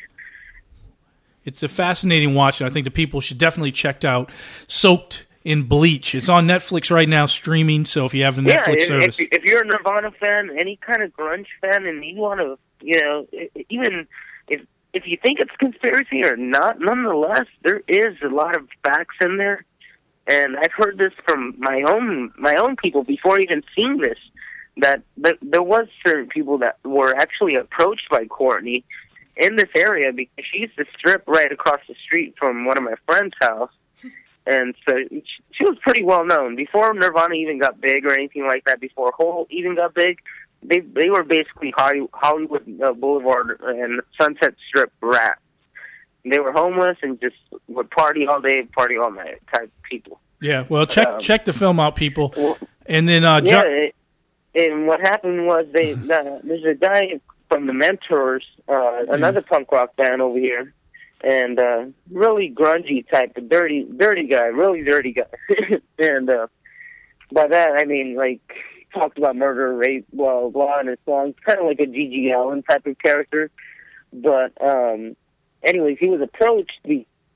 It's 1.47 1.62
a 1.62 1.68
fascinating 1.68 2.35
watch, 2.35 2.60
and 2.60 2.68
I 2.68 2.73
think 2.73 2.85
the 2.85 2.90
people 2.90 3.20
should 3.20 3.39
definitely 3.39 3.70
check 3.70 4.05
out 4.05 4.31
"Soaked 4.66 5.27
in 5.44 5.62
Bleach." 5.62 6.12
It's 6.14 6.28
on 6.28 6.47
Netflix 6.47 6.90
right 6.90 7.09
now, 7.09 7.27
streaming. 7.27 7.85
So 7.85 8.05
if 8.05 8.12
you 8.12 8.24
have 8.24 8.35
the 8.35 8.43
yeah, 8.43 8.64
Netflix 8.64 8.77
if, 8.77 8.82
service, 8.82 9.20
if, 9.20 9.28
if 9.31 9.44
you're 9.44 9.62
a 9.62 9.64
Nirvana 9.64 10.10
fan, 10.10 10.51
any 10.59 10.77
kind 10.85 11.02
of 11.02 11.12
grunge 11.12 11.47
fan, 11.60 11.86
and 11.86 12.05
you 12.05 12.16
want 12.16 12.40
to, 12.40 12.59
you 12.85 13.01
know, 13.01 13.27
even 13.70 14.09
if 14.48 14.62
if 14.93 15.06
you 15.06 15.16
think 15.23 15.39
it's 15.39 15.55
conspiracy 15.56 16.24
or 16.24 16.36
not, 16.36 16.81
nonetheless, 16.81 17.47
there 17.62 17.81
is 17.86 18.16
a 18.24 18.28
lot 18.28 18.56
of 18.56 18.68
facts 18.82 19.14
in 19.20 19.36
there, 19.36 19.64
and 20.27 20.56
I've 20.56 20.73
heard 20.73 20.98
this 20.98 21.12
from 21.24 21.55
my 21.59 21.82
own 21.82 22.32
my 22.36 22.56
own 22.56 22.74
people 22.74 23.05
before 23.05 23.39
even 23.39 23.62
seeing 23.74 23.98
this. 23.98 24.18
That, 24.78 25.01
that 25.16 25.39
there 25.40 25.62
was 25.62 25.89
certain 26.05 26.28
people 26.28 26.59
that 26.59 26.77
were 26.85 27.14
actually 27.14 27.55
approached 27.55 28.10
by 28.10 28.27
Courtney 28.27 28.85
in 29.36 29.56
this 29.56 29.68
area 29.74 30.12
because 30.12 30.44
she 30.52 30.60
used 30.60 30.76
to 30.76 30.84
strip 30.98 31.24
right 31.26 31.52
across 31.52 31.80
the 31.88 31.94
street 32.04 32.34
from 32.38 32.64
one 32.64 32.76
of 32.78 32.84
my 32.84 32.94
friend's 33.06 33.34
house. 33.40 33.70
And 34.48 34.74
so 34.86 34.92
she 35.52 35.64
was 35.64 35.76
pretty 35.82 36.04
well 36.04 36.24
known 36.24 36.54
before 36.54 36.94
Nirvana 36.94 37.34
even 37.34 37.58
got 37.58 37.80
big 37.80 38.06
or 38.06 38.14
anything 38.14 38.46
like 38.46 38.64
that. 38.64 38.80
Before 38.80 39.10
Hole 39.10 39.48
even 39.50 39.74
got 39.74 39.92
big, 39.92 40.18
they 40.62 40.78
they 40.80 41.10
were 41.10 41.24
basically 41.24 41.72
Holly- 41.76 42.08
Hollywood 42.14 42.62
uh, 42.80 42.92
Boulevard 42.92 43.58
and 43.60 44.00
Sunset 44.16 44.54
Strip 44.68 44.92
rats. 45.00 45.40
They 46.24 46.38
were 46.38 46.52
homeless 46.52 46.96
and 47.02 47.20
just 47.20 47.34
would 47.66 47.90
party 47.90 48.26
all 48.28 48.40
day, 48.40 48.62
party 48.72 48.96
all 48.96 49.10
night 49.10 49.42
type 49.50 49.72
people. 49.90 50.20
yeah. 50.40 50.64
Well, 50.68 50.86
check 50.86 51.08
Um, 51.08 51.18
check 51.20 51.44
the 51.44 51.52
film 51.52 51.80
out, 51.80 51.96
people, 51.96 52.32
and 52.86 53.08
then 53.08 53.24
uh, 53.24 53.40
yeah, 53.44 53.64
it, 53.66 53.94
and 54.54 54.86
what 54.86 55.00
happened 55.00 55.46
was 55.46 55.66
they 55.72 55.92
uh, 55.94 56.38
there's 56.44 56.64
a 56.64 56.74
guy 56.74 57.18
from 57.48 57.66
the 57.66 57.73
Mentors, 57.73 58.44
uh, 58.68 59.05
another 59.09 59.43
punk 59.43 59.70
rock 59.73 59.97
band 59.97 60.20
over 60.23 60.39
here, 60.39 60.73
and 61.23 61.59
uh, 61.59 61.85
really 62.10 62.52
grungy 62.55 63.09
type, 63.09 63.32
a 63.36 63.40
dirty, 63.40 63.86
dirty 63.97 64.27
guy, 64.27 64.47
really 64.47 64.82
dirty 64.82 65.12
guy, 65.12 65.78
and 65.98 66.28
uh, 66.28 66.47
by 67.32 67.47
that 67.48 67.73
I 67.77 67.85
mean 67.85 68.16
like 68.16 68.40
talked 68.94 69.18
about 69.18 69.36
murder, 69.36 69.74
rape, 69.77 70.06
blah 70.12 70.40
blah, 70.40 70.51
blah 70.51 70.81
in 70.81 70.89
his 70.89 70.98
songs, 71.05 71.35
kind 71.44 71.60
of 71.60 71.66
like 71.66 71.81
a 71.81 71.86
G.G. 71.86 72.32
Allen 72.32 72.62
type 72.62 72.86
of 72.86 72.98
character, 72.98 73.51
but 74.12 74.52
um, 74.60 75.16
anyways, 75.62 75.98
he 75.98 76.09
was 76.09 76.20
approached 76.20 76.81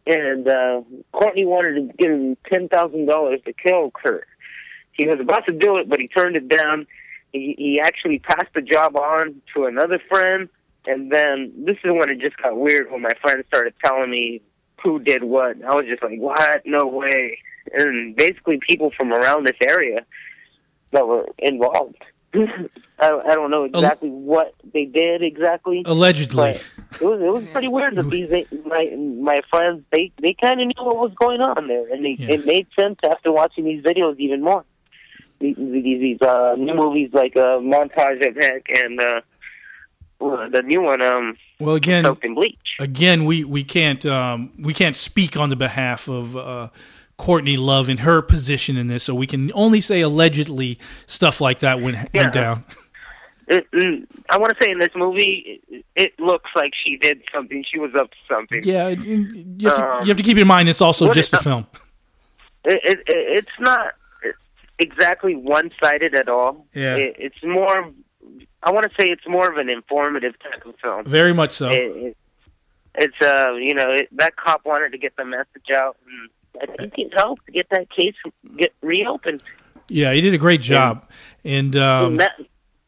and 0.07 0.49
uh, 0.49 0.83
Courtney 1.13 1.45
wanted 1.47 1.75
to 1.75 1.97
give 1.97 2.11
him 2.11 2.37
ten 2.49 2.69
thousand 2.69 3.07
dollars 3.07 3.41
to 3.45 3.53
kill 3.53 3.91
Kurt. 3.91 4.27
He 4.93 5.07
was 5.07 5.21
about 5.21 5.47
to 5.47 5.53
do 5.53 5.77
it, 5.77 5.89
but 5.89 6.01
he 6.01 6.09
turned 6.09 6.37
it 6.37 6.49
down. 6.49 6.87
He, 7.33 7.55
he 7.57 7.81
actually 7.83 8.19
passed 8.19 8.53
the 8.55 8.63
job 8.63 8.97
on 8.97 9.41
to 9.55 9.65
another 9.65 10.01
friend, 10.09 10.49
and 10.87 11.13
then 11.13 11.53
this 11.65 11.77
is 11.85 11.93
when 11.93 12.09
it 12.09 12.21
just 12.21 12.37
got 12.37 12.57
weird 12.57 12.91
when 12.91 13.03
my 13.03 13.15
friend 13.21 13.43
started 13.47 13.75
telling 13.81 14.11
me 14.11 14.43
who 14.83 14.99
did 14.99 15.25
what. 15.25 15.63
I 15.65 15.75
was 15.75 15.87
just 15.87 16.03
like, 16.03 16.19
what? 16.19 16.63
No 16.65 16.87
way. 16.87 17.39
And 17.73 18.17
basically, 18.17 18.59
people 18.67 18.91
from 18.97 19.13
around 19.13 19.45
this 19.45 19.57
area 19.61 20.05
that 20.93 21.07
were 21.07 21.27
involved. 21.39 22.03
I, 22.35 23.21
I 23.27 23.35
don't 23.35 23.51
know 23.51 23.65
exactly 23.65 24.09
what 24.09 24.55
they 24.73 24.85
did 24.85 25.23
exactly. 25.23 25.83
allegedly. 25.85 26.61
It 27.01 27.03
was 27.03 27.21
it 27.21 27.33
was 27.33 27.47
pretty 27.49 27.69
weird 27.69 27.97
that 27.97 28.11
these 28.11 28.31
my 28.67 28.95
my 28.97 29.43
friends 29.49 29.85
they 29.91 30.13
they 30.21 30.35
kind 30.41 30.61
of 30.61 30.67
knew 30.67 30.85
what 30.85 30.97
was 30.97 31.13
going 31.15 31.41
on 31.41 31.67
there, 31.69 31.93
and 31.93 32.05
they, 32.05 32.17
it 32.19 32.47
made 32.47 32.67
sense 32.75 32.99
after 33.03 33.33
watching 33.33 33.65
these 33.65 33.83
videos 33.83 34.19
even 34.19 34.43
more. 34.43 34.65
These 35.41 35.57
these, 35.57 36.01
these 36.01 36.23
uh, 36.23 36.55
new 36.59 36.75
movies 36.75 37.11
like 37.13 37.35
uh, 37.37 37.59
Montage 37.61 38.27
of 38.29 38.37
Heck 38.37 38.67
and 38.69 39.01
uh, 39.01 39.21
the 40.21 40.63
new 40.65 40.83
one 40.83 41.01
um 41.01 41.37
Well, 41.59 41.77
again, 41.77 42.05
Soaked 42.05 42.25
in 42.25 42.35
Bleach. 42.35 42.59
again, 42.79 43.25
we 43.25 43.45
we 43.45 43.65
can't 43.65 44.05
um, 44.07 44.53
we 44.59 44.75
can't 44.75 44.97
speak 44.97 45.37
on 45.37 45.49
the 45.51 45.57
behalf 45.57 46.09
of 46.09 46.37
uh, 46.37 46.69
Courtney 47.17 47.57
Love 47.57 47.89
and 47.89 48.01
her 48.01 48.21
position 48.23 48.77
in 48.77 48.89
this, 48.89 49.05
so 49.05 49.15
we 49.15 49.27
can 49.27 49.51
only 49.55 49.81
say 49.81 50.01
allegedly 50.03 50.79
stuff 51.07 51.41
like 51.41 51.61
that 51.61 51.81
went 51.81 51.97
Yeah. 52.13 52.21
went 52.23 52.35
down. 52.35 52.65
It, 53.49 53.69
mm, 53.73 54.07
I 54.29 54.39
want 54.39 54.57
to 54.57 54.63
say 54.63 54.71
in 54.71 54.79
this 54.79 54.93
movie, 54.95 55.61
it, 55.69 55.85
it 55.97 56.21
looks 56.21 56.51
like 56.55 56.73
she 56.85 56.97
did 56.97 57.21
something. 57.35 57.65
She 57.69 57.81
was 57.81 57.91
up 57.99 58.11
to 58.11 58.17
something. 58.29 58.63
Yeah, 58.63 58.89
you 58.89 59.27
you 59.59 59.69
have, 59.69 59.77
to, 59.79 59.85
Um, 59.91 60.03
you 60.03 60.09
have 60.09 60.17
to 60.19 60.23
keep 60.23 60.37
in 60.39 60.47
mind 60.47 60.69
it's 60.69 60.81
also 60.83 61.11
just 61.11 61.33
it- 61.35 61.41
a 61.41 61.43
film. 61.43 61.67
it, 62.65 62.81
it, 62.85 62.99
it 63.09 63.39
it's 63.39 63.59
not 63.59 63.95
exactly 64.81 65.35
one 65.37 65.71
sided 65.79 66.15
at 66.15 66.29
all. 66.29 66.67
Yeah. 66.75 66.97
It, 66.97 67.17
it's 67.19 67.45
more. 67.45 67.91
I 68.63 68.71
want 68.71 68.91
to 68.91 68.95
say 68.97 69.05
it's 69.09 69.27
more 69.29 69.51
of 69.51 69.57
an 69.59 69.69
informative 69.69 70.35
type 70.41 70.67
of 70.67 70.75
film. 70.83 71.05
Very 71.07 71.33
much 71.33 71.53
so. 71.53 71.71
It, 71.71 71.77
it, 71.97 72.17
it's 72.97 73.15
uh, 73.21 73.55
you 73.55 73.75
know, 73.75 73.91
it, 73.91 74.09
that 74.17 74.37
cop 74.37 74.63
wanted 74.65 74.91
to 74.93 74.99
get 74.99 75.15
the 75.17 75.25
message 75.25 75.71
out, 75.73 75.97
and 76.07 76.69
I 76.71 76.77
think 76.77 76.95
it 76.99 77.15
helped 77.15 77.47
to 77.47 77.53
get 77.53 77.69
that 77.71 77.89
case 77.91 78.15
get 78.59 78.73
reopened. 78.83 79.43
Yeah, 79.89 80.13
he 80.13 80.21
did 80.21 80.35
a 80.35 80.39
great 80.39 80.61
job, 80.61 81.05
and 81.45 81.75
um, 81.77 82.13
and 82.13 82.21
that 82.21 82.33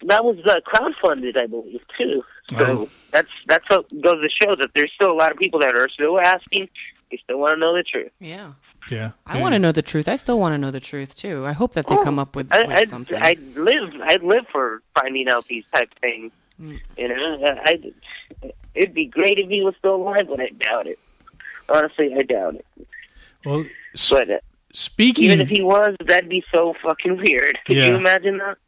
that 0.07 0.25
was 0.25 0.37
uh, 0.45 0.61
crowdfunded, 0.69 1.37
I 1.37 1.47
believe, 1.47 1.81
too. 1.97 2.23
So 2.51 2.57
Oh. 2.59 2.89
that's 3.13 3.29
that's 3.47 3.65
what 3.71 3.89
goes 4.03 4.21
to 4.21 4.29
show 4.29 4.57
that 4.57 4.71
there's 4.75 4.93
still 4.95 5.11
a 5.11 5.15
lot 5.15 5.31
of 5.33 5.39
people 5.39 5.61
that 5.61 5.75
are 5.75 5.89
still 5.89 6.19
asking. 6.21 6.69
They 7.11 7.19
still 7.23 7.39
want 7.39 7.57
to 7.57 7.61
know 7.61 7.73
the 7.75 7.83
truth. 7.85 8.11
Yeah. 8.21 8.53
Yeah, 8.91 9.13
I 9.27 9.41
want 9.41 9.55
to 9.55 9.59
know 9.59 9.73
the 9.73 9.83
truth. 9.83 10.09
I 10.09 10.17
still 10.17 10.39
want 10.39 10.55
to 10.55 10.59
know 10.59 10.71
the 10.71 10.81
truth 10.81 11.15
too. 11.17 11.47
I 11.47 11.53
hope 11.53 11.75
that 11.75 11.87
they 11.87 11.97
come 11.99 12.19
up 12.19 12.35
with, 12.37 12.53
I, 12.53 12.63
with 12.63 12.71
I, 12.71 12.85
something. 12.85 13.17
I 13.21 13.37
live. 13.55 13.93
I 14.03 14.17
live 14.23 14.47
for 14.51 14.83
finding 14.95 15.29
out 15.29 15.47
these 15.47 15.65
type 15.73 15.91
of 15.93 15.99
things. 15.99 16.33
Mm. 16.61 16.81
You 16.99 17.09
know, 17.09 17.57
I, 17.65 17.81
it'd 18.75 18.95
be 18.95 19.07
great 19.07 19.39
if 19.39 19.49
he 19.49 19.63
was 19.63 19.75
still 19.79 19.97
alive, 19.97 20.27
but 20.29 20.41
I 20.41 20.49
doubt 20.51 20.87
it. 20.87 20.99
Honestly, 21.69 22.15
I 22.17 22.23
doubt 22.23 22.57
it. 22.57 22.67
well, 23.45 23.65
But 24.11 24.31
uh, 24.31 24.39
speaking, 24.73 25.25
even 25.25 25.41
if 25.41 25.49
he 25.49 25.63
was, 25.63 25.97
that'd 26.05 26.29
be 26.29 26.45
so 26.53 26.75
fucking 26.83 27.17
weird. 27.19 27.59
Could 27.67 27.77
Yeah. 27.77 27.87
you 27.89 27.95
imagine 27.97 28.39
that? 28.39 28.59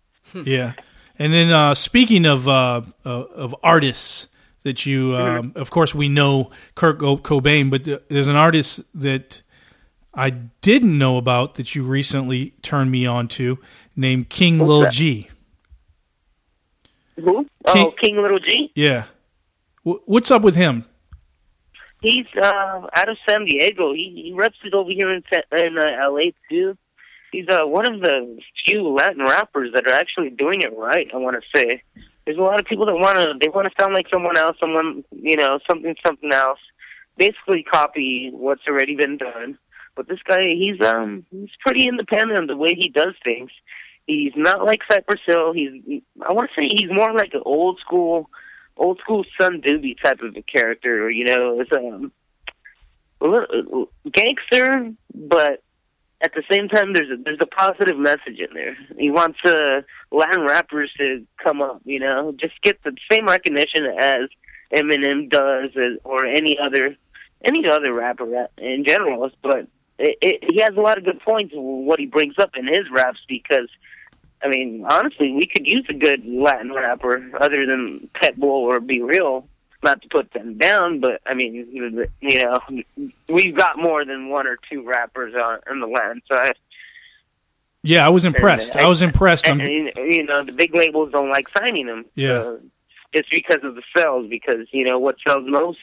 yeah, 0.46 0.72
and 1.18 1.32
then 1.34 1.50
uh, 1.50 1.74
speaking 1.74 2.24
of 2.24 2.48
uh, 2.48 2.80
uh, 3.04 3.08
of 3.10 3.54
artists 3.62 4.28
that 4.62 4.86
you, 4.86 5.10
Mm-hmm. 5.10 5.38
um, 5.38 5.52
of 5.56 5.70
course, 5.70 5.94
we 5.94 6.08
know 6.08 6.50
Kurt 6.74 6.98
Cobain, 6.98 7.68
but 7.70 7.84
th- 7.84 8.00
there's 8.08 8.28
an 8.28 8.36
artist 8.36 8.82
that 8.98 9.42
I 10.16 10.30
didn't 10.30 10.96
know 10.96 11.16
about 11.16 11.54
that 11.54 11.74
you 11.74 11.82
recently 11.82 12.54
turned 12.62 12.90
me 12.90 13.06
on 13.06 13.28
to, 13.28 13.58
named 13.96 14.28
King 14.28 14.58
What's 14.58 14.68
Lil 14.68 14.80
that? 14.82 14.92
G. 14.92 15.28
Who? 17.16 17.46
King- 17.66 17.86
oh, 17.86 17.94
King 18.00 18.16
Little 18.20 18.38
G. 18.38 18.72
Yeah, 18.74 19.04
w- 19.84 20.02
what's 20.06 20.30
up 20.30 20.42
with 20.42 20.56
him? 20.56 20.84
He's 22.00 22.26
uh, 22.36 22.86
out 22.94 23.08
of 23.08 23.16
San 23.26 23.46
Diego. 23.46 23.94
He, 23.94 24.22
he 24.26 24.32
reps 24.34 24.58
it 24.64 24.74
over 24.74 24.90
here 24.90 25.10
in 25.12 25.22
in 25.52 25.78
uh, 25.78 26.02
L.A. 26.04 26.34
too. 26.50 26.76
He's 27.32 27.48
uh, 27.48 27.66
one 27.66 27.86
of 27.86 28.00
the 28.00 28.38
few 28.64 28.86
Latin 28.88 29.22
rappers 29.22 29.72
that 29.72 29.86
are 29.86 29.94
actually 29.94 30.30
doing 30.30 30.60
it 30.62 30.76
right. 30.76 31.08
I 31.12 31.16
want 31.16 31.36
to 31.42 31.48
say. 31.52 31.82
There's 32.24 32.38
a 32.38 32.42
lot 32.42 32.58
of 32.58 32.66
people 32.66 32.86
that 32.86 32.94
want 32.94 33.16
to 33.16 33.38
they 33.40 33.48
want 33.48 33.68
to 33.68 33.74
sound 33.80 33.94
like 33.94 34.06
someone 34.12 34.36
else, 34.36 34.56
someone 34.60 35.04
you 35.12 35.36
know, 35.36 35.58
something 35.66 35.94
something 36.02 36.30
else. 36.32 36.60
Basically, 37.16 37.62
copy 37.62 38.30
what's 38.32 38.66
already 38.68 38.96
been 38.96 39.16
done. 39.16 39.58
But 39.96 40.08
this 40.08 40.20
guy, 40.26 40.54
he's 40.56 40.80
um, 40.80 41.24
he's 41.30 41.50
pretty 41.60 41.88
independent 41.88 42.38
in 42.38 42.46
the 42.46 42.56
way 42.56 42.74
he 42.74 42.88
does 42.88 43.14
things. 43.22 43.50
He's 44.06 44.32
not 44.36 44.64
like 44.64 44.80
Cypress 44.86 45.20
Hill. 45.24 45.52
He's 45.52 46.02
I 46.26 46.32
want 46.32 46.50
to 46.50 46.60
say 46.60 46.68
he's 46.68 46.90
more 46.90 47.12
like 47.12 47.32
an 47.34 47.42
old 47.44 47.78
school, 47.80 48.28
old 48.76 48.98
school 48.98 49.24
Son 49.38 49.62
Doobie 49.62 50.00
type 50.00 50.20
of 50.20 50.36
a 50.36 50.42
character. 50.42 51.10
You 51.10 51.24
know, 51.24 51.60
it's 51.60 51.72
um, 51.72 52.12
a 53.20 53.26
little 53.26 53.88
gangster, 54.12 54.92
but 55.14 55.62
at 56.20 56.32
the 56.34 56.42
same 56.48 56.68
time, 56.68 56.92
there's 56.92 57.10
a, 57.10 57.22
there's 57.22 57.40
a 57.40 57.46
positive 57.46 57.98
message 57.98 58.38
in 58.38 58.54
there. 58.54 58.76
He 58.98 59.10
wants 59.10 59.38
uh, 59.44 59.82
Latin 60.10 60.40
rappers 60.40 60.90
to 60.98 61.24
come 61.42 61.60
up, 61.60 61.82
you 61.84 62.00
know, 62.00 62.34
just 62.38 62.54
get 62.62 62.82
the 62.82 62.96
same 63.10 63.28
recognition 63.28 63.84
as 63.86 64.28
Eminem 64.72 65.28
does, 65.28 65.70
or 66.04 66.26
any 66.26 66.58
other 66.58 66.96
any 67.44 67.64
other 67.66 67.92
rapper 67.92 68.48
in 68.56 68.84
general. 68.84 69.30
But 69.42 69.68
it, 69.98 70.18
it, 70.20 70.44
he 70.52 70.60
has 70.60 70.76
a 70.76 70.80
lot 70.80 70.98
of 70.98 71.04
good 71.04 71.20
points 71.20 71.52
what 71.54 71.98
he 71.98 72.06
brings 72.06 72.38
up 72.38 72.50
in 72.56 72.66
his 72.66 72.90
raps 72.92 73.20
because. 73.28 73.68
I 74.42 74.48
mean, 74.48 74.84
honestly, 74.86 75.32
we 75.32 75.46
could 75.46 75.66
use 75.66 75.86
a 75.88 75.94
good 75.94 76.26
Latin 76.26 76.70
rapper 76.70 77.30
other 77.40 77.64
than 77.64 78.10
Pitbull 78.14 78.42
or 78.42 78.78
B-Real. 78.78 79.48
Not 79.82 80.02
to 80.02 80.08
put 80.08 80.32
them 80.32 80.58
down, 80.58 81.00
but 81.00 81.22
I 81.24 81.32
mean, 81.32 81.54
you 82.20 82.38
know, 82.38 82.60
we've 83.26 83.56
got 83.56 83.78
more 83.78 84.04
than 84.04 84.28
one 84.28 84.46
or 84.46 84.58
two 84.70 84.82
rappers 84.86 85.34
on 85.34 85.60
in 85.70 85.80
the 85.80 85.86
Latin 85.86 86.20
side. 86.28 86.56
Yeah, 87.82 88.04
I 88.04 88.10
was 88.10 88.26
impressed. 88.26 88.74
And, 88.76 88.84
I 88.84 88.88
was 88.88 89.00
impressed. 89.00 89.46
And, 89.46 89.62
and, 89.62 89.90
you 89.96 90.24
know, 90.24 90.44
the 90.44 90.52
big 90.52 90.74
labels 90.74 91.12
don't 91.12 91.30
like 91.30 91.48
signing 91.48 91.86
him. 91.86 92.04
Yeah. 92.14 92.32
Uh, 92.32 92.56
just 93.14 93.30
because 93.30 93.60
of 93.62 93.76
the 93.76 93.82
sales, 93.94 94.28
because 94.28 94.66
you 94.72 94.84
know 94.84 94.98
what 94.98 95.16
sells 95.24 95.44
most. 95.46 95.78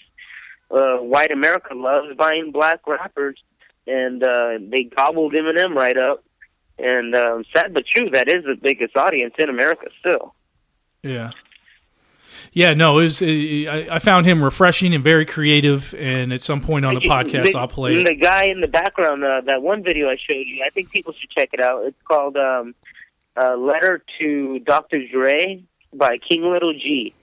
Uh, 0.70 0.98
white 0.98 1.32
America 1.32 1.74
loves 1.74 2.16
buying 2.16 2.52
black 2.52 2.86
rappers, 2.88 3.42
and 3.88 4.24
uh, 4.24 4.58
they 4.60 4.84
gobbled 4.84 5.34
Eminem 5.34 5.76
right 5.76 5.98
up. 5.98 6.24
And 6.78 7.14
um, 7.14 7.44
sad 7.56 7.74
but 7.74 7.84
true, 7.86 8.10
that 8.12 8.28
is 8.28 8.44
the 8.44 8.56
biggest 8.60 8.96
audience 8.96 9.36
in 9.38 9.50
America 9.50 9.88
still. 10.00 10.34
Yeah. 11.04 11.32
Yeah, 12.54 12.74
no, 12.74 13.00
it 13.00 13.04
was. 13.04 13.22
It, 13.22 13.68
I, 13.68 13.96
I 13.96 14.00
found 14.00 14.26
him 14.26 14.44
refreshing 14.44 14.94
and 14.94 15.04
very 15.04 15.26
creative. 15.26 15.94
And 15.98 16.34
at 16.34 16.42
some 16.42 16.62
point 16.62 16.86
on 16.86 16.96
the 16.96 17.02
podcast, 17.02 17.54
the, 17.54 17.60
I'll 17.60 17.68
play. 17.68 18.04
The 18.04 18.16
guy 18.16 18.46
in 18.46 18.62
the 18.62 18.68
background, 18.68 19.24
uh, 19.24 19.42
that 19.46 19.62
one 19.62 19.84
video 19.84 20.10
I 20.10 20.16
showed 20.16 20.48
you, 20.48 20.64
I 20.66 20.70
think 20.70 20.92
people 20.92 21.14
should 21.20 21.30
check 21.30 21.50
it 21.54 21.60
out. 21.60 21.86
It's 21.86 22.02
called 22.08 22.38
um, 22.38 22.74
uh, 23.38 23.56
"Letter 23.56 24.04
to 24.20 24.60
Dr. 24.60 25.02
Dre" 25.12 25.64
by 25.94 26.18
King 26.18 26.44
Little 26.44 26.74
G, 26.74 27.14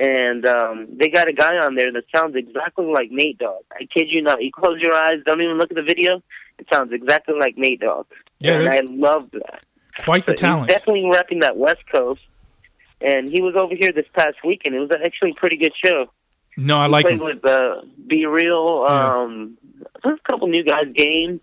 and 0.00 0.44
um, 0.46 0.86
they 0.98 1.08
got 1.10 1.28
a 1.28 1.32
guy 1.32 1.56
on 1.58 1.74
there 1.74 1.92
that 1.92 2.04
sounds 2.10 2.34
exactly 2.34 2.86
like 2.86 3.10
Nate 3.10 3.38
Dogg. 3.38 3.62
I 3.72 3.84
kid 3.84 4.08
you 4.10 4.22
not. 4.22 4.42
You 4.42 4.50
close 4.50 4.80
your 4.80 4.94
eyes, 4.94 5.18
don't 5.24 5.40
even 5.42 5.58
look 5.58 5.70
at 5.70 5.76
the 5.76 5.82
video. 5.82 6.22
It 6.58 6.66
sounds 6.68 6.92
exactly 6.92 7.34
like 7.38 7.56
Nate 7.58 7.80
Dogg, 7.80 8.06
Yeah, 8.38 8.58
and 8.60 8.68
I 8.68 8.80
love 8.82 9.30
that. 9.32 9.62
Quite 10.04 10.26
the 10.26 10.32
But 10.32 10.38
talent. 10.38 10.68
definitely 10.68 11.02
repping 11.02 11.42
that 11.42 11.56
West 11.56 11.82
Coast. 11.90 12.22
And 13.02 13.28
he 13.28 13.40
was 13.40 13.54
over 13.56 13.74
here 13.74 13.92
this 13.92 14.04
past 14.14 14.36
weekend. 14.44 14.74
It 14.74 14.78
was 14.80 14.90
actually 15.04 15.30
a 15.30 15.34
pretty 15.34 15.56
good 15.56 15.72
show. 15.82 16.06
No, 16.56 16.76
I 16.78 16.84
He 16.86 16.90
like 16.90 17.06
played 17.06 17.18
him. 17.18 17.24
with 17.24 17.44
uh, 17.44 17.80
B-Real. 18.06 18.86
Um, 18.88 19.56
There's 20.04 20.18
a 20.22 20.30
couple 20.30 20.48
new 20.48 20.62
guys 20.62 20.86
game. 20.94 21.40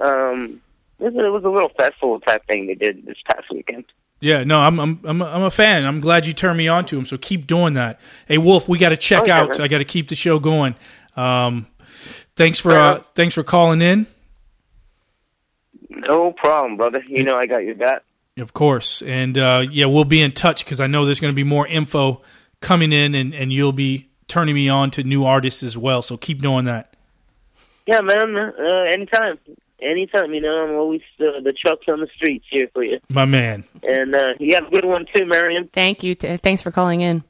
Um, 0.00 0.60
it 1.00 1.04
was, 1.04 1.14
it 1.14 1.32
was 1.32 1.44
a 1.44 1.48
little 1.48 1.70
festival 1.70 2.20
type 2.20 2.46
thing 2.46 2.66
they 2.66 2.74
did 2.74 3.06
this 3.06 3.16
past 3.26 3.46
weekend. 3.50 3.84
Yeah, 4.22 4.44
no, 4.44 4.60
I'm 4.60 4.78
I'm 4.78 5.00
I'm 5.02 5.20
a, 5.20 5.24
I'm 5.24 5.42
a 5.42 5.50
fan. 5.50 5.84
I'm 5.84 6.00
glad 6.00 6.28
you 6.28 6.32
turned 6.32 6.56
me 6.56 6.68
on 6.68 6.86
to 6.86 6.96
him. 6.96 7.04
So 7.06 7.18
keep 7.18 7.44
doing 7.44 7.74
that. 7.74 8.00
Hey, 8.28 8.38
Wolf, 8.38 8.68
we 8.68 8.78
got 8.78 8.90
to 8.90 8.96
check 8.96 9.26
yeah, 9.26 9.40
out. 9.40 9.48
man. 9.48 9.60
I 9.60 9.66
got 9.66 9.78
to 9.78 9.84
keep 9.84 10.08
the 10.08 10.14
show 10.14 10.38
going. 10.38 10.76
Um, 11.16 11.66
thanks 12.36 12.60
for 12.60 12.70
uh, 12.70 12.98
thanks 13.16 13.34
for 13.34 13.42
calling 13.42 13.82
in. 13.82 14.06
No 15.90 16.30
problem, 16.30 16.76
brother. 16.76 17.02
You 17.04 17.24
know 17.24 17.34
I 17.34 17.46
got 17.46 17.64
your 17.64 17.74
back. 17.74 18.04
Of 18.38 18.52
course, 18.52 19.02
and 19.02 19.36
uh, 19.36 19.64
yeah, 19.68 19.86
we'll 19.86 20.04
be 20.04 20.22
in 20.22 20.30
touch 20.30 20.64
because 20.64 20.78
I 20.78 20.86
know 20.86 21.04
there's 21.04 21.18
going 21.18 21.32
to 21.32 21.36
be 21.36 21.42
more 21.42 21.66
info 21.66 22.22
coming 22.60 22.92
in, 22.92 23.16
and, 23.16 23.34
and 23.34 23.52
you'll 23.52 23.72
be 23.72 24.08
turning 24.28 24.54
me 24.54 24.68
on 24.68 24.92
to 24.92 25.02
new 25.02 25.24
artists 25.24 25.64
as 25.64 25.76
well. 25.76 26.00
So 26.00 26.16
keep 26.16 26.40
doing 26.40 26.66
that. 26.66 26.94
Yeah, 27.86 28.00
man. 28.02 28.36
Uh, 28.36 28.84
anytime. 28.84 29.40
Anytime, 29.82 30.32
you 30.34 30.40
know, 30.40 30.64
I'm 30.64 30.74
always 30.76 31.00
uh, 31.20 31.40
the 31.42 31.52
trucks 31.52 31.86
on 31.88 32.00
the 32.00 32.08
streets 32.14 32.44
here 32.50 32.68
for 32.72 32.84
you. 32.84 32.98
My 33.08 33.24
man. 33.24 33.64
And 33.82 34.14
uh, 34.14 34.34
you 34.38 34.54
have 34.54 34.66
a 34.66 34.70
good 34.70 34.84
one 34.84 35.06
too, 35.12 35.24
Meriem. 35.24 35.70
Thank 35.72 36.02
you. 36.02 36.14
T- 36.14 36.36
thanks 36.36 36.62
for 36.62 36.70
calling 36.70 37.00
in. 37.00 37.24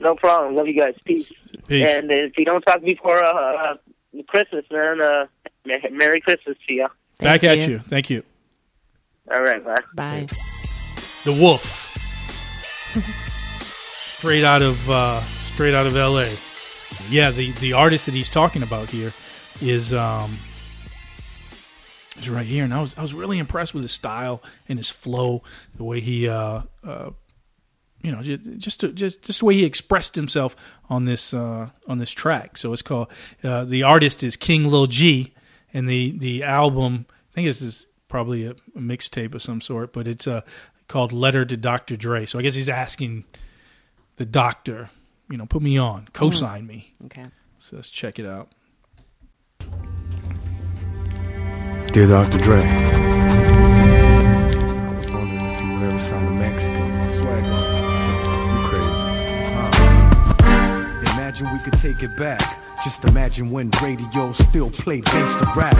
No 0.00 0.14
problem. 0.14 0.54
Love 0.54 0.66
you 0.66 0.78
guys. 0.78 0.94
Peace. 1.04 1.32
Peace. 1.68 1.88
And 1.88 2.10
if 2.10 2.36
you 2.36 2.44
don't 2.44 2.62
talk 2.62 2.82
before 2.82 3.22
uh, 3.24 3.72
uh, 3.72 3.76
Christmas, 4.28 4.64
man, 4.70 5.00
uh, 5.00 5.26
Merry 5.90 6.20
Christmas 6.20 6.56
to 6.66 6.72
you. 6.72 6.88
Back 7.18 7.44
at 7.44 7.66
you. 7.68 7.78
Thank 7.78 8.10
you. 8.10 8.22
All 9.30 9.40
right, 9.40 9.64
bye. 9.64 9.80
Bye. 9.94 10.26
The 11.24 11.32
Wolf, 11.32 11.96
straight 14.18 14.44
out 14.44 14.60
of 14.60 14.90
uh, 14.90 15.20
straight 15.22 15.72
out 15.72 15.86
of 15.86 15.96
L.A. 15.96 16.30
Yeah, 17.08 17.30
the 17.30 17.52
the 17.52 17.72
artist 17.72 18.04
that 18.06 18.14
he's 18.14 18.28
talking 18.28 18.62
about 18.62 18.90
here 18.90 19.12
is 19.62 19.94
um 19.94 20.36
is 22.16 22.28
right 22.28 22.46
here, 22.46 22.64
and 22.64 22.72
I 22.72 22.80
was 22.80 22.96
I 22.96 23.02
was 23.02 23.14
really 23.14 23.38
impressed 23.38 23.74
with 23.74 23.82
his 23.82 23.92
style 23.92 24.42
and 24.68 24.78
his 24.78 24.90
flow, 24.90 25.42
the 25.76 25.84
way 25.84 26.00
he 26.00 26.28
uh, 26.28 26.62
uh 26.82 27.10
you 28.02 28.12
know 28.12 28.22
just 28.22 28.58
just 28.58 28.80
to, 28.80 28.92
just 28.92 29.22
just 29.22 29.40
the 29.40 29.46
way 29.46 29.54
he 29.54 29.64
expressed 29.64 30.14
himself 30.14 30.54
on 30.88 31.04
this 31.04 31.34
uh 31.34 31.70
on 31.86 31.98
this 31.98 32.10
track. 32.10 32.56
So 32.56 32.72
it's 32.72 32.82
called 32.82 33.08
uh, 33.42 33.64
the 33.64 33.82
artist 33.82 34.22
is 34.22 34.36
King 34.36 34.68
Lil 34.70 34.86
G, 34.86 35.32
and 35.72 35.88
the 35.88 36.16
the 36.18 36.42
album 36.44 37.06
I 37.32 37.34
think 37.34 37.48
this 37.48 37.62
is 37.62 37.86
probably 38.08 38.44
a, 38.44 38.50
a 38.50 38.80
mixtape 38.80 39.34
of 39.34 39.42
some 39.42 39.60
sort, 39.60 39.92
but 39.92 40.06
it's 40.06 40.26
uh 40.26 40.42
called 40.86 41.12
Letter 41.12 41.44
to 41.44 41.56
Dr. 41.56 41.96
Dre. 41.96 42.26
So 42.26 42.38
I 42.38 42.42
guess 42.42 42.54
he's 42.54 42.68
asking 42.68 43.24
the 44.16 44.26
doctor, 44.26 44.90
you 45.30 45.36
know, 45.36 45.46
put 45.46 45.62
me 45.62 45.78
on, 45.78 46.08
co-sign 46.12 46.66
me. 46.66 46.94
Okay. 47.06 47.26
So 47.58 47.76
let's 47.76 47.88
check 47.88 48.18
it 48.18 48.26
out. 48.26 48.52
Dear 51.94 52.08
Dr. 52.08 52.38
Dre, 52.38 52.60
I 52.60 52.66
was 54.96 55.06
wondering 55.12 55.46
if 55.46 55.60
you 55.60 55.72
would 55.74 55.82
ever 55.84 56.00
sound 56.00 56.26
a 56.26 56.30
Mexican. 56.32 57.08
Swag 57.08 57.44
You 57.44 58.58
crazy. 58.66 59.12
Imagine 61.12 61.52
we 61.52 61.60
could 61.60 61.74
take 61.74 62.02
it 62.02 62.16
back. 62.16 62.40
Just 62.82 63.04
imagine 63.04 63.48
when 63.52 63.70
radio 63.80 64.32
still 64.32 64.70
played 64.70 65.04
gangsta 65.04 65.54
rap. 65.54 65.76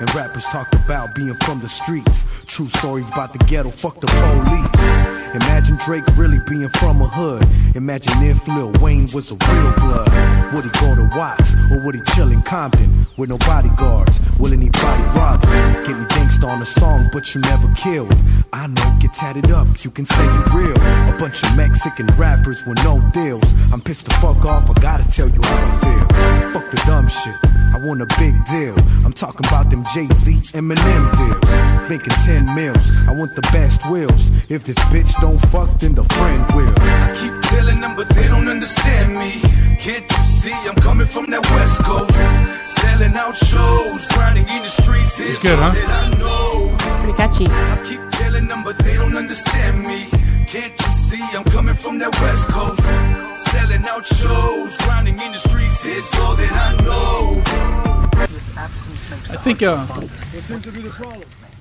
And 0.00 0.12
rappers 0.16 0.46
talked 0.46 0.74
about 0.74 1.14
being 1.14 1.34
from 1.34 1.60
the 1.60 1.68
streets. 1.68 2.26
True 2.46 2.66
stories 2.66 3.08
about 3.08 3.32
the 3.32 3.38
ghetto, 3.44 3.70
fuck 3.70 4.00
the 4.00 4.08
police. 4.08 5.44
Imagine 5.44 5.76
Drake 5.76 6.02
really 6.16 6.40
being 6.40 6.70
from 6.70 7.00
a 7.00 7.06
hood. 7.06 7.46
Imagine 7.76 8.20
if 8.24 8.48
Lil 8.48 8.72
Wayne 8.80 9.08
was 9.14 9.30
a 9.30 9.36
real 9.36 9.72
blood. 9.74 10.10
Would 10.54 10.64
he 10.64 10.70
go 10.80 10.96
to 10.96 11.08
Watts 11.16 11.54
or 11.70 11.78
would 11.86 11.94
he 11.94 12.00
chill 12.16 12.32
in 12.32 12.42
Compton 12.42 12.91
with 13.16 13.28
no 13.28 13.38
bodyguards? 13.38 14.20
Will 14.38 14.52
anybody 14.52 15.02
rob 15.16 15.44
him? 15.44 15.84
Getting 15.84 16.04
gangsta 16.06 16.48
on 16.48 16.62
a 16.62 16.66
song, 16.66 17.08
but 17.12 17.34
you 17.34 17.40
never 17.42 17.68
killed. 17.74 18.14
I 18.52 18.66
know, 18.66 18.98
get 19.00 19.12
tatted 19.12 19.50
up, 19.50 19.66
you 19.84 19.90
can 19.90 20.04
say 20.04 20.24
you 20.24 20.42
real. 20.52 20.76
A 20.76 21.16
bunch 21.18 21.42
of 21.42 21.56
Mexican 21.56 22.06
rappers 22.18 22.64
with 22.66 22.82
no 22.84 23.00
deals. 23.12 23.52
I'm 23.72 23.80
pissed 23.80 24.06
the 24.06 24.14
fuck 24.14 24.44
off, 24.44 24.70
I 24.70 24.74
gotta 24.80 25.08
tell 25.08 25.28
you 25.28 25.40
how 25.42 25.56
I 25.56 25.80
feel. 25.80 26.52
Fuck 26.52 26.70
the 26.70 26.82
dumb 26.86 27.08
shit, 27.08 27.36
I 27.44 27.80
want 27.84 28.02
a 28.02 28.06
big 28.18 28.34
deal. 28.46 28.76
I'm 29.12 29.16
talking 29.16 29.46
about 29.46 29.68
them 29.68 29.84
Jay 29.92 30.08
Z, 30.14 30.56
Eminem 30.56 31.04
deals. 31.20 31.90
Making 31.90 32.16
10 32.24 32.54
mils, 32.54 32.88
I 33.06 33.12
want 33.12 33.36
the 33.36 33.42
best 33.52 33.84
wheels. 33.90 34.30
If 34.48 34.64
this 34.64 34.78
bitch 34.88 35.12
don't 35.20 35.36
fuck, 35.52 35.68
then 35.80 35.94
the 35.94 36.02
friend 36.16 36.40
will. 36.56 36.72
I 36.80 37.12
keep 37.20 37.36
telling 37.42 37.82
them, 37.82 37.94
but 37.94 38.08
they 38.08 38.26
don't 38.26 38.48
understand 38.48 39.12
me. 39.12 39.32
Can't 39.76 40.00
you 40.00 40.24
see 40.24 40.56
I'm 40.66 40.76
coming 40.76 41.06
from 41.06 41.28
that 41.28 41.44
West 41.52 41.84
Coast? 41.84 42.16
Selling 42.64 43.12
out 43.12 43.36
shows, 43.36 44.08
grinding 44.16 44.48
in 44.48 44.62
the 44.62 44.72
streets. 44.72 45.20
It's 45.20 45.42
good, 45.42 45.58
all 45.58 45.72
huh? 45.72 45.74
that 45.76 45.90
I 45.92 46.16
know. 46.16 46.74
Pretty 47.04 47.12
catchy. 47.12 47.46
I 47.52 47.84
keep 47.84 48.00
telling 48.16 48.48
them, 48.48 48.64
but 48.64 48.78
they 48.78 48.96
don't 48.96 49.14
understand 49.14 49.84
me. 49.84 50.08
Can't 50.48 50.72
you 50.72 50.92
see 50.96 51.20
I'm 51.36 51.44
coming 51.44 51.74
from 51.74 51.98
that 51.98 52.16
West 52.24 52.48
Coast? 52.48 52.80
Selling 53.44 53.84
out 53.84 54.06
shows, 54.06 54.78
grinding 54.88 55.20
in 55.20 55.32
the 55.32 55.38
streets. 55.38 55.84
It's 55.84 56.18
all 56.18 56.34
that 56.34 56.52
I 56.64 56.82
know. 56.82 57.91
I 59.12 59.36
think 59.36 59.62
uh, 59.62 59.86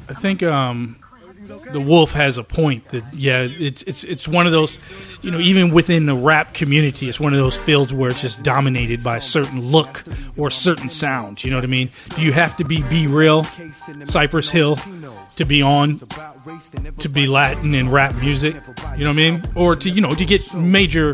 I 0.10 0.14
think 0.14 0.42
um, 0.44 0.96
the 1.72 1.80
Wolf 1.80 2.14
has 2.14 2.38
a 2.38 2.44
point 2.44 2.90
that 2.90 3.04
yeah, 3.14 3.48
it's 3.50 3.84
it's 3.84 4.04
it's 4.04 4.28
one 4.28 4.46
of 4.46 4.52
those, 4.52 4.80
you 5.22 5.32
know, 5.32 5.40
even 5.40 5.72
within 5.72 6.06
the 6.06 6.16
rap 6.16 6.54
community, 6.54 7.10
it's 7.10 7.20
one 7.20 7.34
of 7.34 7.40
those 7.40 7.58
fields 7.58 7.94
where 7.94 8.10
it's 8.10 8.22
just 8.22 8.44
dominated 8.44 9.04
by 9.04 9.18
a 9.18 9.22
certain 9.22 9.60
look 9.60 10.04
or 10.38 10.48
a 10.48 10.52
certain 10.52 10.90
sound. 10.90 11.44
You 11.44 11.52
know 11.52 11.58
what 11.58 11.64
I 11.64 11.68
mean? 11.68 11.90
Do 12.16 12.22
you 12.22 12.34
have 12.34 12.58
to 12.58 12.64
be 12.64 12.82
B-Real, 12.84 13.44
Cypress 14.06 14.50
Hill, 14.50 14.78
to 15.36 15.46
be 15.46 15.62
on, 15.62 16.00
to 17.00 17.10
be 17.10 17.28
Latin 17.28 17.74
and 17.74 17.92
rap 17.92 18.16
music? 18.22 18.56
You 18.98 19.06
know 19.06 19.12
what 19.12 19.20
I 19.20 19.32
mean? 19.32 19.44
Or 19.56 19.76
to 19.76 19.90
you 19.90 20.02
know 20.02 20.10
to 20.10 20.26
get 20.26 20.54
major 20.54 21.12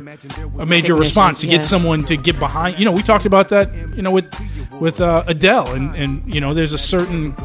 a 0.59 0.65
major 0.65 0.95
response 0.95 1.41
to 1.41 1.47
yeah. 1.47 1.57
get 1.57 1.65
someone 1.65 2.05
to 2.05 2.17
get 2.17 2.39
behind. 2.39 2.79
You 2.79 2.85
know, 2.85 2.91
we 2.91 3.03
talked 3.03 3.25
about 3.25 3.49
that. 3.49 3.73
You 3.95 4.01
know 4.01 4.11
with 4.11 4.33
with 4.79 5.01
uh, 5.01 5.23
Adele 5.27 5.71
and 5.73 5.95
and 5.95 6.33
you 6.33 6.41
know 6.41 6.53
there's 6.53 6.73
a 6.73 6.77
certain 6.77 7.35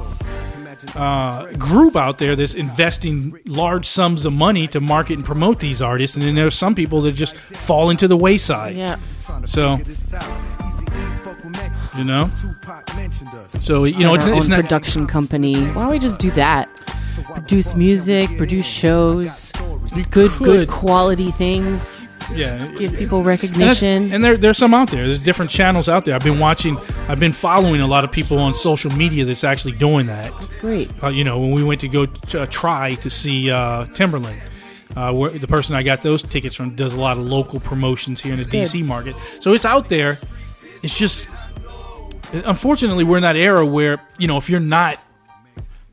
uh, 0.96 1.52
group 1.52 1.96
out 1.96 2.18
there 2.18 2.36
that's 2.36 2.54
investing 2.54 3.38
large 3.46 3.86
sums 3.86 4.26
of 4.26 4.32
money 4.32 4.66
to 4.68 4.80
market 4.80 5.14
and 5.14 5.24
promote 5.24 5.60
these 5.60 5.80
artists, 5.82 6.16
and 6.16 6.24
then 6.24 6.34
there's 6.34 6.54
some 6.54 6.74
people 6.74 7.00
that 7.02 7.12
just 7.12 7.36
fall 7.36 7.90
into 7.90 8.08
the 8.08 8.16
wayside. 8.16 8.76
Yeah. 8.76 8.96
So, 9.44 9.78
you 11.96 12.04
know, 12.04 12.30
so 13.48 13.84
you 13.84 14.00
know, 14.00 14.14
it's, 14.14 14.26
it's 14.26 14.48
not. 14.48 14.60
production 14.60 15.06
company. 15.06 15.54
Why 15.54 15.82
don't 15.82 15.90
we 15.90 15.98
just 15.98 16.20
do 16.20 16.30
that? 16.32 16.68
Produce 17.34 17.74
music, 17.74 18.36
produce 18.36 18.66
shows, 18.66 19.52
good, 20.10 20.30
good 20.38 20.68
quality 20.68 21.30
things. 21.32 22.08
Yeah, 22.34 22.66
Give 22.78 22.96
people 22.96 23.18
And, 23.18 23.26
recognition. 23.26 24.08
that- 24.08 24.14
and 24.14 24.24
there, 24.24 24.36
there's 24.36 24.58
some 24.58 24.72
out 24.74 24.90
there. 24.90 25.04
There's 25.06 25.22
different 25.22 25.50
channels 25.50 25.88
out 25.88 26.04
there. 26.04 26.14
I've 26.14 26.24
been 26.24 26.38
watching. 26.38 26.76
I've 27.08 27.20
been 27.20 27.32
following 27.32 27.80
a 27.80 27.86
lot 27.86 28.04
of 28.04 28.12
people 28.12 28.38
on 28.38 28.54
social 28.54 28.90
media 28.92 29.24
that's 29.24 29.44
actually 29.44 29.72
doing 29.72 30.06
that. 30.06 30.32
It's 30.42 30.56
great. 30.56 30.90
Uh, 31.02 31.08
you 31.08 31.24
know, 31.24 31.40
when 31.40 31.50
we 31.52 31.62
went 31.62 31.80
to 31.82 31.88
go 31.88 32.06
t- 32.06 32.38
uh, 32.38 32.46
try 32.46 32.94
to 32.96 33.10
see 33.10 33.50
uh, 33.50 33.84
Timbaland, 33.86 34.38
uh, 34.96 35.12
where 35.12 35.30
the 35.30 35.46
person 35.46 35.74
I 35.74 35.82
got 35.82 36.02
those 36.02 36.22
tickets 36.22 36.56
from 36.56 36.74
does 36.74 36.94
a 36.94 37.00
lot 37.00 37.16
of 37.18 37.24
local 37.24 37.60
promotions 37.60 38.20
here 38.20 38.32
in 38.32 38.38
the 38.40 38.44
That's 38.48 38.72
DC 38.72 38.86
market. 38.86 39.14
So 39.40 39.52
it's 39.52 39.64
out 39.64 39.88
there. 39.88 40.12
It's 40.82 40.98
just, 40.98 41.28
unfortunately, 42.32 43.04
we're 43.04 43.18
in 43.18 43.22
that 43.22 43.36
era 43.36 43.64
where 43.64 44.00
you 44.18 44.26
know 44.26 44.36
if 44.38 44.48
you're 44.48 44.60
not 44.60 44.98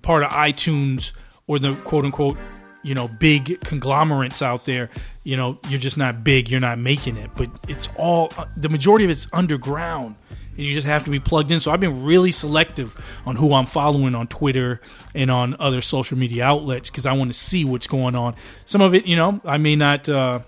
part 0.02 0.24
of 0.24 0.30
iTunes 0.32 1.12
or 1.48 1.60
the 1.60 1.76
quote 1.84 2.06
unquote 2.06 2.38
you 2.82 2.96
know 2.96 3.08
big 3.20 3.60
conglomerates 3.66 4.42
out 4.42 4.66
there 4.66 4.90
you 5.30 5.38
know 5.38 5.60
you're 5.70 5.80
just 5.80 5.96
not 5.96 6.24
big 6.24 6.50
you're 6.50 6.60
not 6.60 6.80
making 6.80 7.16
it 7.16 7.30
but 7.36 7.48
it's 7.68 7.88
all 7.98 8.34
the 8.58 8.68
majority 8.68 9.06
of 9.06 9.12
it's 9.12 9.28
underground 9.32 10.16
and 10.32 10.66
you 10.66 10.74
just 10.74 10.88
have 10.88 11.04
to 11.04 11.12
be 11.12 11.20
plugged 11.20 11.52
in 11.52 11.60
so 11.60 11.72
i've 11.72 11.80
been 11.80 12.04
really 12.04 12.32
selective 12.32 13.22
on 13.28 13.36
who 13.36 13.54
i'm 13.54 13.68
following 13.68 14.16
on 14.16 14.26
twitter 14.26 14.82
and 15.14 15.30
on 15.30 15.56
other 15.60 15.82
social 15.82 16.18
media 16.18 16.44
outlets 16.44 16.90
because 16.90 17.06
i 17.06 17.14
want 17.14 17.32
to 17.32 17.38
see 17.38 17.64
what's 17.64 17.86
going 17.86 18.16
on 18.16 18.36
some 18.66 18.82
of 18.82 18.96
it 18.96 19.06
you 19.06 19.16
know 19.16 19.40
i 19.46 19.58
may 19.58 19.76
not 19.76 20.10
uh 20.10 20.40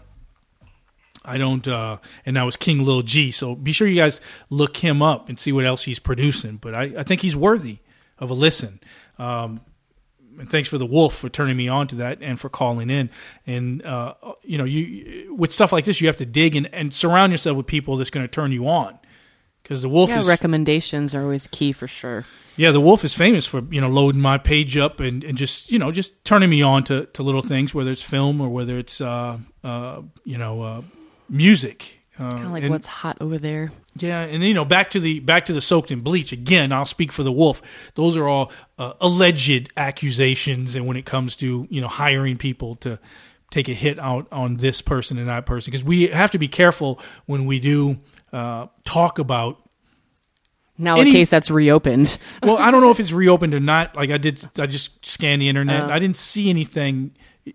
I 1.24 1.38
don't, 1.38 1.68
uh, 1.68 1.98
and 2.26 2.36
that 2.36 2.42
was 2.42 2.56
King 2.56 2.84
Lil 2.84 3.04
G. 3.04 3.30
So 3.30 3.54
be 3.54 3.74
sure 3.74 3.88
you 3.88 3.96
guys 4.02 4.22
look 4.50 4.78
him 4.78 5.04
up 5.04 5.30
and 5.30 5.40
see 5.40 5.52
what 5.52 5.66
else 5.66 5.84
he's 5.84 6.00
producing. 6.00 6.58
But 6.58 6.74
I, 6.74 6.82
I 6.98 7.04
think 7.04 7.22
he's 7.22 7.36
worthy 7.36 7.78
of 8.18 8.32
a 8.32 8.34
listen. 8.34 8.80
Um, 9.20 9.62
and 10.40 10.50
thanks 10.50 10.70
for 10.70 10.78
the 10.78 10.86
wolf 10.86 11.16
for 11.16 11.30
turning 11.30 11.58
me 11.58 11.68
on 11.68 11.88
to 11.88 11.96
that 11.96 12.20
and 12.22 12.40
for 12.40 12.50
calling 12.50 12.90
in. 12.90 13.10
And 13.46 13.84
uh, 13.86 14.16
you 14.44 14.58
know, 14.58 14.64
you 14.64 15.36
with 15.36 15.52
stuff 15.52 15.72
like 15.72 15.86
this, 15.86 16.02
you 16.02 16.08
have 16.08 16.18
to 16.18 16.26
dig 16.26 16.56
and, 16.56 16.74
and 16.74 16.94
surround 16.94 17.32
yourself 17.32 17.58
with 17.58 17.68
people 17.68 17.98
that's 17.98 18.10
going 18.10 18.26
to 18.26 18.32
turn 18.32 18.52
you 18.52 18.68
on. 18.68 18.98
Because 19.64 19.84
the 19.84 19.90
wolf 19.90 20.10
yeah, 20.10 20.20
is 20.20 20.28
recommendations 20.28 21.14
are 21.14 21.22
always 21.22 21.48
key 21.48 21.72
for 21.72 21.88
sure. 21.88 22.26
yeah, 22.58 22.72
the 22.72 22.82
wolf 22.82 23.06
is 23.06 23.14
famous 23.14 23.46
for 23.46 23.62
you 23.70 23.80
know 23.80 23.90
loading 23.90 24.22
my 24.22 24.38
page 24.38 24.76
up 24.76 25.00
and, 25.00 25.24
and 25.24 25.38
just 25.38 25.72
you 25.72 25.80
know 25.80 25.92
just 25.92 26.26
turning 26.26 26.50
me 26.50 26.62
on 26.62 26.84
to, 26.86 27.06
to 27.08 27.24
little 27.24 27.42
things, 27.42 27.74
whether 27.74 27.92
it's 27.92 28.02
film 28.02 28.42
or 28.42 28.50
whether 28.50 28.78
it's 28.78 29.00
uh, 29.00 29.38
uh, 29.64 30.02
you 30.26 30.38
know 30.38 30.62
uh, 30.62 30.82
music. 31.30 32.01
Uh, 32.22 32.30
Kind 32.30 32.46
of 32.46 32.52
like 32.52 32.64
and- 32.64 32.72
what's 32.72 32.86
hot 32.86 33.18
over 33.20 33.38
there. 33.40 33.72
yeah, 33.98 34.22
and 34.22 34.44
you 34.44 34.54
know, 34.54 34.64
back 34.66 34.92
to 34.92 35.00
the 35.00 35.20
back 35.22 35.46
to 35.48 35.54
the 35.54 35.62
soaked 35.62 35.90
in 35.90 36.02
bleach 36.02 36.32
again. 36.32 36.72
I'll 36.72 36.86
speak 36.86 37.12
for 37.12 37.24
the 37.24 37.32
wolf. 37.32 37.92
Those 37.96 38.16
are 38.16 38.28
all 38.28 38.52
uh, 38.78 38.94
alleged 39.02 39.70
accusations, 39.76 40.76
and 40.76 40.86
when 40.86 40.98
it 40.98 41.06
comes 41.06 41.36
to 41.38 41.68
you 41.72 41.82
know 41.82 41.88
hiring 41.88 42.38
people 42.38 42.76
to 42.78 43.00
take 43.50 43.68
a 43.68 43.74
hit 43.74 43.98
out 44.00 44.28
on 44.32 44.58
this 44.58 44.82
person 44.82 45.18
and 45.18 45.28
that 45.28 45.46
person, 45.48 45.72
because 45.72 45.84
we 45.84 46.08
have 46.08 46.30
to 46.32 46.38
be 46.38 46.48
careful 46.48 47.00
when 47.26 47.46
we 47.48 47.60
do 47.60 47.98
uh, 48.32 48.68
talk 48.86 49.18
about. 49.18 49.58
Now 50.78 50.98
Any- 50.98 51.10
a 51.10 51.14
case 51.14 51.30
that's 51.30 51.52
reopened. 51.52 52.18
Well, 52.44 52.58
I 52.58 52.72
don't 52.72 52.82
know 52.82 52.92
if 52.92 53.00
it's 53.00 53.12
reopened 53.12 53.54
or 53.54 53.60
not. 53.60 53.96
Like 53.96 54.10
I 54.10 54.18
did, 54.18 54.44
I 54.58 54.66
just 54.68 55.06
scanned 55.06 55.42
the 55.42 55.50
internet. 55.50 55.84
Oh. 55.84 55.90
I 55.94 56.00
didn't 56.00 56.18
see 56.18 56.50
anything. 56.50 57.12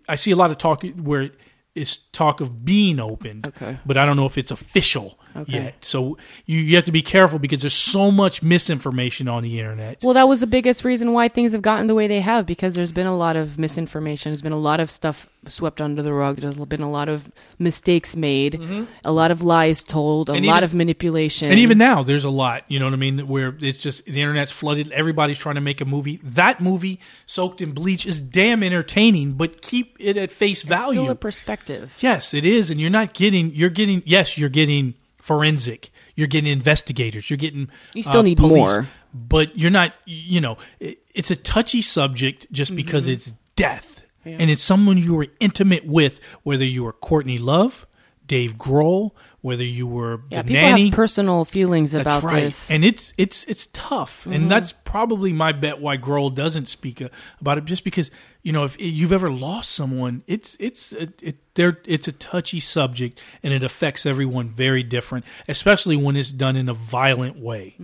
I 0.09 0.15
see 0.17 0.31
a 0.33 0.37
lot 0.37 0.51
of 0.51 0.59
talk 0.59 0.85
where 1.01 1.31
it's 1.77 1.99
talk 2.13 2.41
of 2.41 2.65
being 2.65 2.99
opened, 2.99 3.47
Okay. 3.47 3.79
but 3.87 3.97
I 3.97 4.07
don't 4.07 4.17
know 4.17 4.27
if 4.27 4.37
it's 4.39 4.51
official 4.51 5.19
Okay. 5.37 5.53
yet. 5.53 5.85
So 5.85 6.17
you, 6.47 6.59
you 6.59 6.75
have 6.77 6.85
to 6.85 6.93
be 6.93 7.03
careful 7.03 7.39
because 7.39 7.61
there's 7.63 7.75
so 7.75 8.11
much 8.11 8.43
misinformation 8.43 9.29
on 9.29 9.43
the 9.43 9.59
internet. 9.61 10.03
Well, 10.03 10.15
that 10.15 10.29
was 10.29 10.41
the 10.41 10.47
biggest 10.47 10.85
reason 10.85 11.13
why 11.13 11.29
things 11.29 11.53
have 11.53 11.63
gotten 11.63 11.87
the 11.87 11.95
way 11.95 12.07
they 12.09 12.21
have 12.21 12.47
because 12.47 12.75
there's 12.75 12.93
been 12.93 13.07
a 13.07 13.17
lot 13.17 13.37
of 13.37 13.59
misinformation. 13.59 14.33
There's 14.33 14.43
been 14.43 14.53
a 14.53 14.59
lot 14.59 14.81
of 14.81 14.91
stuff 14.91 15.29
swept 15.49 15.81
under 15.81 16.03
the 16.03 16.13
rug. 16.13 16.37
There's 16.39 16.57
been 16.57 16.81
a 16.83 16.91
lot 16.91 17.09
of 17.09 17.31
mistakes 17.59 18.17
made, 18.17 18.61
a 19.05 19.13
lot 19.13 19.31
of 19.31 19.43
lies 19.43 19.85
told, 19.85 20.29
a 20.29 20.33
Mm-hmm. 20.33 20.37
And 20.39 20.47
lot 20.47 20.57
even- 20.59 20.65
of 20.65 20.75
manipulation. 20.75 21.51
And 21.51 21.61
even 21.61 21.79
now, 21.79 22.03
there's 22.03 22.25
a 22.25 22.31
lot. 22.31 22.65
You 22.69 22.79
know 22.81 22.87
what 22.87 22.95
I 22.95 22.97
mean? 22.97 23.27
Where 23.29 23.55
it's 23.61 23.81
just 23.83 24.05
the 24.07 24.21
internet's 24.21 24.51
flooded. 24.53 24.91
Everybody's 24.93 25.39
trying 25.39 25.55
to 25.55 25.61
make 25.61 25.81
a 25.81 25.85
movie. 25.85 26.19
That 26.23 26.61
movie, 26.61 26.99
soaked 27.27 27.61
in 27.63 27.73
bleach, 27.73 28.07
is 28.07 28.21
damn 28.21 28.63
entertaining. 28.63 29.33
But 29.35 29.63
keep 29.63 29.97
it 30.01 30.17
at 30.17 30.33
face 30.33 30.63
value. 30.65 31.03
still 31.03 31.13
a 31.13 31.15
perspective. 31.15 31.97
Yes, 32.01 32.35
it 32.35 32.45
is, 32.45 32.71
and 32.71 32.81
you're 32.81 32.91
not 32.91 33.13
getting. 33.15 33.55
You're 33.55 33.71
getting. 33.71 34.03
Yes, 34.05 34.37
you're 34.37 34.49
getting 34.49 34.95
forensic. 35.27 35.91
You're 36.15 36.29
getting 36.29 36.51
investigators. 36.53 37.29
You're 37.29 37.37
getting. 37.37 37.69
You 37.95 38.03
still 38.03 38.21
uh, 38.21 38.23
need 38.23 38.39
police, 38.39 38.57
more. 38.57 38.87
but 39.13 39.59
you're 39.59 39.71
not. 39.71 39.93
You 40.05 40.41
know, 40.41 40.57
it, 40.81 40.99
it's 41.15 41.31
a 41.31 41.37
touchy 41.37 41.83
subject 41.83 42.47
just 42.53 42.75
because 42.75 43.09
it's 43.09 43.35
death, 43.57 44.03
Mm-hmm. 44.21 44.29
Yeah. 44.31 44.37
and 44.41 44.51
it's 44.51 44.63
someone 44.63 44.99
you 44.99 45.15
were 45.15 45.29
intimate 45.39 45.85
with, 45.87 46.19
whether 46.43 46.65
you 46.65 46.83
were 46.83 46.93
Courtney 46.93 47.39
Love, 47.39 47.87
Dave 48.27 48.57
Grohl, 48.57 49.13
whether 49.47 49.65
you 49.65 49.87
were 49.87 50.21
Yeah, 50.31 50.43
the 50.43 50.49
people 50.49 50.63
nanny. 50.69 50.85
have 50.87 50.95
personal 50.95 51.45
feelings 51.45 51.93
That's 51.93 52.03
about 52.03 52.23
right. 52.25 52.43
this. 52.45 52.69
and 52.71 52.85
it's 52.85 53.15
it's 53.17 53.45
it's 53.45 53.67
tough, 53.73 54.25
Mhm. 54.27 54.35
and 54.35 54.51
that's 54.51 54.73
probably 54.85 55.33
my 55.33 55.53
bet 55.53 55.81
why 55.81 55.97
Grohl 55.97 56.35
doesn't 56.35 56.67
speak 56.67 57.01
uh, 57.01 57.09
about 57.41 57.57
it, 57.59 57.65
just 57.65 57.85
because 57.85 58.11
you 58.43 58.53
know 58.53 58.65
if 58.65 58.77
you've 58.81 59.13
ever 59.13 59.31
lost 59.31 59.71
someone, 59.71 60.23
it's 60.27 60.57
it's 60.59 60.93
it, 60.93 61.13
it 61.23 61.37
there 61.55 61.79
it's 61.87 62.09
a 62.09 62.13
touchy 62.13 62.61
subject, 62.61 63.21
and 63.43 63.55
it 63.55 63.63
affects 63.63 64.05
everyone 64.05 64.49
very 64.49 64.83
different, 64.83 65.25
especially 65.49 65.97
when 65.97 66.17
it's 66.17 66.33
done 66.33 66.57
in 66.57 66.69
a 66.69 66.75
violent 66.75 67.39
way. 67.39 67.77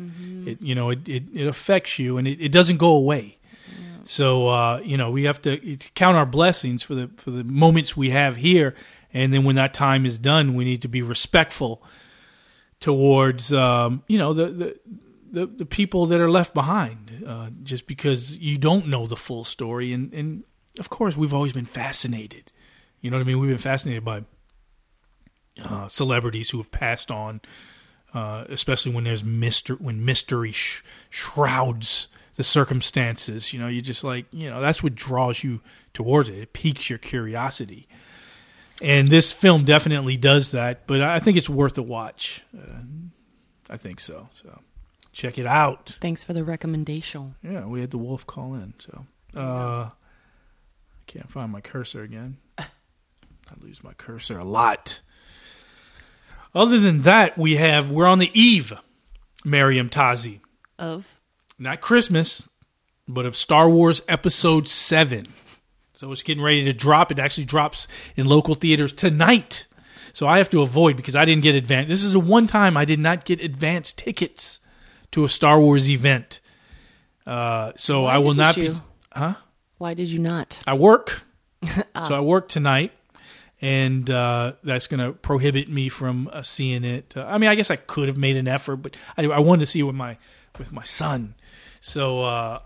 It 0.47 0.61
you 0.61 0.75
know 0.75 0.91
it 0.91 1.09
it, 1.09 1.25
it 1.33 1.47
affects 1.47 1.99
you, 1.99 2.19
and 2.19 2.27
it, 2.27 2.41
it 2.41 2.51
doesn't 2.53 2.79
go 2.79 2.93
away. 2.93 3.39
So 4.05 4.49
uh, 4.49 4.81
you 4.85 4.97
know 4.97 5.11
we 5.13 5.25
have 5.25 5.41
to 5.43 5.59
count 5.95 6.17
our 6.17 6.27
blessings 6.27 6.83
for 6.83 6.95
the 6.97 7.09
for 7.17 7.31
the 7.31 7.45
moments 7.45 7.97
we 7.97 8.11
have 8.11 8.37
here, 8.37 8.75
and 9.13 9.33
then 9.33 9.45
when 9.45 9.57
that 9.57 9.75
time 9.75 10.07
is 10.07 10.19
done, 10.19 10.55
we 10.55 10.65
need 10.65 10.83
to 10.83 10.89
be 10.89 11.03
respectful 11.03 11.83
towards 12.81 13.53
um, 13.53 14.03
you 14.09 14.19
know 14.19 14.33
the, 14.33 14.47
the 14.47 14.81
the 15.31 15.47
the 15.47 15.67
people 15.67 16.07
that 16.07 16.21
are 16.21 16.31
left 16.31 16.55
behind, 16.55 17.25
uh, 17.27 17.51
just 17.63 17.87
because 17.87 18.39
you 18.39 18.59
don't 18.59 18.87
know 18.87 19.07
the 19.07 19.17
full 19.17 19.45
story, 19.45 19.93
and 19.93 20.13
and 20.13 20.45
of 20.79 20.91
course 20.91 21.17
we've 21.17 21.35
always 21.35 21.53
been 21.53 21.65
fascinated. 21.65 22.53
You 23.01 23.11
know 23.11 23.17
what 23.17 23.23
I 23.23 23.27
mean? 23.27 23.41
We've 23.41 23.51
been 23.51 23.59
fascinated 23.59 24.05
by 24.05 24.25
uh, 25.63 25.89
celebrities 25.89 26.51
who 26.51 26.59
have 26.59 26.71
passed 26.71 27.11
on, 27.11 27.41
uh, 28.15 28.45
especially 28.49 28.93
when 28.93 29.05
there's 29.05 29.25
mystery 29.25 29.77
when 29.81 30.05
mystery 30.05 30.53
sh- 30.53 30.83
shrouds 31.11 32.09
the 32.37 32.43
circumstances. 32.43 33.53
You 33.53 33.61
know, 33.61 33.69
you 33.69 33.83
just 33.83 34.05
like 34.05 34.27
you 34.33 34.51
know 34.51 34.61
that's 34.61 34.83
what 34.83 34.95
draws 34.95 35.43
you 35.43 35.61
towards 35.95 36.29
it. 36.29 36.37
It 36.37 36.53
piques 36.53 36.91
your 36.91 36.99
curiosity, 36.99 37.89
and 38.83 39.09
this 39.09 39.33
film 39.33 39.65
definitely 39.65 40.17
does 40.17 40.51
that. 40.51 40.87
But 40.87 41.03
I 41.03 41.19
think 41.19 41.37
it's 41.37 41.49
worth 41.49 41.79
a 41.79 41.83
watch. 41.83 42.43
Uh, 42.57 42.83
I 43.71 43.77
think 43.77 44.01
so. 44.01 44.29
So 44.35 44.61
check 45.13 45.39
it 45.39 45.47
out. 45.47 45.97
Thanks 46.01 46.25
for 46.25 46.33
the 46.33 46.45
recommendation. 46.45 47.37
Yeah, 47.43 47.65
we 47.65 47.81
had 47.81 47.91
the 47.91 47.99
wolf 47.99 48.27
call 48.27 48.55
in. 48.55 48.75
So 48.79 49.07
uh, 49.37 49.41
I 49.89 49.91
can't 51.07 51.31
find 51.31 51.51
my 51.51 51.61
cursor 51.61 52.03
again. 52.03 52.39
I 52.59 52.67
lose 53.61 53.83
my 53.85 53.93
cursor 53.95 54.39
a 54.39 54.45
lot. 54.45 55.01
Other 56.55 56.79
than 56.79 57.03
that, 57.03 57.39
we 57.39 57.57
have 57.57 57.91
we're 57.91 58.07
on 58.07 58.19
the 58.19 58.31
eve, 58.39 58.73
Meriem 59.45 59.89
Tazi, 59.89 60.41
Of 60.79 61.07
not 61.59 61.81
Christmas, 61.81 62.47
but 63.09 63.25
of 63.25 63.35
Star 63.37 63.69
Wars 63.71 64.03
Episode 64.09 64.69
Seven. 64.69 65.29
So 66.03 66.11
it's 66.11 66.25
getting 66.25 66.43
ready 66.43 66.65
to 66.65 66.73
drop. 66.73 67.13
It 67.13 67.21
actually 67.21 67.45
drops 67.45 67.87
in 68.17 68.27
local 68.27 68.57
theaters 68.57 68.93
tonight. 68.93 69.69
So 70.13 70.27
I 70.27 70.39
have 70.39 70.51
to 70.51 70.61
avoid 70.61 70.97
because 70.97 71.15
I 71.15 71.25
didn't 71.25 71.45
get 71.45 71.55
advance. 71.55 71.89
This 71.89 72.03
is 72.03 72.13
the 72.13 72.19
one 72.19 72.49
time 72.49 72.77
I 72.77 72.85
did 72.85 72.99
not 72.99 73.25
get 73.25 73.41
advance 73.41 73.93
tickets 73.93 74.59
to 75.13 75.23
a 75.23 75.29
Star 75.29 75.61
Wars 75.61 75.89
event. 75.89 76.41
Uh, 77.25 77.71
so 77.77 78.03
Why 78.03 78.15
I 78.15 78.19
will 78.19 78.35
not 78.35 78.57
you? 78.57 78.71
be. 78.71 78.79
Huh? 79.13 79.35
Why 79.79 79.95
did 79.95 80.09
you 80.09 80.19
not? 80.19 80.61
I 80.67 80.75
work. 80.75 81.23
Ah. 81.63 81.85
So 82.09 82.17
I 82.17 82.21
work 82.21 82.49
tonight, 82.49 82.91
and 83.61 84.11
uh, 84.11 84.55
that's 84.65 84.89
going 84.89 84.99
to 84.99 85.13
prohibit 85.13 85.69
me 85.69 85.89
from 85.89 86.29
uh, 86.33 86.43
seeing 86.43 86.83
it. 86.83 87.17
Uh, 87.17 87.27
I 87.29 87.39
mean, 87.39 87.49
I 87.49 87.55
guess 87.55 87.71
I 87.71 87.77
could 87.77 88.09
have 88.09 88.19
made 88.19 88.37
an 88.37 88.49
effort, 88.49 88.79
but 88.79 88.97
I, 89.17 89.27
I 89.27 89.39
wanted 89.39 89.61
to 89.61 89.67
see 89.67 89.79
it 89.79 89.85
with 89.85 89.95
my 89.95 90.19
with 90.59 90.73
my 90.73 90.83
son. 90.83 91.37
So 91.81 92.23
uh, 92.23 92.59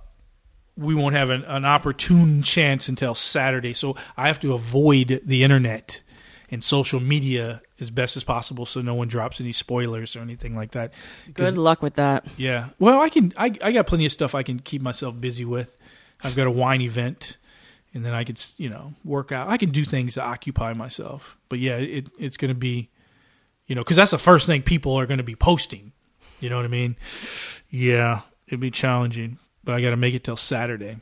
we 0.77 0.95
won't 0.95 1.15
have 1.15 1.31
an, 1.31 1.45
an 1.45 1.65
opportune 1.65 2.43
chance 2.43 2.89
until 2.89 3.15
Saturday. 3.15 3.73
So 3.73 3.97
I 4.17 4.27
have 4.27 4.41
to 4.41 4.53
avoid 4.55 5.23
the 5.25 5.43
internet 5.43 6.03
and 6.51 6.63
social 6.63 7.01
media 7.01 7.63
as 7.81 7.91
best 7.91 8.17
as 8.17 8.25
possible, 8.25 8.65
so 8.67 8.81
no 8.81 8.95
one 8.95 9.09
drops 9.09 9.41
any 9.41 9.53
spoilers 9.53 10.17
or 10.17 10.21
anything 10.21 10.55
like 10.55 10.71
that. 10.73 10.93
Good 11.35 11.57
luck 11.59 11.83
with 11.83 11.95
that. 11.95 12.27
yeah. 12.37 12.69
Well, 12.79 13.01
I 13.01 13.09
can. 13.09 13.33
I 13.37 13.53
I 13.63 13.73
got 13.73 13.87
plenty 13.87 14.07
of 14.07 14.13
stuff 14.13 14.35
I 14.35 14.43
can 14.43 14.61
keep 14.61 14.81
myself 14.83 15.21
busy 15.21 15.45
with. 15.45 15.77
I've 16.23 16.37
got 16.37 16.47
a 16.47 16.51
wine 16.51 16.81
event, 16.81 17.37
and 17.93 18.05
then 18.05 18.15
I 18.15 18.25
could 18.25 18.43
you 18.57 18.71
know 18.71 18.95
work 19.05 19.33
out. 19.33 19.49
I 19.49 19.57
can 19.57 19.71
do 19.71 19.85
things 19.85 20.15
to 20.15 20.23
occupy 20.23 20.73
myself. 20.73 21.37
But 21.49 21.59
yeah, 21.59 21.77
it 21.77 22.09
it's 22.19 22.37
going 22.37 22.51
to 22.51 22.55
be, 22.55 22.91
you 23.67 23.75
know, 23.75 23.83
because 23.83 23.97
that's 23.97 24.13
the 24.13 24.19
first 24.19 24.47
thing 24.47 24.63
people 24.63 24.95
are 24.95 25.07
going 25.07 25.19
to 25.19 25.25
be 25.25 25.37
posting. 25.37 25.93
You 26.41 26.49
know 26.49 26.57
what 26.57 26.65
I 26.65 26.69
mean? 26.69 26.97
Yeah, 27.71 28.21
it'd 28.47 28.61
be 28.61 28.71
challenging, 28.71 29.39
but 29.67 29.75
I 29.75 29.83
got 29.83 29.91
to 29.91 29.97
make 29.97 30.15
it 30.15 30.25
till 30.25 30.37
Saturday. 30.37 30.97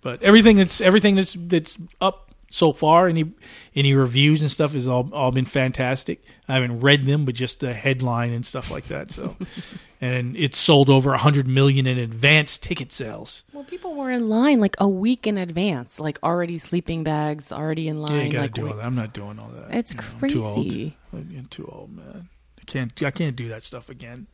But 0.00 0.22
everything 0.22 0.56
that's 0.56 0.80
everything 0.80 1.16
that's 1.16 1.36
that's 1.38 1.78
up 2.00 2.30
so 2.50 2.72
far, 2.72 3.08
any 3.08 3.32
any 3.74 3.94
reviews 3.94 4.40
and 4.42 4.50
stuff 4.50 4.72
has 4.72 4.88
all 4.88 5.08
all 5.12 5.30
been 5.30 5.44
fantastic. 5.44 6.22
I 6.48 6.54
haven't 6.54 6.80
read 6.80 7.04
them, 7.06 7.24
but 7.24 7.34
just 7.34 7.60
the 7.60 7.72
headline 7.72 8.32
and 8.32 8.44
stuff 8.44 8.70
like 8.70 8.88
that. 8.88 9.10
So, 9.12 9.36
and 10.00 10.36
it 10.36 10.54
sold 10.56 10.90
over 10.90 11.12
a 11.12 11.18
hundred 11.18 11.46
million 11.46 11.86
in 11.86 11.98
advance 11.98 12.58
ticket 12.58 12.90
sales. 12.90 13.44
Well, 13.52 13.64
people 13.64 13.94
were 13.94 14.10
in 14.10 14.28
line 14.28 14.58
like 14.60 14.74
a 14.78 14.88
week 14.88 15.26
in 15.26 15.38
advance, 15.38 16.00
like 16.00 16.18
already 16.22 16.58
sleeping 16.58 17.04
bags, 17.04 17.52
already 17.52 17.86
in 17.86 18.00
line. 18.02 18.16
Yeah, 18.16 18.22
you 18.22 18.32
gotta 18.32 18.42
like, 18.42 18.54
do 18.54 18.68
all 18.68 18.74
that. 18.74 18.84
I'm 18.84 18.96
not 18.96 19.12
doing 19.12 19.38
all 19.38 19.50
that. 19.50 19.74
It's 19.76 19.94
You 19.94 20.00
know, 20.00 20.06
I'm 20.22 20.28
too 20.28 20.44
old. 20.44 20.54
crazy. 20.54 20.96
I'm 21.12 21.46
too 21.50 21.68
old, 21.72 21.96
man. 21.96 22.28
I 22.62 22.64
can't 22.64 23.02
I 23.02 23.10
can't 23.10 23.34
do 23.34 23.48
that 23.48 23.64
stuff 23.64 23.88
again. 23.88 24.28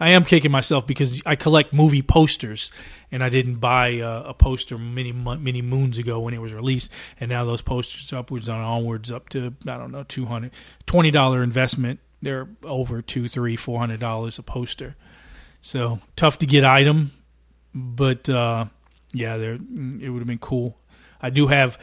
I 0.00 0.10
am 0.10 0.24
kicking 0.24 0.50
myself 0.50 0.86
because 0.86 1.22
I 1.26 1.36
collect 1.36 1.74
movie 1.74 2.00
posters, 2.00 2.70
and 3.12 3.22
I 3.22 3.28
didn't 3.28 3.56
buy 3.56 4.00
uh, 4.00 4.22
a 4.26 4.32
poster 4.32 4.78
many 4.78 5.12
many 5.12 5.60
moons 5.60 5.98
ago 5.98 6.18
when 6.20 6.32
it 6.32 6.40
was 6.40 6.54
released, 6.54 6.90
and 7.20 7.28
now 7.28 7.44
those 7.44 7.60
posters 7.60 8.10
upwards 8.12 8.48
and 8.48 8.56
onwards 8.56 9.12
up 9.12 9.28
to 9.30 9.54
I 9.66 9.76
don't 9.76 9.92
know 9.92 10.02
two 10.02 10.26
hundred 10.26 10.52
twenty 10.86 11.10
dollar 11.10 11.42
investment. 11.42 12.00
They're 12.22 12.48
over 12.64 13.02
two, 13.02 13.28
three, 13.28 13.54
four 13.54 13.78
hundred 13.78 14.00
dollars 14.00 14.38
a 14.38 14.42
poster. 14.42 14.96
So 15.60 16.00
tough 16.16 16.38
to 16.38 16.46
get 16.46 16.64
item, 16.64 17.12
but 17.74 18.30
uh, 18.30 18.66
yeah, 19.12 19.36
there 19.36 19.54
it 19.54 20.08
would 20.08 20.20
have 20.20 20.26
been 20.26 20.38
cool. 20.38 20.78
I 21.20 21.28
do 21.28 21.48
have 21.48 21.78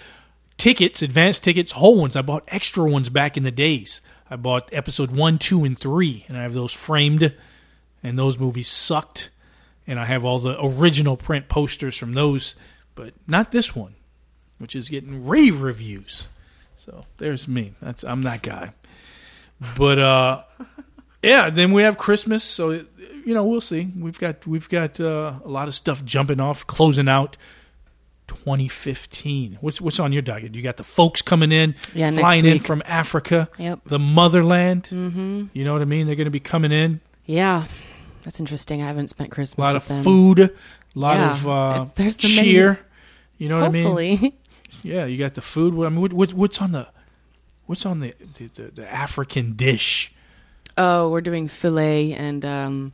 tickets, 0.58 1.04
advanced 1.04 1.44
tickets, 1.44 1.74
whole 1.74 2.00
ones. 2.00 2.16
I 2.16 2.24
bought 2.24 2.44
extra 2.48 2.90
ones 2.90 3.10
back 3.10 3.38
in 3.38 3.44
the 3.44 3.52
days. 3.52 4.02
I 4.36 4.38
bought 4.38 4.68
episode 4.74 5.12
one, 5.12 5.38
two, 5.38 5.64
and 5.64 5.80
three, 5.80 6.26
and 6.28 6.38
I 6.38 6.42
have 6.42 6.54
those 6.54 6.74
framed. 6.74 7.34
And 8.04 8.20
those 8.20 8.38
movies 8.38 8.68
sucked. 8.68 9.30
And 9.88 9.98
I 9.98 10.04
have 10.04 10.26
all 10.26 10.40
the 10.40 10.62
original 10.62 11.16
print 11.16 11.48
posters 11.48 11.96
from 11.96 12.12
those, 12.12 12.58
but 12.96 13.14
not 13.28 13.54
this 13.54 13.74
one, 13.74 13.96
which 14.58 14.76
is 14.76 14.90
getting 14.90 15.26
rave 15.26 15.62
reviews. 15.62 16.28
So 16.76 17.06
there's 17.16 17.48
me. 17.48 17.76
That's 17.82 18.04
I'm 18.04 18.24
that 18.24 18.42
guy. 18.42 18.74
But 19.78 20.00
uh, 20.00 20.44
yeah, 21.24 21.50
then 21.50 21.72
we 21.72 21.84
have 21.84 21.98
Christmas. 21.98 22.44
So 22.44 22.72
you 22.72 23.34
know 23.34 23.46
we'll 23.46 23.62
see. 23.62 23.90
We've 23.98 24.20
got 24.20 24.46
we've 24.46 24.68
got 24.68 25.00
uh, 25.00 25.36
a 25.46 25.48
lot 25.48 25.70
of 25.70 25.76
stuff 25.76 26.04
jumping 26.04 26.42
off, 26.42 26.68
closing 26.68 27.08
out 27.08 27.38
2015. 28.28 29.58
What's 29.62 29.80
what's 29.82 30.00
on 30.00 30.12
your 30.14 30.22
docket? 30.22 30.56
You 30.56 30.62
got 30.62 30.78
the 30.78 30.84
folks 30.84 31.22
coming 31.22 31.52
in, 31.52 31.76
Yeah, 31.94 32.12
flying 32.12 32.46
in 32.46 32.60
from 32.60 32.82
Africa, 32.86 33.50
Yep. 33.58 33.82
the 33.86 34.00
motherland. 34.00 34.90
Mhm. 34.92 35.50
You 35.54 35.64
know 35.64 35.74
what 35.74 35.82
I 35.82 35.86
mean? 35.86 36.08
They're 36.08 36.16
going 36.16 36.26
to 36.26 36.32
be 36.32 36.40
coming 36.40 36.72
in. 36.72 37.02
Yeah, 37.26 37.66
that's 38.24 38.40
interesting. 38.40 38.82
I 38.82 38.88
haven't 38.88 39.10
spent 39.10 39.32
Christmas. 39.32 39.58
A 39.64 39.68
lot 39.68 39.76
of 39.76 39.88
them. 39.88 40.04
food, 40.04 40.40
a 40.40 40.52
lot 40.96 41.18
Yeah, 41.18 41.32
of 41.32 41.48
uh, 41.48 41.86
there's 41.96 42.18
the 42.18 42.28
cheer. 42.28 42.68
menu. 42.68 42.78
You 43.38 43.50
know 43.50 43.60
what 43.60 43.68
I 43.68 43.70
mean? 43.72 44.34
Yeah, 44.84 45.06
you 45.06 45.18
got 45.18 45.34
the 45.34 45.42
food. 45.42 45.74
I 45.86 45.90
mean, 45.90 46.02
what, 46.02 46.14
what, 46.14 46.34
what's 46.34 46.62
on 46.62 46.72
the 46.74 46.88
what's 47.66 47.86
on 47.86 48.02
the 48.02 48.14
the, 48.38 48.48
the 48.48 48.72
the 48.82 48.92
African 48.94 49.54
dish? 49.56 50.12
Oh, 50.78 51.10
we're 51.10 51.22
doing 51.22 51.48
filet 51.48 52.14
and 52.14 52.44
um, 52.46 52.94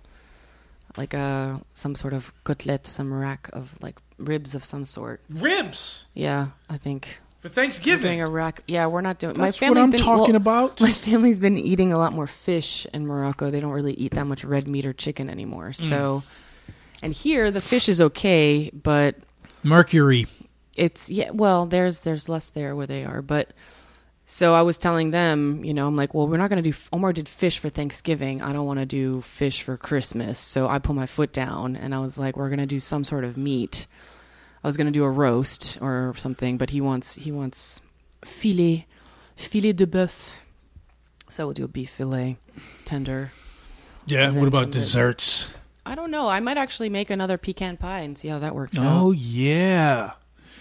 like 0.95 1.13
a 1.13 1.59
some 1.73 1.95
sort 1.95 2.13
of 2.13 2.31
cutlet, 2.43 2.85
some 2.87 3.11
rack 3.13 3.49
of 3.51 3.71
like 3.81 3.99
ribs 4.25 4.55
of 4.55 4.63
some 4.63 4.85
sort. 4.85 5.21
Ribs 5.29 6.05
Yeah, 6.13 6.47
I 6.69 6.77
think 6.77 7.19
for 7.39 7.47
we're 7.47 7.53
Thanksgiving. 7.53 8.03
doing 8.03 8.21
a 8.21 8.27
rack. 8.29 8.63
Yeah, 8.67 8.85
we're 8.87 9.01
not 9.01 9.19
doing. 9.19 9.37
my 9.37 9.45
That's 9.47 9.61
what 9.61 9.77
I'm 9.77 9.89
been 9.91 9.99
talking 9.99 10.33
well, 10.33 10.35
about. 10.35 10.79
My 10.81 10.91
family's 10.91 11.39
been 11.39 11.57
eating 11.57 11.91
a 11.91 11.97
lot 11.97 12.13
more 12.13 12.27
fish 12.27 12.85
in 12.93 13.07
Morocco. 13.07 13.49
They 13.49 13.59
don't 13.59 13.71
really 13.71 13.93
eat 13.93 14.11
that 14.13 14.25
much 14.27 14.43
red 14.43 14.67
meat 14.67 14.85
or 14.85 14.93
chicken 14.93 15.29
anymore. 15.29 15.69
Mm. 15.69 15.89
So, 15.89 16.23
and 17.01 17.11
here 17.13 17.49
the 17.49 17.61
fish 17.61 17.89
is 17.89 17.99
okay, 17.99 18.69
but 18.71 19.15
Mercury. 19.63 20.27
it's 20.75 21.09
yeah 21.09 21.29
well 21.31 21.65
there's 21.65 21.99
there's 22.01 22.27
less 22.29 22.49
there 22.51 22.75
where 22.75 22.87
they 22.87 23.03
are 23.05 23.21
but 23.21 23.51
so 24.25 24.53
i 24.55 24.61
was 24.61 24.77
telling 24.77 25.11
them 25.11 25.63
you 25.65 25.73
know 25.73 25.85
i'm 25.85 25.95
like 25.95 26.13
well 26.15 26.27
we're 26.27 26.37
not 26.37 26.49
going 26.49 26.63
to 26.63 26.71
do 26.71 26.75
omar 26.93 27.11
did 27.13 27.27
fish 27.27 27.59
for 27.59 27.69
thanksgiving 27.69 28.41
i 28.41 28.53
don't 28.53 28.65
want 28.65 28.79
to 28.79 28.85
do 28.85 29.21
fish 29.21 29.61
for 29.61 29.77
christmas 29.77 30.39
so 30.39 30.67
i 30.67 30.79
put 30.79 30.95
my 30.95 31.05
foot 31.05 31.31
down 31.33 31.75
and 31.75 31.93
i 31.93 31.99
was 31.99 32.17
like 32.17 32.35
we're 32.37 32.47
going 32.49 32.57
to 32.59 32.65
do 32.65 32.79
some 32.79 33.03
sort 33.03 33.23
of 33.23 33.37
meat 33.37 33.85
i 34.63 34.67
was 34.67 34.77
going 34.77 34.87
to 34.87 34.91
do 34.91 35.03
a 35.03 35.09
roast 35.09 35.77
or 35.81 36.13
something 36.17 36.57
but 36.57 36.69
he 36.71 36.81
wants 36.81 37.15
he 37.15 37.31
wants 37.31 37.81
filet 38.25 38.85
filet 39.35 39.73
de 39.73 39.85
boeuf 39.87 40.35
so 41.27 41.45
we'll 41.47 41.53
do 41.53 41.63
a 41.63 41.67
beef 41.67 41.89
filet 41.91 42.37
tender 42.85 43.31
Yeah. 44.07 44.29
What 44.31 44.47
about 44.47 44.71
desserts? 44.71 45.47
i 45.85 45.95
don't 45.95 46.11
know 46.11 46.27
i 46.27 46.39
might 46.39 46.57
actually 46.57 46.89
make 46.89 47.09
another 47.09 47.37
pecan 47.37 47.77
pie 47.77 47.99
and 48.01 48.17
see 48.17 48.27
how 48.27 48.39
that 48.39 48.53
works 48.55 48.77
out 48.77 48.85
Oh 49.03 49.11
yeah. 49.11 50.11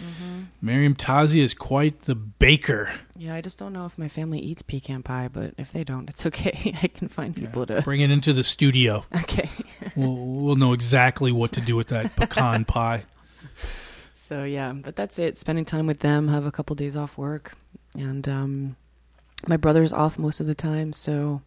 Mm-hmm. 0.00 0.66
Meriem 0.66 0.96
Tazi 0.96 1.42
is 1.42 1.52
quite 1.52 2.00
the 2.02 2.14
baker. 2.14 2.90
Yeah, 3.18 3.34
I 3.34 3.42
just 3.42 3.58
don't 3.58 3.74
know 3.74 3.84
if 3.84 3.98
my 3.98 4.08
family 4.08 4.38
eats 4.38 4.62
pecan 4.62 5.02
pie, 5.02 5.28
but 5.28 5.52
if 5.58 5.72
they 5.72 5.84
don't, 5.84 6.08
it's 6.08 6.24
okay. 6.30 6.74
I 6.82 6.88
can 6.88 7.08
find 7.08 7.36
people 7.36 7.66
to. 7.66 7.82
Bring 7.82 8.00
it 8.00 8.10
into 8.10 8.32
the 8.32 8.42
studio. 8.42 9.04
Okay. 9.14 9.50
we'll, 9.94 10.16
we'll 10.16 10.56
know 10.56 10.72
exactly 10.72 11.32
what 11.32 11.52
to 11.52 11.60
do 11.60 11.76
with 11.76 11.88
that 11.88 12.16
pecan 12.16 12.64
pie. 12.64 13.04
So 14.30 14.44
yeah, 14.44 14.72
but 14.72 14.94
that's 14.94 15.18
it. 15.18 15.36
Spending 15.36 15.64
time 15.64 15.88
with 15.88 15.98
them, 15.98 16.28
have 16.28 16.46
a 16.46 16.52
couple 16.52 16.76
days 16.76 16.94
off 16.96 17.18
work, 17.18 17.54
and 17.98 18.28
um, 18.28 18.76
my 19.48 19.56
brother's 19.56 19.92
off 19.92 20.20
most 20.20 20.38
of 20.38 20.46
the 20.46 20.54
time, 20.54 20.92
so 20.92 21.42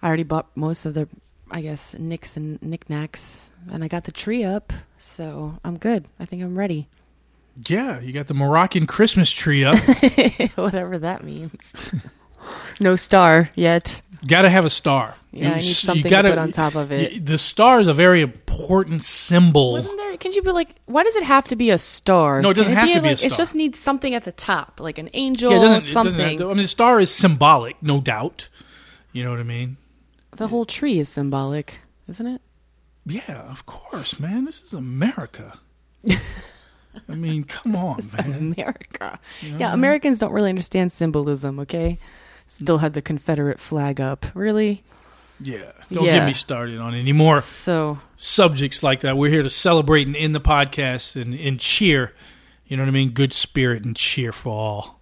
I 0.00 0.06
already 0.06 0.22
bought 0.22 0.46
most 0.56 0.84
of 0.86 0.94
the, 0.94 1.08
I 1.50 1.62
guess, 1.62 1.94
nicks 1.98 2.36
and 2.36 2.62
knickknacks, 2.62 3.50
and 3.68 3.82
I 3.82 3.88
got 3.88 4.04
the 4.04 4.12
tree 4.12 4.44
up, 4.44 4.72
so 4.96 5.58
I'm 5.64 5.76
good. 5.76 6.04
I 6.20 6.24
think 6.24 6.40
I'm 6.40 6.56
ready. 6.56 6.86
Yeah, 7.68 7.98
you 7.98 8.12
got 8.12 8.28
the 8.28 8.34
Moroccan 8.34 8.86
Christmas 8.86 9.32
tree 9.32 9.64
up. 9.64 9.76
Whatever 10.54 10.98
that 10.98 11.24
means. 11.24 11.72
no 12.80 12.94
star 12.94 13.50
yet. 13.56 14.02
Got 14.26 14.42
to 14.42 14.50
have 14.50 14.64
a 14.64 14.70
star. 14.70 15.14
Yeah, 15.32 15.46
I 15.46 15.48
need 15.48 15.50
You 15.50 15.56
you 15.56 15.62
something 15.62 16.02
to 16.04 16.08
gotta- 16.08 16.28
put 16.30 16.38
on 16.38 16.52
top 16.52 16.74
of 16.74 16.92
it. 16.92 17.26
The 17.26 17.38
star 17.38 17.80
is 17.80 17.86
a 17.86 17.94
very 17.94 18.22
important 18.22 19.02
symbol. 19.02 19.72
Wasn't 19.72 19.96
there? 19.96 20.16
Can 20.16 20.32
you 20.32 20.42
be 20.42 20.50
like? 20.52 20.70
Why 20.86 21.02
does 21.02 21.16
it 21.16 21.22
have 21.24 21.46
to 21.48 21.56
be 21.56 21.70
a 21.70 21.78
star? 21.78 22.40
No, 22.40 22.50
it 22.50 22.54
doesn't 22.54 22.72
Can 22.74 22.86
have 22.86 22.94
to 22.96 23.02
be 23.02 23.08
a 23.08 23.10
like, 23.12 23.24
It 23.24 23.32
just 23.34 23.54
needs 23.54 23.78
something 23.78 24.14
at 24.14 24.24
the 24.24 24.32
top, 24.32 24.80
like 24.80 24.98
an 24.98 25.10
angel, 25.12 25.50
Yeah, 25.50 25.58
it 25.58 25.60
doesn't, 25.62 25.76
it 25.90 25.92
something. 25.92 26.16
doesn't 26.16 26.38
to- 26.38 26.44
I 26.50 26.54
mean, 26.54 26.62
the 26.62 26.68
star 26.68 27.00
is 27.00 27.10
symbolic, 27.10 27.82
no 27.82 28.00
doubt. 28.00 28.48
You 29.12 29.24
know 29.24 29.30
what 29.30 29.40
I 29.40 29.44
mean? 29.44 29.76
the 30.36 30.48
whole 30.48 30.66
tree 30.66 30.98
is 30.98 31.08
symbolic, 31.08 31.78
isn't 32.08 32.26
it? 32.26 32.42
Yeah, 33.06 33.50
of 33.50 33.64
course, 33.64 34.20
man. 34.20 34.44
This 34.44 34.62
is 34.62 34.74
America. 34.74 35.58
I 37.08 37.14
mean, 37.14 37.44
come 37.44 37.76
on, 37.76 38.00
man. 38.18 38.34
America. 38.34 39.18
You 39.42 39.52
know 39.52 39.58
yeah, 39.58 39.66
I 39.66 39.70
mean? 39.70 39.74
Americans 39.80 40.18
don't 40.18 40.32
really 40.32 40.48
understand 40.50 40.92
symbolism. 40.92 41.58
Okay, 41.60 41.98
still 42.48 42.78
had 42.78 42.92
the 42.94 43.02
Confederate 43.02 43.60
flag 43.60 44.00
up. 44.00 44.26
Really? 44.34 44.82
Yeah. 45.40 45.72
Don't 45.92 46.04
Yeah. 46.06 46.18
get 46.20 46.26
me 46.26 46.32
started 46.32 46.78
on 46.78 46.94
any 46.94 47.12
more 47.12 47.40
So 47.42 47.98
subjects 48.16 48.82
like 48.82 49.00
that. 49.00 49.16
We're 49.16 49.30
here 49.30 49.42
to 49.42 49.50
celebrate 49.50 50.06
and 50.06 50.16
end 50.16 50.34
the 50.34 50.40
podcast 50.40 51.20
and, 51.20 51.34
and 51.34 51.60
cheer. 51.60 52.14
You 52.66 52.76
know 52.76 52.82
what 52.84 52.88
I 52.88 52.92
mean? 52.92 53.10
Good 53.10 53.32
spirit 53.32 53.84
and 53.84 53.94
cheer 53.94 54.32
for 54.32 54.50
all. 54.50 55.00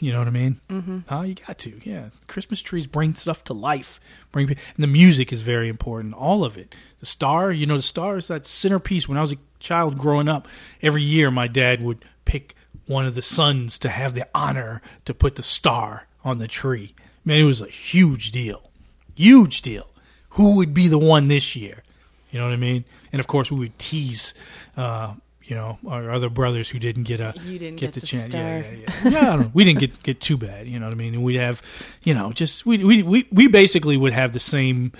You 0.00 0.12
know 0.12 0.18
what 0.18 0.28
I 0.28 0.32
mean? 0.32 0.60
Mm-hmm. 0.70 0.98
Huh? 1.08 1.20
You 1.22 1.34
got 1.34 1.58
to. 1.58 1.78
Yeah. 1.84 2.08
Christmas 2.26 2.62
trees 2.62 2.86
bring 2.86 3.14
stuff 3.14 3.44
to 3.44 3.52
life. 3.52 4.00
Bring 4.32 4.48
and 4.48 4.58
the 4.78 4.86
music 4.86 5.32
is 5.32 5.42
very 5.42 5.68
important. 5.68 6.14
All 6.14 6.42
of 6.42 6.56
it. 6.56 6.74
The 7.00 7.06
star. 7.06 7.52
You 7.52 7.66
know, 7.66 7.76
the 7.76 7.82
star 7.82 8.16
is 8.16 8.26
that 8.28 8.46
centerpiece. 8.46 9.08
When 9.08 9.18
I 9.18 9.20
was 9.20 9.32
a 9.32 9.36
child 9.60 9.98
growing 9.98 10.26
up, 10.28 10.48
every 10.82 11.02
year 11.02 11.30
my 11.30 11.46
dad 11.46 11.82
would 11.82 12.04
pick 12.24 12.54
one 12.86 13.06
of 13.06 13.14
the 13.14 13.22
sons 13.22 13.78
to 13.78 13.88
have 13.90 14.14
the 14.14 14.26
honor 14.34 14.80
to 15.04 15.12
put 15.14 15.36
the 15.36 15.42
star 15.42 16.06
on 16.24 16.38
the 16.38 16.48
tree. 16.48 16.94
Man, 17.24 17.40
it 17.40 17.44
was 17.44 17.60
a 17.60 17.66
huge 17.66 18.32
deal. 18.32 18.70
Huge 19.14 19.62
deal. 19.62 19.88
Who 20.30 20.56
would 20.56 20.72
be 20.72 20.88
the 20.88 20.98
one 20.98 21.28
this 21.28 21.56
year? 21.56 21.82
You 22.30 22.38
know 22.38 22.46
what 22.46 22.52
I 22.52 22.56
mean? 22.56 22.84
And 23.12 23.20
of 23.20 23.26
course, 23.26 23.50
we 23.50 23.58
would 23.58 23.78
tease, 23.78 24.34
uh, 24.76 25.14
you 25.42 25.56
know, 25.56 25.78
our 25.86 26.10
other 26.12 26.30
brothers 26.30 26.70
who 26.70 26.78
didn't 26.78 27.02
get 27.02 27.20
a 27.20 27.34
You 27.42 27.58
didn't 27.58 27.80
get, 27.80 27.86
get 27.86 27.94
the, 27.94 28.00
the 28.00 28.06
chance. 28.06 28.32
Yeah, 28.32 28.58
yeah, 28.58 28.92
yeah. 29.04 29.10
No, 29.10 29.20
don't 29.42 29.54
we 29.54 29.64
didn't 29.64 29.80
get 29.80 30.02
get 30.02 30.20
too 30.20 30.36
bad. 30.36 30.68
You 30.68 30.78
know 30.78 30.86
what 30.86 30.92
I 30.92 30.96
mean? 30.96 31.14
And 31.14 31.24
we'd 31.24 31.36
have, 31.36 31.60
you 32.04 32.14
know, 32.14 32.32
just 32.32 32.64
we 32.64 32.84
we 32.84 33.02
we 33.02 33.26
we 33.32 33.48
basically 33.48 33.96
would 33.96 34.12
have 34.12 34.32
the 34.32 34.40
same 34.40 34.92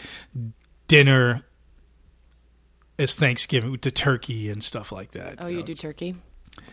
dinner 0.89 1.45
as 2.99 3.15
Thanksgiving 3.15 3.71
with 3.71 3.83
the 3.83 3.91
turkey 3.93 4.51
and 4.51 4.63
stuff 4.63 4.91
like 4.93 5.13
that. 5.13 5.37
oh, 5.39 5.47
you 5.47 5.63
do 5.63 5.75
turkey? 5.75 6.17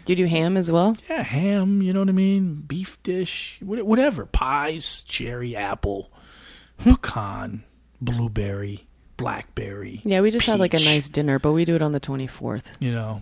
Do 0.05 0.13
you 0.13 0.15
do 0.15 0.25
ham 0.25 0.57
as 0.57 0.71
well? 0.71 0.95
Yeah, 1.09 1.21
ham. 1.21 1.81
You 1.81 1.93
know 1.93 1.99
what 1.99 2.09
I 2.09 2.13
mean? 2.13 2.63
Beef 2.67 3.01
dish, 3.03 3.59
whatever. 3.61 4.25
Pies, 4.25 5.03
cherry, 5.03 5.55
apple, 5.55 6.11
hmm. 6.79 6.91
pecan, 6.91 7.63
blueberry, 7.99 8.87
blackberry. 9.17 10.01
Yeah, 10.03 10.21
we 10.21 10.31
just 10.31 10.45
had 10.45 10.59
like 10.59 10.73
a 10.73 10.77
peach. 10.77 10.85
nice 10.85 11.09
dinner, 11.09 11.39
but 11.39 11.51
we 11.51 11.65
do 11.65 11.75
it 11.75 11.81
on 11.81 11.91
the 11.91 11.99
twenty 11.99 12.27
fourth. 12.27 12.71
You 12.79 12.91
know, 12.91 13.21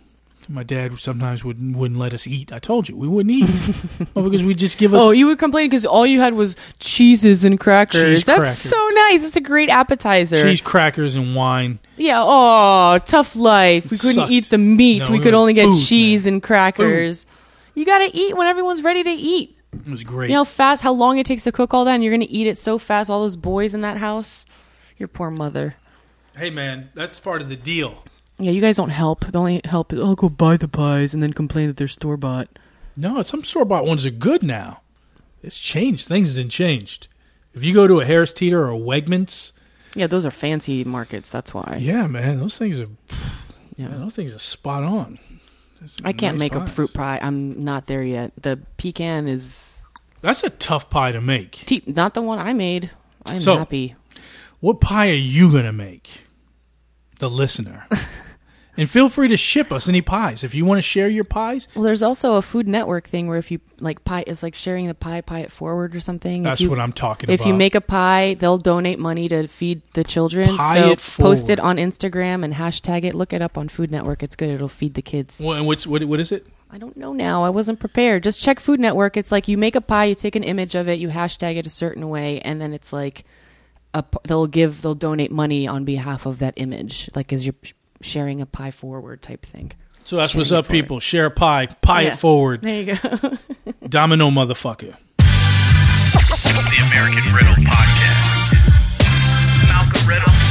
my 0.49 0.63
dad 0.63 0.97
sometimes 0.99 1.43
wouldn't 1.43 1.76
wouldn't 1.76 1.99
let 1.99 2.13
us 2.13 2.27
eat. 2.27 2.51
I 2.53 2.59
told 2.59 2.88
you 2.89 2.95
we 2.95 3.07
wouldn't 3.07 3.34
eat 3.35 4.09
well, 4.13 4.26
because 4.26 4.43
we 4.43 4.53
just 4.55 4.77
give 4.77 4.93
oh, 4.93 4.97
us. 4.97 5.03
Oh, 5.03 5.11
you 5.11 5.27
would 5.27 5.39
complain 5.39 5.69
because 5.69 5.85
all 5.85 6.05
you 6.05 6.19
had 6.19 6.34
was 6.34 6.55
cheeses 6.80 7.43
and 7.43 7.59
crackers. 7.59 8.01
Cheese 8.01 8.23
That's 8.26 8.39
crackers. 8.39 8.57
so 8.57 8.89
nice. 8.93 9.26
It's 9.26 9.35
a 9.35 9.41
great 9.41 9.69
appetizer. 9.69 10.41
cheese 10.41 10.61
crackers 10.61 11.15
and 11.15 11.35
wine. 11.35 11.80
Yeah. 11.97 12.22
Oh, 12.23 12.99
tough 13.05 13.35
life. 13.35 13.91
We 13.91 13.97
couldn't 13.97 14.15
Sucked. 14.15 14.31
eat 14.31 14.49
the 14.49 14.57
meat. 14.57 15.03
No, 15.03 15.11
we 15.11 15.19
we 15.19 15.23
could 15.23 15.34
only 15.34 15.53
get 15.53 15.65
food, 15.65 15.85
cheese 15.85 16.26
and 16.26 16.41
crackers. 16.41 17.26
You 17.73 17.85
got 17.85 17.99
to 17.99 18.15
eat 18.15 18.35
when 18.38 18.47
everyone's 18.47 18.84
ready 18.84 19.03
to 19.03 19.09
eat. 19.09 19.57
It 19.73 19.91
was 19.91 20.03
great. 20.03 20.30
You 20.30 20.35
know 20.35 20.41
how 20.41 20.45
fast, 20.45 20.81
how 20.81 20.93
long 20.93 21.17
it 21.17 21.26
takes 21.26 21.43
to 21.43 21.51
cook 21.51 21.73
all 21.73 21.84
that, 21.85 21.95
and 21.95 22.03
you're 22.03 22.11
going 22.11 22.22
to 22.26 22.31
eat 22.31 22.47
it 22.47 22.57
so 22.57 22.77
fast. 22.77 23.09
All 23.09 23.22
those 23.22 23.35
boys 23.35 23.73
in 23.73 23.81
that 23.81 23.97
house. 23.97 24.45
Your 24.97 25.09
poor 25.09 25.30
mother. 25.30 25.76
hey 26.38 26.49
man, 26.49 26.89
that's 26.93 27.19
part 27.19 27.41
of 27.41 27.49
the 27.49 27.57
deal. 27.57 28.03
Yeah, 28.37 28.51
you 28.51 28.61
guys 28.61 28.75
don't 28.77 28.89
help. 28.89 29.25
The 29.25 29.37
only 29.39 29.61
help 29.63 29.93
is 29.93 30.03
I'll 30.03 30.15
go 30.15 30.27
buy 30.29 30.57
the 30.57 30.67
pies 30.67 31.13
and 31.13 31.23
then 31.23 31.33
complain 31.33 31.67
that 31.67 31.77
they're 31.77 31.87
store 31.87 32.17
bought. 32.17 32.47
No, 32.97 33.21
some 33.21 33.43
store 33.43 33.65
bought 33.65 33.85
ones 33.85 34.05
are 34.05 34.11
good 34.11 34.43
now. 34.43 34.81
It's 35.43 35.59
changed. 35.59 36.07
Things 36.07 36.35
have 36.37 36.49
changed. 36.49 37.07
If 37.53 37.63
you 37.63 37.73
go 37.73 37.87
to 37.87 37.99
a 38.01 38.05
Harris 38.05 38.33
Teeter 38.33 38.63
or 38.65 38.71
a 38.71 38.77
Wegmans, 38.77 39.51
Yeah, 39.93 40.07
those 40.07 40.25
are 40.25 40.31
fancy 40.31 40.83
markets. 40.83 41.29
That's 41.29 41.53
why. 41.53 41.77
yeah, 41.79 42.07
man, 42.07 42.39
those 42.39 42.57
things 42.57 42.79
are. 42.79 42.87
Yeah, 43.77 43.89
those 43.89 44.15
things 44.15 44.33
are 44.33 44.39
spot 44.39 44.83
on. 44.83 45.19
I 46.03 46.13
can't 46.13 46.35
nice 46.35 46.39
make 46.39 46.55
a 46.55 46.65
fruit 46.67 46.93
pie. 46.93 47.19
I'm 47.21 47.63
not 47.63 47.87
there 47.87 48.01
yet. 48.03 48.31
The 48.41 48.59
pecan 48.77 49.27
is 49.27 49.81
That's 50.21 50.43
a 50.43 50.49
tough 50.49 50.89
pie 50.89 51.11
to 51.11 51.21
make. 51.21 51.51
te- 51.65 51.83
not 51.85 52.13
the 52.15 52.21
one 52.21 52.39
I 52.39 52.53
made. 52.53 52.89
I'm 53.25 53.39
So- 53.39 53.57
happy. 53.57 53.95
What 54.61 54.81
pie 54.81 55.09
are 55.09 55.13
you 55.13 55.51
gonna 55.51 55.73
make? 55.73 56.23
The 57.19 57.29
listener. 57.29 57.87
and 58.77 58.89
feel 58.89 59.10
free 59.10 59.27
to 59.27 59.38
ship 59.38 59.72
us 59.72 59.88
any 59.88 60.02
pies 60.02 60.43
if 60.43 60.53
you 60.56 60.65
want 60.65 60.77
to 60.77 60.81
share 60.81 61.07
your 61.07 61.23
pies. 61.23 61.68
Well, 61.76 61.84
there's 61.84 62.03
also 62.03 62.35
a 62.35 62.41
Food 62.41 62.68
Network 62.68 63.07
thing 63.07 63.27
where 63.27 63.38
if 63.38 63.52
you 63.52 63.60
like 63.80 64.03
pie, 64.03 64.23
it's 64.27 64.43
like 64.43 64.56
sharing 64.56 64.88
the 64.88 64.93
pie, 64.93 65.22
pie 65.22 65.39
it 65.39 65.52
forward 65.52 65.95
or 65.95 65.99
something. 65.99 66.43
If 66.43 66.43
That's 66.43 66.61
you- 66.61 66.69
what 66.69 66.80
I'm 66.80 66.93
talking 66.93 67.30
about. 67.30 67.41
If 67.41 67.45
you 67.45 67.53
make 67.53 67.76
a 67.76 67.81
pie, 67.81 68.35
they'll 68.39 68.57
donate 68.57 68.99
money 68.99 69.27
to 69.30 69.47
feed 69.47 69.81
the 69.93 70.03
children. 70.03 70.56
Pie 70.56 70.73
so 70.76 70.89
it 70.89 71.15
post 71.18 71.49
it 71.49 71.60
on 71.60 71.77
Instagram 71.77 72.43
and 72.43 72.53
hashtag 72.53 73.03
it. 73.03 73.15
Look 73.15 73.34
it 73.34 73.41
up 73.41 73.57
on 73.57 73.68
Food 73.69 73.91
Network. 73.91 74.23
It's 74.23 74.35
good. 74.35 74.49
It'll 74.49 74.68
feed 74.69 74.93
the 74.93 75.02
kids. 75.02 75.39
What, 75.39 75.64
what's 75.65 75.88
what, 75.88 76.03
what 76.06 76.19
is 76.19 76.31
it? 76.31 76.47
I 76.72 76.77
don't 76.77 76.97
know 76.97 77.14
now. 77.14 77.45
I 77.45 77.49
wasn't 77.49 77.80
prepared. 77.80 78.23
Just 78.23 78.41
check 78.41 78.60
Food 78.60 78.80
Network. 78.80 79.15
It's 79.15 79.31
like 79.31 79.47
you 79.47 79.57
make 79.57 79.76
a 79.76 79.81
pie, 79.81 80.06
you 80.06 80.15
take 80.15 80.35
an 80.35 80.43
image 80.43 80.76
of 80.76 80.89
it, 80.89 80.99
you 80.99 81.10
hashtag 81.10 81.56
it 81.56 81.65
a 81.68 81.69
certain 81.69 82.10
way, 82.10 82.41
and 82.41 82.60
then 82.60 82.73
it's 82.73 82.91
like 82.91 83.23
a, 83.93 84.03
they'll 84.23 84.47
give 84.47 84.81
they'll 84.81 84.95
donate 84.95 85.31
money 85.31 85.68
on 85.68 85.85
behalf 85.85 86.26
of 86.26 86.39
that 86.39 86.53
image, 86.57 87.10
like 87.15 87.31
as 87.31 87.45
you're 87.45 87.56
sharing 88.01 88.41
a 88.41 88.45
pie 88.45 88.72
forward 88.72 89.22
type 89.22 89.45
thing. 89.45 89.72
So 90.03 90.17
that's 90.17 90.35
what's 90.35 90.51
up, 90.51 90.67
people. 90.67 90.99
Share 90.99 91.26
a 91.27 91.31
pie, 91.31 91.65
pie 91.81 92.01
Yeah. 92.01 92.07
it 92.09 92.15
forward. 92.17 92.61
There 92.61 92.81
you 92.81 92.95
go. 92.95 93.38
Domino 93.88 94.30
motherfucker. 94.30 94.95
The 95.17 96.81
American 96.91 97.34
Riddle 97.34 97.55
Podcast. 97.63 98.53
Malcolm 99.73 100.07
Riddle. 100.09 100.44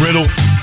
Riddle. 0.00 0.53